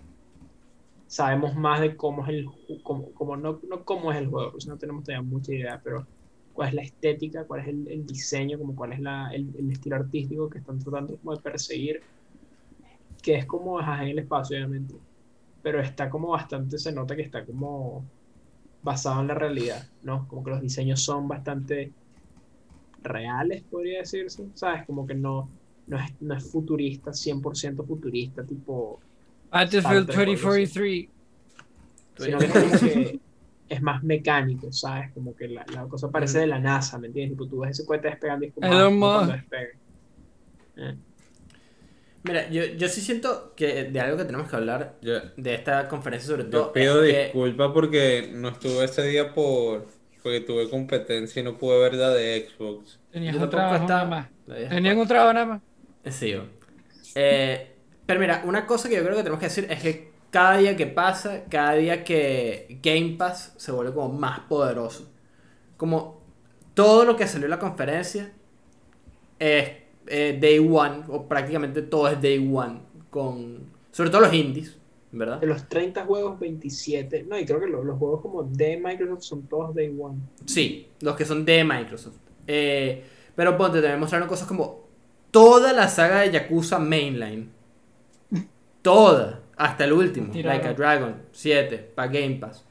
sabemos 1.08 1.56
más 1.56 1.82
de 1.82 1.96
cómo 1.96 2.24
es 2.24 2.30
el 2.30 2.46
cómo, 2.84 3.12
cómo 3.14 3.38
no, 3.38 3.60
no 3.68 3.84
cómo 3.86 4.12
es 4.12 4.18
el 4.18 4.28
juego, 4.28 4.52
pues 4.52 4.68
no 4.68 4.78
tenemos 4.78 5.04
todavía 5.04 5.28
mucha 5.28 5.54
idea, 5.54 5.80
pero 5.84 6.06
cuál 6.60 6.68
es 6.68 6.76
la 6.76 6.82
estética, 6.82 7.46
cuál 7.46 7.62
es 7.62 7.68
el, 7.70 7.88
el 7.88 8.06
diseño, 8.06 8.58
como 8.58 8.76
cuál 8.76 8.92
es 8.92 9.00
la, 9.00 9.32
el, 9.32 9.48
el 9.58 9.72
estilo 9.72 9.96
artístico 9.96 10.50
que 10.50 10.58
están 10.58 10.78
tratando 10.78 11.16
como 11.16 11.34
de 11.34 11.42
perseguir, 11.42 12.02
que 13.22 13.36
es 13.36 13.46
como 13.46 13.80
en 13.80 14.10
el 14.10 14.20
espacio, 14.20 14.58
obviamente, 14.58 14.94
pero 15.64 15.80
está 15.80 16.10
como 16.10 16.32
bastante, 16.32 16.78
se 16.78 16.92
nota 16.92 17.16
que 17.16 17.22
está 17.22 17.46
como 17.46 18.04
basado 18.84 19.22
en 19.22 19.28
la 19.28 19.36
realidad, 19.36 19.88
¿no? 20.04 20.28
Como 20.28 20.44
que 20.44 20.52
los 20.52 20.60
diseños 20.60 21.02
son 21.02 21.30
bastante 21.30 21.94
reales, 23.04 23.64
podría 23.64 24.00
decirse, 24.00 24.46
¿sabes? 24.54 24.86
Como 24.86 25.08
que 25.08 25.16
no, 25.16 25.50
no, 25.88 25.98
es, 25.98 26.12
no 26.20 26.36
es 26.36 26.44
futurista, 26.52 27.12
100% 27.12 27.88
futurista, 27.88 28.44
tipo 28.44 29.00
Battlefield 29.50 30.10
Star 30.10 30.26
Trek 30.26 30.44
o 30.44 30.52
algo 30.52 30.64
así. 30.66 31.10
2043. 32.18 32.20
sino 32.20 32.38
que 32.38 32.48
como 32.50 32.80
que 32.82 33.20
es 33.70 33.82
más 33.82 34.04
mecánico, 34.04 34.72
¿sabes? 34.72 35.12
Como 35.14 35.36
que 35.36 35.48
la, 35.48 35.66
la 35.74 35.84
cosa 35.84 36.10
parece 36.10 36.40
de 36.40 36.48
la 36.48 36.60
NASA, 36.60 36.98
¿me 36.98 37.08
entiendes? 37.08 37.38
Tipo, 37.38 37.48
tú 37.50 37.60
ves 37.62 37.72
ese 37.72 37.86
cohete 37.86 38.10
despegando 38.10 38.46
y 38.46 38.50
es 38.50 38.54
como, 38.56 38.68
ah, 38.68 38.70
cuando 38.70 38.92
Musk. 39.22 39.32
despegue. 39.34 39.72
Eh, 40.78 40.96
Mira, 42.24 42.50
yo, 42.50 42.66
yo 42.66 42.90
sí 42.90 43.00
siento 43.00 43.54
que 43.56 43.86
de 43.86 44.00
algo 44.02 44.18
que 44.18 44.26
tenemos 44.26 44.50
que 44.50 44.56
hablar 44.58 44.96
Yo, 45.02 45.14
de 45.38 45.54
esta 45.56 45.88
conferencia 45.88 46.28
sobre 46.30 46.44
todo 46.46 46.66
yo 46.68 46.74
pido 46.74 47.04
es 47.04 47.14
que- 47.14 47.24
disculpas 47.26 47.72
porque 47.74 48.30
no 48.34 48.50
estuve 48.50 48.84
ese 48.84 49.04
día 49.04 49.34
por 49.34 49.88
porque 50.22 50.42
tuve 50.42 50.70
competencia 50.70 51.40
y 51.40 51.44
no 51.46 51.58
pude 51.58 51.80
ver 51.80 51.94
la 51.94 52.10
de 52.10 52.46
Xbox. 52.50 53.00
Tenías 53.10 53.34
Yo 53.36 53.44
un 53.44 53.50
trabajo 53.50 53.76
estaba- 53.76 54.04
nada 54.06 54.28
más. 54.46 54.70
Tenían 54.70 54.98
un 54.98 55.08
trabajo 55.08 55.32
nada 55.34 55.46
más. 55.46 55.62
Sí, 56.14 56.32
yo. 56.32 56.44
Eh, 57.16 57.72
pero 58.06 58.20
mira, 58.20 58.42
una 58.46 58.66
cosa 58.66 58.90
que 58.90 58.96
yo 58.96 59.02
creo 59.04 59.16
que 59.16 59.24
tenemos 59.24 59.40
que 59.40 59.46
decir 59.46 59.68
es 59.70 59.82
que 59.82 60.09
cada 60.32 60.58
día 60.58 60.76
que 60.76 60.88
pasa, 60.88 61.44
cada 61.50 61.74
día 61.74 62.04
que 62.04 62.80
Game 62.82 63.16
Pass 63.18 63.54
se 63.58 63.72
vuelve 63.72 63.94
como 63.94 64.10
más 64.18 64.42
poderoso. 64.42 65.10
Como 65.78 66.22
todo 66.74 67.06
lo 67.06 67.16
que 67.16 67.28
salió 67.28 67.46
en 67.46 67.52
la 67.52 67.60
conferencia 67.60 68.32
es 69.40 69.70
eh, 70.08 70.38
Day 70.42 70.60
One, 70.60 71.04
o 71.10 71.28
prácticamente 71.28 71.82
todo 71.84 72.08
es 72.10 72.22
Day 72.22 72.38
One, 72.54 72.80
con 73.10 73.70
sobre 73.92 74.10
todo 74.10 74.22
los 74.22 74.34
indies, 74.34 74.78
¿verdad? 75.12 75.40
De 75.40 75.48
los 75.48 75.68
30 75.68 76.06
juegos, 76.06 76.40
27, 76.40 77.24
no, 77.24 77.38
y 77.38 77.46
creo 77.46 77.60
que 77.60 77.68
lo- 77.68 77.84
los 77.84 77.98
juegos 77.98 78.22
como 78.22 78.44
de 78.44 78.78
Microsoft 78.78 79.24
son 79.24 79.44
todos 79.44 79.74
Day 79.76 79.96
One. 80.00 80.18
Sí, 80.46 80.88
los 81.02 81.16
que 81.16 81.26
son 81.26 81.46
de 81.46 81.64
Microsoft. 81.64 82.16
Eh, 82.48 83.04
pero 83.36 83.58
ponte, 83.58 83.80
también 83.82 84.00
mostraron 84.00 84.28
cosas 84.28 84.48
como 84.48 84.82
toda 85.32 85.74
la 85.74 85.88
saga 85.88 86.22
de 86.22 86.32
Yakuza 86.32 86.80
Mainline. 86.80 87.50
Toda, 88.82 89.42
hasta 89.60 89.84
el 89.84 89.92
último. 89.92 90.32
Tiraron. 90.32 90.58
Like 90.58 90.70
a 90.70 90.74
Dragon 90.74 91.22
7, 91.34 91.92
para 91.94 92.08
Game 92.12 92.36
Pass. 92.36 92.64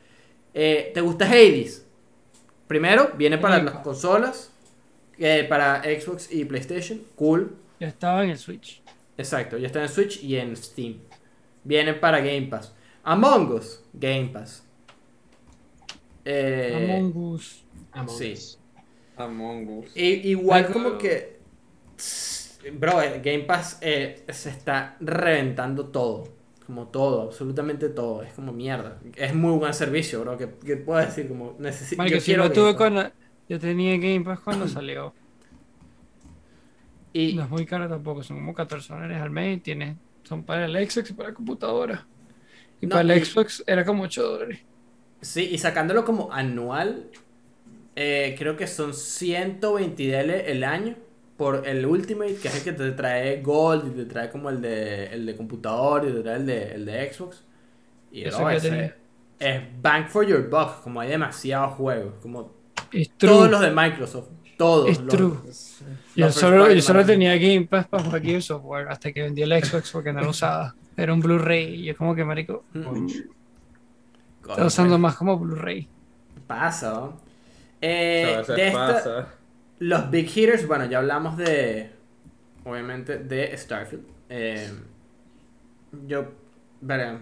Eh, 0.55 0.91
¿Te 0.95 1.03
gusta 1.03 1.27
Hades? 1.27 1.87
Primero, 2.67 3.13
viene 3.15 3.37
para 3.37 3.63
las 3.63 3.75
consolas, 3.77 4.51
eh, 5.19 5.45
para 5.49 5.83
Xbox 5.83 6.33
y 6.33 6.47
PlayStation. 6.47 7.03
Cool. 7.15 7.55
Ya 7.79 7.89
estaba 7.89 8.25
en 8.25 8.31
el 8.31 8.39
Switch. 8.39 8.83
Exacto, 9.19 9.59
ya 9.59 9.67
está 9.67 9.83
en 9.83 9.89
Switch 9.91 10.23
y 10.23 10.37
en 10.37 10.57
Steam. 10.57 10.97
Viene 11.63 11.93
para 11.93 12.21
Game 12.21 12.47
Pass. 12.47 12.75
Among 13.05 13.53
Us, 13.53 13.85
Game 13.93 14.31
Pass. 14.33 14.65
Eh, 16.25 16.97
Among 16.97 17.17
Us. 17.35 17.65
Among 17.93 18.17
sí. 18.17 18.33
Us. 18.33 18.59
Among 19.17 19.79
Us. 19.81 19.91
Igual 19.95 20.73
como 20.73 20.97
que. 20.97 21.39
Bro, 22.73 23.03
el 23.03 23.21
Game 23.21 23.45
Pass 23.45 23.79
eh, 23.83 24.25
se 24.29 24.49
está 24.49 24.97
reventando 25.01 25.87
todo. 25.89 26.38
Como 26.69 26.87
todo, 26.89 27.23
absolutamente 27.23 27.89
todo. 27.89 28.23
Es 28.23 28.33
como 28.35 28.53
mierda. 28.53 29.01
Es 29.17 29.35
muy 29.35 29.59
buen 29.59 29.75
servicio, 29.75 30.21
bro. 30.21 30.37
Que, 30.39 30.49
que 30.65 30.77
puedo 30.77 31.01
decir, 31.01 31.27
como 31.27 31.57
necesito. 31.59 32.05
Yo 32.07 32.21
si 32.21 32.37
lo 32.37 32.53
tuve 32.53 32.77
cuando. 32.77 33.11
Yo 33.49 33.59
tenía 33.59 33.97
Game 33.97 34.21
Pass 34.21 34.39
cuando 34.41 34.69
salió. 34.69 35.15
Y 37.13 37.33
No 37.33 37.43
es 37.45 37.49
muy 37.51 37.65
caro 37.67 37.89
tampoco, 37.89 38.23
son 38.23 38.37
como 38.37 38.55
14 38.55 38.93
dólares 38.93 39.21
al 39.21 39.31
mes 39.31 39.57
y 39.57 39.61
tienes, 39.61 39.97
son 40.25 40.45
para 40.45 40.67
el 40.67 40.73
Xbox 40.91 41.11
y 41.11 41.13
para 41.15 41.31
la 41.31 41.35
computadora. 41.35 42.07
Y 42.81 42.87
No, 42.87 42.97
para 42.97 43.15
el 43.15 43.23
y- 43.23 43.25
Xbox 43.25 43.65
era 43.67 43.85
como 43.85 44.03
8 44.05 44.23
dólares. 44.23 44.61
sí, 45.23 45.49
y 45.51 45.59
sacándolo 45.59 46.05
como 46.05 46.31
anual, 46.33 47.11
eh, 47.97 48.37
creo 48.39 48.57
que 48.57 48.67
son 48.67 48.93
120 48.95 50.03
DL 50.07 50.51
el 50.53 50.63
año. 50.65 50.97
Por 51.39 51.67
el 51.67 51.87
Ultimate, 51.87 52.35
que 52.37 52.49
es 52.49 52.57
el 52.57 52.63
que 52.65 52.73
te 52.73 52.91
trae 52.93 53.41
Gold 53.41 53.87
y 53.87 53.91
te 53.97 54.05
trae 54.05 54.29
como 54.31 54.51
el 54.51 54.61
de, 54.61 55.07
el 55.07 55.25
de 55.25 55.35
computador 55.37 56.05
y 56.07 56.13
te 56.13 56.21
trae 56.21 56.37
el 56.37 56.47
de, 56.47 56.73
el 56.75 56.85
de 56.85 57.11
Xbox. 57.13 57.43
Y 58.13 58.25
Eso 58.25 58.39
bro, 58.39 58.49
que 58.49 58.57
ese 58.57 58.95
es 59.39 59.63
bang 59.81 60.09
for 60.09 60.27
your 60.27 60.51
buck. 60.51 60.83
Como 60.83 61.01
hay 61.01 61.09
demasiados 61.11 61.75
juegos. 61.77 62.15
Como. 62.21 62.53
Todos 63.17 63.49
los 63.51 63.61
de 63.61 63.71
Microsoft. 63.71 64.27
Todos. 64.57 64.91
Es 64.91 64.99
los- 65.01 65.15
true. 65.15 65.37
Yo 66.17 66.27
los 66.27 66.35
solo, 66.35 66.73
yo 66.73 66.83
solo 66.83 67.07
tenía 67.07 67.37
Game 67.37 67.67
Pass 67.71 67.87
para 67.87 68.03
jugar 68.03 68.21
Gears 68.23 68.51
of 68.51 68.65
War 68.65 68.89
hasta 68.89 69.13
que 69.13 69.23
vendí 69.23 69.43
el 69.43 69.53
Xbox 69.65 69.93
porque 69.93 70.13
no 70.13 70.21
lo 70.23 70.31
usaba. 70.31 70.75
Era 70.97 71.15
un 71.15 71.21
Blu-ray 71.21 71.75
y 71.77 71.91
es 71.91 71.97
como 71.97 72.17
que, 72.17 72.25
marico, 72.25 72.65
Mm. 72.75 73.07
está 73.07 73.29
Coño, 74.43 74.67
usando 74.67 74.99
más 74.99 75.15
como 75.15 75.39
Blu-ray. 75.39 75.87
Pasa, 76.49 76.91
¿no? 76.93 77.21
Eh, 77.81 78.23
sea, 78.27 78.35
a 78.35 78.39
veces 78.41 78.57
de 78.57 78.67
esta- 78.67 78.87
pasa. 78.95 79.29
Los 79.79 80.11
Big 80.11 80.27
Hitters, 80.27 80.67
bueno, 80.67 80.87
ya 80.87 80.99
hablamos 80.99 81.37
de. 81.37 81.91
Obviamente, 82.65 83.19
de 83.19 83.57
Starfield. 83.57 84.05
Eh, 84.29 84.71
yo. 86.07 86.27
Veré. 86.81 87.19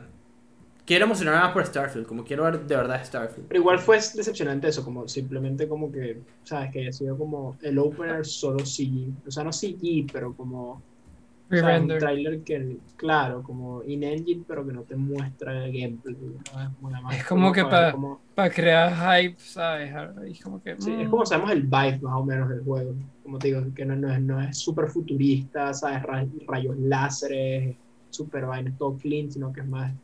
Quiero 0.85 1.07
emocionarme 1.07 1.41
más 1.41 1.53
por 1.53 1.67
Starfield. 1.67 2.07
Como 2.07 2.25
quiero 2.25 2.45
ver 2.45 2.65
de 2.65 2.77
verdad 2.77 3.05
Starfield. 3.05 3.49
Pero 3.49 3.61
igual 3.61 3.79
fue 3.79 3.97
decepcionante 3.97 4.69
eso, 4.69 4.85
como 4.85 5.09
simplemente 5.09 5.67
como 5.67 5.91
que, 5.91 6.21
¿sabes? 6.45 6.71
Que 6.71 6.81
haya 6.81 6.93
sido 6.93 7.19
como 7.19 7.57
el 7.63 7.79
opener 7.79 8.25
solo 8.25 8.65
CG. 8.65 9.09
O 9.27 9.31
sea, 9.31 9.43
no 9.45 9.53
CG, 9.53 10.07
pero 10.13 10.35
como 10.35 10.83
o 11.53 11.57
sea, 11.57 11.71
un 11.75 11.97
trailer 11.97 12.43
que, 12.45 12.79
claro, 12.97 13.43
como 13.43 13.83
in-engine, 13.85 14.45
pero 14.47 14.67
que 14.67 14.73
no 14.73 14.85
te 14.85 14.97
muestra 14.97 15.65
el 15.65 15.73
gameplay. 15.73 16.17
Como 16.77 16.91
nada 16.91 17.03
más 17.03 17.19
Es 17.19 17.25
como 17.27 17.53
que 17.53 17.65
para 17.65 17.87
ver 17.87 18.01
pa- 18.35 18.51
crear 18.51 18.93
hype, 18.95 19.37
¿sabes? 19.41 19.93
Y 20.29 20.39
como 20.41 20.61
que. 20.63 20.75
Sí, 20.77 21.01
es 21.01 21.09
mm, 21.09 21.09
como 21.09 21.25
sabemos 21.25 21.53
el 21.53 21.63
vibe 21.63 22.01
más 22.03 22.15
o 22.21 22.25
menos 22.25 22.49
del 22.51 22.63
juego. 22.63 22.95
Como 23.23 23.41
te 23.41 23.49
digo, 23.49 23.63
que 23.75 23.85
no, 23.85 23.97
no 23.97 24.13
es, 24.13 24.21
no 24.23 24.41
es 24.43 24.59
súper 24.61 24.89
futurista, 24.89 25.73
¿sabes? 25.73 26.03
Ra- 26.03 26.27
Rayos 26.47 26.77
láseres, 26.79 27.79
súper 28.11 28.45
vaina, 28.47 28.75
todo 28.77 28.97
clean, 28.99 29.31
sino 29.31 29.53
que 29.53 29.61
es 29.63 29.67
más, 29.69 29.97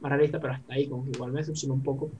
más 0.00 0.12
realista, 0.12 0.40
pero 0.40 0.52
hasta 0.54 0.74
ahí, 0.74 0.88
como 0.88 1.04
que 1.04 1.12
igual 1.12 1.32
me 1.32 1.40
decepcionó 1.40 1.74
un 1.74 1.82
poco. 1.82 2.12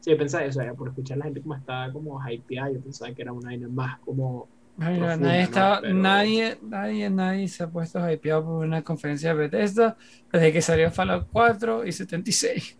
Sí, 0.00 0.10
yo 0.10 0.18
pensaba 0.18 0.44
eso, 0.44 0.62
ya 0.62 0.74
por 0.74 0.88
escuchar 0.88 1.16
a 1.16 1.18
la 1.20 1.24
gente 1.26 1.42
como 1.42 1.54
estaba 1.54 1.90
como 1.92 2.20
hypeada, 2.28 2.70
yo 2.72 2.82
pensaba 2.82 3.14
que 3.14 3.22
era 3.22 3.32
una 3.32 3.48
vaina 3.48 3.68
más 3.70 3.98
como. 4.00 4.50
Nadie, 4.76 4.98
¿no? 4.98 5.30
estaba, 5.30 5.80
Pero- 5.80 5.94
nadie, 5.94 6.58
nadie, 6.62 7.08
nadie 7.10 7.48
se 7.48 7.62
ha 7.62 7.68
puesto 7.68 8.10
hypeado 8.10 8.44
por 8.44 8.64
una 8.66 8.82
conferencia 8.82 9.28
de 9.30 9.34
Bethesda 9.48 9.96
desde 10.32 10.52
que 10.52 10.60
salió 10.62 10.90
Fallout 10.90 11.28
4 11.32 11.86
y 11.86 11.92
76. 11.92 12.76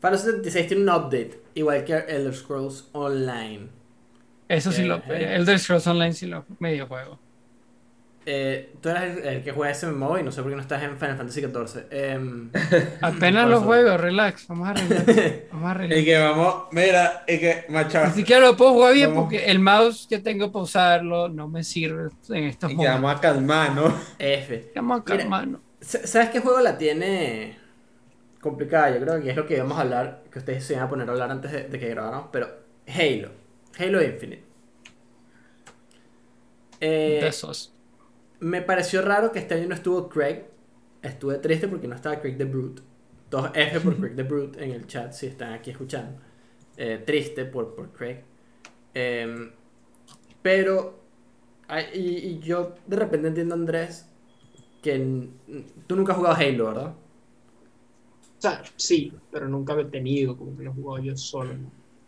Fallout 0.00 0.20
76 0.20 0.66
tiene 0.68 0.82
un 0.82 0.88
update. 0.90 1.40
Igual 1.54 1.84
que 1.84 1.94
Elder 1.94 2.34
Scrolls 2.34 2.88
Online. 2.92 3.68
Eso 4.48 4.72
sí 4.72 4.82
Eh, 4.82 4.86
lo. 4.86 4.96
eh. 4.96 5.36
Elder 5.36 5.58
Scrolls 5.58 5.86
Online 5.86 6.12
sí 6.12 6.26
lo 6.26 6.44
medio 6.58 6.86
juego. 6.86 7.18
Eh, 8.24 8.74
tú 8.80 8.88
eres 8.88 9.02
el, 9.18 9.24
el 9.26 9.42
que 9.42 9.50
juega 9.50 9.72
ese 9.72 9.88
MMO 9.88 10.16
y 10.16 10.22
no 10.22 10.30
sé 10.30 10.42
por 10.42 10.50
qué 10.52 10.56
no 10.56 10.62
estás 10.62 10.80
en 10.84 10.96
Final 10.96 11.16
Fantasy 11.16 11.40
XIV. 11.40 11.84
Em, 11.90 12.50
Apenas 13.00 13.48
lo 13.48 13.60
juego, 13.62 13.96
relax. 13.96 14.46
Vamos 14.46 14.68
a 14.68 14.74
relax. 14.74 15.06
Vamos 15.52 15.70
a 15.70 15.74
Y 15.74 15.88
relax. 15.88 16.04
que 16.04 16.18
vamos, 16.18 16.54
mira, 16.70 17.24
y 17.26 17.38
que 17.38 17.64
Ni 17.68 17.74
Machado. 17.74 18.14
siquiera 18.14 18.40
lo 18.46 18.56
puedo 18.56 18.74
jugar 18.74 18.94
bien 18.94 19.08
Vamos. 19.10 19.24
porque 19.24 19.46
el 19.46 19.58
mouse 19.58 20.06
que 20.08 20.20
tengo 20.20 20.52
para 20.52 20.62
usarlo 20.62 21.28
no 21.28 21.48
me 21.48 21.64
sirve 21.64 22.10
en 22.28 22.44
estos 22.44 22.70
Y 22.70 22.74
que 22.74 22.76
momentos. 22.76 23.02
vamos 23.02 23.16
a 23.16 23.20
calmarnos. 23.20 23.92
F. 24.18 24.70
Vamos 24.76 25.00
a 25.00 25.04
Mira, 25.04 25.18
calmarnos. 25.18 25.60
S- 25.80 26.06
¿Sabes 26.06 26.30
qué 26.30 26.38
juego 26.38 26.60
la 26.60 26.78
tiene 26.78 27.58
complicada? 28.40 28.90
Yo 28.96 29.00
creo 29.04 29.20
que 29.20 29.30
es 29.30 29.36
lo 29.36 29.46
que 29.46 29.56
íbamos 29.56 29.76
a 29.78 29.80
hablar, 29.80 30.22
que 30.32 30.38
ustedes 30.38 30.64
se 30.64 30.74
iban 30.74 30.84
a 30.86 30.88
poner 30.88 31.08
a 31.08 31.12
hablar 31.12 31.30
antes 31.32 31.50
de, 31.50 31.64
de 31.68 31.78
que 31.80 31.88
grabáramos, 31.88 32.28
pero 32.30 32.48
Halo. 32.86 33.30
Halo 33.76 34.00
Infinite. 34.00 34.44
Eh, 36.80 37.18
de 37.22 37.28
esos. 37.28 37.71
Me 38.42 38.62
pareció 38.62 39.02
raro 39.02 39.32
que 39.32 39.38
este 39.38 39.54
año 39.54 39.68
no 39.68 39.74
estuvo 39.74 40.08
Craig. 40.08 40.44
Estuve 41.02 41.38
triste 41.38 41.68
porque 41.68 41.88
no 41.88 41.94
estaba 41.94 42.20
Craig 42.20 42.36
the 42.36 42.44
Brute. 42.44 42.82
Dos 43.30 43.50
F 43.54 43.80
por 43.80 43.96
Craig 43.96 44.14
the 44.14 44.22
Brute 44.24 44.62
en 44.62 44.72
el 44.72 44.86
chat 44.86 45.12
si 45.12 45.26
están 45.26 45.52
aquí 45.54 45.70
escuchando. 45.70 46.20
Eh, 46.76 47.02
triste 47.06 47.44
por, 47.46 47.74
por 47.74 47.90
Craig. 47.92 48.18
Em, 48.94 49.50
pero, 50.42 51.00
y, 51.94 51.98
y 52.00 52.38
yo 52.40 52.74
de 52.86 52.96
repente 52.96 53.28
entiendo, 53.28 53.54
Andrés, 53.54 54.08
que 54.82 55.28
tú 55.86 55.96
nunca 55.96 56.12
has 56.12 56.18
jugado 56.18 56.36
Halo, 56.36 56.66
¿verdad? 56.66 56.94
O 58.38 58.40
sea, 58.42 58.62
sí, 58.76 59.12
pero 59.30 59.48
nunca 59.48 59.74
lo 59.74 59.82
he 59.82 59.84
tenido, 59.86 60.36
como 60.36 60.56
que 60.56 60.64
lo 60.64 60.70
he 60.70 60.74
jugado 60.74 61.04
yo 61.04 61.16
solo. 61.16 61.54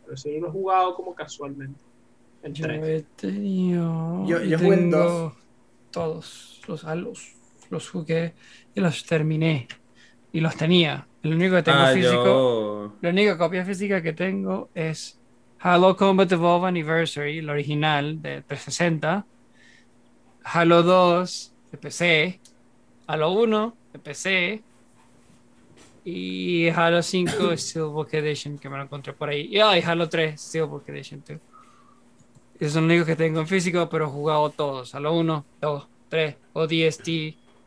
Pero 0.05 0.17
sí 0.17 0.39
lo 0.41 0.49
he 0.49 0.51
jugado 0.51 0.95
como 0.95 1.15
casualmente. 1.15 1.81
El 2.43 2.53
Yo 2.53 2.67
3. 2.67 2.83
he 2.83 3.03
tenido. 3.17 4.27
Yo- 4.27 4.39
jugué 4.59 4.75
en 4.75 4.91
tengo 4.91 4.97
dos. 4.99 5.33
Todos 5.95 6.61
los 6.69 6.85
halos. 6.85 7.33
Los 7.71 7.89
jugué 7.91 8.35
y 8.75 8.81
los 8.81 9.05
terminé. 9.07 9.69
y 10.33 10.41
los 10.41 10.57
tenía. 10.57 11.07
El 11.23 11.35
único 11.35 11.55
que 11.57 11.63
tengo 11.63 11.79
Ah, 11.79 11.93
físico, 11.95 12.25
yo... 12.25 12.97
la 13.01 13.11
única 13.11 13.39
copia 13.39 13.65
física 13.65 14.03
que 14.03 14.13
tengo 14.13 14.69
es 14.75 15.19
Halo 15.61 15.97
Combat 15.97 16.31
Evolve 16.33 16.67
Anniversary, 16.69 17.39
el 17.39 17.49
original 17.49 18.21
de 18.21 18.43
360, 18.43 19.25
Halo 20.45 20.83
2 20.83 21.55
de 21.73 21.79
PC, 21.79 22.41
Halo 23.07 23.31
1 23.33 23.77
de 23.93 23.99
PC 24.01 24.63
y 26.05 26.69
Halo 26.69 27.03
5 27.03 27.33
Steelbook 27.57 28.13
Edition 28.15 28.59
que 28.59 28.69
me 28.69 28.77
lo 28.77 28.83
encontré 28.85 29.13
por 29.13 29.29
ahí. 29.29 29.47
Y, 29.51 29.61
ah, 29.61 29.79
y 29.79 29.83
Halo 29.83 30.09
3 30.09 30.41
Steelbook 30.41 30.89
Edition 30.89 31.23
too. 31.23 31.39
Esos 32.59 32.75
son 32.75 32.85
los 32.85 32.91
únicos 32.91 33.07
que 33.07 33.17
tengo 33.17 33.41
en 33.41 33.47
físico, 33.47 33.89
pero 33.89 34.07
he 34.07 34.09
jugado 34.09 34.51
todos. 34.51 34.95
Halo 34.95 35.15
1, 35.15 35.45
2, 35.61 35.89
3, 36.09 36.37
ODST, 36.53 37.09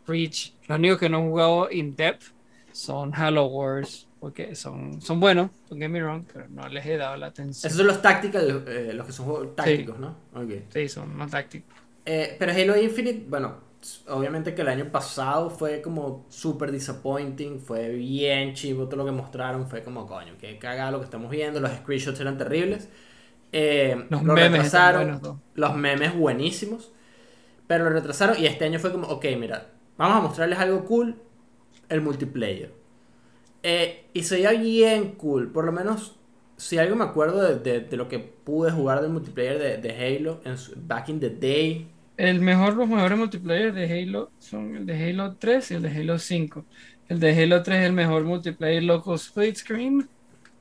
Reach. 0.07 0.53
Los 0.67 0.77
únicos 0.79 0.99
que 0.99 1.09
no 1.09 1.19
he 1.19 1.21
jugado 1.21 1.71
in 1.71 1.95
depth 1.95 2.33
son 2.71 3.13
Halo 3.13 3.45
Wars, 3.47 4.07
porque 4.19 4.55
son, 4.55 5.01
son 5.01 5.19
buenos, 5.19 5.49
don't 5.69 5.81
get 5.81 5.89
me 5.89 6.01
wrong, 6.01 6.23
pero 6.31 6.47
no 6.49 6.67
les 6.69 6.85
he 6.85 6.97
dado 6.97 7.17
la 7.17 7.27
atención. 7.27 7.67
Esos 7.67 7.77
son 7.77 7.87
los 7.87 8.01
tactical, 8.01 8.63
eh, 8.67 8.91
los 8.93 9.05
que 9.05 9.11
son 9.11 9.25
juegos 9.25 9.55
tácticos, 9.55 9.99
¿no? 9.99 10.15
Ok. 10.33 10.51
Sí, 10.69 10.87
son 10.87 11.15
más 11.15 11.31
tácticos. 11.31 11.75
Eh, 12.05 12.35
pero 12.39 12.51
Halo 12.53 12.77
Infinite, 12.81 13.25
bueno, 13.27 13.57
obviamente 14.07 14.55
que 14.55 14.61
el 14.61 14.69
año 14.69 14.91
pasado 14.91 15.49
fue 15.49 15.81
como 15.81 16.25
super 16.29 16.71
disappointing, 16.71 17.59
fue 17.59 17.89
bien 17.89 18.53
chivo 18.53 18.85
todo 18.85 18.97
lo 18.97 19.05
que 19.05 19.11
mostraron, 19.11 19.67
fue 19.67 19.83
como 19.83 20.07
coño, 20.07 20.37
que 20.39 20.57
cagado 20.57 20.93
lo 20.93 20.99
que 20.99 21.05
estamos 21.05 21.29
viendo, 21.29 21.59
los 21.59 21.71
screenshots 21.71 22.19
eran 22.19 22.37
terribles. 22.37 22.89
Eh, 23.51 23.95
Los 24.09 24.23
lo 24.23 24.33
memes 24.33 24.73
los 25.55 25.75
memes 25.75 26.15
buenísimos, 26.15 26.91
pero 27.67 27.85
lo 27.85 27.91
retrasaron 27.91 28.37
y 28.39 28.45
este 28.47 28.65
año 28.65 28.79
fue 28.79 28.91
como, 28.91 29.07
ok, 29.07 29.25
mira, 29.39 29.71
vamos 29.97 30.17
a 30.17 30.21
mostrarles 30.21 30.59
algo 30.59 30.85
cool, 30.85 31.17
el 31.89 32.01
multiplayer. 32.01 32.73
Eh, 33.63 34.05
y 34.13 34.23
se 34.23 34.35
veía 34.35 34.51
bien 34.53 35.13
cool, 35.13 35.51
por 35.51 35.65
lo 35.65 35.71
menos 35.71 36.17
si 36.57 36.77
algo 36.77 36.95
me 36.95 37.03
acuerdo 37.05 37.41
de, 37.43 37.59
de- 37.59 37.81
de 37.81 37.97
lo 37.97 38.07
que 38.09 38.19
pude 38.19 38.71
jugar 38.71 39.01
del 39.01 39.11
multiplayer 39.11 39.59
de, 39.59 39.77
de 39.77 39.91
Halo 40.17 40.41
en 40.45 40.57
su- 40.57 40.73
back 40.77 41.09
in 41.09 41.19
the 41.19 41.29
day. 41.29 41.87
El 42.17 42.41
mejor, 42.41 42.75
los 42.75 42.87
mejores 42.89 43.17
multiplayer 43.17 43.73
de 43.73 43.85
Halo 44.03 44.33
son 44.39 44.75
el 44.75 44.85
de 44.85 45.09
Halo 45.09 45.37
3 45.37 45.69
y 45.71 45.75
el 45.75 45.83
de 45.83 45.89
Halo 45.89 46.17
5. 46.19 46.67
El 47.07 47.19
de 47.19 47.43
Halo 47.43 47.61
3 47.63 47.79
es 47.81 47.85
el 47.87 47.93
mejor 47.93 48.23
multiplayer 48.23 48.83
local 48.83 49.15
split 49.15 49.55
screen 49.57 50.09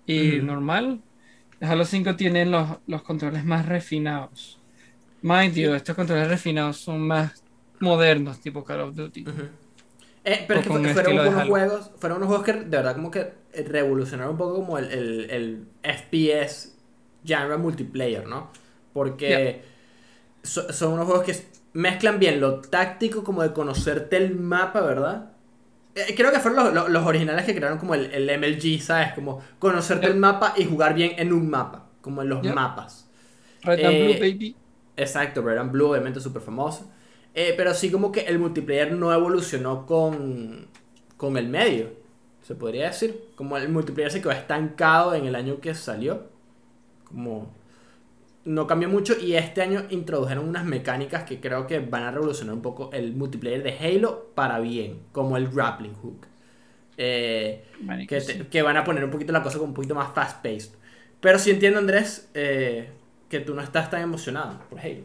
y 0.06 0.40
normal. 0.42 1.04
Halo 1.66 1.84
5 1.84 2.16
tiene 2.16 2.46
los, 2.46 2.78
los 2.86 3.02
controles 3.02 3.44
más 3.44 3.66
refinados. 3.66 4.62
Mind 5.22 5.54
you, 5.56 5.74
estos 5.74 5.96
controles 5.96 6.28
refinados 6.28 6.78
son 6.78 7.06
más 7.06 7.44
modernos, 7.80 8.40
tipo 8.40 8.64
Call 8.64 8.80
of 8.82 8.94
Duty. 8.96 9.30
Eh, 10.24 10.44
pero 10.48 10.60
es 10.60 10.64
que 10.64 10.70
fue- 10.70 10.88
fueron 10.88 11.18
unos 11.20 11.44
juegos, 11.44 11.92
fueron 11.98 12.18
unos 12.18 12.28
juegos 12.28 12.46
que 12.46 12.52
de 12.54 12.64
verdad 12.76 12.94
como 12.96 13.10
que 13.10 13.34
revolucionaron 13.54 14.32
un 14.32 14.38
poco 14.38 14.56
como 14.56 14.78
el, 14.78 14.90
el, 14.90 15.30
el 15.30 15.68
FPS 15.82 16.70
genre 17.24 17.56
multiplayer, 17.58 18.26
¿no? 18.26 18.50
Porque 18.92 19.62
so- 20.42 20.72
son 20.72 20.94
unos 20.94 21.06
juegos 21.06 21.24
que 21.26 21.36
mezclan 21.74 22.18
bien 22.20 22.40
lo 22.40 22.60
táctico 22.62 23.24
como 23.24 23.42
de 23.42 23.52
conocerte 23.54 24.16
el 24.18 24.36
mapa, 24.36 24.80
¿verdad? 24.82 25.35
Eh, 25.96 26.14
creo 26.16 26.30
que 26.32 26.40
fueron 26.40 26.64
los, 26.64 26.74
los- 26.74 26.90
los 26.90 27.06
originales 27.06 27.44
que 27.46 27.54
crearon 27.56 27.78
como 27.78 27.94
el, 27.94 28.06
el 28.12 28.28
MLG, 28.30 28.80
¿sabes? 28.82 29.12
Como 29.14 29.42
conocerte 29.58 30.06
Yep. 30.06 30.10
el 30.10 30.16
mapa 30.16 30.54
y 30.56 30.64
jugar 30.66 30.94
bien 30.94 31.12
en 31.18 31.32
un 31.32 31.48
mapa, 31.50 31.88
como 32.02 32.22
en 32.22 32.28
los 32.28 32.42
Yep. 32.42 32.54
mapas. 32.54 33.08
Red 33.64 33.84
and 33.84 33.98
Eh, 33.98 33.98
Blue, 33.98 34.18
baby. 34.18 34.56
Exacto, 34.96 35.42
Red 35.42 35.58
and 35.58 35.72
Blue, 35.72 35.90
obviamente 35.90 36.20
súper 36.20 36.42
famoso. 36.42 36.90
Eh, 37.34 37.54
pero 37.56 37.74
sí 37.74 37.90
como 37.90 38.12
que 38.12 38.22
el 38.22 38.38
multiplayer 38.38 38.92
no 38.92 39.12
evolucionó 39.12 39.86
con, 39.86 40.68
con 41.18 41.36
el 41.38 41.48
medio, 41.48 41.90
se 42.42 42.54
podría 42.54 42.86
decir. 42.88 43.24
Como 43.36 43.56
el 43.58 43.68
multiplayer 43.70 44.12
se 44.12 44.20
quedó 44.22 44.32
estancado 44.32 45.14
en 45.14 45.26
el 45.26 45.34
año 45.36 45.60
que 45.60 45.74
salió. 45.74 46.24
Como 47.04 47.48
no 48.46 48.66
cambió 48.66 48.88
mucho 48.88 49.14
y 49.20 49.34
este 49.36 49.62
año 49.62 49.86
introdujeron 49.90 50.48
unas 50.48 50.64
mecánicas 50.64 51.24
que 51.24 51.40
creo 51.40 51.66
que 51.66 51.80
van 51.80 52.04
a 52.04 52.10
revolucionar 52.12 52.54
un 52.54 52.62
poco 52.62 52.90
el 52.94 53.14
multiplayer 53.14 53.62
de 53.62 53.76
Halo 53.78 54.30
para 54.34 54.60
bien, 54.60 55.00
como 55.12 55.36
el 55.36 55.48
grappling 55.50 55.94
hook. 55.96 56.26
Eh, 56.98 57.64
que, 58.08 58.20
sí. 58.20 58.38
te- 58.38 58.48
que 58.48 58.62
van 58.62 58.76
a 58.76 58.84
poner 58.84 59.04
un 59.04 59.10
poquito 59.10 59.32
la 59.32 59.42
cosa 59.42 59.58
como 59.58 59.70
un 59.70 59.74
poquito 59.74 59.94
más 59.94 60.14
fast 60.14 60.42
paced. 60.42 60.70
Pero 61.20 61.38
sí 61.38 61.50
entiendo, 61.50 61.78
Andrés, 61.78 62.30
eh, 62.34 62.90
que 63.28 63.40
tú 63.40 63.54
no 63.54 63.62
estás 63.62 63.90
tan 63.90 64.02
emocionado 64.02 64.60
por 64.70 64.80
Halo. 64.80 65.04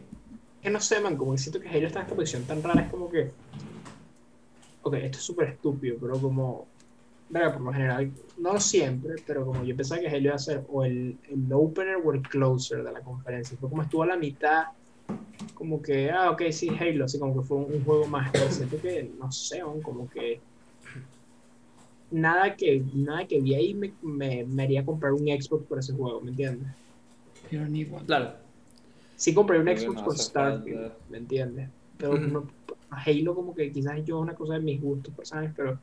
que 0.62 0.70
no 0.70 0.80
sé, 0.80 1.00
man, 1.00 1.16
como 1.16 1.32
que 1.32 1.38
siento 1.38 1.60
que 1.60 1.68
Halo 1.68 1.86
está 1.88 2.00
en 2.00 2.04
esta 2.06 2.14
posición 2.16 2.44
tan 2.46 2.62
rara, 2.62 2.82
es 2.82 2.90
como 2.90 3.10
que. 3.10 3.34
Ok, 4.82 4.94
esto 4.94 5.18
es 5.18 5.24
súper 5.24 5.48
estúpido, 5.48 5.96
pero 6.00 6.20
como. 6.20 6.71
Verga, 7.32 7.54
por 7.54 7.62
lo 7.62 7.72
general, 7.72 8.12
no 8.36 8.60
siempre, 8.60 9.14
pero 9.26 9.46
como 9.46 9.64
yo 9.64 9.74
pensaba 9.74 10.02
que 10.02 10.08
Halo 10.08 10.18
iba 10.20 10.34
a 10.34 10.38
ser 10.38 10.66
o 10.68 10.84
el, 10.84 11.16
el 11.30 11.50
opener 11.50 11.96
o 12.04 12.12
el 12.12 12.20
closer 12.20 12.84
de 12.84 12.92
la 12.92 13.00
conferencia. 13.00 13.56
Fue 13.58 13.70
como 13.70 13.80
estuvo 13.80 14.02
a 14.02 14.06
la 14.06 14.18
mitad, 14.18 14.64
como 15.54 15.80
que, 15.80 16.10
ah, 16.10 16.30
ok, 16.30 16.42
sí, 16.50 16.68
Halo, 16.78 17.06
así 17.06 17.18
como 17.18 17.40
que 17.40 17.46
fue 17.48 17.56
un, 17.56 17.72
un 17.72 17.84
juego 17.84 18.06
más. 18.06 18.30
Pero 18.30 18.50
siento 18.50 18.78
que, 18.82 19.10
no 19.18 19.32
sé, 19.32 19.62
como 19.82 20.10
que. 20.10 20.40
Nada 22.10 22.54
que, 22.54 22.84
nada 22.92 23.26
que 23.26 23.40
vi 23.40 23.54
ahí 23.54 23.72
me, 23.72 23.94
me, 24.02 24.44
me 24.44 24.64
haría 24.64 24.84
comprar 24.84 25.14
un 25.14 25.20
Xbox 25.20 25.64
por 25.64 25.78
ese 25.78 25.94
juego, 25.94 26.20
¿me 26.20 26.32
entiendes? 26.32 26.68
Claro. 28.04 28.34
Sí 29.16 29.32
compré 29.32 29.58
un 29.58 29.66
Xbox 29.68 30.02
no 30.02 30.10
hace 30.10 30.22
Starfield, 30.24 30.80
falta. 30.82 30.96
¿me 31.08 31.16
entiendes? 31.16 31.70
Pero 31.96 32.46
Halo 32.90 33.34
como 33.34 33.54
que 33.54 33.72
quizás 33.72 34.04
yo 34.04 34.18
es 34.18 34.22
una 34.22 34.34
cosa 34.34 34.54
de 34.54 34.60
mis 34.60 34.82
gustos 34.82 35.14
personales, 35.14 35.52
pero 35.56 35.78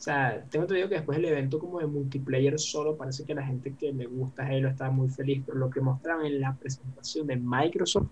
o 0.00 0.02
sea, 0.02 0.46
tengo 0.50 0.64
entendido 0.64 0.88
que 0.88 0.94
después 0.96 1.18
el 1.18 1.26
evento 1.26 1.58
como 1.58 1.78
de 1.78 1.86
multiplayer 1.86 2.58
solo 2.58 2.96
parece 2.96 3.26
que 3.26 3.34
la 3.34 3.44
gente 3.46 3.76
que 3.76 3.92
le 3.92 4.06
gusta 4.06 4.46
Halo 4.46 4.68
estaba 4.70 4.90
muy 4.90 5.10
feliz, 5.10 5.42
pero 5.44 5.58
lo 5.58 5.68
que 5.68 5.82
mostraron 5.82 6.24
en 6.24 6.40
la 6.40 6.56
presentación 6.56 7.26
de 7.26 7.36
Microsoft 7.36 8.08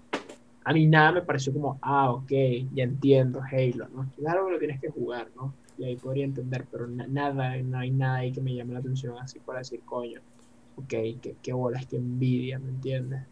a 0.65 0.73
mí 0.75 0.87
nada 0.87 1.13
me 1.13 1.23
pareció 1.23 1.53
como, 1.53 1.79
ah, 1.83 2.11
ok, 2.13 2.31
ya 2.73 2.85
entiendo 2.85 3.41
Halo, 3.43 3.89
¿no? 3.89 4.13
Claro 4.17 4.47
que 4.47 4.53
lo 4.53 4.59
tienes 4.59 4.81
que 4.83 4.91
jugar, 4.91 5.31
¿no? 5.35 5.57
Y 5.79 5.85
ahí 5.85 5.97
podría 5.97 6.27
entender, 6.27 6.69
pero 6.71 6.87
na- 6.89 7.07
nada, 7.09 7.57
no 7.63 7.79
hay 7.79 7.91
nada 7.91 8.19
ahí 8.19 8.33
que 8.33 8.43
me 8.43 8.55
llame 8.55 8.75
la 8.75 8.81
atención 8.81 9.17
así 9.19 9.41
para 9.41 9.61
decir, 9.61 9.83
coño, 9.85 10.21
ok, 10.75 10.89
qué, 11.23 11.39
qué 11.43 11.53
bolas, 11.55 11.87
qué 11.87 11.97
envidia, 11.97 12.59
¿me 12.59 12.69
entiendes? 12.71 13.27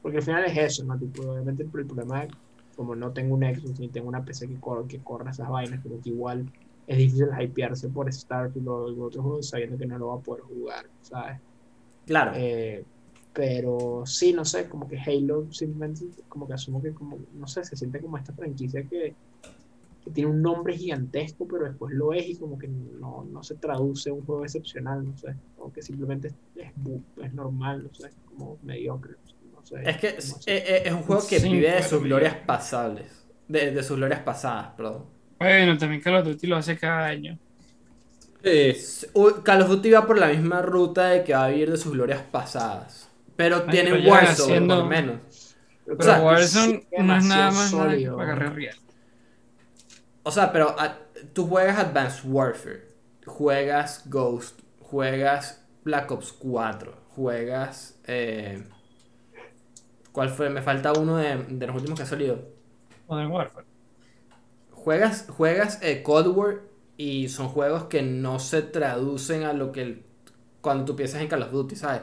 Porque 0.00 0.18
al 0.18 0.24
final 0.24 0.44
es 0.46 0.56
eso, 0.56 0.84
¿no? 0.84 0.94
Obviamente 0.94 1.64
el, 1.64 1.70
problema 1.70 2.26
como 2.74 2.96
no 2.96 3.12
tengo 3.12 3.34
un 3.34 3.42
Xbox 3.42 3.78
ni 3.80 3.90
tengo 3.90 4.08
una 4.08 4.24
PC 4.24 4.48
que, 4.48 4.58
que 4.88 5.02
corra 5.02 5.32
esas 5.32 5.50
vainas, 5.50 5.80
pero 5.82 6.00
que 6.02 6.10
igual 6.10 6.50
es 6.86 6.98
difícil 6.98 7.28
hypearse 7.38 7.88
por 7.88 8.12
Starfield 8.12 8.68
o 8.68 8.86
algún 8.86 9.06
otro 9.06 9.22
juego 9.22 9.42
sabiendo 9.42 9.78
que 9.78 9.86
no 9.86 9.98
lo 9.98 10.08
va 10.08 10.16
a 10.16 10.20
poder 10.20 10.42
jugar, 10.42 10.86
¿sabes? 11.02 11.40
Claro. 12.06 12.32
Eh, 12.34 12.84
pero 13.32 14.02
sí, 14.06 14.32
no 14.32 14.44
sé, 14.44 14.68
como 14.68 14.88
que 14.88 14.98
Halo 14.98 15.46
simplemente 15.52 16.06
como 16.28 16.48
que 16.48 16.54
asumo 16.54 16.82
que 16.82 16.92
como, 16.92 17.18
no 17.34 17.46
sé, 17.46 17.64
se 17.64 17.76
siente 17.76 18.00
como 18.00 18.18
esta 18.18 18.32
franquicia 18.32 18.82
que, 18.82 19.14
que 20.04 20.10
tiene 20.10 20.30
un 20.30 20.42
nombre 20.42 20.76
gigantesco, 20.76 21.46
pero 21.46 21.66
después 21.66 21.94
lo 21.94 22.12
es 22.12 22.28
y 22.28 22.36
como 22.36 22.58
que 22.58 22.66
no, 22.66 23.24
no 23.30 23.42
se 23.44 23.54
traduce 23.54 24.10
a 24.10 24.14
un 24.14 24.24
juego 24.24 24.44
excepcional, 24.44 25.04
no 25.04 25.16
sé, 25.16 25.36
como 25.56 25.72
que 25.72 25.82
simplemente 25.82 26.32
es, 26.56 26.72
es, 27.22 27.32
normal, 27.32 27.84
no 27.84 27.94
sé, 27.94 28.10
como 28.24 28.58
mediocre, 28.62 29.14
no 29.52 29.64
sé. 29.64 29.88
Es 29.88 29.96
que 29.98 30.08
es, 30.08 30.92
un 30.92 31.02
juego 31.02 31.22
que 31.28 31.38
Sí, 31.38 31.48
vive 31.48 31.70
de 31.70 31.82
sus 31.82 32.02
glorias 32.02 32.34
pasables. 32.34 33.28
De, 33.46 33.70
de 33.72 33.82
sus 33.82 33.96
glorias 33.96 34.20
pasadas, 34.20 34.74
perdón. 34.76 35.19
Bueno, 35.40 35.76
también 35.78 36.00
Call 36.02 36.16
of 36.16 36.24
Duty 36.26 36.46
lo 36.46 36.56
hace 36.56 36.78
cada 36.78 37.06
año. 37.06 37.36
Sí, 38.42 38.74
U- 39.14 39.42
Call 39.44 39.62
of 39.62 39.68
Duty 39.68 39.90
va 39.90 40.06
por 40.06 40.18
la 40.18 40.28
misma 40.28 40.62
ruta 40.62 41.08
de 41.08 41.24
que 41.24 41.34
va 41.34 41.44
a 41.46 41.48
vivir 41.48 41.70
de 41.70 41.76
sus 41.76 41.92
glorias 41.92 42.22
pasadas. 42.22 43.08
Pero 43.36 43.66
Marico, 43.66 43.70
tiene 43.70 43.90
llegan 43.96 44.26
Warzone, 44.26 44.32
haciendo- 44.32 44.74
por 44.76 44.76
lo 44.76 44.86
menos. 44.86 45.20
Pero 45.84 45.96
Pero 45.96 46.02
sea, 46.04 46.20
Warzone 46.24 46.80
sí, 46.90 46.96
no 46.96 47.14
es 47.16 47.22
nada 47.24 47.50
más 47.52 47.74
nada 47.74 47.98
que 48.00 48.02
sólido. 48.02 48.16
para 48.16 48.32
agarrar 48.32 48.54
real. 48.54 48.76
O 50.22 50.30
sea, 50.30 50.52
pero 50.52 50.74
ah, 50.78 50.98
tú 51.32 51.46
juegas 51.46 51.78
Advanced 51.78 52.24
Warfare, 52.30 52.82
juegas 53.26 54.08
Ghost, 54.08 54.60
juegas 54.80 55.64
Black 55.84 56.10
Ops 56.10 56.32
4, 56.32 56.94
juegas... 57.14 57.98
eh, 58.06 58.62
¿Cuál 60.12 60.28
fue? 60.30 60.50
Me 60.50 60.62
falta 60.62 60.92
uno 60.92 61.16
de, 61.16 61.36
de 61.48 61.66
los 61.66 61.76
últimos 61.76 61.98
que 61.98 62.02
ha 62.04 62.06
salido. 62.06 62.38
Modern 63.08 63.30
Warfare. 63.30 63.66
Juegas, 64.84 65.26
juegas 65.28 65.78
eh, 65.82 66.02
War 66.06 66.60
y 66.96 67.28
son 67.28 67.48
juegos 67.48 67.84
que 67.84 68.02
no 68.02 68.38
se 68.38 68.62
traducen 68.62 69.44
a 69.44 69.52
lo 69.52 69.72
que 69.72 69.82
el- 69.82 70.02
cuando 70.60 70.84
tú 70.84 70.96
piensas 70.96 71.20
en 71.22 71.28
Call 71.28 71.42
of 71.42 71.52
Duty, 71.52 71.76
¿sabes? 71.76 72.02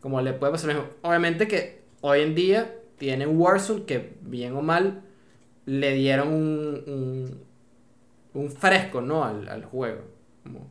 Como 0.00 0.20
le 0.20 0.32
puede 0.34 0.52
pasar 0.52 0.72
lo 0.74 0.80
mismo. 0.82 0.90
Obviamente 1.02 1.46
que 1.48 1.82
hoy 2.00 2.20
en 2.20 2.34
día 2.34 2.74
tienen 2.98 3.38
Warzone 3.38 3.84
que 3.84 4.16
bien 4.22 4.54
o 4.56 4.62
mal 4.62 5.02
le 5.66 5.94
dieron 5.94 6.28
un, 6.28 6.82
un, 6.86 7.44
un 8.34 8.50
fresco, 8.50 9.00
¿no? 9.00 9.24
Al, 9.24 9.48
al 9.48 9.64
juego. 9.64 10.02
Como, 10.42 10.66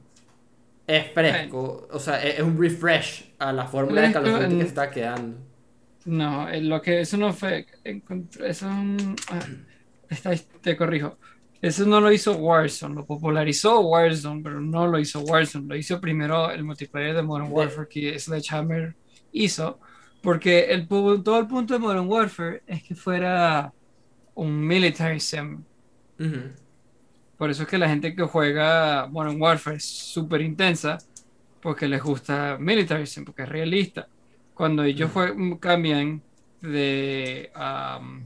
es 0.87 1.11
fresco, 1.13 1.87
o 1.91 1.99
sea, 1.99 2.21
es, 2.23 2.35
es 2.35 2.41
un 2.43 2.59
refresh 2.61 3.33
a 3.39 3.51
la 3.53 3.65
fórmula 3.65 4.01
de 4.01 4.11
Call 4.13 4.27
of 4.27 4.41
Duty 4.43 4.55
que 4.57 4.63
está 4.63 4.89
quedando. 4.91 5.37
No, 6.05 6.49
eh, 6.49 6.61
lo 6.61 6.81
que 6.81 7.01
eso 7.01 7.17
no 7.17 7.31
fue. 7.33 7.65
encontré- 7.83 8.49
Eso. 8.49 8.67
ah, 8.67 9.39
te 10.61 10.77
corrijo. 10.77 11.17
Eso 11.61 11.85
no 11.85 12.01
lo 12.01 12.11
hizo 12.11 12.33
Warzone, 12.35 12.95
lo 12.95 13.05
popularizó 13.05 13.79
Warzone, 13.81 14.41
pero 14.43 14.59
no 14.59 14.85
lo 14.87 14.99
hizo 14.99 15.21
Warzone. 15.21 15.67
Lo 15.67 15.75
hizo 15.77 15.99
primero 16.01 16.51
el 16.51 16.63
multiplayer 16.63 17.15
de 17.15 17.23
Modern 17.23 17.47
Warfare 17.51 17.87
que 17.87 18.19
Sledgehammer 18.19 18.95
hizo, 19.31 19.79
porque 20.21 20.65
el, 20.65 20.87
todo 20.87 21.39
el 21.39 21.47
punto 21.47 21.73
de 21.73 21.79
Modern 21.79 22.07
Warfare 22.07 22.63
es 22.67 22.83
que 22.83 22.95
fuera 22.95 23.73
un 24.35 24.65
military 24.67 25.19
sim. 25.19 25.63
Por 27.37 27.49
eso 27.49 27.63
es 27.63 27.69
que 27.69 27.77
la 27.77 27.89
gente 27.89 28.15
que 28.15 28.23
juega 28.23 29.07
Modern 29.07 29.41
Warfare 29.41 29.77
es 29.77 29.85
súper 29.85 30.41
intensa, 30.41 30.97
porque 31.61 31.87
les 31.87 32.01
gusta 32.03 32.57
military 32.59 33.07
sim, 33.07 33.25
porque 33.25 33.43
es 33.43 33.49
realista. 33.49 34.07
Cuando 34.53 34.83
ellos 34.83 35.09
jue- 35.11 35.59
cambian 35.59 36.21
de 36.61 37.51
um, 37.55 38.25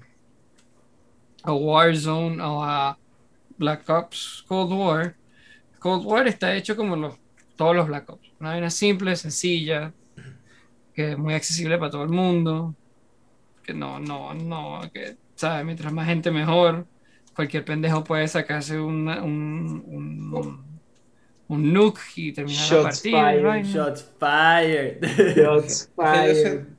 a 1.47 1.53
Warzone 1.53 2.41
o 2.43 2.63
a 2.63 2.97
Black 3.57 3.89
Ops 3.89 4.43
Cold 4.47 4.71
War, 4.73 5.15
Cold 5.79 6.05
War 6.05 6.27
está 6.27 6.55
hecho 6.55 6.75
como 6.75 6.95
los, 6.95 7.15
todos 7.55 7.75
los 7.75 7.87
Black 7.87 8.09
Ops. 8.09 8.29
Una 8.39 8.51
vaina 8.51 8.69
simple, 8.69 9.15
sencilla, 9.15 9.93
que 10.93 11.11
es 11.11 11.17
muy 11.17 11.33
accesible 11.33 11.77
para 11.77 11.91
todo 11.91 12.03
el 12.03 12.09
mundo, 12.09 12.75
que 13.63 13.73
no, 13.73 13.99
no, 13.99 14.33
no, 14.33 14.81
que, 14.93 15.17
¿sabes? 15.35 15.65
Mientras 15.65 15.91
más 15.93 16.07
gente 16.07 16.31
mejor, 16.31 16.87
cualquier 17.35 17.65
pendejo 17.65 18.03
puede 18.03 18.27
sacarse 18.27 18.79
una- 18.79 19.23
un, 19.23 19.83
un, 19.87 20.81
un 21.47 21.73
nuke 21.73 21.99
y 22.17 22.33
terminar 22.33 22.71
la 22.71 22.81
partida. 22.83 23.31
fired. 23.31 23.65
Shots 23.65 24.13
fired. 24.19 25.03
Shots 25.35 25.81
Es 25.81 25.87
que 26.13 26.25
yo 26.27 26.35
fired. 26.35 26.35
siento, 26.35 26.71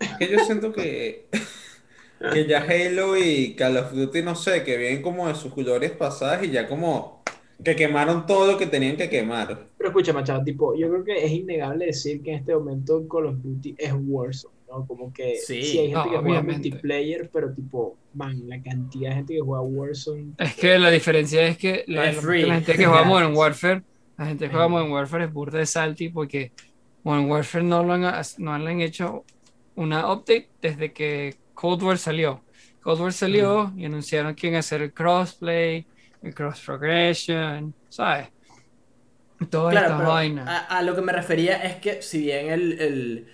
es 0.00 0.12
que 0.18 0.30
yo 0.30 0.38
siento 0.40 0.72
que, 0.72 1.28
que 2.32 2.46
ya 2.46 2.62
Halo 2.68 3.16
y 3.16 3.54
Call 3.54 3.76
of 3.78 3.92
Duty, 3.92 4.22
no 4.22 4.34
sé, 4.34 4.62
que 4.64 4.76
vienen 4.76 5.02
como 5.02 5.26
de 5.28 5.34
sus 5.34 5.54
glorias 5.54 5.92
pasadas 5.92 6.44
y 6.44 6.50
ya 6.50 6.68
como 6.68 7.22
que 7.64 7.76
quemaron 7.76 8.26
todo 8.26 8.52
lo 8.52 8.58
que 8.58 8.66
tenían 8.66 8.96
que 8.96 9.08
quemar. 9.10 9.68
Pero 9.76 9.90
escucha, 9.90 10.12
Machado, 10.12 10.42
tipo, 10.44 10.74
yo 10.76 10.88
creo 10.88 11.04
que 11.04 11.24
es 11.24 11.30
innegable 11.32 11.86
decir 11.86 12.22
que 12.22 12.32
en 12.32 12.38
este 12.38 12.54
momento 12.54 13.06
Call 13.08 13.26
of 13.26 13.36
Duty 13.42 13.74
es 13.78 13.92
Warzone, 13.94 14.54
¿no? 14.68 14.86
Como 14.86 15.12
que 15.12 15.36
Sí. 15.36 15.62
sí, 15.62 15.78
hay 15.78 15.86
gente 15.88 15.94
No, 15.94 16.02
que 16.04 16.08
juega 16.10 16.20
obviamente. 16.20 16.68
multiplayer, 16.70 17.30
pero 17.32 17.52
tipo, 17.54 17.96
man, 18.14 18.48
la 18.48 18.62
cantidad 18.62 19.10
de 19.10 19.16
gente 19.16 19.34
que 19.34 19.40
juega 19.40 19.62
Warzone. 19.62 20.32
Es 20.38 20.54
que 20.56 20.78
la 20.78 20.90
diferencia 20.90 21.46
es 21.46 21.58
que 21.58 21.84
la, 21.86 22.08
Es 22.10 22.16
la- 22.16 22.22
free. 22.22 22.42
la 22.44 22.54
gente 22.56 22.74
que 22.76 22.86
juega. 22.86 23.04
Modern 23.04 23.34
Warfare, 23.36 23.82
la 24.16 24.26
gente 24.26 24.44
que 24.46 24.50
juega 24.50 24.68
Modern 24.68 24.92
Warfare 24.92 25.24
es 25.24 25.32
burda 25.32 25.58
de 25.58 25.66
salty 25.66 26.08
porque 26.10 26.52
Modern 27.02 27.30
Warfare 27.30 27.64
no 27.64 27.82
lo 27.82 27.92
han, 27.94 28.02
no 28.38 28.58
le 28.58 28.70
han 28.70 28.80
hecho 28.80 29.24
una 29.74 30.10
update 30.12 30.48
desde 30.62 30.92
que 30.92 31.34
Cold 31.60 31.82
War 31.82 31.98
salió. 31.98 32.46
Cold 32.80 33.00
War 33.00 33.12
salió 33.12 33.72
y 33.76 33.84
anunciaron 33.86 34.34
que 34.34 34.46
iban 34.48 34.56
a 34.56 34.60
hacer 34.60 34.82
el 34.82 34.92
crossplay, 34.94 35.88
el 36.22 36.34
cross 36.34 36.62
progression, 36.64 37.76
¿sabes? 37.88 38.30
Todas 39.50 39.74
Claro, 39.74 39.80
estas 39.80 39.96
pero 39.96 40.10
vainas. 40.10 40.52
a, 40.52 40.78
a 40.78 40.82
lo 40.82 40.94
que 40.96 41.00
me 41.02 41.12
refería 41.12 41.56
es 41.62 41.76
que 41.76 42.02
si 42.02 42.18
bien 42.22 42.50
el, 42.50 42.80
el, 42.80 43.28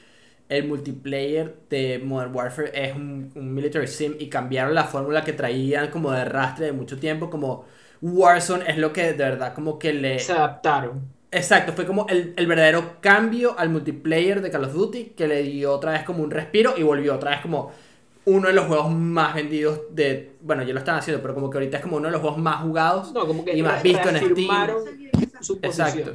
el 0.51 0.69
multiplayer 0.69 1.57
de 1.71 1.99
Modern 1.99 2.35
Warfare 2.35 2.71
es 2.75 2.95
un, 2.95 3.33
un 3.35 3.55
military 3.55 3.87
sim 3.87 4.15
y 4.19 4.29
cambiaron 4.29 4.75
la 4.75 4.85
fórmula 4.85 5.25
que 5.25 5.33
traían 5.33 5.91
como 5.91 6.13
de 6.13 6.25
rastre 6.27 6.67
de 6.67 6.73
mucho 6.73 6.99
tiempo, 6.99 7.31
como 7.31 7.65
Warzone 8.03 8.65
es 8.71 8.77
lo 8.77 8.93
que 8.93 9.05
de 9.15 9.25
verdad 9.25 9.55
como 9.55 9.79
que 9.79 9.95
le... 9.95 10.27
Se 10.27 10.33
adaptaron. 10.33 11.15
Exacto, 11.31 11.73
fue 11.73 11.87
como 11.87 12.07
el, 12.09 12.35
el 12.37 12.47
verdadero 12.47 13.01
cambio 13.01 13.59
al 13.59 13.69
multiplayer 13.69 14.41
de 14.41 14.51
Call 14.51 14.65
of 14.65 14.73
Duty 14.75 15.07
que 15.17 15.27
le 15.29 15.43
dio 15.43 15.73
otra 15.73 15.93
vez 15.93 16.05
como 16.05 16.23
un 16.23 16.31
respiro 16.31 16.75
y 16.79 16.83
volvió 16.83 17.15
otra 17.17 17.31
vez 17.33 17.41
como 17.41 17.73
uno 18.27 18.49
de 18.49 18.55
los 18.55 18.67
juegos 18.67 18.91
más 18.93 19.35
vendidos 19.35 19.83
de... 19.93 20.37
Bueno, 20.43 20.63
ya 20.65 20.73
lo 20.75 20.81
están 20.81 20.97
haciendo, 20.99 21.23
pero 21.23 21.35
como 21.35 21.51
que 21.51 21.59
ahorita 21.59 21.79
es 21.79 21.83
como 21.83 21.97
uno 21.97 22.07
de 22.09 22.13
los 22.13 22.21
juegos 22.21 22.39
más 22.39 22.63
jugados. 22.63 23.13
No, 23.13 23.27
como 23.27 23.45
que 23.45 23.57
Y 23.57 23.63
más 23.63 23.83
visto 23.83 24.09
en 24.09 24.17
Steam. 24.19 24.37
su. 25.41 25.59
Exacto. 25.63 26.13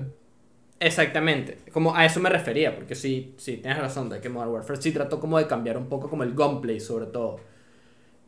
Exactamente. 0.80 1.60
Como 1.72 1.96
a 1.96 2.06
eso 2.06 2.20
me 2.20 2.30
refería, 2.30 2.76
porque 2.76 2.96
sí, 2.96 3.36
sí, 3.38 3.58
tienes 3.58 3.80
razón, 3.80 4.10
de 4.10 4.20
que 4.20 4.30
Modern 4.30 4.52
Warfare 4.52 4.82
sí 4.82 4.92
trató 4.92 5.20
como 5.20 5.38
de 5.38 5.48
cambiar 5.48 5.78
un 5.78 5.88
poco 5.88 6.10
como 6.10 6.24
el 6.24 6.34
gunplay 6.34 6.80
sobre 6.80 7.06
todo. 7.08 7.40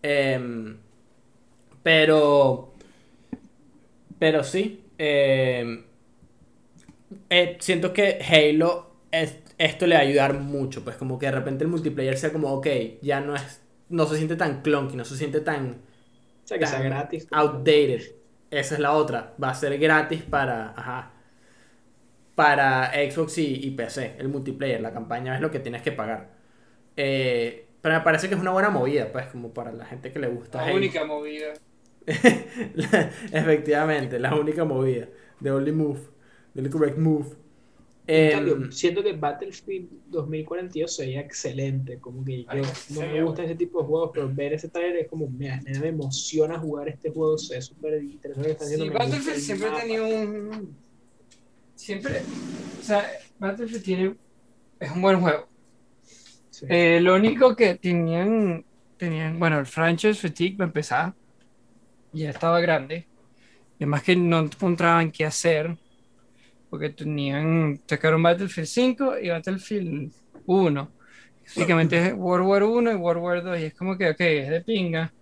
Em, 0.03 0.77
pero... 1.83 2.73
Pero 4.19 4.43
sí. 4.43 4.83
em, 4.97 5.83
eh, 7.29 7.57
siento 7.59 7.93
que 7.93 8.19
Halo, 8.27 8.91
es- 9.11 9.37
esto 9.57 9.87
le 9.87 9.95
va 9.95 10.01
a 10.01 10.03
ayudar 10.03 10.33
mucho, 10.39 10.83
pues 10.83 10.95
como 10.97 11.19
que 11.19 11.27
de 11.27 11.31
repente 11.33 11.63
el 11.63 11.69
multiplayer 11.69 12.17
sea 12.17 12.31
como, 12.31 12.51
ok, 12.53 12.67
ya 13.01 13.21
no 13.21 13.35
es... 13.35 13.61
No 13.89 14.05
se 14.05 14.17
siente 14.17 14.35
tan 14.35 14.61
clunky, 14.61 14.95
no 14.95 15.05
se 15.05 15.17
siente 15.17 15.41
tan 15.41 15.81
O 16.43 16.47
sea, 16.47 16.57
que 16.57 16.65
sea 16.65 16.81
gratis. 16.81 17.27
Outdated. 17.31 18.01
Esa 18.49 18.75
es 18.75 18.79
la 18.79 18.93
otra. 18.93 19.35
Va 19.41 19.49
a 19.49 19.55
ser 19.55 19.77
gratis 19.77 20.21
para. 20.23 20.71
Ajá. 20.71 21.11
Para 22.35 22.91
Xbox 22.93 23.37
y, 23.37 23.55
y 23.67 23.71
PC. 23.71 24.15
El 24.17 24.29
multiplayer. 24.29 24.81
La 24.81 24.93
campaña 24.93 25.35
es 25.35 25.41
lo 25.41 25.51
que 25.51 25.59
tienes 25.59 25.81
que 25.81 25.91
pagar. 25.91 26.31
Eh, 26.95 27.67
pero 27.81 27.95
me 27.95 28.01
parece 28.01 28.29
que 28.29 28.35
es 28.35 28.41
una 28.41 28.51
buena 28.51 28.69
movida, 28.69 29.11
pues, 29.11 29.27
como 29.27 29.53
para 29.53 29.71
la 29.71 29.85
gente 29.85 30.11
que 30.11 30.19
le 30.19 30.27
gusta. 30.27 30.65
La 30.65 30.73
única 30.73 31.05
movida. 31.05 31.53
Efectivamente, 32.05 34.19
la 34.19 34.35
única 34.35 34.63
movida. 34.63 35.07
The 35.41 35.51
only 35.51 35.71
move. 35.71 35.99
The 36.53 36.61
only 36.61 36.71
correct 36.71 36.97
move. 36.97 37.35
En 38.05 38.31
cambio, 38.31 38.71
siento 38.71 39.01
que 39.01 39.13
Battlefield 39.13 39.87
2042 40.07 40.93
sería 40.93 41.21
excelente. 41.21 41.99
Como 41.99 42.23
que 42.25 42.43
yo 42.43 42.49
Ay, 42.49 42.61
no 42.89 43.01
me 43.01 43.23
gusta 43.23 43.43
ese 43.43 43.55
tipo 43.55 43.81
de 43.81 43.87
juegos, 43.87 44.11
pero 44.13 44.29
ver 44.33 44.53
ese 44.53 44.67
trailer 44.67 44.97
es 44.97 45.07
como, 45.07 45.29
mira, 45.29 45.61
me 45.79 45.87
emociona 45.87 46.59
jugar 46.59 46.89
este 46.89 47.11
juego. 47.11 47.35
Es 47.35 47.65
súper 47.65 48.03
interesante 48.03 48.51
está. 48.51 48.65
Sí, 48.65 48.89
Battlefield 48.89 49.35
el 49.35 49.41
siempre 49.41 49.69
ha 49.69 49.79
tenido 49.79 50.07
un. 50.07 50.75
Siempre. 51.75 52.21
O 52.81 52.83
sea, 52.83 53.09
Battlefield 53.39 53.83
tiene. 53.83 54.15
Es 54.79 54.91
un 54.91 55.01
buen 55.01 55.21
juego. 55.21 55.47
Sí. 56.49 56.65
Eh, 56.67 56.99
lo 57.01 57.15
único 57.15 57.55
que 57.55 57.75
tenían. 57.75 58.65
Tenían. 58.97 59.39
Bueno, 59.39 59.59
el 59.59 59.65
franchise 59.65 60.19
fatigue 60.19 60.57
para 60.57 60.67
empezar. 60.67 61.13
Ya 62.11 62.29
estaba 62.29 62.59
grande. 62.59 63.07
Y 63.79 63.83
además 63.83 64.03
que 64.03 64.17
no 64.17 64.39
encontraban 64.39 65.09
qué 65.09 65.25
hacer. 65.25 65.77
Porque 66.73 66.89
tenían. 66.89 67.79
Sacaron 67.85 68.23
Battlefield 68.23 68.67
5 68.67 69.19
y 69.19 69.29
Battlefield 69.29 70.11
1. 70.47 70.91
Básicamente 71.45 72.07
es 72.07 72.13
World 72.15 72.47
War 72.47 72.63
1 72.63 72.91
y 72.93 72.95
World 72.95 73.21
War 73.21 73.43
2. 73.43 73.59
Y 73.59 73.63
es 73.65 73.75
como 73.75 73.95
que, 73.95 74.09
ok, 74.09 74.19
es 74.19 74.49
de 74.49 74.61
pinga. 74.61 75.13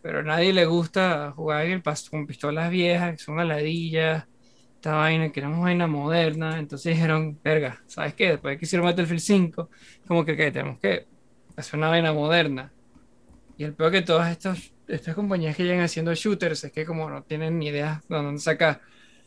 Pero 0.00 0.20
a 0.20 0.22
nadie 0.22 0.52
le 0.52 0.64
gusta 0.64 1.32
jugar 1.34 1.66
el 1.66 1.82
con 2.08 2.24
pistolas 2.24 2.70
viejas, 2.70 3.16
que 3.16 3.18
son 3.18 3.40
aladillas, 3.40 4.28
esta 4.76 4.94
vaina, 4.94 5.32
que 5.32 5.40
vaina 5.40 5.88
moderna. 5.88 6.60
Entonces 6.60 6.94
dijeron, 6.94 7.36
verga, 7.42 7.82
¿sabes 7.88 8.14
qué? 8.14 8.28
Después 8.28 8.54
de 8.54 8.58
que 8.60 8.64
hicieron 8.64 8.86
Battlefield 8.86 9.22
5, 9.22 9.70
como 10.06 10.24
que, 10.24 10.34
ok, 10.34 10.52
tenemos 10.52 10.78
que 10.78 11.08
hacer 11.56 11.76
una 11.80 11.88
vaina 11.88 12.12
moderna. 12.12 12.72
Y 13.58 13.64
el 13.64 13.74
peor 13.74 13.90
que 13.90 14.02
todas 14.02 14.30
estas, 14.30 14.72
estas 14.86 15.16
compañías 15.16 15.56
que 15.56 15.64
llegan 15.64 15.82
haciendo 15.82 16.14
shooters 16.14 16.62
es 16.62 16.70
que 16.70 16.86
como 16.86 17.10
no 17.10 17.24
tienen 17.24 17.58
ni 17.58 17.66
idea 17.66 18.00
de 18.08 18.16
dónde 18.16 18.40
sacar, 18.40 18.80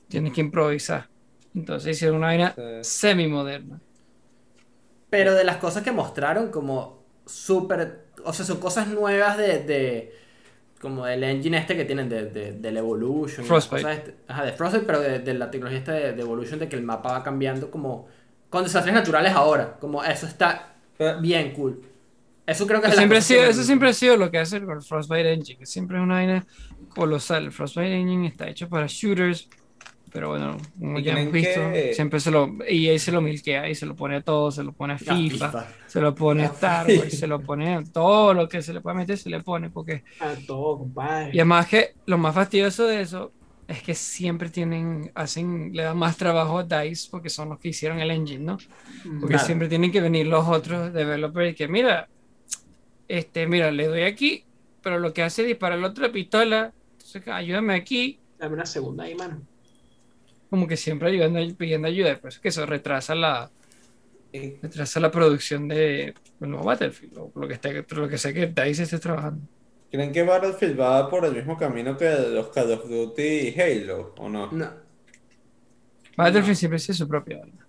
tienen 0.07 0.31
que 0.31 0.39
improvisar. 0.39 1.09
Entonces 1.55 1.95
hicieron 1.97 2.17
una 2.17 2.27
vaina 2.27 2.53
Sí. 2.55 2.61
semi-moderna. 2.81 3.79
Pero 5.09 5.33
de 5.33 5.43
las 5.43 5.57
cosas 5.57 5.83
que 5.83 5.91
mostraron, 5.91 6.51
como 6.51 7.03
súper. 7.25 8.05
O 8.25 8.33
sea, 8.33 8.45
son 8.45 8.59
cosas 8.59 8.87
nuevas 8.87 9.37
de. 9.37 9.59
de 9.63 10.13
como 10.81 11.05
del 11.05 11.23
engine 11.23 11.57
este 11.57 11.75
que 11.75 11.85
tienen 11.85 12.07
de, 12.09 12.25
de, 12.25 12.51
del 12.53 12.77
Evolution. 12.77 13.45
Frostbite. 13.45 13.81
cosas 13.83 13.97
este- 13.97 14.15
ajá, 14.27 14.45
de 14.45 14.51
Frostbite, 14.53 14.85
pero 14.85 14.99
de, 14.99 15.19
de 15.19 15.33
la 15.33 15.49
tecnología 15.49 15.79
esta 15.79 15.93
de, 15.93 16.13
de 16.13 16.21
Evolution, 16.21 16.59
de 16.59 16.69
que 16.69 16.75
el 16.75 16.83
mapa 16.83 17.11
va 17.13 17.23
cambiando 17.23 17.71
como. 17.71 18.07
Con 18.49 18.63
desastres 18.63 18.93
naturales 18.95 19.33
ahora. 19.33 19.77
Como 19.79 20.03
eso 20.03 20.25
está 20.25 20.75
bien 21.21 21.51
cool. 21.53 21.81
Eso 22.45 22.65
creo 22.65 22.81
que 22.81 22.87
es 22.87 22.95
siempre, 22.95 23.17
ha 23.17 23.21
sido, 23.21 23.43
eso 23.43 23.61
siempre 23.63 23.89
ha 23.89 23.93
sido 23.93 24.15
lo 24.15 24.31
que 24.31 24.37
hace 24.39 24.61
con 24.63 24.77
el 24.77 24.81
Frostbite 24.83 25.33
Engine, 25.33 25.59
que 25.59 25.65
siempre 25.65 25.97
es 25.97 26.03
una 26.03 26.15
vaina 26.15 26.45
colosal. 26.95 27.43
El 27.45 27.51
Frostbite 27.51 27.93
Engine 27.93 28.25
está 28.27 28.47
hecho 28.47 28.69
para 28.69 28.85
shooters, 28.87 29.49
pero 30.17 30.29
bueno, 30.29 30.57
como 30.79 30.99
¿Y 30.99 31.03
ya 31.03 31.13
hemos 31.13 31.31
visto, 31.31 31.61
que- 31.71 31.91
siempre 31.91 32.19
se 32.19 32.31
lo, 32.31 32.57
EA 32.67 32.97
se 32.99 33.11
lo 33.11 33.21
milquea 33.21 33.69
y 33.69 33.75
se 33.75 33.85
lo 33.85 33.95
pone 33.95 34.15
a 34.17 34.21
todo, 34.23 34.49
se 34.51 34.63
lo 34.63 34.73
pone 34.73 34.93
a 34.93 34.97
FIFA, 34.97 35.51
se 35.85 36.01
lo 36.01 36.15
pone 36.15 36.43
a 36.43 36.47
Star. 36.47 36.87
Wars, 36.97 37.13
se 37.19 37.27
lo 37.27 37.43
pone 37.43 37.75
a 37.75 37.83
todo 37.83 38.33
lo 38.33 38.49
que 38.49 38.63
se 38.63 38.73
le 38.73 38.81
puede 38.81 38.95
meter, 38.97 39.17
se 39.17 39.29
le 39.29 39.41
pone, 39.43 39.69
porque... 39.69 40.03
A 40.19 40.35
todo, 40.47 40.79
compadre. 40.79 41.31
Y 41.33 41.39
además 41.39 41.67
que 41.67 41.91
lo 42.07 42.17
más 42.17 42.33
fastidioso 42.33 42.87
de 42.87 43.01
eso 43.01 43.33
es 43.67 43.83
que 43.83 43.93
siempre 43.93 44.49
tienen, 44.49 45.11
hacen, 45.13 45.71
le 45.73 45.83
dan 45.83 45.97
más 45.97 46.17
trabajo 46.17 46.57
a 46.59 46.63
DICE, 46.63 47.09
porque 47.11 47.29
son 47.29 47.49
los 47.49 47.59
que 47.59 47.69
hicieron 47.69 47.99
el 47.99 48.09
engine, 48.11 48.43
¿no? 48.43 48.57
Porque 49.19 49.35
Claro. 49.35 49.45
siempre 49.45 49.67
tienen 49.69 49.91
que 49.91 50.01
venir 50.01 50.25
los 50.27 50.47
otros 50.47 50.93
developers 50.93 51.51
y 51.51 51.55
que, 51.55 51.67
mira, 51.67 52.09
este, 53.07 53.47
mira, 53.47 53.71
le 53.71 53.87
doy 53.87 54.03
aquí, 54.03 54.45
pero 54.81 54.99
lo 54.99 55.13
que 55.13 55.23
hace 55.23 55.41
es 55.43 55.47
disparar 55.47 55.79
la 55.79 55.87
otra 55.89 56.11
pistola, 56.11 56.73
entonces 56.99 57.27
ayúdame 57.27 57.75
aquí, 57.75 58.21
Dame 58.39 58.53
una 58.55 58.65
segunda 58.65 59.03
ahí, 59.03 59.13
mano. 59.15 59.45
Como 60.49 60.67
que 60.67 60.77
siempre 60.77 61.09
ayudando, 61.09 61.39
pidiendo 61.55 61.87
ayuda, 61.87 62.11
y 62.11 62.15
por 62.15 62.29
eso 62.29 62.37
es 62.37 62.41
que 62.41 62.47
eso 62.49 62.65
retrasa 62.65 63.15
la, 63.15 63.49
retrasa 64.61 64.99
la 64.99 65.11
producción 65.11 65.67
de 65.67 66.13
un 66.39 66.51
nuevo 66.51 66.65
Battlefield, 66.65 67.17
o 67.17 67.31
lo 67.35 67.47
que, 67.47 67.55
esté, 67.55 67.85
lo 67.89 68.07
que 68.07 68.17
sea 68.17 68.33
que 68.33 68.47
DICE 68.47 68.83
esté 68.83 68.99
trabajando. 68.99 69.41
¿Creen 69.91 70.11
que 70.11 70.23
Battlefield 70.23 70.79
va 70.79 71.09
por 71.09 71.25
el 71.25 71.33
mismo 71.33 71.57
camino 71.57 71.95
que 71.97 72.09
los 72.09 72.49
Call 72.49 72.71
of 72.71 72.89
Duty 72.89 73.21
y 73.23 73.59
Halo, 73.59 74.13
o 74.17 74.27
no? 74.29 74.51
No. 74.51 74.69
Battlefield 76.15 76.55
siempre 76.57 76.77
hizo 76.77 76.93
su 76.93 77.07
propia 77.07 77.39
vaina. 77.39 77.65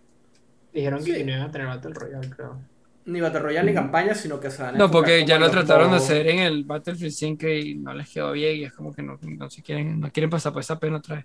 Dijeron 0.72 1.05
que 1.05 1.14
Sí. 1.14 1.24
no 1.24 1.32
iban 1.32 1.42
a 1.42 1.50
tener 1.50 1.66
Battle 1.66 1.92
Royale, 1.94 2.30
creo. 2.30 2.60
Ni 3.06 3.20
Battle 3.20 3.40
Royale 3.40 3.68
ni 3.70 3.74
campaña, 3.74 4.14
sino 4.14 4.38
que 4.38 4.50
se 4.50 4.62
van 4.62 4.74
a 4.74 4.78
No, 4.78 4.90
porque 4.90 5.24
ya 5.24 5.38
lo 5.38 5.50
trataron 5.50 5.90
de 5.90 5.96
hacer 5.96 6.26
en 6.26 6.40
el 6.40 6.64
Battlefield 6.64 7.12
5 7.12 7.48
y 7.48 7.74
no 7.76 7.94
les 7.94 8.09
quedó 8.10 8.32
bien 8.32 8.56
y 8.56 8.64
es 8.64 8.72
como 8.72 8.92
que 8.94 9.02
no, 9.02 9.18
no 9.22 9.48
se 9.50 9.62
quieren, 9.62 9.98
no 10.00 10.10
quieren 10.10 10.28
pasar 10.28 10.52
por 10.52 10.60
esa 10.60 10.78
pena 10.78 10.98
otra 10.98 11.16
vez. 11.16 11.24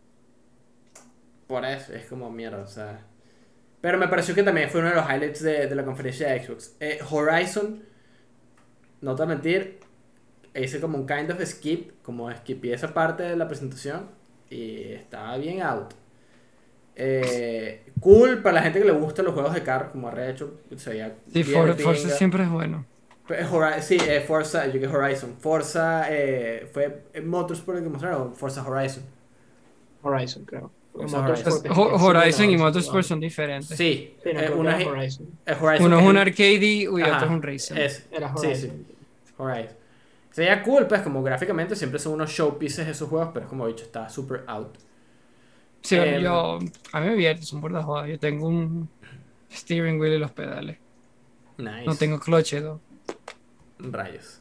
Por 1.47 1.65
eso, 1.65 1.93
es 1.93 2.05
como 2.05 2.29
mierda, 2.31 2.59
o 2.61 2.67
sea. 2.67 3.05
Pero 3.81 3.97
me 3.97 4.07
pareció 4.07 4.33
que 4.33 4.43
también 4.43 4.69
fue 4.69 4.79
uno 4.81 4.89
de 4.89 4.95
los 4.95 5.05
highlights 5.09 5.43
de, 5.43 5.67
de 5.67 5.75
la 5.75 5.83
conferencia 5.85 6.29
de 6.29 6.43
Xbox. 6.43 6.75
Eh, 6.79 6.99
Horizon, 7.09 7.83
no 9.01 9.15
te 9.15 9.23
voy 9.23 9.31
a 9.31 9.35
mentir, 9.35 9.79
hice 10.55 10.79
como 10.79 10.97
un 10.97 11.05
kind 11.07 11.31
of 11.31 11.43
skip, 11.45 12.01
como 12.01 12.31
skipé 12.33 12.73
esa 12.73 12.93
parte 12.93 13.23
de 13.23 13.35
la 13.35 13.47
presentación 13.47 14.09
y 14.49 14.83
estaba 14.93 15.37
bien 15.37 15.61
out. 15.61 15.93
Eh, 16.95 17.91
cool 17.99 18.41
para 18.43 18.55
la 18.55 18.61
gente 18.61 18.79
que 18.79 18.85
le 18.85 18.91
gustan 18.91 19.25
los 19.25 19.33
juegos 19.33 19.53
de 19.53 19.63
carro, 19.63 19.91
como 19.91 20.09
ha 20.09 20.29
hecho, 20.29 20.59
se 20.77 20.91
veía 20.91 21.15
Sí, 21.31 21.43
For- 21.43 21.75
Forza 21.79 22.09
siempre 22.09 22.43
es 22.43 22.49
bueno. 22.49 22.85
Eh, 23.29 23.47
Sí, 23.81 23.97
eh, 24.07 24.21
Forza, 24.21 24.67
yo 24.67 24.79
que 24.79 24.87
Horizon. 24.87 25.35
Forza, 25.39 26.05
eh, 26.09 26.69
fue 26.71 27.03
Motorsport 27.23 27.79
el 27.79 27.83
que 27.85 27.89
mostraron, 27.89 28.35
Forza 28.35 28.63
Horizon. 28.67 29.03
Horizon, 30.03 30.45
creo. 30.45 30.71
Motorsport 30.93 31.43
Pues, 31.43 31.65
es- 31.65 31.77
Ho- 31.77 31.95
es 31.95 32.01
Horizon 32.01 32.49
y 32.49 32.57
Motorsport 32.57 33.03
sí, 33.03 33.09
son 33.09 33.19
diferentes. 33.19 33.77
Sí, 33.77 34.15
no, 34.25 34.39
eh, 34.39 34.49
una 34.51 34.79
es- 34.79 34.87
Horizon. 34.87 35.27
Horizon 35.61 35.85
Uno 35.87 35.99
es 35.99 36.05
un 36.05 36.17
arcade 36.17 36.65
y 36.65 36.85
Ajá, 37.01 37.15
otro 37.15 37.25
es 37.27 37.31
un 37.33 37.41
racing. 37.41 37.75
Es, 37.75 38.05
Era 38.11 38.35
sí, 38.37 38.47
Horizon. 38.47 38.69
sí, 38.85 38.85
Horizon. 39.37 39.75
Sería 40.31 40.63
cool, 40.63 40.87
pues, 40.87 41.01
como 41.01 41.21
gráficamente 41.23 41.75
siempre 41.75 41.99
son 41.99 42.13
unos 42.13 42.29
showpieces 42.31 42.85
de 42.85 42.91
esos 42.91 43.07
juegos, 43.09 43.29
pero 43.33 43.47
como 43.47 43.65
he 43.65 43.69
dicho, 43.69 43.85
está 43.85 44.09
super 44.09 44.43
out. 44.47 44.75
Sí, 45.81 45.95
Em, 45.95 46.21
yo, 46.23 46.59
a 46.91 46.99
mí 46.99 47.05
me 47.07 47.11
divierte, 47.13 47.43
son 47.43 47.59
por 47.61 47.73
jodas. 47.83 48.07
Yo 48.09 48.17
tengo 48.17 48.47
un 48.47 48.89
steering 49.51 49.99
wheel 49.99 50.13
y 50.13 50.19
los 50.19 50.31
pedales. 50.31 50.77
Nice. 51.57 51.85
No 51.85 51.95
tengo 51.95 52.19
cloche, 52.19 52.61
¿no? 52.61 52.79
Rayos. 53.79 54.39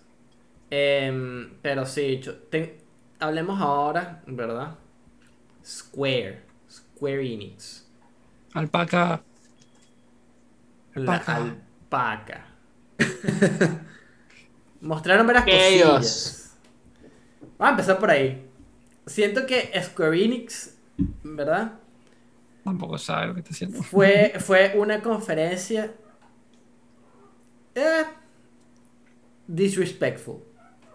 Em, 0.70 1.50
pero 1.60 1.84
sí, 1.84 2.20
ten- 2.50 2.74
hablemos 3.18 3.60
ahora, 3.60 4.22
¿verdad? 4.26 4.76
Square. 5.64 6.42
Square 6.70 7.22
Enix. 7.32 7.86
Alpaca. 8.54 9.22
La 10.94 11.14
Alpaca. 11.14 11.36
alpaca. 11.36 12.46
Mostraron 14.80 15.26
varias 15.26 15.44
Ellos. 15.46 15.90
cosillas. 15.92 16.56
Vamos 17.58 17.66
a 17.66 17.70
empezar 17.70 17.98
por 17.98 18.10
ahí. 18.10 18.46
Siento 19.06 19.46
que 19.46 19.72
Square 19.82 20.24
Enix, 20.24 20.76
¿verdad? 21.22 21.72
Tampoco 22.64 22.98
sabe 22.98 23.28
lo 23.28 23.34
que 23.34 23.40
está 23.40 23.52
haciendo. 23.52 23.82
Fue, 23.82 24.34
fue 24.40 24.74
una 24.76 25.00
conferencia 25.02 25.92
eh, 27.74 28.04
disrespectful. 29.46 30.42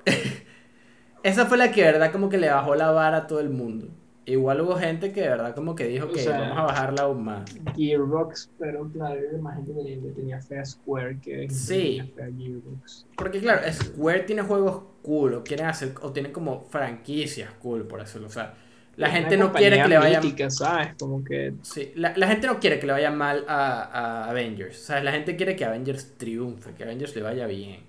Esa 1.24 1.46
fue 1.46 1.58
la 1.58 1.72
que 1.72 1.84
de 1.84 1.92
verdad 1.94 2.12
como 2.12 2.30
que 2.30 2.38
le 2.38 2.50
bajó 2.50 2.76
la 2.76 2.92
vara 2.92 3.18
a 3.18 3.28
todo 3.28 3.40
el 3.40 3.50
mundo. 3.50 3.88
Igual 4.28 4.60
hubo 4.60 4.76
gente 4.76 5.14
que 5.14 5.22
de 5.22 5.30
verdad 5.30 5.56
como 5.56 5.74
que 5.74 5.86
dijo 5.88 6.08
O 6.08 6.12
que 6.12 6.20
sea, 6.20 6.38
vamos 6.42 6.58
a 6.58 6.64
bajarla 6.64 7.04
aún 7.04 7.24
más. 7.24 7.50
Gearbox, 7.78 8.52
pero 8.60 8.90
claro, 8.92 9.22
más 9.42 9.56
gente 9.56 9.72
tenía, 9.74 10.14
tenía 10.14 10.42
fe 10.42 10.60
a 10.60 10.66
Square 10.66 11.20
que 11.22 11.50
Sí. 11.50 11.98
tenía 11.98 12.06
fe 12.14 12.24
a 12.24 12.38
Gearbox. 12.38 13.06
Porque 13.16 13.40
claro, 13.40 13.62
Square 13.72 14.20
tiene 14.24 14.42
juegos 14.42 14.84
cool 15.02 15.34
o 15.36 15.44
quieren 15.46 15.68
hacer 15.68 15.94
o 16.02 16.12
tienen 16.12 16.34
como 16.34 16.66
franquicias 16.66 17.50
cool 17.62 17.88
por 17.88 18.02
decirlo. 18.02 18.28
O 18.28 18.30
sea, 18.30 18.54
la 18.98 19.10
gente 19.10 19.38
no 19.38 19.54
quiere 19.54 19.82
que 19.82 19.88
le 19.88 19.98
vaya 19.98 20.20
mítica, 20.20 20.50
¿sabes? 20.50 20.90
Como 21.00 21.24
que 21.24 21.54
Sí, 21.62 21.94
la, 21.96 22.12
la 22.18 22.28
gente 22.28 22.48
no 22.48 22.60
quiere 22.60 22.80
que 22.80 22.88
le 22.88 22.92
vaya 22.94 23.12
mal 23.12 23.46
a, 23.48 23.82
a 24.26 24.30
Avengers. 24.30 24.78
O 24.82 24.86
sea, 24.88 25.02
la 25.02 25.14
gente 25.14 25.38
quiere 25.38 25.56
que 25.56 25.64
Avengers 25.64 26.18
triunfe, 26.18 26.74
que 26.74 26.84
Avengers 26.84 27.16
le 27.16 27.22
vaya 27.22 27.48
bien. 27.48 27.80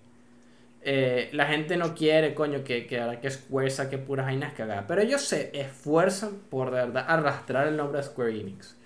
Eh, 0.81 1.31
la 1.33 1.47
gente 1.47 1.77
no 1.77 1.95
quiere, 1.95 2.35
coño, 2.35 2.65
que, 2.65 2.87
que 2.87 3.01
ahora 3.01 3.21
que 3.21 3.31
Square 3.31 3.71
saque 3.71 3.99
puras 3.99 4.27
vainas 4.27 4.55
cagadas. 4.55 4.85
Pero 4.89 5.03
ellos 5.03 5.23
se 5.23 5.51
esfuerzan 5.59 6.41
por 6.51 6.71
de 6.71 6.77
verdad 6.77 7.05
arrastrar 7.09 7.69
el 7.69 7.77
nombre 7.77 7.99
de 7.99 8.05
Square 8.05 8.41
Enix. 8.41 8.77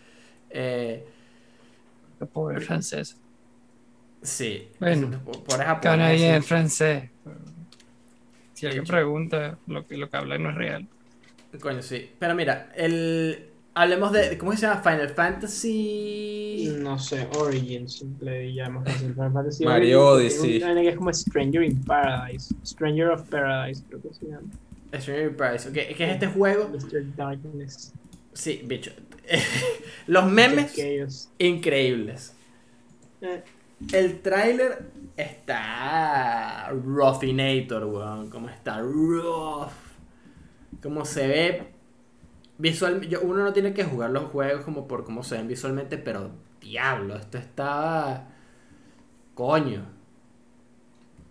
Eh, 0.51 1.06
pobre 2.32 2.60
francés. 2.60 3.20
sí. 4.23 4.70
Bueno, 4.78 5.23
por, 5.24 5.44
por 5.44 5.60
esa 5.60 5.81
Canadien 5.81 6.43
sí. 6.43 6.48
francés. 6.48 7.10
Si 8.55 8.66
alguien 8.66 8.86
pregunta, 8.86 9.59
lo 9.66 9.86
que, 9.86 9.97
lo 9.97 10.09
que 10.09 10.16
habla 10.16 10.39
no 10.39 10.51
es 10.51 10.56
real. 10.56 10.89
Coño, 11.60 11.82
sí. 11.82 12.16
Pero 12.19 12.35
mira, 12.35 12.73
el... 12.74 13.52
Hablemos 13.74 14.12
de... 14.12 14.36
¿Cómo 14.36 14.53
se 14.53 14.62
llama? 14.66 14.82
Final 14.82 15.09
Fantasy... 15.11 16.77
no 16.78 16.99
sé, 16.99 17.27
Origins 17.39 18.05
le 18.20 18.53
llamamos 18.53 18.93
Final 18.93 19.32
Fantasy 19.32 19.65
Mario 19.65 20.09
Odyssey. 20.09 20.61
Que 20.61 20.89
es 20.89 20.97
como 20.97 21.12
Stranger 21.12 21.62
in 21.62 21.82
Paradise, 21.82 22.55
Stranger 22.66 23.09
of 23.09 23.23
Paradise, 23.31 23.82
creo 23.89 24.03
que 24.03 24.12
se 24.12 24.27
llama. 24.27 24.49
Stranger 24.94 25.36
Price. 25.36 25.69
Ok, 25.69 25.74
que 25.97 26.05
es 26.05 26.11
este 26.12 26.27
juego... 26.27 26.69
Mr. 26.69 27.16
Darkness. 27.16 27.94
Sí, 28.35 28.61
bicho. 28.65 28.93
Los 30.07 30.27
memes... 30.31 30.74
Increíbles. 31.39 32.35
Eh, 33.23 33.43
El 33.93 34.20
tráiler 34.20 34.82
está 35.16 36.69
Ruffinator, 36.73 37.85
weón. 37.86 38.28
Como 38.28 38.51
está 38.51 38.81
rough. 38.81 39.73
Como 40.82 41.07
se 41.07 41.27
ve 41.27 41.72
visual. 42.59 43.01
uno 43.23 43.45
no 43.45 43.53
tiene 43.53 43.74
que 43.74 43.85
jugar 43.85 44.11
los 44.11 44.24
juegos 44.31 44.65
como 44.65 44.89
por 44.89 45.05
cómo 45.05 45.23
se 45.23 45.37
ven 45.37 45.49
visualmente, 45.49 45.99
pero 45.99 46.31
diablo, 46.61 47.16
esto 47.16 47.39
está. 47.39 48.29
Coño. 49.35 49.83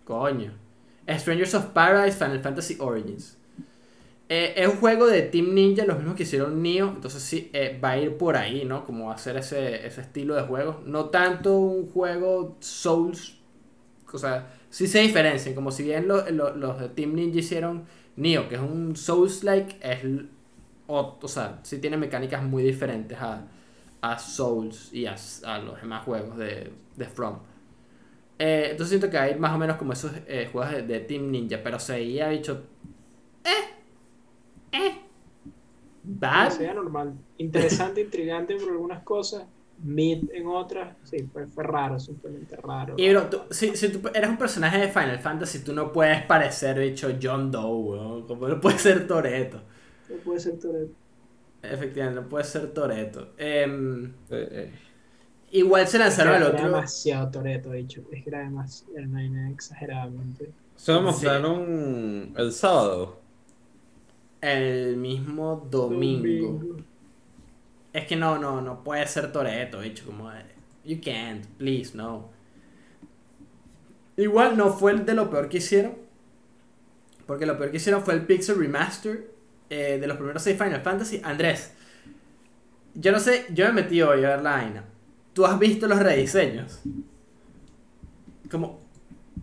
Coño. 0.04 0.52
Strangers 1.08 1.54
of 1.54 1.66
Paradise 1.66 2.16
Final 2.16 2.40
Fantasy 2.40 2.76
Origins. 2.80 3.36
Eh, 4.28 4.54
es 4.56 4.68
un 4.68 4.76
juego 4.76 5.06
de 5.06 5.22
Team 5.22 5.54
Ninja, 5.54 5.84
los 5.84 5.98
mismos 5.98 6.16
que 6.16 6.22
hicieron 6.24 6.62
Neo, 6.62 6.88
entonces 6.94 7.22
sí, 7.22 7.50
eh, 7.52 7.78
va 7.82 7.90
a 7.90 7.98
ir 7.98 8.16
por 8.16 8.36
ahí, 8.36 8.64
¿no? 8.64 8.84
Como 8.84 9.10
hacer 9.12 9.36
ese, 9.36 9.86
ese 9.86 10.00
estilo 10.02 10.34
de 10.34 10.42
juego. 10.42 10.82
No 10.86 11.06
tanto 11.10 11.58
un 11.58 11.90
juego 11.90 12.56
Souls, 12.60 13.38
o 14.12 14.18
sea, 14.18 14.50
sí 14.70 14.86
se 14.88 15.00
diferencian, 15.00 15.54
como 15.54 15.70
si 15.72 15.84
bien 15.84 16.08
lo- 16.08 16.28
lo- 16.30 16.56
los 16.56 16.80
de 16.80 16.88
Team 16.90 17.14
Ninja 17.14 17.40
hicieron 17.40 17.84
Neo, 18.16 18.48
que 18.48 18.56
es 18.56 18.60
un 18.62 18.96
Souls-like, 18.96 19.76
es, 19.82 20.00
o, 20.86 21.18
o 21.22 21.28
sea, 21.28 21.60
sí 21.62 21.78
tiene 21.80 21.96
mecánicas 21.96 22.42
muy 22.42 22.62
diferentes 22.62 23.18
a, 23.20 23.46
a 24.02 24.18
Souls 24.18 24.92
y 24.92 25.06
a, 25.06 25.16
a 25.44 25.58
los 25.58 25.80
demás 25.80 26.04
juegos 26.04 26.36
de, 26.38 26.72
de 26.96 27.06
From. 27.06 27.38
Eh, 28.38 28.68
entonces 28.72 28.88
siento 28.90 29.10
que 29.10 29.18
hay 29.18 29.38
más 29.38 29.54
o 29.54 29.58
menos 29.58 29.76
como 29.76 29.92
esos 29.92 30.12
eh, 30.26 30.48
juegos 30.50 30.72
de, 30.72 30.82
de 30.82 31.00
Team 31.00 31.30
Ninja, 31.30 31.60
pero 31.62 31.78
se 31.78 31.94
veía 31.94 32.28
dicho, 32.28 32.64
eh, 33.44 33.84
eh, 34.72 35.02
bad. 36.04 36.58
sea 36.58 36.74
normal. 36.74 37.24
Interesante, 37.38 38.00
intrigante 38.02 38.56
por 38.56 38.70
algunas 38.70 39.02
cosas, 39.04 39.48
mid 39.78 40.30
en 40.32 40.46
otras. 40.46 40.98
Sí, 41.02 41.26
fue, 41.28 41.46
fue 41.48 41.64
raro, 41.64 41.98
simplemente 41.98 42.56
raro. 42.56 42.96
Y 42.96 43.08
bro, 43.10 43.28
tú- 43.30 43.42
si, 43.50 43.76
si 43.76 43.88
tú 43.90 44.08
eres 44.14 44.28
un 44.30 44.36
personaje 44.36 44.78
de 44.78 44.88
Final 44.88 45.18
Fantasy, 45.20 45.60
tú 45.64 45.72
no 45.72 45.92
puedes 45.92 46.22
parecer, 46.26 46.78
dicho, 46.78 47.08
John 47.20 47.50
Doe, 47.50 47.64
weón. 47.96 48.26
Como 48.26 48.48
no 48.48 48.60
puede 48.60 48.78
ser 48.78 49.06
Toreto. 49.06 49.62
No 50.12 50.18
puede 50.18 50.40
ser 50.40 50.58
Toretto. 50.58 50.94
Efectivamente, 51.62 52.20
no 52.22 52.28
puede 52.28 52.44
ser 52.44 52.72
Toreto. 52.72 53.34
Em, 53.38 54.06
Eh, 54.30 54.48
eh. 54.50 54.72
igual 55.52 55.86
se 55.88 55.98
lanzaron 55.98 56.34
al 56.34 56.42
Era 56.42 56.50
otro. 56.52 56.64
demasiado 56.66 57.30
Toreto, 57.30 57.70
dicho. 57.72 58.02
Es 58.12 58.22
que 58.24 58.30
era 58.30 58.40
demasiado, 58.40 58.92
era 58.96 59.06
una 59.08 59.50
exageradamente. 59.50 60.52
Eso 60.76 60.92
lo 60.94 60.98
Sí. 61.00 61.04
mostraron 61.04 62.34
el 62.36 62.52
sábado. 62.52 63.20
El 64.40 64.96
mismo 64.96 65.66
domingo. 65.70 66.60
Es 67.92 68.06
que 68.06 68.16
no, 68.16 68.38
no, 68.38 68.60
no 68.60 68.82
puede 68.82 69.06
ser 69.06 69.30
Toreto, 69.32 69.80
dicho. 69.80 70.04
Como, 70.06 70.32
eh, 70.32 70.44
you 70.84 70.98
can't, 71.02 71.46
please, 71.58 71.96
no. 71.96 72.30
Igual 74.16 74.56
no 74.56 74.72
fue 74.72 74.92
el 74.92 75.06
de 75.06 75.14
lo 75.14 75.30
peor 75.30 75.48
que 75.48 75.58
hicieron. 75.58 75.96
Porque 77.26 77.46
lo 77.46 77.56
peor 77.56 77.70
que 77.70 77.76
hicieron 77.78 78.02
fue 78.02 78.14
el 78.14 78.26
Pixel 78.26 78.58
Remaster 78.58 79.31
eh, 79.72 79.98
de 79.98 80.06
los 80.06 80.18
primeros 80.18 80.42
seis 80.42 80.58
Final 80.58 80.82
Fantasy. 80.82 81.22
Andrés, 81.24 81.72
yo 82.94 83.10
no 83.10 83.18
sé, 83.18 83.46
yo 83.54 83.64
me 83.68 83.72
metí 83.82 84.02
hoy 84.02 84.22
a 84.22 84.30
ver 84.30 84.42
la 84.42 84.50
vaina. 84.50 84.84
¿Tú 85.32 85.46
has 85.46 85.58
visto 85.58 85.88
los 85.88 85.98
rediseños? 85.98 86.82
Como, 88.50 88.80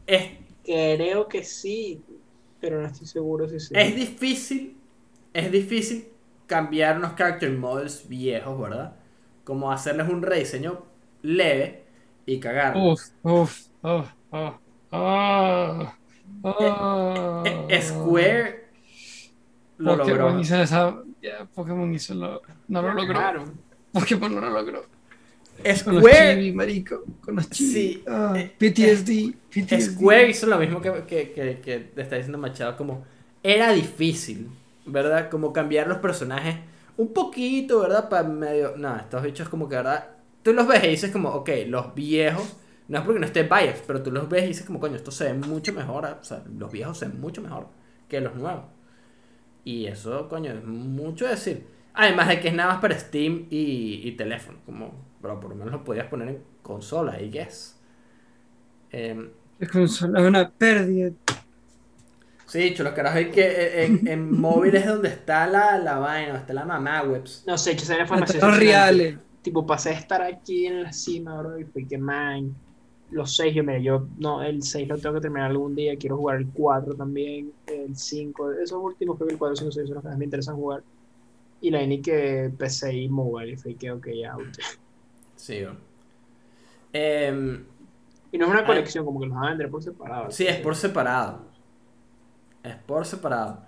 es, 0.05 0.29
Creo 0.63 1.27
que 1.27 1.43
sí, 1.43 1.99
pero 2.61 2.79
no 2.79 2.85
estoy 2.85 3.07
seguro 3.07 3.49
si 3.49 3.59
sí. 3.59 3.73
es 3.75 3.95
difícil, 3.95 4.77
es 5.33 5.51
difícil 5.51 6.09
cambiar 6.45 6.97
unos 6.97 7.15
character 7.15 7.49
models 7.49 8.07
viejos, 8.07 8.59
¿verdad? 8.59 8.95
Como 9.43 9.71
hacerles 9.71 10.09
un 10.09 10.21
rediseño 10.21 10.85
leve 11.23 11.85
y 12.27 12.39
cagarlo. 12.39 12.93
Uf, 12.93 13.01
uf, 13.23 13.61
oh, 13.81 14.05
oh, 14.29 14.59
oh. 14.91 15.93
Oh. 16.43 17.43
Eh, 17.43 17.81
Square 17.81 18.58
lo 19.79 19.97
Pokémon 19.97 20.35
logró. 20.35 20.39
hizo 20.39 20.55
esa. 20.61 21.03
ya, 21.21 21.45
Pokémon 21.53 21.93
hizo 21.93 22.13
lo. 22.15 22.41
No 22.67 22.81
lo 22.81 22.93
logró. 22.93 23.13
Claro. 23.13 23.45
Pokémon 23.91 24.33
no 24.35 24.41
lo 24.41 24.49
logró. 24.51 24.85
Con 25.83 25.95
los 25.95 26.05
Square, 26.07 26.35
chibi, 26.35 26.51
marico. 26.53 27.03
Con 27.21 27.35
los 27.35 27.49
chibi. 27.49 27.73
Sí, 27.73 28.03
Ah, 28.07 28.33
eh, 28.37 28.53
PTSD. 28.57 29.35
PTSD. 29.49 29.81
Square 29.95 30.29
hizo 30.29 30.47
lo 30.47 30.57
mismo 30.57 30.81
que, 30.81 30.91
que, 31.07 31.31
que, 31.31 31.59
que 31.61 31.79
te 31.79 32.01
está 32.01 32.15
diciendo 32.15 32.37
Machado, 32.37 32.77
como 32.77 33.05
era 33.43 33.71
difícil, 33.73 34.49
¿verdad? 34.85 35.29
Como 35.29 35.51
cambiar 35.53 35.87
los 35.87 35.97
personajes 35.99 36.55
un 36.97 37.13
poquito, 37.13 37.81
¿verdad? 37.81 38.09
Para 38.09 38.27
medio... 38.27 38.75
No, 38.77 38.95
estos 38.97 39.23
bichos 39.23 39.49
como 39.49 39.69
que, 39.69 39.75
¿verdad? 39.75 40.07
Tú 40.43 40.53
los 40.53 40.67
ves 40.67 40.83
y 40.83 40.87
dices 40.89 41.11
como, 41.11 41.29
ok, 41.29 41.49
los 41.67 41.93
viejos, 41.95 42.55
no 42.87 42.97
es 42.99 43.03
porque 43.05 43.19
no 43.19 43.25
esté 43.25 43.43
bias, 43.43 43.81
pero 43.87 44.01
tú 44.03 44.11
los 44.11 44.29
ves 44.29 44.43
y 44.45 44.47
dices 44.49 44.65
como, 44.65 44.79
coño, 44.79 44.95
esto 44.95 45.11
se 45.11 45.25
ve 45.25 45.33
mucho 45.33 45.73
mejor, 45.73 46.05
o 46.05 46.23
sea, 46.23 46.43
los 46.57 46.71
viejos 46.71 46.97
se 46.97 47.07
ven 47.07 47.19
mucho 47.21 47.41
mejor 47.41 47.67
que 48.07 48.19
los 48.21 48.35
nuevos. 48.35 48.63
Y 49.63 49.85
eso, 49.87 50.27
coño, 50.29 50.51
es 50.53 50.63
mucho 50.63 51.27
decir. 51.27 51.65
Además 51.93 52.27
de 52.29 52.39
que 52.39 52.47
es 52.49 52.53
nada 52.53 52.73
más 52.73 52.81
para 52.81 52.97
Steam 52.99 53.47
y, 53.49 54.01
y 54.07 54.11
teléfono, 54.13 54.59
como, 54.65 54.93
pero 55.21 55.39
por 55.39 55.49
lo 55.51 55.55
menos 55.55 55.73
lo 55.73 55.83
podías 55.83 56.07
poner 56.07 56.29
en 56.29 56.43
consola, 56.61 57.21
I 57.21 57.29
guess. 57.29 57.77
Em, 58.91 59.29
Es 59.59 59.69
consola, 59.69 60.19
es 60.21 60.27
una 60.27 60.49
pérdida. 60.51 61.11
Sí, 62.45 62.73
chulo, 62.73 62.93
carajo, 62.95 63.19
es 63.19 63.29
que 63.29 63.85
en, 63.85 64.07
en 64.07 64.31
móviles 64.39 64.81
es 64.83 64.87
donde 64.89 65.09
está 65.09 65.45
la, 65.47 65.77
la 65.77 65.99
vaina, 65.99 66.37
está 66.37 66.53
la 66.53 66.65
mamá 66.65 67.03
webs. 67.03 67.43
No 67.45 67.57
sé, 67.57 67.71
esa 67.73 68.05
fue 68.07 68.17
demasiado 68.17 68.47
Los 68.47 68.57
emocionante. 68.57 68.57
reales. 68.57 69.19
Tipo, 69.41 69.65
pasé 69.65 69.91
a 69.91 69.93
estar 69.93 70.21
aquí 70.21 70.65
en 70.65 70.83
la 70.83 70.91
cima, 70.93 71.37
bro, 71.39 71.59
y 71.59 71.65
fue 71.65 71.87
que, 71.87 71.97
man, 71.97 72.55
los 73.11 73.35
6, 73.35 73.55
yo, 73.55 73.63
mira, 73.63 73.79
yo, 73.79 74.07
no, 74.17 74.43
el 74.43 74.63
6 74.63 74.87
lo 74.87 74.97
tengo 74.97 75.15
que 75.15 75.21
terminar 75.21 75.51
algún 75.51 75.75
día, 75.75 75.97
quiero 75.97 76.17
jugar 76.17 76.37
el 76.37 76.49
4 76.51 76.95
también, 76.95 77.53
el 77.67 77.95
5, 77.95 78.51
esos 78.53 78.79
últimos, 78.81 79.17
creo 79.17 79.27
que 79.27 79.33
el 79.33 79.39
4, 79.39 79.55
5, 79.57 79.71
6 79.71 79.87
son 79.87 79.95
los 79.95 80.03
que 80.03 80.09
más 80.09 80.17
me 80.17 80.25
interesan 80.25 80.55
jugar. 80.55 80.83
Y 81.61 81.71
la 81.71 81.85
ni 81.85 82.01
que 82.01 82.51
PC 82.57 82.93
y 82.93 83.09
mobile, 83.09 83.53
y 83.53 83.57
fue 83.57 83.75
que, 83.75 83.91
ok, 83.91 84.07
out. 84.31 84.57
Sí. 85.35 85.65
Em, 86.93 87.65
Y 88.31 88.37
no 88.37 88.45
es 88.45 88.51
una 88.51 88.65
colección, 88.65 89.05
como 89.05 89.19
que 89.19 89.27
los 89.27 89.35
van 89.35 89.45
a 89.45 89.49
vender 89.49 89.69
por 89.69 89.83
separado. 89.83 90.31
sí, 90.31 90.45
es 90.47 90.57
por 90.57 90.75
separado. 90.75 91.47
Es 92.63 92.75
por 92.75 93.05
separado. 93.05 93.65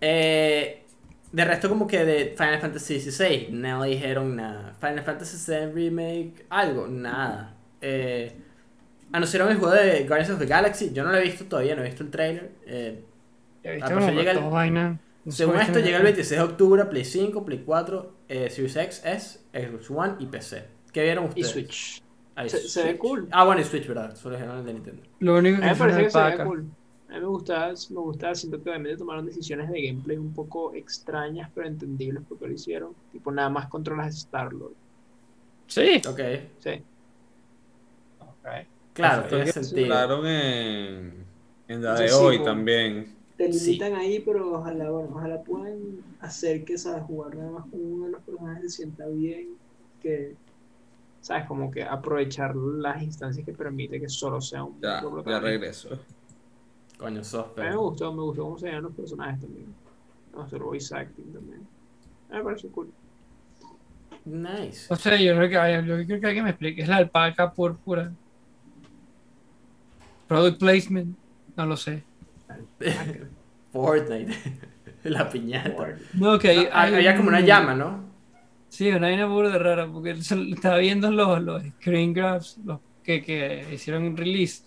Eh, 0.00 0.84
de 1.32 1.44
resto, 1.44 1.68
como 1.68 1.86
que 1.86 2.04
de 2.04 2.34
Final 2.36 2.60
Fantasy 2.60 3.00
XVI, 3.00 3.48
no 3.52 3.84
dijeron 3.84 4.36
nada. 4.36 4.74
Final 4.80 5.02
Fantasy 5.04 5.52
VII 5.52 5.72
Remake, 5.72 6.46
algo, 6.50 6.88
nada. 6.88 7.56
Eh, 7.80 8.41
anunciaron 9.12 9.50
el 9.50 9.58
juego 9.58 9.74
de 9.74 10.04
Guardians 10.06 10.30
of 10.30 10.38
the 10.38 10.46
Galaxy. 10.46 10.92
Yo 10.92 11.04
no 11.04 11.12
lo 11.12 11.18
he 11.18 11.22
visto 11.22 11.44
todavía, 11.44 11.74
no 11.76 11.82
he 11.82 11.86
visto 11.86 12.02
el 12.02 12.10
trailer. 12.10 12.52
Eh, 12.66 13.04
Ah, 13.64 14.10
llega 14.10 14.32
el- 14.32 14.40
vaina. 14.50 14.98
Según 15.28 15.56
esto, 15.60 15.78
llega 15.78 15.98
el 15.98 16.02
26 16.02 16.40
de 16.40 16.44
octubre 16.44 16.82
a 16.82 16.90
Play 16.90 17.04
5, 17.04 17.44
Play 17.44 17.62
4, 17.64 18.12
eh, 18.28 18.50
Series 18.50 18.74
X, 18.74 19.02
S, 19.04 19.40
Xbox 19.52 19.88
One 19.90 20.14
y 20.18 20.26
PC. 20.26 20.64
¿Qué 20.92 21.02
vieron 21.04 21.24
Y 21.26 21.28
ustedes? 21.28 21.48
Switch. 21.48 22.02
Ah, 22.34 22.44
y 22.44 22.50
Se- 22.50 22.58
se 22.68 22.82
ve 22.82 22.88
Switch. 22.88 22.98
cool. 23.00 23.28
Ah, 23.30 23.44
bueno, 23.44 23.60
y 23.60 23.64
Switch, 23.64 23.86
¿verdad? 23.86 24.16
Solo 24.16 24.34
dijeron 24.34 24.58
el 24.58 24.64
de 24.64 24.72
Nintendo. 24.74 25.02
Lo 25.20 25.36
único 25.36 25.58
A 25.58 25.60
que 25.60 25.66
mí 25.66 25.72
me 25.72 25.76
parece 25.78 26.02
que 26.02 26.10
se 26.10 26.18
ve 26.22 26.44
cool. 26.44 26.64
A 27.08 27.14
mí 27.14 27.20
me 27.20 27.26
gustaba, 27.26 27.68
me 27.68 28.00
gustaba, 28.00 28.34
siento 28.34 28.60
que 28.62 28.70
obviamente 28.70 28.96
tomaron 28.96 29.26
decisiones 29.26 29.70
de 29.70 29.82
gameplay 29.86 30.16
un 30.16 30.32
poco 30.34 30.74
extrañas, 30.74 31.50
pero 31.54 31.68
entendibles 31.68 32.22
porque 32.28 32.46
lo 32.48 32.54
hicieron. 32.54 32.94
Tipo, 33.12 33.30
nada 33.30 33.48
más 33.50 33.68
controlas 33.68 34.16
Star-Lord. 34.16 34.72
Sí. 35.68 36.02
Ok, 36.08 36.20
Sí. 36.58 36.82
Claro, 38.94 39.28
tiene 39.28 39.44
que 39.44 39.52
sentido. 39.52 39.82
hablaron 39.94 40.26
en, 40.26 41.24
en 41.68 41.82
la 41.82 41.94
de 41.94 42.08
sí, 42.08 42.14
hoy 42.14 42.42
también. 42.44 43.06
Te 43.36 43.52
Sí. 43.52 43.66
limitan 43.66 43.94
ahí, 43.94 44.20
pero 44.20 44.52
ojalá, 44.58 44.90
bueno, 44.90 45.08
ojalá 45.14 45.42
puedan 45.42 45.78
hacer 46.20 46.64
que, 46.64 46.78
sabes, 46.78 47.02
jugar 47.04 47.34
nada 47.34 47.50
más 47.50 47.66
con 47.70 47.80
uno 47.80 48.06
de 48.06 48.12
los 48.12 48.22
personajes 48.22 48.62
se 48.62 48.82
sienta 48.82 49.06
bien, 49.08 49.48
que, 50.00 50.36
sabes, 51.20 51.46
como 51.46 51.70
que 51.70 51.82
aprovechar 51.82 52.54
las 52.54 53.02
instancias 53.02 53.44
que 53.44 53.52
permite 53.52 54.00
que 54.00 54.08
solo 54.08 54.40
sea 54.40 54.64
un 54.64 54.80
Ya, 54.80 55.02
ya 55.26 55.40
regreso. 55.40 55.98
Coño, 56.98 57.24
sos 57.24 57.46
A 57.56 57.62
mí 57.62 57.68
me 57.70 57.76
gustó, 57.76 58.12
me 58.12 58.22
gustó 58.22 58.42
cómo 58.44 58.58
se 58.58 58.66
veían 58.66 58.82
los 58.84 58.94
personajes 58.94 59.40
también. 59.40 59.74
El 60.52 60.58
voice 60.60 60.94
acting 60.94 61.32
también. 61.32 61.60
A 62.30 62.32
mí 62.34 62.38
me 62.38 62.44
parece 62.44 62.68
cool. 62.68 62.90
Nice. 64.24 64.92
O 64.92 64.96
sea, 64.96 65.16
yo 65.20 65.34
creo 65.36 65.48
que, 65.48 65.86
yo 65.86 66.06
creo 66.06 66.20
que 66.20 66.26
alguien 66.26 66.44
me 66.44 66.50
explique. 66.50 66.82
Es 66.82 66.88
la 66.88 66.96
alpaca 66.96 67.52
púrpura. 67.52 68.12
Product 70.32 70.58
placement. 70.58 71.16
No 71.56 71.66
lo 71.66 71.76
sé. 71.76 72.02
Fortnite. 73.72 74.34
La 75.04 75.28
piñata. 75.28 75.96
No, 76.14 76.38
que 76.38 76.54
No, 76.54 76.60
hay- 76.72 76.94
había 76.94 77.16
como 77.16 77.28
una 77.28 77.40
un- 77.40 77.46
llama, 77.46 77.74
¿no? 77.74 78.04
Sí, 78.68 78.88
una 78.88 79.08
vaina 79.08 79.26
burda 79.26 79.58
rara, 79.58 79.86
porque 79.90 80.12
estaba 80.12 80.78
viendo 80.78 81.10
los, 81.10 81.42
los 81.42 81.62
screen 81.80 82.12
grabs 82.14 82.58
los 82.64 82.80
que, 83.02 83.22
que 83.22 83.66
hicieron 83.72 84.04
un 84.04 84.16
release. 84.16 84.62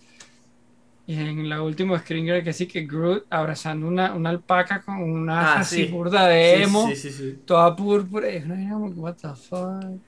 Y 1.08 1.14
en 1.14 1.48
la 1.48 1.62
última 1.62 1.98
screen 2.00 2.26
grab 2.26 2.42
que 2.44 2.52
sí 2.52 2.66
que 2.66 2.84
Groot 2.84 3.26
abrazando 3.30 3.86
una, 3.88 4.12
una 4.14 4.30
alpaca 4.30 4.82
con 4.82 5.00
una 5.02 5.54
Ah, 5.54 5.60
así 5.60 5.86
sí. 5.86 5.92
burda 5.92 6.26
de 6.26 6.56
Sí, 6.56 6.62
emo, 6.64 6.86
Sí, 6.88 6.96
sí, 6.96 7.10
sí. 7.12 7.38
toda 7.44 7.74
púrpura. 7.76 8.28
Es 8.28 8.44
una 8.44 8.54
vaina 8.54 8.72
como 8.74 8.86
what 9.02 9.14
the 9.16 9.28
fuck. 9.34 10.00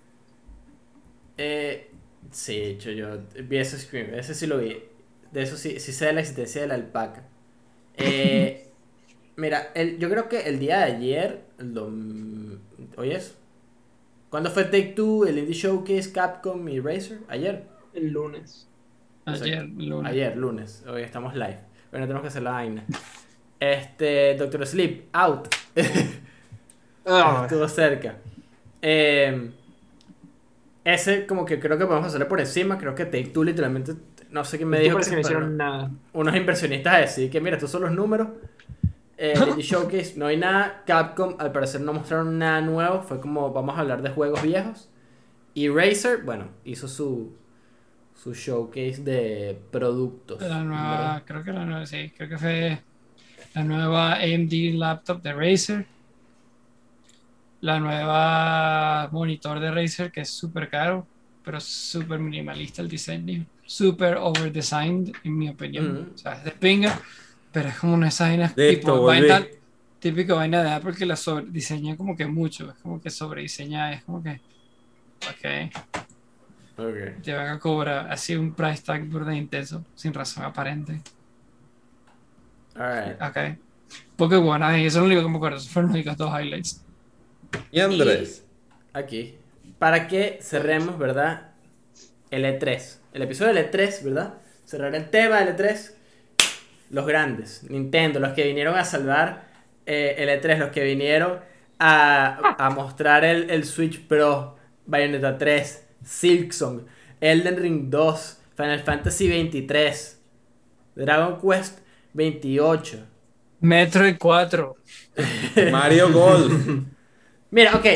Eh, 1.36 1.90
sí, 2.30 2.56
hecho, 2.56 2.90
yo 2.90 3.09
vi 3.44 3.59
ese 3.59 3.78
screen, 3.78 4.14
ese 4.14 4.35
sí 4.35 4.47
lo 4.47 4.59
vi. 4.59 4.76
De 5.32 5.42
eso 5.42 5.56
sí, 5.56 5.78
sí 5.80 5.92
sé 5.92 6.06
de 6.06 6.12
la 6.14 6.20
existencia 6.20 6.62
de 6.62 6.68
la 6.68 6.74
alpaca. 6.74 7.22
Eh, 7.96 8.68
mira, 9.36 9.70
el, 9.74 9.98
yo 9.98 10.09
creo 10.10 10.28
que 10.28 10.42
el 10.48 10.59
día 10.59 10.78
de 10.78 10.84
ayer, 10.84 11.40
el 11.59 11.74
dom- 11.74 12.59
¿hoy 12.96 13.12
es? 13.12 13.34
¿Cuándo 14.30 14.50
fue 14.50 14.64
Take 14.64 14.92
Two, 14.96 15.26
el 15.26 15.38
Indie 15.38 15.55
Showcase, 15.55 16.12
Capcom 16.12 16.68
y 16.68 16.80
Razer? 16.80 17.20
Ayer. 17.28 17.64
El 17.94 18.10
lunes. 18.12 18.68
Ayer, 19.26 19.68
lunes. 19.68 20.10
Ayer, 20.10 20.36
lunes. 20.36 20.84
Hoy 20.88 21.02
estamos 21.02 21.34
live. 21.34 21.59
Bueno, 21.90 22.06
tenemos 22.06 22.22
que 22.22 22.28
hacer 22.28 22.42
la 22.42 22.52
vaina. 22.52 22.84
Este, 23.60 24.36
Doctor 24.36 24.64
Sleep, 24.64 25.06
out. 25.12 25.48
Ah, 27.05 27.42
Estuvo 27.44 27.66
cerca. 27.68 28.16
Eh, 28.80 29.50
ese 30.84 31.26
como 31.26 31.44
que 31.44 31.60
creo 31.60 31.78
que 31.78 31.86
podemos 31.86 32.09
hacerle 32.09 32.26
por 32.26 32.40
encima. 32.40 32.78
Creo 32.78 32.94
que 32.94 33.05
Take 33.05 33.28
Two 33.28 33.44
literalmente, 33.44 33.94
no 34.30 34.44
sé 34.44 34.56
quién 34.59 34.68
me 34.68 34.78
me 34.78 34.84
dijo 34.84 34.98
que 34.98 35.05
se 35.05 35.20
hicieron 35.20 35.56
nada. 35.56 35.90
unos 36.12 36.36
inversionistas 36.36 36.94
a 36.94 36.98
decir 36.98 37.30
que 37.30 37.40
mira, 37.40 37.56
estos 37.56 37.70
son 37.70 37.82
los 37.82 37.92
números. 37.92 38.28
Eh, 39.16 39.34
Showcase, 39.59 40.14
no 40.16 40.26
hay 40.26 40.36
nada. 40.36 40.82
Capcom 40.86 41.36
al 41.38 41.52
parecer 41.52 41.80
no 41.80 41.92
mostraron 41.92 42.38
nada 42.38 42.60
nuevo. 42.60 43.02
Fue 43.02 43.20
como 43.20 43.52
vamos 43.52 43.76
a 43.76 43.80
hablar 43.80 44.02
de 44.02 44.10
juegos 44.10 44.42
viejos. 44.42 44.88
Y 45.55 45.68
Razer, 45.68 46.22
bueno, 46.22 46.48
hizo 46.64 46.86
su, 46.86 47.34
su 48.14 48.32
showcase 48.32 49.02
de 49.02 49.59
productos. 49.70 50.40
La 50.40 50.62
nueva, 50.62 51.22
creo 51.24 51.42
que 51.42 51.52
la 51.52 51.64
nueva, 51.64 51.86
sí, 51.86 52.12
creo 52.16 52.28
que 52.28 52.38
fue 52.38 52.78
la 53.55 53.64
nueva 53.64 54.14
AMD 54.14 54.52
laptop 54.74 55.22
de 55.22 55.32
Razer. 55.32 55.86
La 57.60 57.80
nueva 57.80 59.09
monitor 59.10 59.59
de 59.59 59.72
Razer 59.72 60.12
que 60.12 60.20
es 60.20 60.30
súper 60.30 60.68
caro, 60.68 61.05
pero 61.44 61.59
súper 61.59 62.20
minimalista 62.20 62.82
el 62.82 62.88
diseño. 62.88 63.44
Súper 63.68 64.16
overdesigned, 64.16 65.12
en 65.24 65.36
mi 65.36 65.50
opinión. 65.50 66.12
O 66.14 66.16
sea, 66.16 66.32
es 66.32 66.44
de 66.44 66.52
pinga, 66.52 66.98
pero 67.52 67.68
es 67.68 67.76
como 67.76 67.92
una 67.92 68.08
esas 68.08 68.54
tipo 68.54 69.02
vaina, 69.02 69.46
típico 69.98 70.36
vaina 70.36 70.62
de 70.62 70.70
Apple 70.70 70.94
que 70.94 71.04
la 71.04 71.16
sobre, 71.16 71.44
diseña 71.50 71.94
como 71.94 72.16
que 72.16 72.24
mucho, 72.24 72.70
es 72.70 72.78
como 72.78 72.98
que 72.98 73.10
sobrediseña, 73.10 73.92
es 73.92 74.04
como 74.04 74.22
que, 74.22 74.40
ok. 75.20 75.74
Ok. 76.78 77.22
te 77.22 77.34
van 77.34 77.48
a 77.48 77.58
cobrar 77.58 78.10
así 78.10 78.36
un 78.36 78.54
price 78.54 78.82
tag 78.82 79.04
burda 79.04 79.34
intenso, 79.34 79.84
sin 79.94 80.14
razón 80.14 80.44
aparente. 80.44 81.02
Alright. 82.74 83.20
Ok. 83.20 83.58
Pokémon, 84.16 84.62
ay, 84.62 84.86
eso 84.86 84.98
es 84.98 85.02
lo 85.02 85.06
único 85.08 85.22
que 85.22 85.28
me 85.28 85.36
acuerdo. 85.36 85.58
Esos 85.58 85.68
fueron 85.68 85.90
los 85.90 85.96
únicos 85.96 86.16
dos 86.16 86.32
highlights. 86.40 86.82
Y 87.70 87.80
Andrés. 87.80 88.46
Aquí. 88.94 89.36
Para 89.78 90.08
que 90.08 90.38
cerremos, 90.40 90.96
¿verdad? 90.98 91.50
El 92.30 92.44
E3. 92.44 92.98
El 93.18 93.24
episodio 93.24 93.52
del 93.52 93.68
E3, 93.68 94.04
¿verdad? 94.04 94.34
Cerrar 94.64 94.94
el 94.94 95.10
tema 95.10 95.40
del 95.40 95.56
E3. 95.56 95.90
Los 96.90 97.04
grandes. 97.04 97.64
Nintendo, 97.68 98.20
los 98.20 98.32
que 98.32 98.44
vinieron 98.44 98.76
a 98.76 98.84
salvar 98.84 99.48
eh, 99.86 100.14
el 100.18 100.28
E3, 100.28 100.56
los 100.58 100.70
que 100.70 100.84
vinieron 100.84 101.40
a, 101.80 102.54
a 102.64 102.70
mostrar 102.70 103.24
el, 103.24 103.50
el 103.50 103.64
Switch 103.64 104.06
Pro, 104.06 104.56
Bayonetta 104.86 105.36
3, 105.36 105.84
Silksong, 106.04 106.86
Elden 107.20 107.56
Ring 107.56 107.90
2, 107.90 108.40
Final 108.56 108.84
Fantasy 108.84 109.28
23, 109.28 110.20
Dragon 110.94 111.40
Quest 111.40 111.80
28. 112.12 112.98
Metroid 113.58 114.16
4. 114.16 114.76
Mario 115.72 116.12
Golf. 116.12 116.52
Mira, 117.50 117.74
ok. 117.74 117.86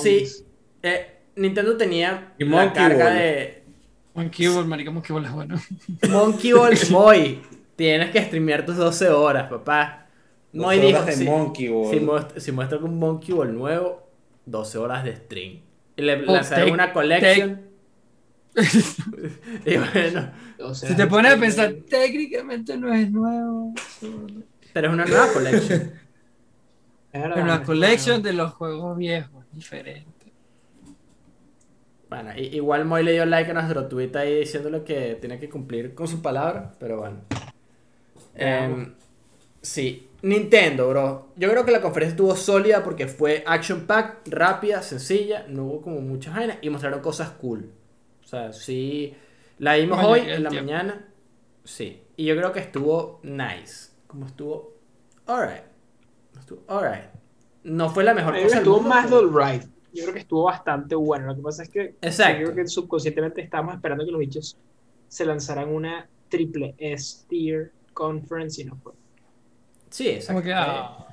Sí, 0.00 0.28
eh, 0.80 1.22
Nintendo 1.34 1.76
tenía 1.76 2.34
la 2.38 2.72
carga 2.72 3.06
Ball. 3.06 3.14
de 3.14 3.59
Monkey 4.22 4.48
Ball, 4.48 4.66
marica, 4.66 4.90
Monkey 4.90 5.12
Ball 5.14 5.24
es 5.24 5.32
bueno. 5.32 5.60
Monkey 6.10 6.52
Ball 6.52 6.74
Moy. 6.90 7.40
Tienes 7.76 8.10
que 8.10 8.22
streamear 8.24 8.66
tus 8.66 8.76
12 8.76 9.08
horas, 9.08 9.48
papá. 9.48 10.06
Moy 10.52 10.78
dijo, 10.80 11.02
de 11.04 11.12
si, 11.12 11.24
Monkey 11.24 11.68
Ball. 11.68 11.90
si 11.90 12.00
muest- 12.00 12.38
si 12.38 12.50
un 12.84 12.98
Monkey 12.98 13.34
Ball 13.34 13.54
nuevo, 13.54 14.06
12 14.46 14.78
horas 14.78 15.04
de 15.04 15.16
stream. 15.16 15.60
Y 15.96 16.02
le 16.02 16.14
Oh, 16.26 16.32
lanzaré 16.32 16.70
una 16.70 16.92
collection. 16.92 17.62
y 19.64 19.76
bueno, 19.76 20.30
O 20.62 20.74
sea, 20.74 20.88
Si 20.88 20.96
te 20.96 21.06
pones 21.06 21.30
a 21.30 21.34
este, 21.34 21.40
pensar, 21.46 21.74
técnicamente 21.88 22.76
no 22.76 22.92
es 22.92 23.10
nuevo. 23.10 23.72
pero 24.72 24.88
es 24.88 24.92
una 24.92 25.04
nueva 25.04 25.32
collection. 25.32 25.92
Es 27.12 27.24
una 27.24 27.54
es 27.56 27.60
collection 27.60 28.22
de 28.22 28.32
los 28.32 28.52
juegos 28.52 28.96
viejos, 28.98 29.44
diferente. 29.52 30.09
Bueno, 32.10 32.36
igual 32.36 32.84
Moy 32.84 33.02
le 33.04 33.12
dio 33.12 33.24
like 33.24 33.50
a 33.50 33.54
nuestro 33.54 33.86
tweet 33.86 34.10
ahí 34.16 34.40
diciéndole 34.40 34.82
que 34.82 35.16
tiene 35.20 35.38
que 35.38 35.48
cumplir 35.48 35.94
con 35.94 36.06
su 36.08 36.20
palabra, 36.20 36.72
pero 36.78 36.98
bueno. 36.98 37.18
Em, 38.34 38.94
sí, 39.62 40.08
Nintendo, 40.22 40.88
bro. 40.88 41.28
Yo 41.36 41.48
creo 41.50 41.64
que 41.64 41.70
la 41.70 41.80
conferencia 41.80 42.12
estuvo 42.14 42.34
sólida 42.36 42.82
porque 42.82 43.06
fue 43.06 43.44
action 43.46 43.86
pack, 43.86 44.26
rápida, 44.28 44.82
sencilla, 44.82 45.46
no 45.48 45.64
hubo 45.66 45.82
como 45.82 46.00
muchas 46.00 46.34
vainas 46.34 46.58
y 46.62 46.68
mostraron 46.70 47.00
cosas 47.00 47.30
cool. 47.40 47.70
O 48.24 48.26
sea, 48.26 48.52
sí, 48.52 49.14
la 49.58 49.76
vimos 49.76 50.02
hoy 50.04 50.20
en 50.20 50.42
la 50.42 50.50
tiempo. 50.50 50.66
mañana. 50.70 51.06
Sí, 51.64 52.02
y 52.16 52.24
yo 52.24 52.36
creo 52.36 52.52
que 52.52 52.60
estuvo 52.60 53.20
nice. 53.22 53.90
Como 54.08 54.26
estuvo, 54.26 54.74
alright. 55.26 55.62
Estuvo 56.38 56.62
alright. 56.66 57.04
No 57.62 57.88
fue 57.90 58.02
la 58.02 58.14
mejor 58.14 58.32
cosa 58.34 58.46
del 58.48 58.58
estuvo 58.58 58.76
mundo, 58.76 58.88
más 58.88 59.04
pero- 59.06 59.20
del 59.20 59.32
right. 59.60 59.62
Yo 59.92 60.02
creo 60.04 60.14
que 60.14 60.20
estuvo 60.20 60.44
bastante 60.44 60.94
bueno. 60.94 61.26
Lo 61.26 61.36
que 61.36 61.42
pasa 61.42 61.62
es 61.64 61.68
que 61.68 61.94
Exacto. 62.00 62.40
yo 62.40 62.52
creo 62.52 62.56
que 62.64 62.68
subconscientemente 62.68 63.40
estábamos 63.42 63.74
esperando 63.74 64.04
que 64.04 64.10
los 64.12 64.20
bichos 64.20 64.56
se 65.08 65.24
lanzaran 65.24 65.68
una 65.68 66.08
triple 66.28 66.74
S 66.78 67.24
tier 67.28 67.72
conference 67.92 68.62
y 68.62 68.64
no 68.66 68.76
fue. 68.76 68.92
Sí, 69.90 70.08
exacto. 70.08 70.42
Que, 70.42 70.52
ah, 70.54 71.06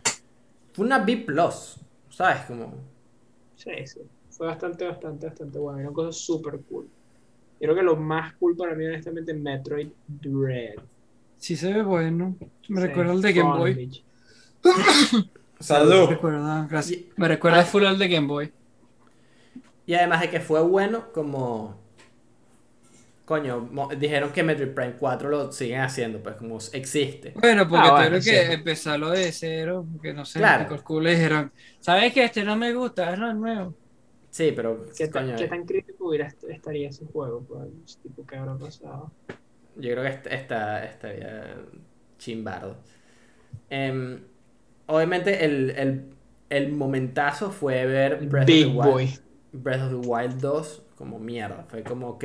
Fue 0.74 0.86
una 0.86 1.00
B+, 1.00 1.26
¿sabes? 2.10 2.42
Como... 2.46 2.76
Sí, 3.56 3.72
sí. 3.86 4.02
Fue 4.30 4.46
bastante, 4.46 4.86
bastante, 4.86 5.26
bastante 5.26 5.58
bueno. 5.58 5.80
Era 5.80 5.90
cosas 5.90 6.16
súper 6.18 6.60
cool. 6.70 6.86
Yo 7.60 7.66
creo 7.66 7.76
que 7.76 7.82
lo 7.82 7.96
más 7.96 8.34
cool 8.36 8.56
para 8.56 8.76
mí, 8.76 8.86
honestamente, 8.86 9.32
es 9.32 9.40
Metroid 9.40 9.90
Dread. 10.08 10.76
sí 11.38 11.56
se 11.56 11.74
ve 11.74 11.82
bueno. 11.82 12.36
Me 12.70 12.82
Sí, 12.82 12.88
recuerda 12.88 13.12
al 13.14 13.22
de 13.24 13.34
Game 13.34 13.58
Boy. 13.58 13.74
bitch. 13.74 14.04
Me 15.60 15.64
Salud. 15.66 16.10
recuerda, 16.10 16.68
gracias. 16.70 17.00
Me 17.16 17.28
recuerda 17.28 17.62
Ah. 17.62 17.66
full 17.66 17.84
al 17.86 17.98
de 17.98 18.08
Game 18.08 18.28
Boy. 18.28 18.52
Y 19.88 19.96
además 19.96 20.22
de 20.22 20.30
que 20.30 20.40
fue 20.40 20.62
bueno, 20.62 21.12
como... 21.14 21.82
Coño, 23.26 23.60
mo- 23.60 23.90
dijeron 23.90 24.32
que 24.32 24.42
Metroid 24.44 24.74
Prime 24.74 24.94
4 24.98 25.30
lo 25.30 25.52
siguen 25.52 25.82
haciendo, 25.82 26.24
pues 26.24 26.36
como 26.38 26.58
existe. 26.72 27.34
Bueno, 27.34 27.68
porque 27.68 27.90
Ah, 27.90 27.92
bueno, 28.10 28.24
que 28.24 28.54
empezar 28.54 29.00
lo 29.00 29.10
de 29.12 29.32
cero, 29.32 29.86
porque 29.92 30.14
no 30.14 30.26
sé, 30.26 30.40
Claro. 30.40 30.70
los 30.70 30.82
cool 30.84 31.04
le 31.04 31.12
dijeron, 31.16 31.54
¿sabes 31.80 32.14
que 32.14 32.24
este 32.24 32.44
no 32.44 32.56
me 32.56 32.74
gusta? 32.74 33.12
Es 33.14 33.20
lo 33.20 33.34
nuevo. 33.34 33.76
Sí, 34.30 34.52
pero... 34.56 34.86
¿Qué, 34.96 35.08
tan, 35.08 35.26
coño, 35.26 35.36
qué 35.36 35.48
tan 35.48 35.66
crítico 35.66 36.08
hubiera 36.10 36.28
est- 36.28 36.44
estaría 36.50 36.90
ese 36.90 37.06
juego? 37.06 37.46
Pues, 37.46 38.00
tipo, 38.02 38.26
¿qué 38.26 38.38
habrá 38.38 38.58
pasado? 38.58 39.14
Yo 39.76 39.92
creo 39.92 40.04
que 40.04 40.10
est- 40.10 40.28
está, 40.28 40.86
estaría 40.86 41.56
chimbardo. 42.18 42.78
Em, 43.70 44.22
obviamente 44.88 45.46
el, 45.46 45.72
el, 45.72 46.16
el 46.50 46.72
momentazo 46.74 47.52
fue 47.52 47.86
ver 47.86 48.22
Breath 48.28 48.52
of, 48.52 48.60
the 48.60 48.66
Big 48.66 48.68
Wild, 48.68 48.84
Boy. 48.84 49.20
Breath 49.52 49.82
of 49.84 49.90
the 50.02 50.08
Wild 50.08 50.40
2 50.42 50.82
como 50.98 51.20
mierda. 51.20 51.66
Fue 51.70 51.84
como, 51.84 52.10
ok, 52.10 52.24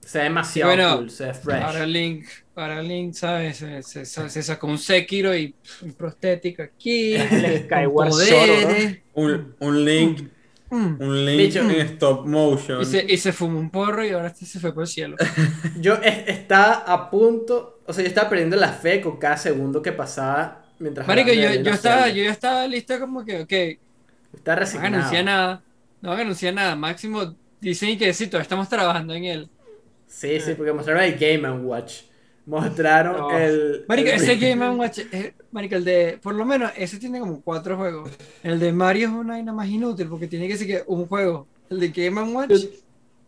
se 0.00 0.18
ve 0.18 0.24
demasiado 0.24 0.70
Bueno, 0.70 0.96
cool, 0.98 1.10
se 1.10 1.26
ve 1.26 1.34
fresh. 1.34 1.62
Ahora 1.62 1.86
Link, 1.86 2.26
ahora 2.54 2.82
Link, 2.82 3.14
¿sabes? 3.14 3.56
Se, 3.58 3.82
se- 3.82 4.04
se- 4.04 4.28
se 4.28 4.42
sacó 4.42 4.66
un 4.66 4.78
Sekiro 4.78 5.34
y 5.36 5.54
un 5.82 5.92
prostético 5.94 6.62
aquí. 6.62 7.14
El 7.14 7.64
Skyward 7.64 8.12
Sword, 8.12 8.68
¿no? 8.68 8.96
Un, 9.22 9.54
un 9.60 9.84
link, 9.84 10.28
Mm. 10.70 10.96
un 11.00 11.24
link 11.26 11.38
Bicho. 11.38 11.60
en 11.60 11.70
stop 11.82 12.26
motion. 12.26 12.82
Y 12.82 12.84
se, 12.86 13.04
y 13.08 13.16
se 13.18 13.32
fumó 13.32 13.60
un 13.60 13.70
porro 13.70 14.04
y 14.04 14.10
ahora 14.10 14.28
este 14.28 14.44
se 14.44 14.58
fue 14.58 14.72
por 14.74 14.82
el 14.84 14.88
cielo. 14.88 15.16
Yo 15.80 15.94
es- 16.02 16.26
estaba 16.26 16.72
a 16.86 17.10
punto, 17.10 17.80
o 17.86 17.92
sea, 17.92 18.02
yo 18.02 18.08
estaba 18.08 18.28
perdiendo 18.28 18.56
la 18.56 18.72
fe 18.72 19.00
con 19.00 19.18
cada 19.18 19.36
segundo 19.36 19.80
que 19.82 19.92
pasaba 19.92 20.64
mientras 20.80 21.06
Marico, 21.06 21.32
yo, 21.32 21.52
yo, 21.62 21.70
estaba, 21.70 22.08
yo 22.08 22.24
ya 22.24 22.32
estaba 22.32 22.66
listo 22.66 22.98
como 22.98 23.24
que, 23.24 23.42
ok, 23.42 24.40
no 24.44 24.52
a 24.52 24.56
resignado. 24.56 24.96
anunciar 24.96 25.24
nada. 25.24 25.62
No 26.04 26.10
van 26.10 26.18
a 26.18 26.22
anunciar 26.22 26.52
nada. 26.52 26.76
Máximo 26.76 27.34
dicen 27.62 27.96
que 27.98 28.12
sí, 28.12 28.26
todavía 28.26 28.42
estamos 28.42 28.68
trabajando 28.68 29.14
en 29.14 29.24
él. 29.24 29.48
Sí, 30.06 30.38
sí, 30.38 30.52
porque 30.54 30.70
mostraron 30.72 31.02
el 31.02 31.16
Game 31.18 31.50
Watch. 31.62 32.02
Mostraron 32.44 33.16
No. 33.16 33.38
el. 33.38 33.86
Marico, 33.88 34.10
el- 34.10 34.16
ese 34.16 34.36
Game 34.36 34.68
Watch, 34.72 34.98
eh, 35.10 35.32
marico, 35.50 35.76
el 35.76 35.84
de, 35.84 36.18
por 36.22 36.34
lo 36.34 36.44
menos, 36.44 36.70
ese 36.76 36.98
tiene 36.98 37.18
como 37.20 37.40
cuatro 37.40 37.78
juegos. 37.78 38.10
El 38.42 38.60
de 38.60 38.70
Mario 38.70 39.08
es 39.08 39.14
una 39.14 39.32
vaina 39.32 39.54
más 39.54 39.66
inútil 39.66 40.08
porque 40.08 40.28
tiene 40.28 40.46
que 40.46 40.58
ser 40.58 40.66
que 40.66 40.82
un 40.86 41.06
juego, 41.06 41.46
el 41.70 41.80
de 41.80 41.88
Game 41.88 42.22
Watch 42.34 42.64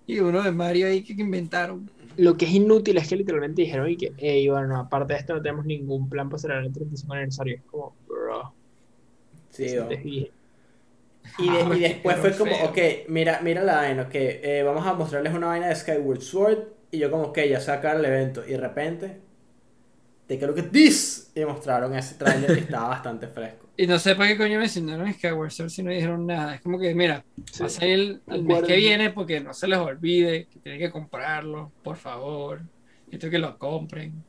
y 0.07 0.20
uno 0.20 0.43
de 0.43 0.53
Mario 0.53 0.86
ahí 0.89 1.03
que 1.03 1.16
que 1.16 1.23
inventaron. 1.23 1.90
Lo 2.19 2.36
que 2.36 2.44
es 2.44 2.51
inútil 2.51 2.98
es 2.98 3.09
que 3.09 3.16
literalmente 3.16 3.62
dijeron 3.62 3.89
y 3.89 3.97
que, 3.97 4.12
hey, 4.19 4.47
bueno, 4.48 4.78
aparte 4.78 5.15
de 5.15 5.20
esto 5.20 5.35
no 5.35 5.40
tenemos 5.40 5.65
ningún 5.65 6.11
plan 6.11 6.28
para 6.28 6.39
celebrar 6.40 6.66
el 6.66 6.73
35 6.73 7.12
aniversario. 7.15 7.57
Es 7.57 7.62
como, 7.70 7.94
bro. 8.07 8.53
Sí, 9.51 9.66
se 9.70 9.81
o- 9.81 9.86
te 9.89 9.97
dije. 9.97 10.31
Y, 11.39 11.51
de- 11.51 11.77
y 11.77 11.81
después 11.81 12.16
fue 12.19 12.36
como, 12.36 12.55
feo. 12.55 12.66
ok, 12.70 13.09
mira, 13.09 13.40
mira 13.43 13.62
la 13.62 13.77
vaina, 13.77 14.03
ok, 14.03 14.15
eh, 14.15 14.62
vamos 14.65 14.86
a 14.86 14.94
mostrarles 14.94 15.35
una 15.35 15.48
vaina 15.48 15.69
de 15.69 15.77
Skyward 15.77 16.20
Sword. 16.23 16.59
Y 16.90 16.98
yo 16.98 17.11
como, 17.11 17.24
ok, 17.24 17.39
ya 17.48 17.61
se 17.61 17.69
va 17.70 17.74
a 17.74 17.78
acabar 17.78 17.98
el 17.98 18.05
evento. 18.07 18.43
Y 18.47 18.53
de 18.53 18.59
repente, 18.59 19.20
te 20.27 20.39
creo 20.39 20.55
que 20.55 20.62
this. 20.62 21.31
Y 21.35 21.44
mostraron 21.44 21.94
ese 21.94 22.15
trailer 22.16 22.53
que 22.55 22.61
estaba 22.61 22.89
bastante 22.89 23.27
fresco. 23.28 23.65
Y 23.78 23.86
no 23.86 23.98
sé 23.98 24.15
para 24.16 24.31
qué 24.31 24.39
coño 24.39 24.59
mencionaron 24.59 25.12
Skyward 25.12 25.51
Sword 25.51 25.69
si 25.69 25.82
no 25.82 25.90
dijeron 25.90 26.27
nada. 26.27 26.55
Es 26.55 26.62
como 26.62 26.78
que, 26.78 26.94
mira, 26.94 27.23
Sí. 27.53 27.61
va 27.61 27.66
a 27.66 27.69
salir 27.69 27.93
el, 27.93 28.23
el 28.28 28.43
mes 28.43 28.62
que 28.62 28.77
viene 28.77 29.11
porque 29.11 29.39
no 29.39 29.53
se 29.53 29.69
les 29.69 29.77
olvide 29.78 30.47
que 30.47 30.61
tienen 30.61 30.81
que 30.81 30.90
comprarlo, 30.90 31.73
por 31.82 31.97
favor. 31.98 32.62
Esto 33.11 33.28
que 33.28 33.39
lo 33.39 33.59
compren, 33.59 34.24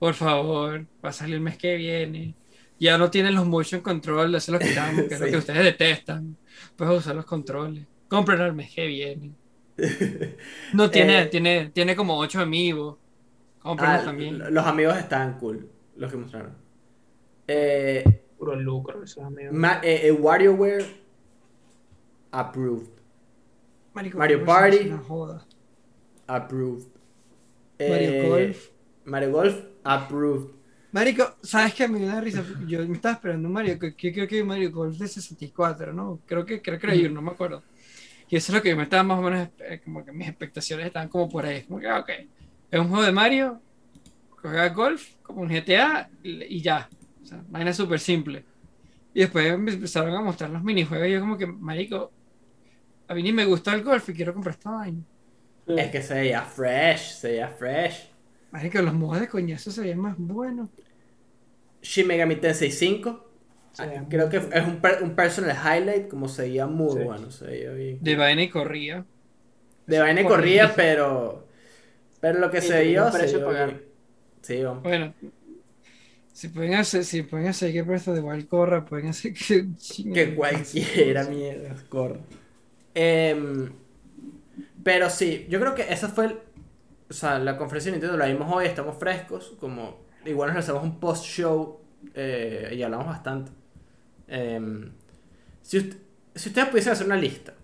por 0.00 0.14
favor. 0.14 0.84
Va 1.04 1.10
a 1.10 1.12
salir 1.12 1.36
el 1.36 1.40
mes 1.42 1.56
que 1.56 1.76
viene. 1.76 2.34
Ya 2.80 2.96
no 2.98 3.10
tienen 3.10 3.34
los 3.34 3.46
motion 3.46 3.80
control, 3.80 4.34
eso 4.34 4.52
lo 4.52 4.58
quitamos, 4.58 5.04
que 5.08 5.14
es 5.14 5.20
lo 5.20 5.26
que 5.30 5.36
ustedes 5.36 5.64
detestan. 5.64 6.36
Puedes 6.76 6.98
usar 6.98 7.14
los 7.16 7.24
controles. 7.24 7.84
Compren 8.08 8.40
el 8.40 8.52
mes 8.54 8.70
que 8.74 8.86
viene. 8.86 9.32
No 10.72 10.90
tiene, 10.90 11.22
Eh, 11.22 11.26
tiene, 11.26 11.70
tiene 11.72 11.94
como 11.96 12.18
8 12.18 12.40
amigos. 12.40 12.96
Ah, 13.64 14.00
también. 14.04 14.38
los 14.54 14.64
amigos 14.66 14.96
estaban 14.96 15.38
cool, 15.38 15.68
los 15.96 16.10
que 16.10 16.16
mostraron. 16.16 16.54
Eh, 17.46 18.04
Puro 18.38 18.54
lucro, 18.56 19.02
eso 19.02 19.20
es 19.20 19.26
amigo. 19.26 19.52
Ma- 19.52 19.80
eh, 19.82 20.06
eh, 20.06 20.12
WarioWare 20.12 20.84
approved. 22.30 22.88
Marico, 23.94 24.18
Mario 24.18 24.44
Party. 24.44 24.76
es 24.76 24.86
una 24.86 24.98
joda. 24.98 25.46
Approved. 26.26 26.86
Mario 27.80 28.28
Golf. 28.28 28.68
Mario 29.04 29.32
Golf 29.32 29.56
approved. 29.84 30.50
Marico, 30.90 31.36
¿sabes 31.42 31.74
qué? 31.74 31.86
Me 31.88 31.98
dio 31.98 32.08
una 32.08 32.20
risa. 32.20 32.44
Yo 32.66 32.86
me 32.88 32.94
estaba 32.94 33.14
esperando 33.14 33.48
un 33.48 33.54
Mario, 33.54 33.78
que, 33.78 33.94
que 33.94 34.12
creo 34.12 34.26
que 34.26 34.42
Mario 34.44 34.72
Golf 34.72 34.96
de 34.98 35.08
64, 35.08 35.92
¿no? 35.92 36.22
Creo 36.26 36.46
que, 36.46 36.62
creo 36.62 36.78
que 36.78 36.86
era 36.86 36.96
yo, 36.96 37.10
no 37.10 37.22
me 37.22 37.30
acuerdo. 37.32 37.66
Y 38.28 38.36
eso 38.36 38.52
es 38.52 38.56
lo 38.56 38.62
que 38.62 38.74
me 38.76 38.84
estaba 38.84 39.02
más 39.02 39.18
o 39.18 39.22
menos, 39.22 39.48
eh, 39.60 39.80
como 39.84 40.04
que 40.04 40.12
mis 40.12 40.28
expectaciones 40.28 40.86
estaban 40.86 41.08
como 41.08 41.28
por 41.28 41.46
ahí. 41.46 41.64
Como 41.64 41.80
que, 41.80 41.88
ah, 41.88 42.00
ok, 42.00 42.10
es 42.70 42.80
un 42.80 42.88
juego 42.88 43.04
de 43.04 43.12
Mario, 43.12 43.62
juega 44.30 44.68
golf, 44.70 45.16
como 45.22 45.42
un 45.42 45.48
GTA, 45.48 46.10
y, 46.22 46.56
y 46.58 46.62
ya. 46.62 46.88
O 47.22 47.26
sea, 47.26 47.44
vaina 47.48 47.72
súper 47.72 48.00
simple. 48.00 48.46
Y 49.14 49.20
después 49.22 49.58
me 49.58 49.72
empezaron 49.72 50.14
a 50.14 50.22
mostrar 50.22 50.50
los 50.50 50.62
minijuegos 50.64 51.08
y 51.08 51.12
yo 51.12 51.20
como 51.20 51.38
que, 51.38 51.46
Marico, 51.46 52.14
a 53.08 53.14
mí 53.14 53.22
ni 53.22 53.32
me 53.32 53.44
gusta 53.44 53.74
el 53.74 53.82
golf 53.84 54.08
y 54.08 54.14
quiero 54.14 54.34
comprar 54.34 54.54
esta 54.54 54.70
vaina. 54.70 55.04
Es 55.76 55.90
que 55.90 56.02
se 56.02 56.14
veía 56.14 56.42
fresh, 56.42 57.12
se 57.20 57.28
veía 57.28 57.48
fresh. 57.48 58.07
Marico, 58.50 58.80
los 58.82 58.94
modos 58.94 59.20
de 59.20 59.28
coñazo 59.28 59.70
se 59.70 59.80
veían 59.82 59.98
más 60.00 60.16
buenos. 60.18 60.70
Shin 61.82 62.06
Megami 62.06 62.36
Tensei 62.36 62.70
5. 62.70 63.24
Sí, 63.72 63.82
ah, 63.84 64.06
creo 64.08 64.28
que 64.28 64.38
es 64.38 64.66
un, 64.66 64.80
per- 64.80 65.02
un 65.02 65.14
personal 65.14 65.56
highlight, 65.56 66.08
como 66.08 66.28
se 66.28 66.42
veía 66.42 66.66
muy 66.66 66.98
Sí. 66.98 67.04
bueno, 67.04 67.30
se 67.30 67.46
veía 67.46 67.72
bien. 67.72 67.98
De 68.00 68.16
vaina 68.16 68.42
y 68.42 68.50
corría. 68.50 69.06
De 69.86 69.98
vaina 69.98 70.20
y 70.20 70.24
corría, 70.26 70.74
pero. 70.74 71.46
Pero 72.20 72.38
lo 72.40 72.50
que 72.50 72.60
Sí, 72.60 72.68
se 72.68 72.82
vio. 72.84 73.06
un 73.06 73.12
Se 73.12 73.18
precio 73.18 73.38
a 73.38 73.40
vio 73.40 73.46
pagar. 73.46 73.68
bien. 73.68 73.82
Sí, 74.42 74.62
vamos. 74.62 74.82
Bueno, 74.82 75.14
si 76.32 76.48
pueden 76.48 76.74
hacer, 76.74 77.04
si 77.04 77.22
pueden 77.22 77.48
hacer 77.48 77.72
que 77.72 77.82
Breath 77.82 78.08
of 78.08 78.14
the 78.16 78.20
Wild 78.22 78.48
corra, 78.48 78.84
pueden 78.84 79.08
hacer 79.08 79.32
que 79.34 79.66
Que 80.14 80.34
cualquiera 80.34 81.24
mierda 81.24 81.74
corra. 81.88 82.20
Em, 82.94 83.70
pero 84.82 85.10
sí, 85.10 85.46
yo 85.48 85.60
creo 85.60 85.74
que 85.74 85.82
esa 85.92 86.08
fue. 86.08 86.38
O 87.10 87.12
sea, 87.12 87.38
la 87.38 87.56
conferencia 87.56 87.90
de 87.92 87.98
Nintendo 87.98 88.16
la 88.18 88.26
vimos 88.26 88.52
hoy, 88.54 88.66
estamos 88.66 88.96
frescos. 88.98 89.56
Como 89.60 90.06
igual 90.24 90.50
nos 90.50 90.58
hacemos 90.58 90.82
un 90.82 91.00
post-show 91.00 91.80
eh, 92.14 92.74
y 92.76 92.82
hablamos 92.82 93.06
bastante. 93.06 93.52
Em, 94.28 94.92
si, 95.62 95.78
ust- 95.78 95.98
si 96.34 96.48
ustedes 96.50 96.68
pudiesen 96.68 96.92
hacer 96.92 97.06
una 97.06 97.16
lista, 97.16 97.54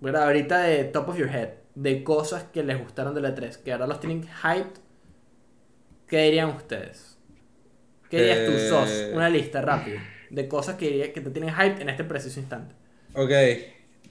¿verdad? 0.00 0.24
Ahorita 0.24 0.60
de 0.62 0.84
top 0.84 1.10
of 1.10 1.18
your 1.18 1.28
head, 1.30 1.50
de 1.74 2.04
cosas 2.04 2.44
que 2.52 2.62
les 2.62 2.78
gustaron 2.80 3.14
de 3.14 3.20
la 3.22 3.34
3, 3.34 3.58
que 3.58 3.72
ahora 3.72 3.86
los 3.86 4.00
tienen 4.00 4.22
hyped, 4.24 4.80
¿qué 6.06 6.22
dirían 6.24 6.50
ustedes? 6.50 7.18
¿Qué 8.08 8.18
dirías 8.18 8.44
tú, 8.44 8.52
Eh. 8.52 8.68
Sos? 8.68 9.06
Una 9.12 9.28
lista 9.28 9.62
rápida 9.62 10.00
de 10.30 10.48
cosas 10.48 10.76
que, 10.76 11.12
que 11.12 11.20
te 11.20 11.30
tienen 11.30 11.54
hype 11.54 11.80
en 11.82 11.88
este 11.88 12.04
preciso 12.04 12.40
instante. 12.40 12.74
Ok. 13.14 13.30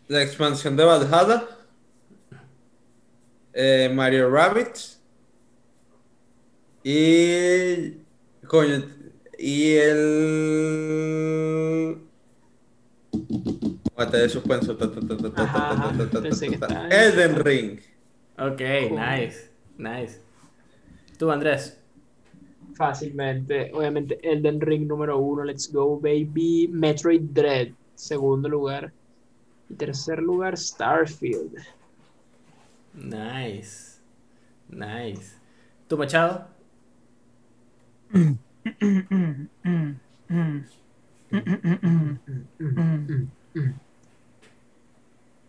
La 0.07 0.21
expansión 0.23 0.75
de 0.75 0.83
Valhalla. 0.83 1.43
Eh, 3.61 3.89
Mario 3.93 4.29
Rabbit. 4.29 4.77
Y. 6.81 7.91
Coño. 8.47 8.85
Y 9.37 9.73
el. 9.73 9.99
Mate 13.97 14.17
de 14.17 14.29
suspenso. 14.29 14.77
Elden 16.89 17.43
Ring. 17.43 17.81
Ok, 18.37 18.61
nice, 18.91 19.51
nice. 19.77 20.21
Tú, 21.17 21.29
Andrés. 21.29 21.77
Fácilmente. 22.75 23.71
Obviamente, 23.73 24.21
Elden 24.23 24.61
Ring 24.61 24.87
número 24.87 25.17
uno, 25.17 25.43
Let's 25.43 25.69
Go 25.69 25.99
Baby. 25.99 26.69
Metroid 26.71 27.23
Dread, 27.33 27.73
segundo 27.93 28.47
lugar. 28.47 28.93
Y 29.69 29.73
tercer 29.73 30.19
lugar, 30.19 30.57
Starfield. 30.57 31.57
Nice. 32.99 34.01
Nice. 34.67 35.37
¿Tú, 35.87 35.97
Machado? 35.97 36.47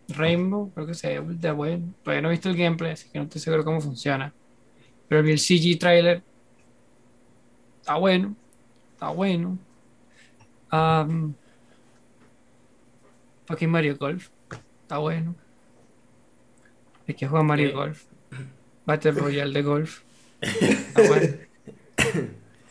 Rainbow, 0.09 0.71
creo 0.75 0.87
que 0.87 0.95
se 0.95 1.21
ve 1.21 1.35
de 1.35 1.51
bueno. 1.53 1.93
Todavía 2.03 2.23
no 2.23 2.29
he 2.29 2.33
visto 2.33 2.49
el 2.49 2.57
gameplay, 2.57 2.93
así 2.93 3.09
que 3.11 3.19
no 3.19 3.25
estoy 3.25 3.41
seguro 3.41 3.65
cómo 3.65 3.81
funciona. 3.81 4.33
Pero 5.09 5.21
el 5.27 5.39
CG 5.39 5.79
trailer. 5.79 6.23
Está 7.81 7.97
bueno. 7.97 8.37
Está 8.93 9.09
bueno. 9.09 9.59
Um, 10.73 11.35
fucking 13.47 13.71
Mario 13.71 13.97
Golf. 13.97 14.29
Está 14.83 14.99
bueno. 14.99 15.35
Que 17.15 17.27
jugar 17.29 17.45
Mario 17.45 17.69
Eh. 17.69 17.73
Golf. 17.73 18.05
Battle 18.87 19.11
Royale 19.13 19.53
de 19.53 19.63
golf. 19.63 20.01
Bueno. 20.95 21.27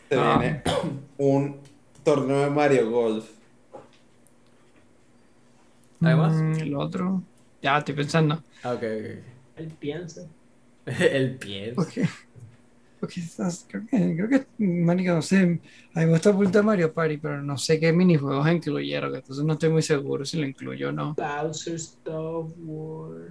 Se 0.08 0.16
Ah. 0.18 0.38
viene 0.38 0.62
un 1.18 1.60
torneo 2.02 2.40
de 2.40 2.50
Mario 2.50 2.90
Golf. 2.90 3.28
¿Algo 6.00 6.22
más? 6.22 6.34
Mm, 6.36 6.54
el 6.60 6.74
otro. 6.74 7.22
Ya 7.62 7.78
estoy 7.78 7.94
pensando. 7.94 8.42
Ah, 8.62 8.72
Ok, 8.74 8.82
Él 9.56 9.68
piensa. 9.78 10.22
ok. 10.22 11.00
El 11.00 11.36
pie. 11.36 11.72
Porque, 11.74 12.08
creo 13.00 13.86
que, 13.86 14.16
creo 14.16 14.28
que, 14.28 14.46
marica, 14.58 15.14
no 15.14 15.22
sé, 15.22 15.38
a 15.94 16.00
mí 16.00 16.06
me 16.06 16.06
gusta 16.06 16.30
ocultar 16.30 16.64
Mario 16.64 16.92
Party, 16.92 17.16
pero 17.18 17.42
no 17.42 17.56
sé 17.56 17.78
qué 17.80 17.92
minijuegos 17.92 18.46
incluyeron, 18.50 19.14
entonces 19.14 19.44
no 19.44 19.52
estoy 19.54 19.70
muy 19.70 19.82
seguro 19.82 20.24
si 20.24 20.38
lo 20.38 20.46
incluyo 20.46 20.88
o 20.88 20.92
no. 20.92 21.14
Bowser's 21.14 21.82
Stuff 21.84 22.52
War. 22.58 23.28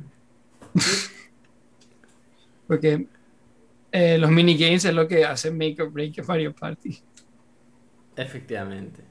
Porque 2.67 3.07
eh, 3.91 4.17
los 4.17 4.29
minigames 4.29 4.85
es 4.85 4.93
lo 4.93 5.07
que 5.07 5.25
hace 5.25 5.51
Make 5.51 5.81
or 5.81 5.91
Break 5.91 6.19
a 6.19 6.23
Mario 6.23 6.53
Party. 6.53 6.99
Efectivamente. 8.15 9.01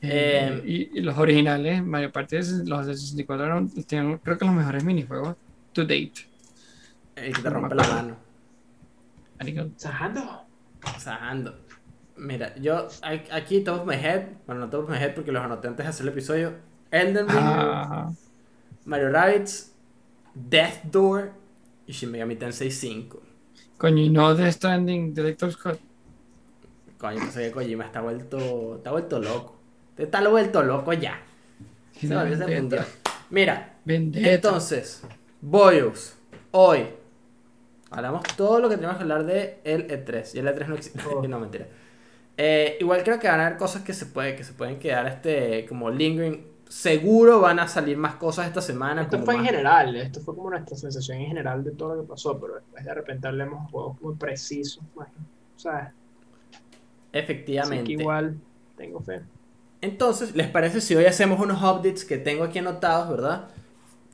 Eh, 0.00 0.60
Eh, 0.62 0.62
y, 0.64 0.98
y 0.98 1.00
los 1.00 1.16
originales, 1.18 1.82
Mario 1.84 2.12
Party, 2.12 2.36
los 2.66 2.86
de 2.86 2.94
64 2.96 3.46
eran- 3.46 3.68
tienen, 3.68 4.18
creo 4.18 4.38
que 4.38 4.44
los 4.44 4.54
mejores 4.54 4.84
minijuegos 4.84 5.36
to 5.72 5.82
date. 5.82 6.12
El 7.16 7.34
que 7.34 7.42
te 7.42 7.50
rompe 7.50 7.74
la 7.74 7.86
mano. 7.88 8.16
Sajando. 9.76 10.44
Sajando. 10.98 11.58
Mira, 12.16 12.54
yo 12.56 12.88
aquí 13.32 13.62
top 13.62 13.80
of 13.82 13.86
my 13.86 13.94
head, 13.96 14.26
bueno, 14.46 14.62
no 14.62 14.70
top 14.70 14.84
of 14.84 14.90
my 14.90 14.96
head 14.96 15.14
porque 15.14 15.30
los 15.32 15.42
anoté 15.42 15.68
antes 15.68 15.84
de 15.84 15.90
hacer 15.90 16.02
el 16.06 16.12
episodio. 16.12 16.54
Elden 16.90 17.28
Ring, 17.28 17.38
ah, 17.40 18.12
Mario 18.84 19.10
Rabbids, 19.10 19.72
Death 20.48 20.84
Door 20.84 21.32
y 21.86 21.92
Shin 21.92 22.10
Megami 22.10 22.36
Tensei 22.36 22.70
5. 22.70 23.22
coño, 23.76 24.02
y 24.02 24.10
no 24.10 24.36
The 24.36 24.52
Stranding, 24.52 25.14
Director's 25.14 25.56
Cut. 25.56 25.78
Coño, 26.98 27.18
pensé 27.20 27.44
que 27.44 27.52
Kojima 27.52 27.84
está 27.84 28.00
vuelto, 28.00 28.76
está 28.76 28.90
vuelto 28.90 29.20
loco. 29.20 29.56
Está 29.96 30.26
vuelto 30.28 30.62
loco 30.62 30.92
ya. 30.92 31.20
Se 31.98 32.14
volvió 32.14 32.34
ese. 32.34 32.84
Mira, 33.30 33.76
Vendetta. 33.84 34.32
entonces, 34.32 35.02
Boyos, 35.40 36.14
hoy 36.50 36.86
hablamos 37.90 38.22
todo 38.36 38.60
lo 38.60 38.68
que 38.68 38.76
tenemos 38.76 38.96
que 38.96 39.02
hablar 39.02 39.24
de 39.24 39.60
el 39.64 39.86
E3. 39.88 40.34
Y 40.34 40.38
el 40.38 40.46
E3 40.46 40.66
no 40.66 40.74
existe. 40.74 41.00
Oh. 41.10 41.22
no, 41.28 41.38
mentira. 41.40 41.66
Eh, 42.36 42.76
igual 42.80 43.02
creo 43.02 43.18
que 43.18 43.26
van 43.26 43.40
a 43.40 43.46
haber 43.46 43.58
cosas 43.58 43.82
que 43.82 43.92
se, 43.92 44.06
puede, 44.06 44.36
que 44.36 44.44
se 44.44 44.52
pueden 44.52 44.78
quedar 44.78 45.06
este, 45.06 45.66
como 45.66 45.90
lingering. 45.90 46.46
Seguro 46.68 47.40
van 47.40 47.58
a 47.60 47.66
salir 47.66 47.96
más 47.96 48.16
cosas 48.16 48.46
esta 48.46 48.60
semana. 48.60 49.02
Esto 49.02 49.18
fue 49.24 49.36
en 49.36 49.44
general, 49.44 49.96
esto 49.96 50.20
fue 50.20 50.34
como 50.34 50.50
nuestra 50.50 50.76
sensación 50.76 51.18
en 51.18 51.28
general 51.28 51.64
de 51.64 51.70
todo 51.70 51.94
lo 51.94 52.02
que 52.02 52.08
pasó, 52.08 52.38
pero 52.38 52.56
después 52.56 52.84
de 52.84 52.94
repente 52.94 53.26
hablemos 53.26 53.70
juegos 53.70 54.00
muy 54.02 54.14
precisos, 54.16 54.84
bueno, 54.94 55.12
o 55.56 55.58
sea, 55.58 55.78
así 55.78 55.94
Efectivamente. 57.12 57.84
que 57.84 57.92
igual 57.92 58.36
tengo 58.76 59.00
fe. 59.00 59.22
Entonces, 59.80 60.34
¿les 60.34 60.48
parece 60.48 60.80
si 60.80 60.94
hoy 60.94 61.06
hacemos 61.06 61.40
unos 61.40 61.62
updates 61.62 62.04
que 62.04 62.18
tengo 62.18 62.44
aquí 62.44 62.58
anotados, 62.58 63.08
verdad? 63.08 63.48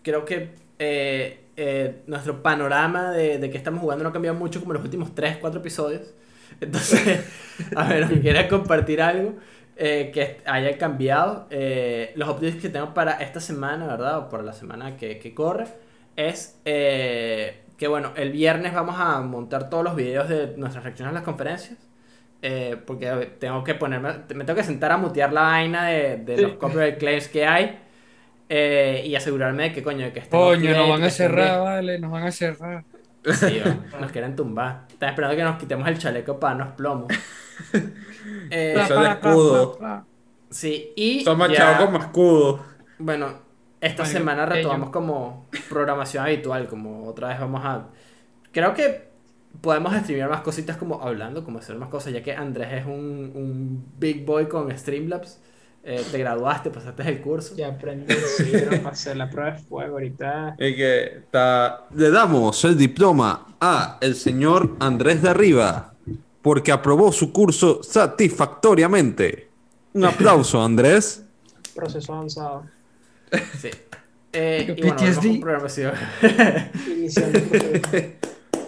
Creo 0.03 0.25
que 0.25 0.55
eh, 0.79 1.45
eh, 1.57 2.03
nuestro 2.07 2.43
panorama 2.43 3.11
de, 3.11 3.39
de 3.39 3.51
que 3.51 3.57
estamos 3.57 3.81
jugando 3.81 4.05
no 4.05 4.11
ha 4.11 4.13
cambiado 4.13 4.39
mucho 4.39 4.61
como 4.61 4.73
en 4.73 4.77
los 4.77 4.85
últimos 4.85 5.15
3, 5.15 5.39
4 5.39 5.61
episodios. 5.61 6.15
Entonces, 6.61 7.25
a 7.77 7.89
ver, 7.89 8.09
si 8.09 8.21
quiera 8.21 8.47
compartir 8.49 9.03
algo 9.03 9.35
eh, 9.77 10.11
que 10.13 10.41
haya 10.47 10.77
cambiado. 10.79 11.47
Eh, 11.51 12.13
los 12.17 12.29
updates 12.29 12.57
que 12.63 12.69
tengo 12.69 12.95
para 12.95 13.13
esta 13.15 13.41
semana, 13.41 13.87
¿verdad? 13.87 14.19
O 14.19 14.29
para 14.29 14.43
la 14.43 14.53
semana 14.53 14.97
que, 14.97 15.19
que 15.19 15.35
corre, 15.35 15.67
es 16.17 16.61
eh, 16.65 17.63
que, 17.77 17.89
bueno, 17.89 18.13
el 18.17 18.31
viernes 18.33 18.73
vamos 18.75 18.97
a 18.99 19.21
montar 19.21 19.69
todos 19.71 19.83
los 19.85 19.97
videos 19.97 20.29
de 20.29 20.55
nuestras 20.57 20.85
reacciones 20.85 21.11
a 21.11 21.15
las 21.15 21.25
conferencias. 21.25 21.79
Eh, 22.47 22.77
porque 22.87 23.37
tengo 23.39 23.65
que 23.65 23.75
ponerme, 23.75 24.11
me 24.35 24.45
tengo 24.45 24.55
que 24.57 24.65
sentar 24.65 24.93
a 24.93 24.99
mutear 24.99 25.33
la 25.33 25.41
vaina 25.43 25.87
de, 25.87 26.17
de 26.19 26.37
los 26.43 26.51
Sí. 26.53 26.57
copyright 26.59 26.99
claims 26.99 27.27
que 27.29 27.47
hay 27.47 27.79
eh, 28.51 29.03
y 29.07 29.15
asegurarme 29.17 29.63
de 29.65 29.73
que 29.73 29.83
coño, 29.83 30.05
de 30.05 30.13
que 30.13 30.19
estén 30.21 30.39
Coño, 30.39 30.71
nos 30.77 30.89
van 30.91 31.03
a 31.05 31.11
cerrar, 31.11 31.53
bien. 31.53 31.65
vale, 31.65 31.99
nos 31.99 32.11
van 32.11 32.25
a 32.25 32.31
cerrar. 32.31 32.85
Sí, 33.33 33.63
nos 33.99 34.13
quieren 34.13 34.37
tumbar. 34.37 34.83
Están 34.91 35.09
esperando 35.09 35.35
que 35.35 35.43
nos 35.43 35.57
quitemos 35.57 35.89
el 35.89 35.97
chaleco 35.99 36.39
para 36.39 36.57
darnos 36.59 36.75
plomo. 36.77 37.07
Eh, 38.51 38.75
Eso 38.77 39.03
es 39.03 39.11
escudo. 39.11 39.79
sí, 40.51 40.93
y 40.97 41.25
Son 41.25 41.39
machados 41.39 41.87
como 41.87 41.99
escudo. 41.99 42.65
bueno, 42.99 43.39
esta 43.81 44.05
semana 44.07 44.47
retomamos 44.47 44.91
como 44.91 45.47
programación 45.69 46.25
habitual, 46.25 46.67
como 46.69 47.07
otra 47.07 47.29
vez 47.29 47.41
vamos 47.41 47.63
a... 47.65 47.89
Creo 48.53 48.73
que 48.75 49.09
podemos 49.61 49.95
streamear 49.95 50.31
más 50.31 50.41
cositas 50.41 50.77
como 50.77 51.03
hablando, 51.03 51.45
como 51.45 51.59
hacer 51.59 51.77
más 51.77 51.89
cosas, 51.89 52.13
ya 52.13 52.23
que 52.23 52.33
Andrés 52.35 52.69
es 52.73 52.87
un, 52.87 53.33
un 53.35 53.85
big 53.99 54.25
boy 54.25 54.49
con 54.49 54.77
Streamlabs. 54.77 55.41
Eh, 55.87 56.03
te 56.11 56.19
graduaste, 56.19 56.71
pasaste 56.71 57.03
el 57.09 57.21
curso. 57.21 57.55
Ya 57.57 57.69
aprendí, 57.69 58.15
sí, 58.15 58.53
pasé 58.83 59.15
la 59.15 59.29
prueba 59.29 59.53
de 59.53 59.59
fuego 59.59 59.95
ahorita. 59.95 60.57
Y 60.59 60.75
que 60.77 61.05
está... 61.19 61.87
Le 61.95 62.11
damos 62.11 62.65
el 62.65 62.79
diploma 62.79 63.57
a 63.61 63.99
el 64.01 64.15
señor 64.15 64.77
Andrés 64.81 65.21
de 65.23 65.29
Arriba 65.29 65.94
porque 66.45 66.71
aprobó 66.71 67.11
su 67.11 67.33
curso 67.33 67.83
satisfactoriamente. 67.83 69.49
Un 69.95 70.05
aplauso, 70.05 70.63
Andrés. 70.63 71.25
Proceso 71.75 72.13
avanzado. 72.13 72.67
Sí. 73.59 73.71
Eh, 74.33 74.75
y 74.77 74.81
bueno, 74.83 74.97
PTSD. 74.97 75.23
con 75.23 75.41
programación. 75.41 75.93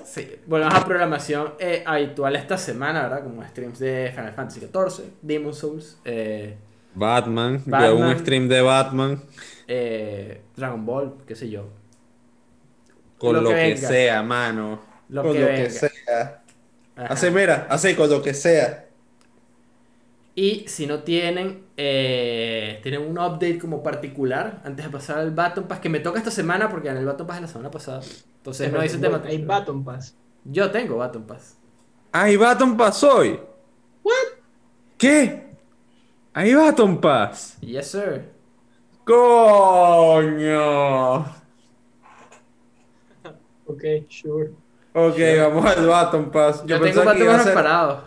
Sí, 0.04 0.26
volvemos 0.46 0.74
a 0.74 0.84
programación 0.86 1.52
eh, 1.58 1.82
habitual 1.84 2.36
esta 2.36 2.56
semana, 2.56 3.02
¿verdad? 3.02 3.22
Como 3.24 3.44
streams 3.44 3.78
de 3.80 4.10
Final 4.14 4.32
Fantasy 4.32 4.60
XIV, 4.60 5.04
Demon 5.20 5.52
Souls, 5.52 5.98
eh, 6.06 6.56
Batman. 6.94 7.62
Batman. 7.66 7.92
un 8.12 8.18
stream 8.20 8.48
de 8.48 8.62
Batman. 8.62 9.22
eh, 9.68 10.40
Dragon 10.56 10.86
Ball, 10.86 11.14
qué 11.26 11.34
sé 11.34 11.50
yo. 11.50 11.68
Con 13.18 13.34
Lo 13.34 13.42
lo, 13.42 13.50
que 13.50 13.76
sea, 13.76 14.22
mano. 14.22 14.80
Lo 15.10 15.22
con 15.22 15.32
que 15.34 15.40
lo 15.40 15.46
venga. 15.46 15.62
que 15.64 15.70
sea. 15.70 16.42
Ajá. 16.96 17.12
Hace, 17.12 17.30
mira, 17.30 17.66
hace 17.70 17.94
con 17.94 18.10
lo 18.10 18.22
que 18.22 18.34
sea. 18.34 18.86
Y 20.34 20.68
si 20.68 20.86
no 20.86 21.02
tienen, 21.02 21.64
eh, 21.78 22.78
tienen 22.82 23.00
un 23.00 23.18
update 23.18 23.58
como 23.58 23.82
particular 23.82 24.60
antes 24.64 24.84
de 24.84 24.90
pasar 24.90 25.18
al 25.18 25.30
Baton 25.30 25.64
Pass, 25.64 25.80
que 25.80 25.88
me 25.88 26.00
toca 26.00 26.18
esta 26.18 26.30
semana 26.30 26.68
porque 26.68 26.90
en 26.90 26.98
el 26.98 27.06
Baton 27.06 27.26
Pass 27.26 27.36
es 27.36 27.42
la 27.42 27.48
semana 27.48 27.70
pasada. 27.70 28.02
Entonces 28.36 28.70
no 28.70 28.84
hice 28.84 28.98
tema. 28.98 29.22
Hay 29.24 29.42
Baton 29.42 29.82
Pass. 29.82 30.14
Yo 30.44 30.70
tengo 30.70 30.98
Baton 30.98 31.22
Pass. 31.22 31.56
¡Ay, 32.12 32.36
Baton 32.36 32.76
Pass 32.76 33.02
hoy! 33.02 33.40
¿Qué? 34.98 35.46
¡Ahí 36.32 36.54
Baton 36.54 37.00
Pass! 37.00 37.56
Yes, 37.60 37.90
sir. 37.90 38.30
¡Coño! 39.04 40.34
Ok, 43.68 43.82
sure. 44.08 44.52
Ok, 44.98 45.16
vamos 45.38 45.66
al 45.76 45.86
Baton 45.86 46.30
Pass. 46.30 46.60
Yo, 46.64 46.80
tengo 46.80 46.84
pensaba 46.84 47.12
que 47.14 47.22
Baton 47.22 47.22
iba 47.22 47.32
a 47.32 47.36
Pass 47.36 47.44
ser- 47.44 47.52
preparado. 47.54 48.04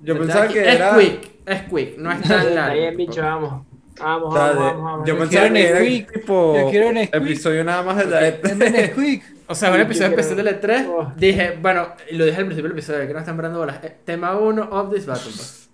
Yo 0.00 0.18
pensaba 0.18 0.48
que 0.48 0.60
es 0.68 0.74
era. 0.74 0.96
quick, 0.98 1.30
es 1.46 1.62
quick, 1.62 1.98
no 1.98 2.10
es 2.12 2.22
tan 2.22 2.32
Está 2.48 2.70
bien, 2.72 2.84
largo. 2.84 2.96
bicho, 2.98 3.22
vamos. 3.22 3.66
Vamos, 3.98 4.34
vamos, 4.34 4.56
vamos, 4.56 4.82
vamos. 4.82 5.08
Yo 5.08 5.14
Yo 5.14 5.20
pensaba 5.20 5.48
quiero 5.48 5.54
que 5.54 5.68
era 5.68 5.78
Nesquik. 5.80 6.12
tipo 6.12 6.56
Yo 6.58 6.70
quiero 6.70 6.92
Nesquik. 6.92 7.14
episodio 7.22 7.64
nada 7.64 7.82
más 7.82 7.96
de 7.96 8.04
la 8.06 8.20
Dame 8.20 8.42
E3. 8.42 8.70
Nesquik. 8.72 9.24
O 9.46 9.54
sea, 9.54 9.70
un 9.70 9.80
episodio 9.80 10.08
especial 10.08 10.34
quiero- 10.34 10.50
del 10.58 10.60
E3. 10.60 10.86
Oh. 10.90 11.12
Dije, 11.16 11.58
bueno, 11.62 11.88
y 12.10 12.16
lo 12.16 12.24
dije 12.26 12.36
al 12.38 12.44
principio 12.46 12.68
del 12.70 12.78
episodio, 12.78 13.06
que 13.06 13.12
no 13.14 13.18
están 13.20 13.36
parando 13.36 13.58
bolas. 13.60 13.78
Eh, 13.84 13.96
Tema 14.04 14.36
1 14.36 14.68
of 14.70 14.92
this 14.92 15.06
Battle 15.06 15.30
Pass. 15.30 15.68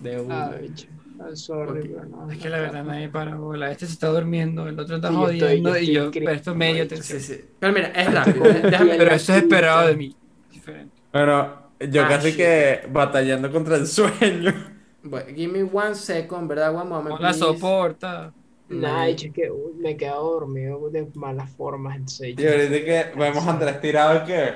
De 0.00 0.20
uno. 0.20 0.34
Ah, 0.34 0.50
bicho. 0.60 0.86
Sorry, 1.34 1.80
Ok. 1.80 1.86
pero 1.94 2.04
no. 2.06 2.30
Es 2.30 2.38
que 2.38 2.48
la 2.48 2.58
verdad 2.60 2.84
nadie 2.84 3.08
para 3.08 3.34
bola. 3.36 3.70
Este 3.70 3.86
se 3.86 3.92
está 3.92 4.08
durmiendo, 4.08 4.66
el 4.68 4.78
otro 4.78 4.96
está 4.96 5.08
Sí, 5.08 5.14
estoy- 5.14 5.40
jodiendo 5.40 5.78
y 5.78 5.92
yo 5.92 6.10
presto 6.10 6.54
media 6.54 6.84
atención. 6.84 7.20
Sí, 7.20 7.34
sí. 7.34 7.44
Pero 7.58 7.72
mira, 7.72 7.88
es 7.88 8.12
rápido. 8.14 8.44
Déjame. 8.44 8.94
Pero 8.96 9.10
eso 9.14 9.32
es 9.32 9.38
esperado 9.42 9.88
de 9.88 9.96
mí. 9.96 10.16
Diferente. 10.52 10.94
Bueno, 11.12 11.62
yo 11.90 12.04
Ah, 12.04 12.08
casi 12.08 12.28
shit. 12.28 12.36
que 12.36 12.80
batallando 12.90 13.50
contra 13.52 13.76
el 13.76 13.86
sueño. 13.86 14.52
Bueno, 15.00 15.26
give 15.34 15.52
me 15.52 15.62
one 15.62 15.94
second, 15.94 16.48
¿verdad? 16.48 16.74
One 16.74 16.84
moment. 16.88 17.08
No 17.10 17.20
la 17.20 17.28
please. 17.30 17.38
soporta. 17.38 18.32
Nah, 18.68 19.06
es 19.06 19.30
que 19.32 19.48
uy, 19.50 19.72
me 19.80 19.90
he 19.92 19.96
quedado 19.96 20.32
dormido 20.32 20.90
de 20.90 21.06
malas 21.14 21.48
formas. 21.50 21.94
Entonces, 21.96 22.34
Y 22.36 22.46
ahorita 22.46 22.84
que 22.84 23.12
vemos 23.16 23.46
a 23.46 23.50
Andrés 23.52 23.80
tirado 23.80 24.24
que. 24.26 24.48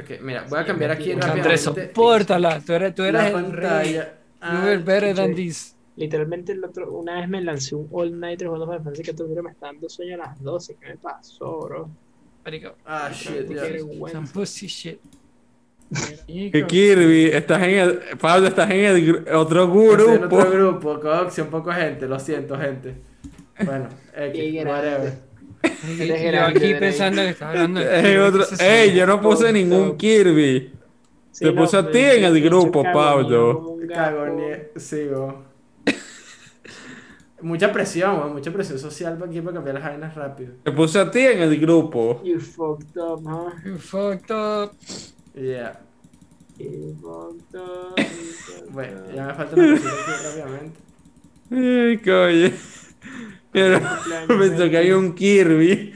Ok, 0.00 0.20
mira, 0.22 0.46
voy 0.48 0.60
a 0.60 0.64
cambiar 0.64 0.92
aquí 0.92 1.10
Andrés, 1.12 1.30
Andrés, 1.30 1.66
rápidamente. 1.66 1.94
sopórtala. 1.94 2.60
Tú 2.60 2.72
eres, 2.72 2.94
tú 2.94 3.02
eres 3.02 3.32
la 3.32 3.38
el 3.40 3.52
rey. 3.52 4.00
Pantalla. 4.40 4.60
You 4.60 4.66
were 4.66 4.78
better 4.78 5.14
than 5.14 5.34
this. 5.34 5.76
Literalmente 5.96 6.52
el 6.52 6.64
otro, 6.64 6.92
una 6.92 7.20
vez 7.20 7.28
me 7.28 7.42
lancé 7.42 7.74
un 7.74 7.88
all 7.92 8.18
nighter 8.18 8.46
jugando 8.48 8.66
Final 8.66 8.82
Fantasy 8.84 9.02
que 9.02 9.12
todo 9.12 9.42
me 9.42 9.50
está 9.50 9.66
dando 9.66 9.88
sueño 9.88 10.14
a 10.14 10.18
las 10.18 10.42
12. 10.42 10.76
¿Qué 10.80 10.88
me 10.88 10.96
pasó, 10.96 11.60
bro? 11.60 11.90
Marico. 12.44 12.74
Ah, 12.86 13.10
shit, 13.12 13.46
vergüenza. 13.48 14.18
Some 14.18 14.28
pussy 14.32 14.66
shit. 14.66 14.98
Que 16.26 16.64
Kirby, 16.66 17.26
estás 17.26 17.62
en 17.62 17.70
el. 17.70 17.98
Pablo, 18.18 18.46
estás 18.46 18.70
en 18.70 18.84
el 18.84 19.26
otro 19.34 19.64
Estoy 19.64 20.14
en 20.14 20.20
grupo. 20.20 20.36
otro 20.36 20.50
grupo, 20.50 21.00
Cox, 21.00 21.38
un 21.38 21.48
poco 21.48 21.72
gente, 21.72 22.06
lo 22.06 22.18
siento, 22.18 22.56
gente. 22.56 22.94
Bueno, 23.64 23.88
Qué 24.14 24.48
X, 24.48 24.64
whatever. 24.64 25.12
Yo 25.98 26.44
aquí 26.46 26.74
pensando 26.74 27.22
que 27.22 27.28
estás 27.30 27.48
hablando 27.48 27.80
de 27.80 28.44
Ey, 28.60 28.94
yo 28.94 29.06
no 29.06 29.20
puse 29.20 29.52
ningún. 29.52 29.96
Kirby. 29.96 30.72
Sí, 31.40 31.46
Te 31.46 31.52
puse 31.52 31.76
a 31.78 31.90
ti 31.90 31.98
en 31.98 32.24
el 32.24 32.42
grupo, 32.42 32.82
Pablo. 32.82 33.54
como 33.60 33.70
un 33.70 33.86
Cago 33.86 34.24
gato. 34.24 34.34
ni- 34.74 34.80
Sigo. 34.80 35.44
Mucha 37.40 37.72
presión, 37.72 38.18
weón, 38.18 38.32
mucha 38.34 38.52
presión 38.52 38.78
social 38.78 39.16
para 39.16 39.30
aquí 39.30 39.40
para 39.40 39.54
cambiar 39.54 39.76
las 39.76 39.84
vainas 39.84 40.14
rápido. 40.14 40.52
Te 40.62 40.72
puse 40.72 40.98
a 40.98 41.10
ti 41.10 41.20
en 41.20 41.40
el 41.40 41.58
grupo. 41.58 42.20
You 42.22 42.38
fucked 42.38 42.94
up, 43.00 43.22
huh? 43.24 43.52
You 43.64 43.78
fucked 43.78 44.30
up. 44.30 44.72
Yeah. 45.34 45.80
You 46.58 46.94
fucked 47.00 47.58
up. 47.58 48.70
Bueno, 48.70 49.00
ya 49.14 49.24
me 49.28 49.34
falta 49.34 49.56
una 49.56 49.74
aquí 49.76 49.84
rápidamente. 50.22 50.80
Ay, 51.50 51.96
coño. 51.96 52.50
Pero 53.50 53.80
pensó 54.28 54.68
que 54.68 54.76
había 54.76 54.98
un 54.98 55.14
Kirby. 55.14 55.94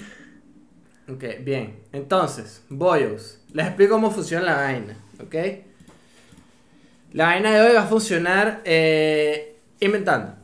Ok, 1.12 1.24
bien. 1.44 1.80
Entonces, 1.92 2.64
Boyos. 2.70 3.42
Les 3.52 3.66
explico 3.66 3.92
cómo 3.96 4.10
funciona 4.10 4.46
la 4.46 4.54
vaina, 4.54 4.96
¿ok? 5.20 5.34
La 7.12 7.26
vaina 7.26 7.52
de 7.52 7.60
hoy 7.60 7.74
va 7.74 7.82
a 7.82 7.86
funcionar 7.86 8.60
eh, 8.64 9.56
inventando. 9.80 10.34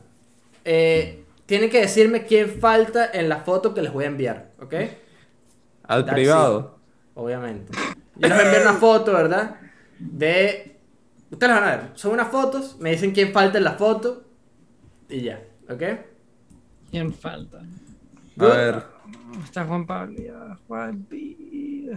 Eh, 0.64 1.24
tienen 1.46 1.70
que 1.70 1.80
decirme 1.80 2.24
quién 2.24 2.60
falta 2.60 3.10
en 3.12 3.28
la 3.28 3.40
foto 3.40 3.74
que 3.74 3.82
les 3.82 3.92
voy 3.92 4.04
a 4.04 4.08
enviar, 4.08 4.50
¿ok? 4.60 4.74
Al 5.84 6.04
That's 6.04 6.14
privado. 6.14 6.78
Obviamente. 7.14 7.72
Yo 8.16 8.28
les 8.28 8.30
voy 8.30 8.40
a 8.40 8.44
enviar 8.44 8.62
una 8.62 8.74
foto, 8.74 9.12
¿verdad? 9.12 9.56
De... 9.98 10.78
Ustedes 11.30 11.52
las 11.52 11.60
van 11.60 11.68
a 11.68 11.76
ver. 11.76 11.90
Son 11.94 12.12
unas 12.12 12.28
fotos, 12.28 12.76
me 12.80 12.90
dicen 12.90 13.12
quién 13.12 13.32
falta 13.32 13.58
en 13.58 13.64
la 13.64 13.72
foto 13.72 14.24
y 15.08 15.22
ya, 15.22 15.42
¿ok? 15.68 15.82
¿Quién 16.90 17.12
falta? 17.12 17.58
A 18.38 18.44
ver. 18.44 18.82
Está 19.44 19.64
Juan 19.64 19.86
Pablo. 19.86 20.16
Juan 20.68 21.02
P. 21.04 21.36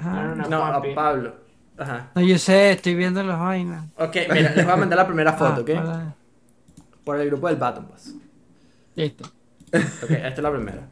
No, 0.04 0.36
no, 0.36 0.50
No, 0.50 0.66
a. 0.66 0.84
Pablo. 0.95 1.36
Ajá. 1.78 2.12
No, 2.16 2.22
yo 2.22 2.38
sé, 2.38 2.72
estoy 2.72 2.95
viendo 2.95 3.24
las 3.24 3.40
vainas. 3.40 3.86
Ok, 3.98 4.16
mira, 4.32 4.54
les 4.56 4.64
voy 4.66 4.74
a 4.74 4.78
mandar 4.78 4.98
la 4.98 5.08
primera 5.08 5.34
foto, 5.38 5.56
Ah, 5.58 5.60
¿ok? 5.62 5.70
hola. 5.70 6.16
Por 7.04 7.20
el 7.20 7.28
grupo 7.28 7.48
del 7.48 7.58
Baton 7.58 7.86
Pass. 7.88 8.14
Listo. 8.95 9.26
Ok, 9.74 10.12
esta 10.12 10.28
es 10.28 10.40
la 10.40 10.52
primera. 10.52 10.88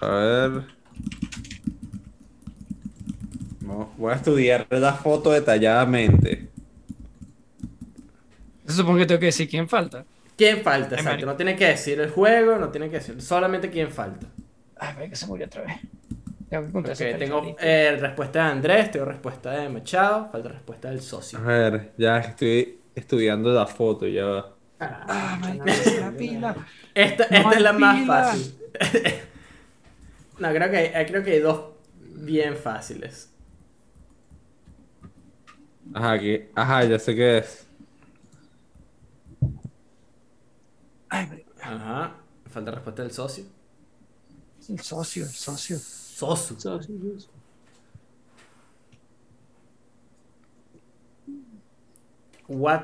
A 0.00 0.06
ver. 0.08 0.62
No, 3.60 3.90
voy 3.96 4.12
a 4.12 4.16
estudiar 4.16 4.66
la 4.70 4.92
foto 4.92 5.30
detalladamente. 5.32 6.48
Eso 8.66 8.76
supongo 8.78 8.98
que 8.98 9.06
tengo 9.06 9.20
que 9.20 9.26
decir 9.26 9.48
quién 9.48 9.68
falta. 9.68 10.04
¿Quién 10.36 10.62
falta? 10.62 10.96
Ay, 10.96 11.00
Exacto. 11.00 11.26
No 11.26 11.34
tiene 11.36 11.56
que 11.56 11.66
decir 11.66 11.98
el 12.00 12.10
juego, 12.10 12.58
no 12.58 12.68
tiene 12.68 12.90
que 12.90 12.96
decir. 12.98 13.20
Solamente 13.22 13.70
quién 13.70 13.90
falta. 13.90 14.26
Ay, 14.78 14.94
ve 14.98 15.08
que 15.10 15.16
se 15.16 15.26
murió 15.26 15.46
otra 15.46 15.62
vez. 15.62 15.76
Tengo 16.48 16.82
que 16.84 16.92
esa 16.92 17.04
tengo 17.18 17.56
eh, 17.60 17.96
respuesta 18.00 18.44
de 18.44 18.50
Andrés, 18.50 18.90
tengo 18.90 19.04
respuesta 19.06 19.50
de 19.52 19.68
Machado, 19.68 20.28
falta 20.30 20.48
respuesta 20.48 20.88
del 20.90 21.00
A 21.32 21.40
socio. 21.40 21.40
ver, 21.40 21.94
ya 21.96 22.18
estoy 22.18 22.82
estudiando 22.94 23.52
la 23.52 23.66
foto, 23.66 24.06
ya 24.08 24.24
va. 24.24 24.58
Ah, 24.78 25.38
no, 25.54 25.64
la 25.98 26.16
pila. 26.16 26.54
Esta, 26.94 27.26
No 27.30 27.52
es 27.52 27.60
la 27.60 27.72
más 27.72 28.06
fácil. 28.06 28.54
no, 30.38 30.48
creo 30.50 30.70
que, 30.70 30.76
hay, 30.96 31.06
creo 31.06 31.22
que 31.24 31.32
hay 31.32 31.40
dos 31.40 31.74
bien 32.14 32.56
fáciles. 32.56 33.30
Ajá, 35.94 36.12
aquí. 36.12 36.40
Ajá, 36.54 36.84
ya 36.84 36.98
sé 36.98 37.14
qué 37.14 37.38
es. 37.38 37.66
Ay, 41.08 41.44
Ajá. 41.60 42.24
Falta 42.46 42.70
respuesta 42.70 43.02
del 43.02 43.12
socio. 43.12 43.44
el 44.68 44.80
socio, 44.80 45.24
el 45.24 45.30
socio. 45.30 45.78
Sí, 46.16 46.54
sí. 46.58 47.28
What? 52.48 52.82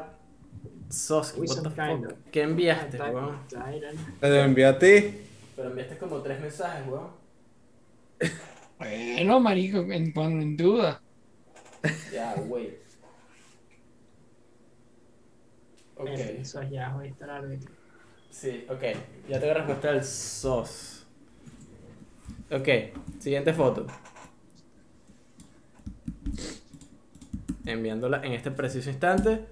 Sos, 0.90 1.34
Uy, 1.38 1.46
what 1.46 1.62
the 1.62 1.70
fuck? 1.70 2.14
¿Qué 2.30 2.42
enviaste, 2.42 3.00
weón? 3.00 3.38
Te 3.48 4.28
lo 4.28 4.34
envié 4.34 4.66
a 4.66 4.78
ti. 4.78 5.24
Pero 5.56 5.68
enviaste 5.70 5.96
como 5.96 6.20
tres 6.20 6.40
mensajes, 6.42 6.86
weón. 6.86 7.08
Bueno, 8.78 9.40
marico, 9.40 9.78
en, 9.78 10.12
cuando 10.12 10.42
en 10.42 10.54
duda. 10.54 11.00
Ya, 12.12 12.34
wait. 12.46 12.74
Ok. 15.96 16.08
Eso 16.08 16.62
ya 16.64 16.90
voy 16.90 17.06
a 17.06 17.10
estar 17.10 17.30
árbitro. 17.30 17.72
Sí, 18.30 18.66
ok. 18.68 18.82
Ya 19.26 19.40
tengo 19.40 19.54
respuesta 19.54 19.92
del 19.92 20.00
SOS. 20.00 21.01
Ok, 22.52 22.68
siguiente 23.18 23.52
foto. 23.54 23.86
Enviándola 27.64 28.24
en 28.24 28.32
este 28.32 28.50
preciso 28.50 28.90
instante. 28.90 29.44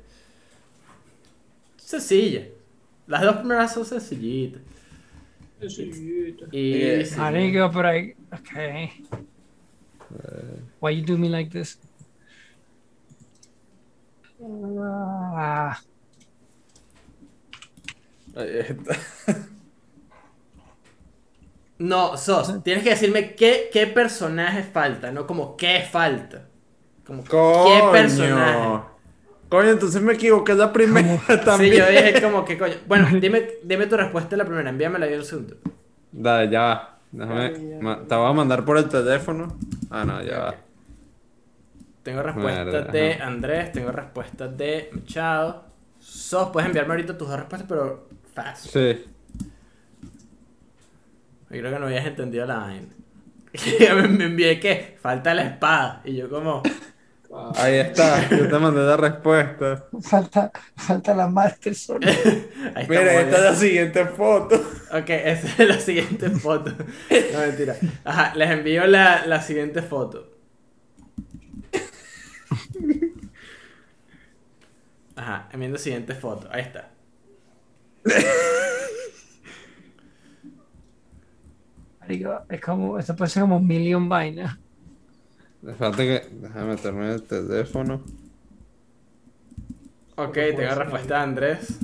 Sencilla. 1.77 2.47
Las 3.07 3.23
dos 3.23 3.37
primeras 3.37 3.73
son 3.73 3.85
sencillitas. 3.85 4.63
Sí, 5.69 6.37
Y 6.53 7.05
sí. 7.05 7.17
Marico, 7.17 7.71
por 7.71 7.87
ahí. 7.87 8.15
Ok. 8.33 8.51
Why 10.81 10.97
you 11.01 11.05
do 11.05 11.19
me 11.19 11.29
like 11.29 11.51
this? 11.51 11.79
Ah, 14.43 15.81
Ahí 18.35 18.59
está. 18.59 18.97
No, 21.81 22.17
Sos, 22.17 22.63
tienes 22.63 22.85
que 22.85 22.91
decirme 22.91 23.35
qué, 23.35 23.71
qué 23.73 23.87
personaje 23.87 24.63
falta, 24.65 25.11
no 25.13 25.27
como 25.27 25.57
qué 25.57 25.83
falta. 25.91 26.47
Como 27.07 27.25
Coño. 27.25 27.65
qué 27.65 27.89
personaje. 27.93 28.85
Coño, 29.49 29.71
entonces 29.71 30.01
me 30.03 30.13
equivoqué 30.13 30.55
la 30.55 30.73
primera 30.73 31.19
Sí, 31.27 31.39
también. 31.45 31.75
yo 31.75 31.87
dije 31.89 32.23
como 32.23 32.45
que 32.45 32.59
coño. 32.59 32.75
Bueno, 32.87 33.09
dime, 33.21 33.49
dime 33.65 33.87
tu 33.87 33.97
respuesta 33.97 34.37
a 34.37 34.39
la 34.39 34.45
primera, 34.45 34.71
envíamela 34.71 35.09
yo 35.09 35.17
el 35.17 35.25
segundo. 35.25 35.57
Dale, 36.13 36.51
ya 36.51 36.61
va. 36.61 36.99
Déjame. 37.13 37.79
ma- 37.81 38.07
Te 38.07 38.15
voy 38.15 38.31
a 38.31 38.33
mandar 38.33 38.65
por 38.65 38.79
el 38.79 38.89
teléfono. 38.89 39.57
Ah, 39.91 40.05
no, 40.05 40.23
ya 40.23 40.39
va. 40.39 40.55
Tengo 42.03 42.23
respuesta 42.23 42.83
de 42.83 43.13
ajá. 43.15 43.27
Andrés, 43.27 43.73
tengo 43.73 43.91
respuesta 43.93 44.49
de 44.49 44.91
Machado. 44.93 45.65
Sos, 45.99 46.51
puedes 46.51 46.67
enviarme 46.69 46.93
ahorita 46.95 47.19
tus 47.19 47.29
dos 47.29 47.39
respuestas, 47.39 47.69
pero 47.69 48.09
fácil. 48.35 48.71
Sí. 48.71 49.05
Yo 51.51 51.59
creo 51.59 51.73
que 51.73 51.79
no 51.79 51.87
habías 51.87 52.07
entendido 52.07 52.47
la 52.47 52.59
vaina. 52.59 52.89
me, 53.97 54.09
me 54.09 54.25
envié 54.25 54.61
que 54.61 54.97
falta 55.01 55.35
la 55.35 55.43
espada. 55.43 56.03
Y 56.05 56.17
yo 56.17 56.29
como, 56.31 56.63
Ahí 57.57 57.77
está. 57.77 58.29
Yo 58.29 58.49
te 58.49 58.59
mandé 58.59 58.81
la 58.83 58.97
respuesta. 58.97 59.85
falta, 60.03 60.51
falta 60.77 61.15
la 61.15 61.29
Master 61.29 61.75
Sword. 61.77 62.05
Mira, 62.89 63.21
esta 63.21 63.37
es 63.37 63.43
la 63.45 63.55
siguiente 63.55 64.05
foto. 64.07 64.57
Ok, 64.93 65.11
esa 65.11 65.63
es 65.63 65.69
la 65.69 65.79
siguiente 65.81 66.31
foto. 66.31 66.73
No, 67.33 67.39
mentira. 67.39 67.77
Ajá, 68.05 68.35
les 68.35 68.51
envío 68.51 68.87
la, 68.87 69.27
la 69.27 69.41
siguiente 69.43 69.83
foto. 69.83 70.29
Ajá, 75.17 75.49
enviando 75.53 75.79
siguiente 75.79 76.15
foto. 76.15 76.49
Ahí 76.51 76.63
está. 76.63 76.91
Es 82.49 82.61
como, 82.61 82.99
esto 82.99 83.15
puede 83.17 83.31
ser 83.31 83.43
como 83.43 83.57
un 83.59 83.67
million 83.67 84.09
vainas. 84.09 84.59
Falta 85.79 85.99
que. 85.99 86.29
Déjame 86.33 86.65
meterme 86.75 87.05
en 87.07 87.11
el 87.13 87.23
teléfono. 87.23 88.03
Ok, 90.17 90.33
tengo 90.35 90.75
respuesta 90.75 91.15
de 91.17 91.21
Andrés. 91.23 91.79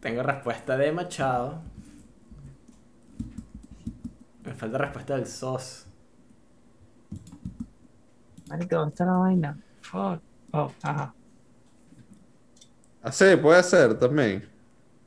Tengo 0.00 0.22
respuesta 0.22 0.76
de 0.76 0.92
Machado. 0.92 1.60
Me 4.44 4.54
falta 4.54 4.78
respuesta 4.78 5.16
del 5.16 5.26
SOS. 5.26 5.86
Marico, 8.48 8.76
¿dónde 8.76 8.90
está 8.94 9.04
la 9.04 9.12
vaina? 9.12 9.58
Fuck. 9.82 10.20
Oh, 10.52 10.72
ajá. 10.82 11.14
Ah, 13.02 13.12
sí, 13.12 13.24
puede 13.40 13.62
ser 13.62 13.98
también. 13.98 14.48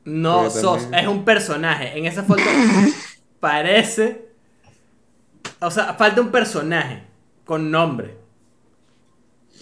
No, 0.04 0.44
Porque 0.44 0.60
SOS, 0.60 0.82
también- 0.82 1.02
es 1.04 1.08
un 1.08 1.24
personaje. 1.24 1.98
En 1.98 2.06
esa 2.06 2.22
foto 2.22 2.42
parece. 3.44 4.28
O 5.60 5.70
sea, 5.70 5.92
falta 5.94 6.22
un 6.22 6.30
personaje 6.30 7.02
con 7.44 7.70
nombre. 7.70 8.16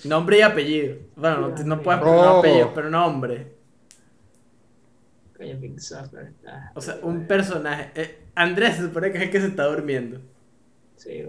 Nombre 0.04 0.38
y 0.38 0.42
apellido. 0.42 0.96
Bueno, 1.16 1.48
no, 1.48 1.64
no 1.64 1.82
puedes 1.82 2.00
poner 2.00 2.14
Oh. 2.14 2.38
apellido, 2.38 2.72
pero 2.74 2.90
nombre. 2.90 3.56
O 6.76 6.80
sea, 6.80 6.98
un 7.02 7.26
personaje. 7.26 7.90
Eh, 7.96 8.26
Andrés 8.36 8.76
se 8.76 8.82
supone 8.82 9.10
que 9.10 9.18
es 9.18 9.24
el 9.24 9.30
que 9.30 9.40
se 9.40 9.48
está 9.48 9.64
durmiendo. 9.64 10.20
Sí, 10.96 11.24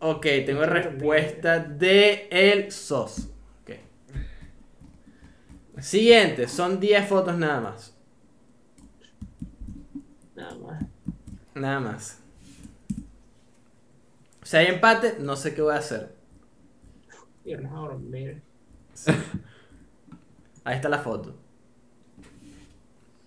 Ok, 0.00 0.26
tengo 0.44 0.66
respuesta 0.66 1.60
de 1.60 2.26
el 2.30 2.72
SOS. 2.72 3.28
Siguiente, 5.78 6.48
son 6.48 6.78
10 6.80 7.06
fotos 7.06 7.36
nada 7.36 7.60
más. 7.60 7.96
nada 10.36 10.54
más. 10.56 10.84
Nada 11.54 11.80
más. 11.80 12.20
Si 14.42 14.56
hay 14.56 14.66
empate, 14.66 15.16
no 15.20 15.36
sé 15.36 15.54
qué 15.54 15.62
voy 15.62 15.74
a 15.74 15.78
hacer. 15.78 16.14
Irnos 17.44 17.72
a 17.72 17.76
dormir. 17.76 18.42
Ahí 20.64 20.76
está 20.76 20.88
la 20.88 20.98
foto. 20.98 21.36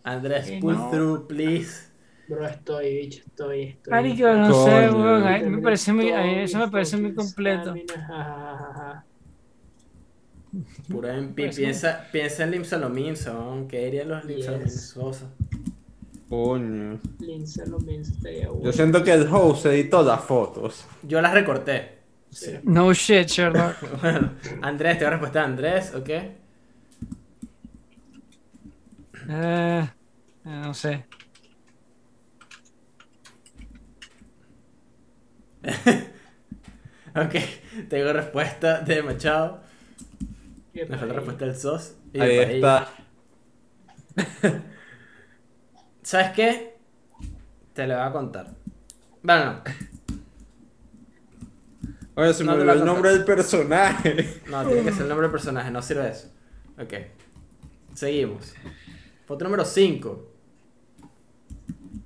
Andrés, 0.03 0.51
pull 0.61 0.75
no. 0.75 0.89
through, 0.89 1.27
please. 1.27 1.87
Bro, 2.27 2.45
estoy, 2.45 2.97
bicho, 2.97 3.23
estoy, 3.25 3.63
estoy. 3.63 3.91
Marico, 3.91 4.33
no 4.33 4.65
sé, 4.65 4.89
weón. 4.89 5.23
a 5.23 5.37
mí 5.39 5.49
Me 5.49 5.61
parece 5.61 5.93
muy, 5.93 6.11
a 6.11 6.21
mí 6.23 6.35
eso 6.39 6.59
me 6.59 6.67
parece 6.69 6.97
muy 6.97 7.13
completo. 7.13 7.73
Pura 10.89 11.17
MP. 11.17 11.43
Pues, 11.43 11.55
piensa, 11.55 12.07
piensa 12.11 12.43
en 12.43 12.51
Limsalominsa, 12.51 13.33
¿no? 13.33 13.67
¿Qué 13.67 13.85
dirían 13.85 14.09
los 14.09 14.27
Yes. 14.27 14.95
Coño. 16.29 16.99
Lince 17.19 17.65
lo 17.67 17.79
menos 17.79 18.09
estaría 18.09 18.49
bueno. 18.49 18.65
Yo 18.65 18.73
siento 18.73 19.03
que 19.03 19.13
el 19.13 19.27
host 19.31 19.65
editó 19.67 20.03
las 20.03 20.21
fotos. 20.23 20.85
Yo 21.03 21.21
las 21.21 21.33
recorté. 21.33 21.99
Sí. 22.29 22.55
No 22.63 22.93
shit, 22.93 23.27
Sherlock. 23.27 23.75
Bueno, 24.01 24.33
Andrés, 24.61 24.97
tengo 24.99 25.11
respuesta 25.11 25.39
de 25.39 25.45
Andrés, 25.45 25.93
¿ok? 25.95 26.09
Eh, 26.09 26.33
eh, 29.29 29.89
no 30.45 30.73
sé. 30.73 31.05
Ok, 37.15 37.33
tengo 37.89 38.13
respuesta 38.13 38.81
de 38.81 39.01
Machado. 39.01 39.61
Me 40.71 40.85
falta 40.85 41.13
respuesta 41.15 41.45
del 41.45 41.55
SOS. 41.55 41.95
y 42.13 42.19
Ahí 42.19 42.55
está. 42.57 42.89
¿Sabes 46.07 46.31
qué? 46.31 46.77
Te 47.73 47.85
lo 47.85 47.95
voy 47.95 48.03
a 48.05 48.11
contar. 48.13 48.55
Bueno, 49.21 49.45
no. 49.55 49.63
Oye, 52.15 52.34
se 52.34 52.45
me 52.45 52.53
No 52.53 52.53
olvidó 52.53 52.65
la 52.65 52.73
el 52.73 52.79
conté. 52.79 52.93
nombre 52.93 53.11
del 53.11 53.25
personaje. 53.25 54.41
No, 54.47 54.65
tiene 54.65 54.84
que 54.84 54.93
ser 54.93 55.01
el 55.01 55.09
nombre 55.09 55.27
del 55.27 55.31
personaje, 55.31 55.69
no 55.69 55.81
sirve 55.81 56.07
eso. 56.09 56.31
Ok. 56.79 56.93
Seguimos. 57.93 58.53
Foto 59.25 59.43
número 59.43 59.65
5. 59.65 60.31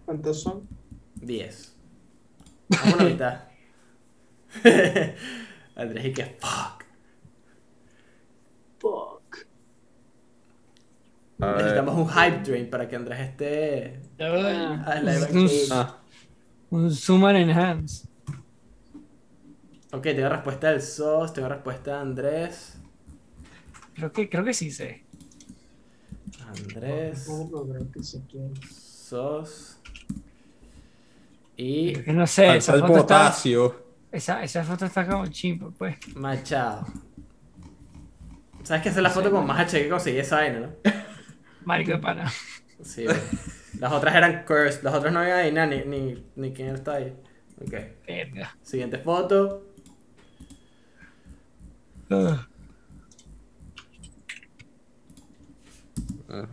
¿Cuántos 0.03 0.41
son? 0.41 0.67
10. 1.15 1.75
Vamos 2.69 2.93
a 2.93 2.97
la 2.97 3.03
mitad. 3.03 3.43
Andrés 5.75 6.05
y 6.05 6.13
que. 6.13 6.37
Fuck. 6.39 6.85
A 8.79 8.79
ver. 8.79 9.47
Necesitamos 11.41 11.95
un 11.95 12.07
hype 12.09 12.37
train 12.43 12.69
para 12.69 12.87
que 12.87 12.95
Andrés 12.95 13.19
esté. 13.19 13.99
Ah, 14.19 14.83
Ah, 14.85 14.99
la- 15.01 15.27
Un, 15.31 15.49
Ah, 15.71 15.97
un 16.69 16.91
zoom 16.91 17.25
and 17.25 17.37
enhance. 17.37 18.07
Ok, 19.91 20.03
tengo 20.03 20.29
respuesta 20.29 20.69
del 20.69 20.81
SOS, 20.81 21.33
tengo 21.33 21.49
respuesta 21.49 21.95
de 21.95 22.01
Andrés. 22.01 22.77
Creo 23.95 24.11
que, 24.11 24.29
creo 24.29 24.43
que 24.43 24.53
sí 24.53 24.71
sé. 24.71 25.03
Andrés. 26.47 27.27
SOS. 28.69 29.77
Y 31.57 31.93
Creo 31.93 32.05
que 32.05 32.13
no 32.13 32.25
sé, 32.27 32.57
esa 32.57 32.73
foto, 32.73 32.85
está, 32.85 32.97
potasio. 33.01 33.85
esa, 34.11 34.43
esa 34.43 34.63
foto 34.63 34.85
está 34.85 35.05
como 35.07 35.27
chimpa, 35.27 35.69
pues. 35.77 35.97
Machado. 36.15 36.85
¿Sabes 38.63 38.83
que 38.83 38.89
esa 38.89 38.99
es 38.99 39.03
la 39.03 39.09
foto 39.09 39.29
con 39.31 39.45
más 39.45 39.59
H 39.59 39.81
que 39.83 39.89
conseguí 39.89 40.19
esa 40.19 40.37
vaina, 40.37 40.59
no? 40.61 40.69
Marico 41.65 41.91
de 41.91 41.97
pana. 41.99 42.31
Sí, 42.83 43.05
bueno. 43.05 43.21
Las 43.79 43.91
otras 43.93 44.15
eran 44.15 44.43
cursed, 44.45 44.83
las 44.83 44.93
otras 44.93 45.13
no 45.13 45.19
había 45.19 45.37
ahí 45.37 45.51
nada, 45.51 45.67
ni, 45.67 45.83
ni, 45.85 46.25
ni 46.35 46.53
quién 46.53 46.75
está 46.75 46.95
ahí. 46.95 47.15
Ok. 47.61 47.73
Verga. 48.07 48.55
Siguiente 48.61 48.97
foto. 48.97 49.67
Ugh. 52.09 52.39
Ah, 56.29 56.47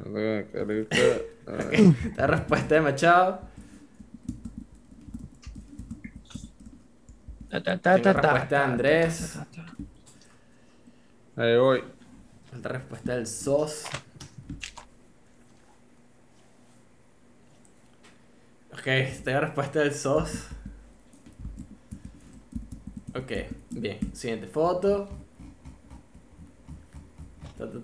La 2.16 2.26
respuesta 2.26 2.74
de 2.74 2.80
Machado. 2.80 3.40
Ta, 7.48 7.62
ta, 7.62 7.78
ta, 7.78 8.02
ta, 8.02 8.12
respuesta 8.12 8.40
de 8.40 8.46
ta, 8.48 8.64
Andrés. 8.64 9.32
ta, 9.34 9.44
ta, 9.44 9.66
ta. 11.34 11.42
Ahí 11.42 11.56
voy. 11.56 11.84
Falta 12.50 12.68
respuesta 12.70 13.14
del 13.14 13.26
SOS. 13.26 13.84
Ok, 18.78 18.84
tengo 19.24 19.40
respuesta 19.40 19.80
del 19.80 19.92
SOS. 19.92 20.46
Ok, 23.16 23.32
bien. 23.70 23.98
Siguiente 24.14 24.46
foto. 24.46 25.08
Ta, 27.58 27.66
ta, 27.68 27.80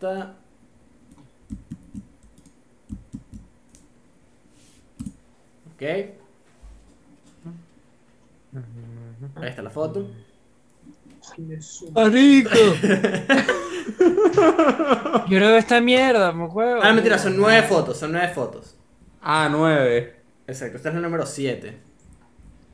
ta, 0.00 0.34
ok. 5.72 5.82
Ahí 9.36 9.48
está 9.48 9.62
la 9.62 9.70
foto. 9.70 10.10
¡Arico! 11.94 12.50
Yo 15.28 15.38
creo 15.38 15.50
que 15.50 15.58
esta 15.58 15.80
mierda, 15.80 16.32
me 16.32 16.48
juego. 16.48 16.80
Ah, 16.82 16.92
mentira, 16.92 17.18
son 17.18 17.36
nueve 17.36 17.62
fotos, 17.68 17.98
son 17.98 18.10
nueve 18.10 18.28
fotos. 18.34 18.74
Ah, 19.22 19.48
nueve. 19.50 20.16
Exacto, 20.46 20.76
esta 20.76 20.88
es 20.88 20.94
la 20.96 21.00
número 21.00 21.24
7. 21.24 21.78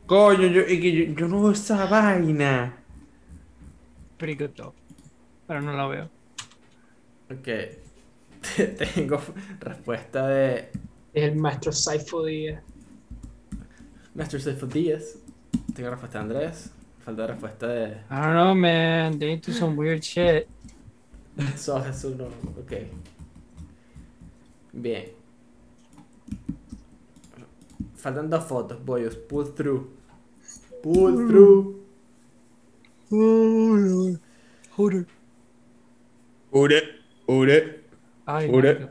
Coño, 0.06 0.46
yo, 0.46 0.62
y 0.62 0.80
que 0.80 0.92
yo, 0.92 1.14
yo 1.14 1.28
no 1.28 1.42
veo 1.42 1.52
esa 1.52 1.84
vaina. 1.86 2.74
Perico 4.16 4.48
top. 4.48 4.74
Pero 5.46 5.60
no 5.60 5.72
la 5.74 5.86
veo. 5.86 6.10
Ok. 7.30 7.48
Tengo 8.94 9.20
respuesta 9.60 10.26
de 10.28 10.70
Es 11.12 11.24
el 11.24 11.36
maestro 11.36 11.72
Saifo 11.72 12.24
Díaz. 12.24 12.62
Master 14.14 14.40
Safe 14.40 14.66
Díaz. 14.66 15.18
Tengo 15.74 15.90
respuesta 15.90 16.18
de 16.18 16.24
Andrés. 16.24 16.72
Falta 17.00 17.26
respuesta 17.26 17.68
de 17.68 17.88
I 17.88 18.14
don't 18.14 18.32
know, 18.32 18.54
man. 18.54 19.18
They 19.18 19.32
into 19.32 19.52
some 19.52 19.76
weird 19.76 20.02
shit. 20.02 20.48
Sos 21.56 21.86
es 21.86 22.04
uno. 22.04 22.24
Ok. 22.58 22.72
Bien. 24.72 25.17
Faltan 27.96 28.30
dos 28.30 28.44
fotos, 28.44 28.78
boyos. 28.84 29.16
Pull 29.16 29.46
through. 29.54 29.88
Pull 30.82 31.28
through. 31.28 31.78
Joder. 34.76 35.06
Ure, 36.52 36.82
ure. 37.26 37.84
Ay, 38.26 38.48
Ure. 38.50 38.90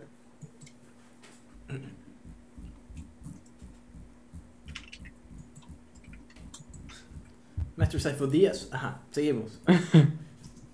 Master 7.75 7.99
Safe 7.99 8.27
Díaz. 8.27 8.69
Ajá, 8.71 9.01
seguimos. 9.11 9.59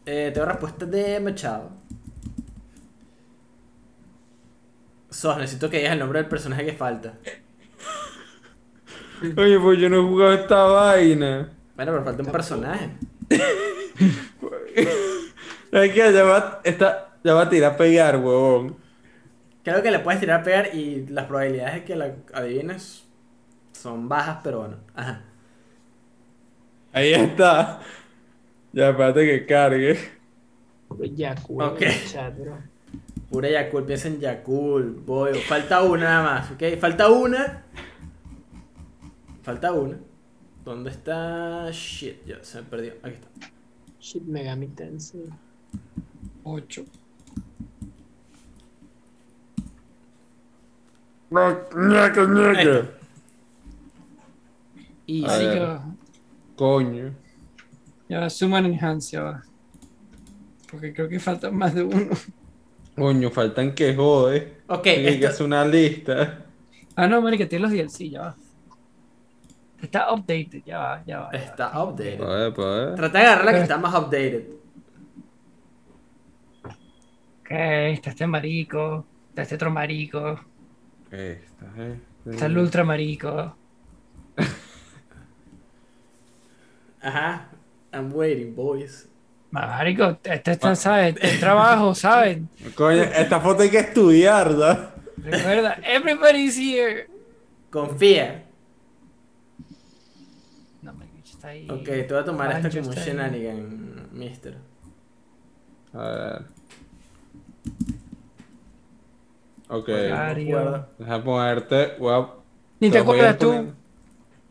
Eh, 0.06 0.32
tengo 0.34 0.46
respuesta 0.48 0.86
de 0.86 1.18
Machado. 1.22 1.72
Sos, 5.14 5.38
necesito 5.38 5.70
que 5.70 5.78
digas 5.78 5.94
el 5.94 6.00
nombre 6.00 6.20
del 6.20 6.28
personaje 6.28 6.66
que 6.66 6.74
falta. 6.74 7.14
Oye, 9.38 9.60
pues 9.60 9.80
yo 9.80 9.90
no 9.90 10.00
he 10.00 10.02
jugado 10.02 10.34
esta 10.34 10.64
vaina. 10.64 11.52
Bueno, 11.76 11.92
pero 11.92 12.04
falta 12.04 12.24
un 12.24 12.32
personaje. 12.32 12.90
Es 15.74 15.92
que 15.92 16.14
ya 16.14 16.24
va, 16.24 16.62
esta, 16.64 17.16
ya 17.24 17.34
va 17.34 17.42
a 17.44 17.50
tirar 17.50 17.74
a 17.74 17.78
pegar, 17.78 18.18
huevón. 18.18 18.78
Creo 19.64 19.82
que 19.82 19.90
le 19.90 19.98
puedes 19.98 20.20
tirar 20.20 20.42
a 20.42 20.44
pegar 20.44 20.76
y 20.76 21.08
las 21.08 21.26
probabilidades 21.26 21.74
de 21.74 21.84
que 21.84 21.96
la 21.96 22.14
adivines 22.32 23.08
son 23.72 24.08
bajas, 24.08 24.38
pero 24.44 24.60
bueno. 24.60 24.78
Ajá. 24.94 25.24
Ahí 26.92 27.14
está. 27.14 27.80
Ya, 28.72 28.90
espérate 28.90 29.26
que 29.26 29.46
cargue. 29.48 29.98
Ok. 30.90 31.02
el 31.82 32.06
chat, 32.06 32.38
bro. 32.38 32.73
Pura 33.34 33.50
Yakul, 33.50 33.84
piensa 33.84 34.10
en 34.10 34.20
Yakul, 34.20 35.02
Boyo. 35.04 35.42
Falta 35.42 35.82
una 35.82 36.04
nada 36.04 36.24
más, 36.24 36.52
¿ok? 36.52 36.80
Falta 36.80 37.10
una. 37.10 37.64
Falta 39.42 39.74
una. 39.74 39.98
¿Dónde 40.64 40.92
está? 40.92 41.68
Shit, 41.72 42.28
ya 42.28 42.44
se 42.44 42.62
me 42.62 42.68
perdió. 42.68 42.94
Aquí 43.02 43.16
está. 43.16 43.28
Shit 44.00 44.24
Megami 44.26 44.68
Tensei. 44.68 45.26
8. 46.44 46.86
Ñaca, 51.32 52.26
ñaca. 52.28 52.90
Y. 55.08 55.26
Coño. 56.56 57.16
Ya 58.08 58.20
va, 58.20 58.30
Suman 58.30 58.66
Enhance, 58.68 59.14
ya 59.18 59.24
va. 59.24 59.44
Porque 60.70 60.94
creo 60.94 61.10
que 61.10 61.20
faltan 61.20 61.58
más 61.58 61.74
de 61.74 61.82
uno. 61.82 62.12
Coño, 62.96 63.30
faltan 63.32 63.74
que 63.74 63.96
jode. 63.96 64.58
Ok, 64.68 64.84
que 64.84 65.10
esto- 65.10 65.28
hacer 65.28 65.46
una 65.46 65.66
lista. 65.66 66.46
Ah, 66.96 67.08
no, 67.08 67.22
marica, 67.22 67.48
tiene 67.50 67.64
los 67.64 67.72
DLC, 67.72 68.10
ya 68.10 68.22
va. 68.22 68.36
Está 69.82 70.14
updated, 70.14 70.64
ya 70.66 70.78
va, 70.78 71.04
ya 71.06 71.20
va. 71.22 71.32
ya 71.32 71.38
va. 71.40 71.44
está 71.46 71.84
updated. 71.84 72.22
A 72.22 72.36
ver, 72.36 72.54
pa' 72.54 72.64
ver. 72.86 72.96
Trata 72.96 73.20
de 73.20 73.26
agarrar 73.26 73.46
la 73.46 73.52
que 73.54 73.62
está 73.62 73.78
más 73.78 73.94
updated. 73.94 74.44
Ok, 77.42 77.52
está 77.52 78.10
este 78.12 78.28
marico, 78.28 79.06
está 79.30 79.42
este 79.42 79.56
otro 79.56 79.70
marico, 79.72 80.40
Esta, 81.12 81.66
eh. 81.78 82.00
está 82.26 82.46
el 82.46 82.58
ultra 82.58 82.84
marico. 82.86 83.56
Ajá. 87.02 87.50
I'm 87.92 88.12
waiting, 88.14 88.56
boys. 88.56 89.10
Marico, 89.54 90.18
este 90.24 90.52
está, 90.54 90.76
¿sabes? 90.76 91.16
El 91.22 91.40
trabajo, 91.40 91.94
¿sabes? 91.94 92.40
Coño, 92.74 93.04
esta 93.04 93.40
foto 93.40 93.62
hay 93.62 93.70
que 93.70 93.78
estudiarla. 93.80 94.96
Recuerda, 95.18 95.78
everybody's 95.84 96.58
here. 96.58 97.08
Confía. 97.70 98.46
No, 100.82 100.92
marico, 100.94 101.18
está 101.24 101.50
ahí. 101.50 101.68
Ok, 101.70 101.84
te 101.86 102.08
voy 102.10 102.18
a 102.18 102.26
tomar 102.26 102.48
esta 102.48 102.64
Mancho 102.64 102.80
como 102.80 102.90
está 102.94 103.02
ahí. 103.04 103.08
shenanigan, 103.10 104.10
mister. 104.12 104.58
A 105.94 106.02
ver. 106.02 106.42
Ok. 109.70 109.88
Deja 110.98 111.24
ponerte. 111.24 111.94
voy 112.00 112.14
a- 112.14 112.30
Ni 112.80 112.90
te 112.90 112.98
acuerdas 112.98 113.38
tú. 113.38 113.54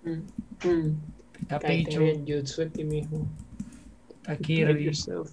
Mm, 0.05 0.11
mm. 0.69 0.97
Está 1.43 1.59
bien, 1.59 2.25
Jutsu 2.25 2.63
a 2.63 2.67
ti 2.67 2.85
mismo. 2.85 3.27
Está 4.23 4.37
Kirby, 4.37 4.85
yourself. 4.85 5.33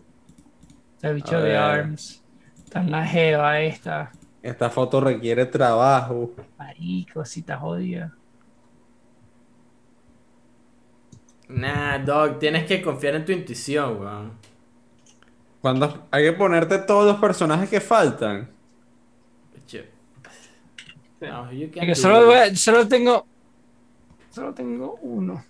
está 0.95 1.09
el 1.09 1.15
bicho 1.15 1.37
A 1.37 1.41
de 1.41 1.49
ver. 1.49 1.57
Arms, 1.57 2.23
está 2.57 2.83
la 2.83 3.05
Jeva 3.05 3.61
esta. 3.61 4.11
Esta 4.41 4.69
foto 4.69 5.01
requiere 5.01 5.45
trabajo. 5.45 6.33
Marico, 6.57 7.23
si 7.25 7.41
está 7.41 7.57
jodida. 7.57 8.13
Nah, 11.49 11.97
dog, 11.97 12.39
tienes 12.39 12.65
que 12.65 12.81
confiar 12.81 13.15
en 13.15 13.25
tu 13.25 13.31
intuición, 13.31 14.01
weón. 14.01 14.31
Cuando 15.61 16.07
hay 16.11 16.25
que 16.25 16.33
ponerte 16.33 16.79
todos 16.79 17.05
los 17.05 17.19
personajes 17.19 17.69
que 17.69 17.81
faltan. 17.81 18.49
Che. 19.65 19.89
No, 21.21 21.49
solo, 21.95 22.31
solo 22.55 22.87
tengo. 22.87 23.25
Solo 24.29 24.53
tengo 24.53 24.95
uno. 25.01 25.43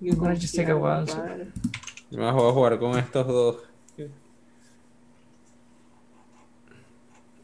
You 0.00 0.14
Gonna 0.14 0.34
just 0.34 0.54
take 0.54 0.70
a 0.70 0.76
while, 0.76 1.04
voy 2.10 2.24
a 2.24 2.32
jugar 2.52 2.78
con 2.78 2.98
estos 2.98 3.26
dos. 3.26 3.56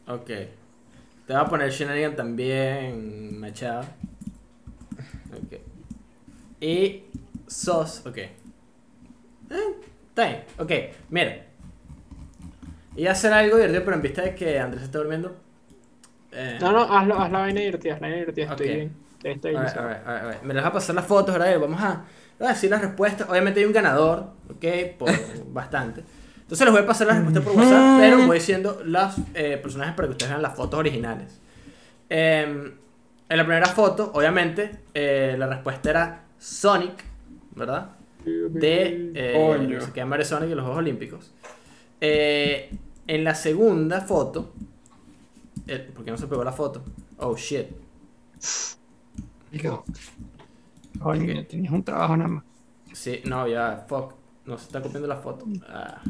Ok. 0.07 0.25
Te 0.27 1.33
voy 1.33 1.35
a 1.35 1.45
poner 1.45 1.71
Shenanigan 1.71 2.15
también, 2.15 3.39
Machado. 3.39 3.85
Ok. 5.33 5.59
Y 6.61 7.03
Sos, 7.47 8.05
ok. 8.05 8.17
Eh, 8.17 8.31
está 10.09 10.27
bien, 10.27 10.43
ok. 10.57 10.71
Mira. 11.09 11.45
A 13.07 13.11
hacer 13.11 13.33
algo 13.33 13.57
divertido, 13.57 13.83
pero 13.83 13.95
en 13.97 14.01
vista 14.01 14.21
de 14.21 14.35
que 14.35 14.59
Andrés 14.59 14.83
está 14.83 14.99
durmiendo. 14.99 15.35
Eh, 16.31 16.57
No, 16.61 16.71
no, 16.71 16.81
hazlo, 16.83 17.19
haz 17.19 17.31
la 17.31 17.39
vaina 17.39 17.59
divertida, 17.59 17.95
haz 17.95 18.01
la 18.01 18.07
vaina 18.07 18.19
divertida, 18.19 18.45
estoy 18.51 18.91
Estoy 19.31 19.55
alright, 19.55 19.73
bien. 19.73 19.85
alright, 19.85 20.07
alright, 20.07 20.23
alright. 20.23 20.43
Me 20.43 20.53
las 20.53 20.63
va 20.63 20.69
a 20.69 20.73
pasar 20.73 20.95
las 20.95 21.05
fotos, 21.05 21.37
¿verdad? 21.37 21.59
Vamos 21.59 21.81
a, 21.81 22.05
a 22.39 22.47
decir 22.47 22.69
las 22.69 22.81
respuestas. 22.81 23.29
Obviamente 23.29 23.59
hay 23.59 23.65
un 23.65 23.73
ganador, 23.73 24.27
¿ok? 24.49 24.65
Por 24.97 25.09
bastante. 25.53 26.03
Entonces 26.41 26.65
les 26.65 26.73
voy 26.73 26.83
a 26.83 26.85
pasar 26.85 27.07
las 27.07 27.15
respuestas 27.17 27.43
por 27.43 27.55
WhatsApp, 27.57 27.99
pero 27.99 28.27
voy 28.27 28.37
diciendo 28.37 28.81
los 28.85 29.15
eh, 29.33 29.57
personajes 29.57 29.95
para 29.95 30.07
que 30.07 30.11
ustedes 30.11 30.29
vean 30.29 30.41
las 30.43 30.55
fotos 30.55 30.79
originales. 30.79 31.39
Em, 32.07 32.71
en 33.27 33.37
la 33.37 33.43
primera 33.43 33.65
foto, 33.65 34.11
obviamente, 34.13 34.79
eh, 34.93 35.35
la 35.39 35.47
respuesta 35.47 35.89
era 35.89 36.23
Sonic, 36.37 37.03
¿verdad? 37.55 37.89
De 38.23 39.11
eh, 39.15 39.79
sé 39.81 39.91
qué, 39.91 40.05
Mario 40.05 40.25
Sonic 40.25 40.49
y 40.51 40.55
los 40.55 40.63
Juegos 40.63 40.79
Olímpicos. 40.79 41.33
Eh, 41.99 42.69
en 43.07 43.23
la 43.23 43.33
segunda 43.33 44.01
foto, 44.01 44.53
eh, 45.67 45.91
¿por 45.93 46.05
qué 46.05 46.11
no 46.11 46.17
se 46.17 46.27
pegó 46.27 46.43
la 46.43 46.51
foto? 46.51 46.83
Oh 47.17 47.35
shit. 47.35 47.67
Coño, 50.99 51.45
tenías 51.45 51.73
un 51.73 51.83
trabajo 51.83 52.17
nada 52.17 52.29
más. 52.29 52.43
Sí, 52.93 53.21
no, 53.25 53.47
ya, 53.47 53.85
fuck. 53.87 54.13
No 54.45 54.57
se 54.57 54.65
está 54.65 54.81
copiando 54.81 55.07
la 55.07 55.17
foto. 55.17 55.45
Ah. 55.67 56.01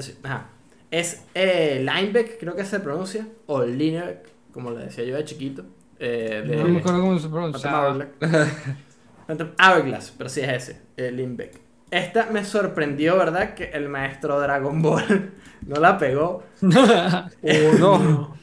Sí. 0.00 0.18
Ajá. 0.22 0.46
Es 0.90 1.24
eh, 1.34 1.78
Linebeck, 1.78 2.38
creo 2.38 2.54
que 2.54 2.64
se 2.64 2.80
pronuncia. 2.80 3.26
O 3.46 3.64
Linebeck, 3.64 4.28
como 4.52 4.70
le 4.70 4.84
decía 4.84 5.04
yo 5.04 5.16
de 5.16 5.24
chiquito. 5.24 5.64
Eh, 5.98 6.44
de 6.46 6.56
No 6.56 6.68
me 6.68 6.78
acuerdo 6.78 7.00
cómo 7.00 7.18
se. 7.18 7.68
Hourglass. 7.68 8.08
Phantom 9.26 9.50
Hourglass, 9.58 10.14
pero 10.16 10.28
sí 10.28 10.40
es 10.40 10.48
ese, 10.48 10.82
eh, 10.96 11.12
Linebeck. 11.12 11.60
Esta 11.90 12.26
me 12.26 12.44
sorprendió, 12.44 13.16
¿verdad? 13.16 13.54
Que 13.54 13.64
el 13.64 13.88
maestro 13.88 14.40
Dragon 14.40 14.80
Ball 14.80 15.32
no 15.66 15.76
la 15.80 15.98
pegó. 15.98 16.44
no. 16.60 18.39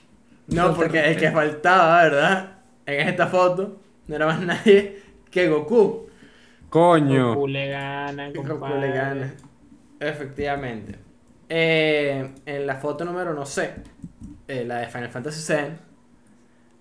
No, 0.48 0.74
porque 0.74 1.00
el 1.12 1.18
que 1.18 1.32
faltaba, 1.32 2.04
¿verdad? 2.04 2.58
En 2.86 3.08
esta 3.10 3.28
foto 3.28 3.80
no 4.08 4.16
era 4.16 4.26
más 4.28 4.40
nadie 4.46 5.02
que 5.30 5.48
Goku. 5.50 6.08
Coño. 6.70 7.36
Goku 7.36 7.48
le 7.48 7.70
gana, 7.70 8.30
Goku 8.32 8.68
le 8.80 8.92
gana. 8.92 9.34
Efectivamente. 10.00 11.00
Eh, 11.50 12.34
en 12.46 12.68
la 12.68 12.76
foto 12.76 13.06
número, 13.06 13.34
no 13.34 13.46
sé, 13.46 13.74
eh, 14.48 14.66
la 14.66 14.80
de 14.80 14.88
Final 14.88 15.10
Fantasy 15.10 15.54
VII, 15.54 15.72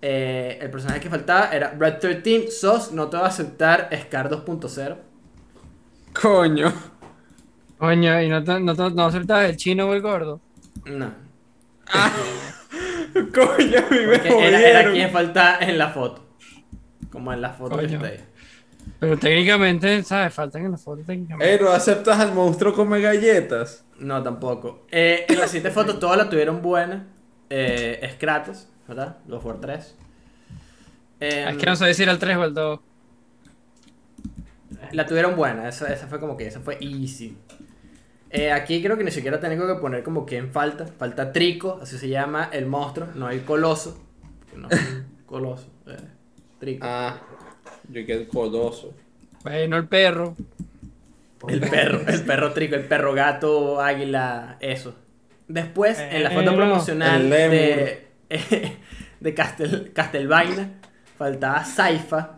eh, 0.01 0.59
el 0.61 0.69
personaje 0.69 0.99
que 0.99 1.09
faltaba 1.09 1.51
era 1.55 1.69
Brad 1.71 1.99
13, 1.99 2.51
SOS, 2.51 2.91
no 2.91 3.09
te 3.09 3.17
va 3.17 3.23
a 3.23 3.27
aceptar 3.27 3.89
Scar 4.03 4.29
2.0. 4.29 4.97
Coño. 6.13 6.71
Coño, 7.77 8.21
y 8.21 8.29
no, 8.29 8.43
te- 8.43 8.59
no, 8.59 8.75
te- 8.75 8.91
no 8.91 9.05
acertabas 9.05 9.49
el 9.49 9.57
chino 9.57 9.87
o 9.87 9.93
el 9.93 10.01
gordo. 10.01 10.41
No. 10.85 11.11
Coño, 13.33 13.79
a 13.79 13.89
mí 13.89 13.99
me 14.05 14.19
Porque 14.19 14.69
era, 14.69 14.91
quien 14.91 15.09
falta 15.11 15.59
en 15.59 15.77
la 15.77 15.89
foto. 15.89 16.25
Como 17.11 17.33
en 17.33 17.41
la 17.41 17.51
foto 17.51 17.77
que 17.77 17.85
Coño. 17.85 17.95
está 17.97 18.07
ahí. 18.07 18.23
Pero 18.99 19.17
técnicamente, 19.17 20.03
¿sabes? 20.03 20.33
Faltan 20.33 20.65
en 20.65 20.71
la 20.71 20.77
foto 20.77 21.03
técnicamente. 21.05 21.55
Eh, 21.55 21.59
¿no 21.61 21.71
aceptas 21.71 22.19
al 22.19 22.33
monstruo 22.33 22.73
come 22.73 23.01
galletas? 23.01 23.85
No, 23.99 24.21
tampoco. 24.23 24.85
Eh, 24.91 25.25
en 25.27 25.39
la 25.39 25.47
siguiente 25.47 25.71
foto 25.71 25.99
todas 25.99 26.17
la 26.17 26.29
tuvieron 26.29 26.61
buena. 26.61 27.07
Eh, 27.49 27.99
es 28.01 28.15
Kratos, 28.15 28.67
¿verdad? 28.87 29.17
Los 29.27 29.43
War 29.43 29.59
3. 29.59 29.95
Ah, 31.19 31.25
es 31.51 31.57
que 31.57 31.65
no 31.65 31.75
sé 31.75 31.93
si 31.93 32.03
era 32.03 32.11
el 32.11 32.19
3 32.19 32.37
o 32.37 32.43
el 32.43 32.53
2. 32.53 32.79
La 34.91 35.05
tuvieron 35.05 35.35
buena, 35.35 35.67
esa, 35.67 35.91
esa 35.91 36.07
fue 36.07 36.19
como 36.19 36.37
que 36.37 36.47
esa 36.47 36.59
fue 36.59 36.77
easy. 36.81 37.37
Eh, 38.29 38.51
aquí 38.51 38.81
creo 38.83 38.97
que 38.97 39.03
ni 39.03 39.11
siquiera 39.11 39.39
tengo 39.39 39.67
que 39.67 39.79
poner 39.79 40.03
como 40.03 40.25
que 40.25 40.37
en 40.37 40.51
falta. 40.51 40.85
Falta 40.85 41.31
Trico, 41.31 41.79
así 41.81 41.97
se 41.97 42.09
llama 42.09 42.49
el 42.51 42.65
monstruo, 42.65 43.07
no 43.15 43.29
el 43.29 43.43
coloso. 43.43 44.03
No 44.55 44.67
coloso, 45.25 45.67
eh, 45.87 45.97
Trico. 46.59 46.85
Ah, 46.89 47.21
yo 47.89 48.05
quedé 48.05 48.27
coloso. 48.27 48.93
Bueno, 49.43 49.77
el 49.77 49.87
perro. 49.87 50.35
El 51.47 51.61
perro, 51.61 52.01
el 52.07 52.21
perro 52.25 52.51
trico, 52.51 52.75
el 52.75 52.85
perro 52.85 53.13
gato, 53.13 53.79
águila, 53.79 54.57
eso. 54.59 54.95
Después, 55.47 55.99
en 55.99 56.23
la 56.23 56.31
foto 56.31 56.45
Pero- 56.45 56.55
promocional 56.57 57.21
El 57.21 57.29
de, 57.29 58.07
de 59.21 59.33
Castel, 59.33 59.91
Castelvaina, 59.93 60.71
faltaba 61.17 61.63
Saifa, 61.63 62.36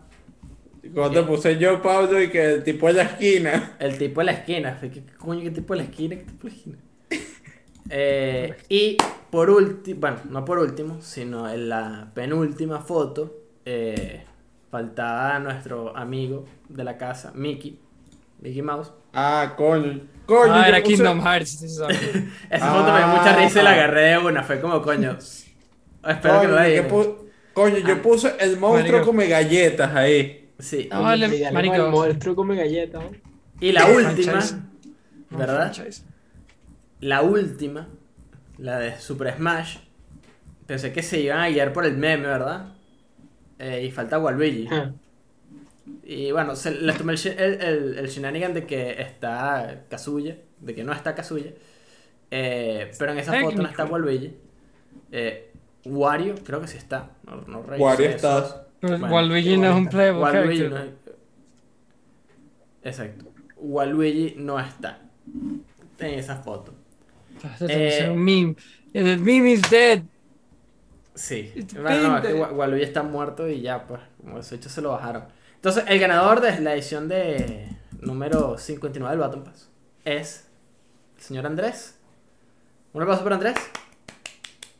Cuando 0.94 1.26
puse 1.26 1.58
yo, 1.58 1.82
Pablo, 1.82 2.22
y 2.22 2.30
que 2.30 2.44
el 2.54 2.64
tipo 2.64 2.88
en 2.88 2.96
la 2.96 3.02
esquina. 3.02 3.76
el 3.78 3.98
tipo 3.98 4.20
de 4.20 4.24
la 4.26 4.32
esquina. 4.32 4.76
Fue, 4.80 4.90
¿Qué, 4.90 5.02
qué 5.04 5.12
coño, 5.14 5.42
qué 5.42 5.50
tipo 5.50 5.74
de 5.74 5.78
la 5.80 5.84
esquina? 5.84 6.16
¿Qué 6.16 6.24
tipo 6.24 6.46
de 6.48 6.50
la 6.50 6.56
esquina? 6.56 6.76
Eh, 7.92 8.54
y 8.68 8.96
por 9.30 9.50
último, 9.50 10.00
bueno, 10.00 10.18
no 10.30 10.44
por 10.44 10.58
último, 10.60 11.00
sino 11.00 11.50
en 11.50 11.68
la 11.68 12.10
penúltima 12.14 12.78
foto, 12.80 13.36
eh, 13.64 14.22
faltaba 14.70 15.40
nuestro 15.40 15.96
amigo 15.96 16.44
de 16.68 16.84
la 16.84 16.96
casa, 16.96 17.32
Mickey, 17.34 17.80
Mickey 18.40 18.62
Mouse. 18.62 18.92
Ah, 19.12 19.54
coño. 19.56 20.02
Coño, 20.26 20.52
Ah, 20.54 20.68
era 20.68 20.78
puse- 20.78 20.94
Kingdom 20.94 21.20
Hearts. 21.20 21.62
Esa 21.62 21.88
foto 21.88 22.92
me 22.92 22.98
dio 22.98 23.08
mucha 23.08 23.34
Ah. 23.34 23.38
risa 23.42 23.60
y 23.60 23.64
la 23.64 23.72
agarré 23.72 24.00
de 24.02 24.18
una. 24.18 24.42
Fue 24.44 24.60
como, 24.60 24.80
coño. 24.82 25.18
Espero 25.18 26.40
que 26.40 26.46
Coño, 26.46 26.48
lo 26.50 26.56
que 26.58 26.68
digan. 26.70 26.88
pu- 26.90 27.16
Coño, 27.54 27.78
yo 27.78 27.94
Ah. 27.94 28.02
puse 28.02 28.34
el 28.38 28.56
monstruo 28.56 28.92
Marico. 28.92 29.06
come 29.06 29.26
galletas 29.26 29.92
ahí. 29.96 30.39
Sí. 30.60 30.88
No, 30.90 31.02
vale, 31.02 31.28
Dígale, 31.28 31.54
marico. 31.54 31.74
El 31.74 31.90
monstruo 31.90 32.36
come 32.36 32.56
galleta. 32.56 32.98
¿no? 33.00 33.10
Y 33.60 33.72
la 33.72 33.86
última, 33.86 34.40
¿verdad? 35.30 35.72
franchise. 35.74 36.04
La 37.00 37.22
última, 37.22 37.88
la 38.58 38.78
de 38.78 38.98
Super 38.98 39.34
Smash. 39.36 39.78
Pensé 40.66 40.92
que 40.92 41.02
se 41.02 41.20
iban 41.20 41.40
a 41.40 41.48
guiar 41.48 41.72
por 41.72 41.84
el 41.84 41.96
meme, 41.96 42.26
¿verdad? 42.26 42.74
Eh, 43.58 43.84
y 43.86 43.90
falta 43.90 44.18
Waluigi. 44.18 44.66
Ajá. 44.66 44.92
Y 46.04 46.30
bueno, 46.32 46.56
se 46.56 46.72
les 46.72 46.96
tomé 46.96 47.14
el, 47.14 47.26
el, 47.26 47.60
el, 47.62 47.98
el 47.98 48.08
shenanigan 48.08 48.54
de 48.54 48.66
que 48.66 49.00
está 49.00 49.84
Kazuya, 49.88 50.38
de 50.60 50.74
que 50.74 50.84
no 50.84 50.92
está 50.92 51.14
Kazuya. 51.14 51.52
Eh, 52.30 52.90
pero 52.98 53.12
en 53.12 53.18
esa 53.18 53.40
foto 53.40 53.62
no 53.62 53.68
está. 53.68 53.84
Waluigi. 53.84 54.36
Eh, 55.10 55.52
Wario, 55.84 56.34
creo 56.44 56.60
que 56.60 56.68
sí 56.68 56.76
está. 56.76 57.10
No, 57.24 57.42
no 57.42 57.60
Wario 57.60 58.08
está. 58.10 58.66
Bueno, 58.82 59.06
Waluigi 59.08 59.56
no 59.56 59.70
es 59.70 59.76
un 59.76 59.88
playable 59.88 60.20
Waluigi 60.22 60.58
character. 60.68 60.94
no- 61.04 62.88
Exacto. 62.88 63.24
Waluigi 63.56 64.34
no 64.38 64.58
está 64.58 64.98
en 65.98 66.18
esa 66.18 66.36
foto. 66.36 66.72
Ser 67.58 67.70
Eh, 67.70 68.10
un 68.10 68.18
meme. 68.24 68.56
The 68.92 69.16
meme 69.18 69.52
is 69.52 69.62
dead. 69.70 70.02
Sí. 71.14 71.52
Bueno, 71.74 72.08
no, 72.08 72.18
es 72.18 72.52
Waluigi 72.52 72.84
está 72.84 73.02
muerto 73.02 73.48
y 73.48 73.60
ya, 73.60 73.86
pues, 73.86 74.00
como 74.20 74.38
eso 74.38 74.54
hecho 74.54 74.68
se 74.70 74.80
lo 74.80 74.90
bajaron. 74.92 75.24
Entonces, 75.56 75.84
el 75.88 75.98
ganador 75.98 76.40
de 76.40 76.58
la 76.60 76.72
edición 76.74 77.08
de 77.08 77.68
número 78.00 78.56
59 78.56 79.10
del 79.10 79.20
Baton 79.20 79.44
Pass 79.44 79.68
es 80.06 80.48
el 81.18 81.22
señor 81.22 81.44
Andrés. 81.46 81.98
Un 82.94 83.02
aplauso 83.02 83.22
para 83.22 83.36
Andrés. 83.36 83.56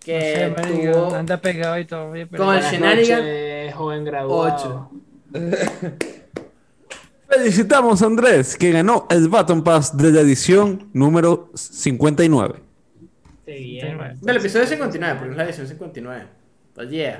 Que 0.04 0.52
No 0.56 0.62
sé, 0.64 0.72
tuvo 0.92 1.14
anda 1.14 1.36
pegado 1.36 1.78
y 1.78 1.84
todo. 1.84 2.10
oye, 2.10 2.26
pero- 2.26 2.44
Con 2.44 2.56
el 2.56 2.62
shenanigan, 2.62 3.18
noches, 3.20 3.74
joven 3.74 4.04
graduado. 4.04 4.56
ocho. 4.56 4.90
Felicitamos 7.28 8.02
a 8.02 8.06
Andrés, 8.06 8.56
que 8.56 8.72
ganó 8.72 9.06
el 9.08 9.28
Baton 9.28 9.62
Pass 9.62 9.96
de 9.96 10.10
la 10.10 10.20
edición 10.20 10.88
número 10.92 11.50
59. 11.54 12.54
Qué 13.46 13.52
bien. 13.54 14.18
del 14.20 14.36
episodio 14.36 14.66
59, 14.66 15.16
porque 15.18 15.30
es 15.32 15.36
la 15.36 15.44
edición 15.44 15.66
59. 15.68 16.26
Oh, 16.76 16.82
yeah. 16.84 17.18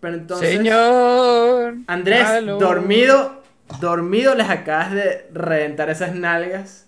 Pero 0.00 0.14
entonces, 0.16 0.56
Señor. 0.56 1.76
Andrés, 1.86 2.26
Aló. 2.26 2.58
dormido, 2.58 3.42
dormido 3.80 4.34
les 4.34 4.48
acabas 4.50 4.92
de 4.92 5.28
reventar 5.32 5.88
esas 5.88 6.14
nalgas. 6.14 6.86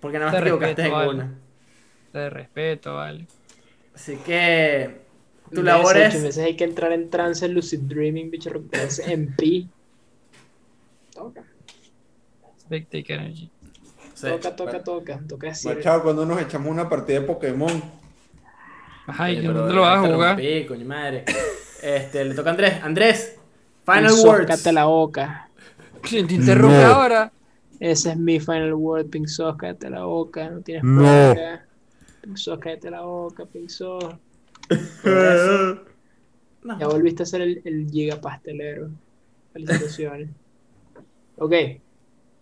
Porque 0.00 0.18
nada 0.18 0.30
más 0.32 0.40
Te 0.40 0.44
te 0.44 0.48
equivocaste 0.48 0.82
en 0.86 0.92
una. 0.94 1.34
Vale. 2.18 2.24
De 2.24 2.30
respeto, 2.30 2.94
vale. 2.94 3.26
Así 3.94 4.16
que 4.16 5.00
tu 5.54 5.62
labor 5.62 5.96
es. 5.96 6.22
veces 6.22 6.44
hay 6.44 6.56
que 6.56 6.64
entrar 6.64 6.92
en 6.92 7.10
trance, 7.10 7.48
lucid 7.48 7.80
dreaming, 7.80 8.30
bicho, 8.30 8.50
en 9.06 9.34
pi. 9.36 9.68
Toca, 11.14 11.42
Big 12.68 12.86
Take 12.88 13.14
Energy. 13.14 13.50
sí. 14.14 14.26
toca, 14.28 14.54
toca, 14.54 14.84
toca. 14.84 15.20
Toca 15.28 15.46
decir. 15.48 15.74
Machado, 15.74 16.02
cuando 16.02 16.24
nos 16.26 16.40
echamos 16.40 16.68
una 16.70 16.88
partida 16.88 17.20
de 17.20 17.26
Pokémon. 17.26 17.82
Ajá, 19.06 19.30
¿y 19.30 19.40
dónde 19.40 19.72
lo 19.72 19.80
vas 19.82 20.04
a 20.04 20.12
jugar? 20.12 20.38
interrumpí, 20.38 20.66
coño 20.66 20.84
madre. 20.86 21.24
Este, 21.82 22.24
le 22.24 22.34
toca 22.34 22.50
a 22.50 22.52
Andrés. 22.52 22.74
Andrés, 22.82 23.36
final 23.86 24.04
Pinsócate 24.12 24.50
words. 24.52 24.72
la 24.72 24.84
boca. 24.84 25.48
Si 26.04 26.22
te 26.26 26.34
interrumpe 26.34 26.76
No. 26.76 26.86
ahora. 26.86 27.32
Ese 27.80 28.10
es 28.10 28.16
mi 28.16 28.40
final 28.40 28.74
word, 28.74 29.06
Pinzos, 29.06 29.56
cállate 29.56 29.88
la 29.88 30.02
boca, 30.02 30.50
no 30.50 30.60
tienes 30.62 30.82
No. 30.82 31.02
boca. 31.28 31.64
Pinzos, 32.28 32.58
cállate 32.58 32.90
la 32.90 33.00
boca, 33.00 33.46
Pinzos. 33.46 34.04
No. 36.60 36.78
Ya 36.78 36.88
volviste 36.88 37.22
a 37.22 37.26
ser 37.26 37.40
el, 37.40 37.62
el 37.64 37.88
giga 37.88 38.20
pastelero. 38.20 38.90
Felicitaciones. 39.52 40.28
ok. 41.38 41.52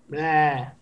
Blah, 0.09 0.75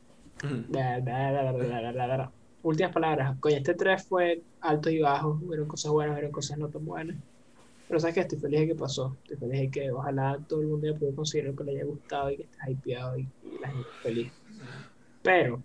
Ujú. 0.44 0.54
blah, 0.68 1.00
blah, 1.00 1.30
blah, 1.30 1.52
blah, 1.52 1.80
blah, 1.80 1.92
blah, 1.92 2.06
blah. 2.06 2.30
Últimas 2.62 2.92
palabras. 2.92 3.36
Coño, 3.40 3.56
este 3.56 3.74
3 3.74 4.06
fue 4.06 4.40
altos 4.60 4.92
y 4.92 5.00
bajos. 5.00 5.42
Hubieron 5.42 5.66
cosas 5.66 5.90
buenas, 5.90 6.14
hubieron 6.14 6.32
cosas 6.32 6.56
no 6.58 6.68
tan 6.68 6.86
buenas. 6.86 7.16
Pero 7.88 8.00
sabes 8.00 8.14
que 8.14 8.20
estoy 8.20 8.38
feliz 8.38 8.60
de 8.60 8.68
que 8.68 8.74
pasó. 8.76 9.16
Estoy 9.24 9.36
feliz 9.36 9.60
de 9.60 9.70
que 9.70 9.90
ojalá 9.90 10.38
todo 10.48 10.62
el 10.62 10.68
mundo 10.68 10.86
haya 10.86 10.96
podido 10.96 11.16
conseguir 11.16 11.48
lo 11.48 11.56
que 11.56 11.64
le 11.64 11.72
haya 11.72 11.84
gustado 11.84 12.30
y 12.30 12.36
que 12.36 12.42
esté 12.44 12.70
hypeado 12.70 13.18
y, 13.18 13.22
y 13.22 13.58
la 13.60 13.68
gente 13.68 13.88
feliz. 14.00 14.32
Pero 15.22 15.60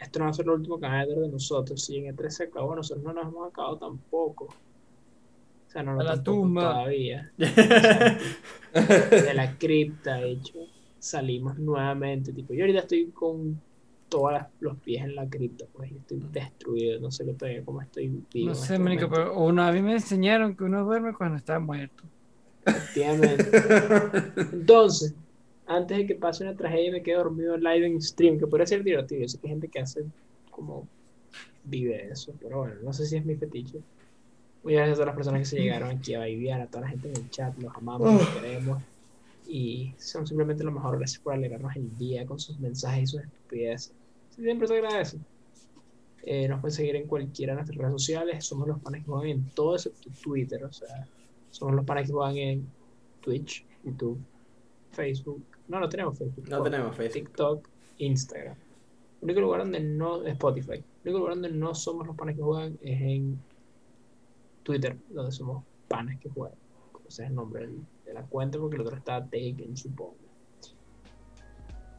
esto 0.00 0.18
no 0.18 0.24
va 0.24 0.30
a 0.30 0.34
ser 0.34 0.46
lo 0.46 0.54
último 0.54 0.78
que 0.78 0.86
van 0.86 0.94
a 0.94 1.06
ver 1.06 1.18
de 1.18 1.28
nosotros. 1.28 1.84
Si 1.84 1.96
en 1.96 2.06
el 2.06 2.16
3 2.16 2.34
se 2.34 2.44
acabó, 2.44 2.74
nosotros 2.74 3.04
no 3.04 3.12
nos 3.12 3.28
hemos 3.28 3.48
acabado 3.48 3.76
tampoco. 3.76 4.46
O 4.46 5.70
sea, 5.70 5.82
no 5.82 5.94
nos 5.94 6.04
la 6.04 6.22
tumba. 6.22 6.62
todavía. 6.62 7.32
O 8.72 8.80
sea, 8.80 9.08
de 9.08 9.34
la 9.34 9.58
cripta, 9.58 10.18
de 10.18 10.30
hecho, 10.30 10.54
salimos 11.00 11.58
nuevamente. 11.58 12.32
Tipo, 12.32 12.54
yo 12.54 12.62
ahorita 12.62 12.80
estoy 12.80 13.06
con 13.06 13.60
todos 14.08 14.32
los 14.60 14.76
pies 14.78 15.04
en 15.04 15.16
la 15.16 15.28
cripta, 15.28 15.64
pues, 15.72 15.90
y 15.90 15.96
estoy 15.96 16.22
destruido. 16.32 17.00
No 17.00 17.10
sé 17.10 17.24
lo 17.24 17.34
todavía 17.34 17.64
cómo 17.64 17.82
estoy 17.82 18.22
vivo. 18.32 18.50
No 18.50 18.54
sé, 18.54 18.74
este 18.74 18.78
momento. 18.78 19.08
pero 19.10 19.38
uno, 19.38 19.62
a 19.62 19.72
mí 19.72 19.82
me 19.82 19.94
enseñaron 19.94 20.54
que 20.56 20.64
uno 20.64 20.84
duerme 20.84 21.12
cuando 21.14 21.36
está 21.36 21.58
muerto. 21.58 22.04
Efectivamente. 22.64 23.50
Entonces, 24.52 25.14
antes 25.70 25.98
de 25.98 26.06
que 26.06 26.16
pase 26.16 26.42
una 26.42 26.56
tragedia 26.56 26.90
me 26.90 27.00
quede 27.00 27.14
dormido 27.14 27.56
live 27.56 27.86
en 27.86 28.02
stream, 28.02 28.38
que 28.38 28.46
podría 28.46 28.66
ser 28.66 28.82
divertido. 28.82 29.22
Yo 29.22 29.28
sé 29.28 29.38
que 29.38 29.46
hay 29.46 29.52
gente 29.52 29.68
que 29.68 29.78
hace 29.78 30.04
como 30.50 30.88
vive 31.62 32.10
eso, 32.10 32.34
pero 32.40 32.58
bueno, 32.58 32.74
no 32.82 32.92
sé 32.92 33.06
si 33.06 33.16
es 33.16 33.24
mi 33.24 33.36
fetiche. 33.36 33.78
Muchas 34.64 34.78
gracias 34.78 34.90
a 34.90 34.94
todas 34.94 35.06
las 35.06 35.14
personas 35.14 35.40
que 35.40 35.44
se 35.44 35.62
llegaron 35.62 35.90
aquí 35.90 36.14
a 36.14 36.24
viviar, 36.24 36.60
a 36.60 36.66
toda 36.66 36.82
la 36.82 36.88
gente 36.88 37.08
en 37.08 37.16
el 37.16 37.30
chat, 37.30 37.56
los 37.58 37.72
amamos, 37.74 38.12
los 38.12 38.28
queremos. 38.30 38.82
Y 39.46 39.94
son 39.96 40.26
simplemente 40.26 40.64
lo 40.64 40.72
mejor. 40.72 40.98
Gracias 40.98 41.22
por 41.22 41.34
alegrarnos 41.34 41.76
el 41.76 41.96
día 41.96 42.26
con 42.26 42.40
sus 42.40 42.58
mensajes 42.58 43.04
y 43.04 43.06
sus 43.06 43.22
estupideces. 43.22 43.92
Siempre 44.30 44.66
se 44.66 44.74
agradece. 44.74 45.18
Eh, 46.24 46.48
nos 46.48 46.60
pueden 46.60 46.74
seguir 46.74 46.96
en 46.96 47.06
cualquiera 47.06 47.52
de 47.52 47.58
nuestras 47.58 47.78
redes 47.78 47.92
sociales. 47.92 48.44
Somos 48.44 48.66
los 48.66 48.80
panes 48.80 49.04
que 49.04 49.10
juegan 49.10 49.28
en 49.28 49.44
todo 49.50 49.76
excepto 49.76 50.10
Twitter. 50.20 50.64
O 50.64 50.72
sea, 50.72 51.06
somos 51.52 51.76
los 51.76 51.84
panes 51.84 52.08
que 52.08 52.12
juegan 52.12 52.36
en 52.36 52.66
Twitch, 53.20 53.64
YouTube, 53.84 54.18
Facebook. 54.90 55.44
No, 55.70 55.78
no 55.78 55.88
tenemos 55.88 56.18
Facebook. 56.18 56.48
No 56.48 56.62
tenemos 56.64 56.96
Facebook. 56.96 57.26
TikTok, 57.28 57.68
Instagram. 57.98 58.56
El 58.56 59.24
único 59.24 59.40
lugar 59.40 59.60
donde 59.60 59.78
no. 59.78 60.24
Spotify. 60.24 60.72
El 60.72 60.84
único 61.04 61.18
lugar 61.18 61.34
donde 61.34 61.50
no 61.50 61.74
somos 61.76 62.08
los 62.08 62.16
panes 62.16 62.34
que 62.34 62.42
juegan 62.42 62.76
es 62.82 63.00
en 63.00 63.40
Twitter, 64.64 64.98
donde 65.10 65.30
somos 65.30 65.62
panes 65.86 66.18
que 66.18 66.28
juegan. 66.28 66.58
Ese 67.06 67.22
es 67.22 67.28
el 67.28 67.36
nombre 67.36 67.68
de 68.04 68.12
la 68.12 68.22
cuenta 68.24 68.58
porque 68.58 68.76
el 68.76 68.82
otro 68.82 68.96
está 68.96 69.22
taken, 69.24 69.76
supongo. 69.76 70.16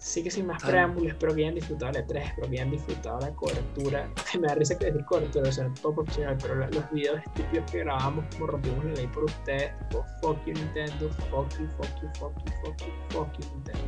Así 0.01 0.23
que 0.23 0.31
sin 0.31 0.47
más 0.47 0.63
preámbulos, 0.63 1.11
espero 1.11 1.35
que 1.35 1.41
hayan 1.41 1.53
disfrutado 1.53 1.91
la 1.91 2.07
3, 2.07 2.25
espero 2.25 2.49
que 2.49 2.55
hayan 2.55 2.71
disfrutado 2.71 3.19
la 3.19 3.29
cobertura. 3.35 4.09
Me 4.41 4.47
da 4.47 4.55
risa 4.55 4.77
que 4.77 4.85
decir 4.85 5.05
cobertura, 5.05 5.47
o 5.47 5.51
sea, 5.51 5.71
todo 5.79 5.93
profesional, 5.93 6.37
pero 6.41 6.55
los 6.55 6.91
videos 6.91 7.19
estúpidos 7.19 7.71
que 7.71 7.79
grabamos, 7.79 8.25
como 8.33 8.47
rompimos 8.47 8.83
la 8.83 8.93
ley 8.93 9.07
por 9.07 9.25
ustedes, 9.25 9.71
tipo, 9.77 10.03
fuck 10.19 10.43
you 10.47 10.53
Nintendo, 10.53 11.07
fuck 11.29 11.47
you, 11.59 11.67
fuck 11.77 12.01
you, 12.01 12.09
fuck 12.17 12.33
you, 12.35 12.51
fuck 12.65 12.77
you, 12.79 12.91
fuck 13.09 13.31
you 13.37 13.45
Nintendo. 13.53 13.81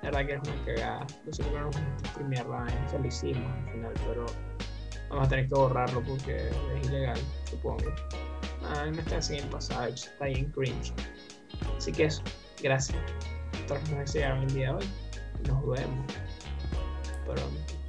La 0.00 0.10
verdad 0.10 0.26
que 0.26 0.32
es 0.32 0.40
una 0.48 0.64
cagada. 0.64 1.06
No 1.52 1.60
nos 1.60 1.76
gusta 1.76 2.08
streamear 2.08 2.46
la 2.46 2.56
vaina, 2.56 2.86
eso 2.86 2.98
lo 2.98 3.06
hicimos 3.06 3.52
al 3.52 3.70
final, 3.70 3.92
pero 4.08 4.26
vamos 5.10 5.26
a 5.26 5.28
tener 5.28 5.48
que 5.48 5.54
borrarlo 5.54 6.02
porque 6.04 6.48
es 6.48 6.88
ilegal, 6.88 7.20
supongo. 7.44 7.84
Ah, 8.64 8.86
no 8.86 8.98
está 8.98 9.18
así 9.18 9.36
en 9.36 9.50
pasado, 9.50 9.88
está 9.88 10.24
ahí 10.24 10.36
en 10.36 10.50
cringe. 10.52 10.94
Así 11.76 11.92
que 11.92 12.04
eso, 12.04 12.22
gracias. 12.62 12.98
a 13.70 13.78
que 13.78 14.06
se 14.06 14.18
llegaron 14.18 14.44
el 14.44 14.54
día 14.54 14.68
de 14.68 14.74
hoy. 14.76 15.01
Nos 15.46 15.66
vemos 15.66 16.06
pronto. 17.24 17.81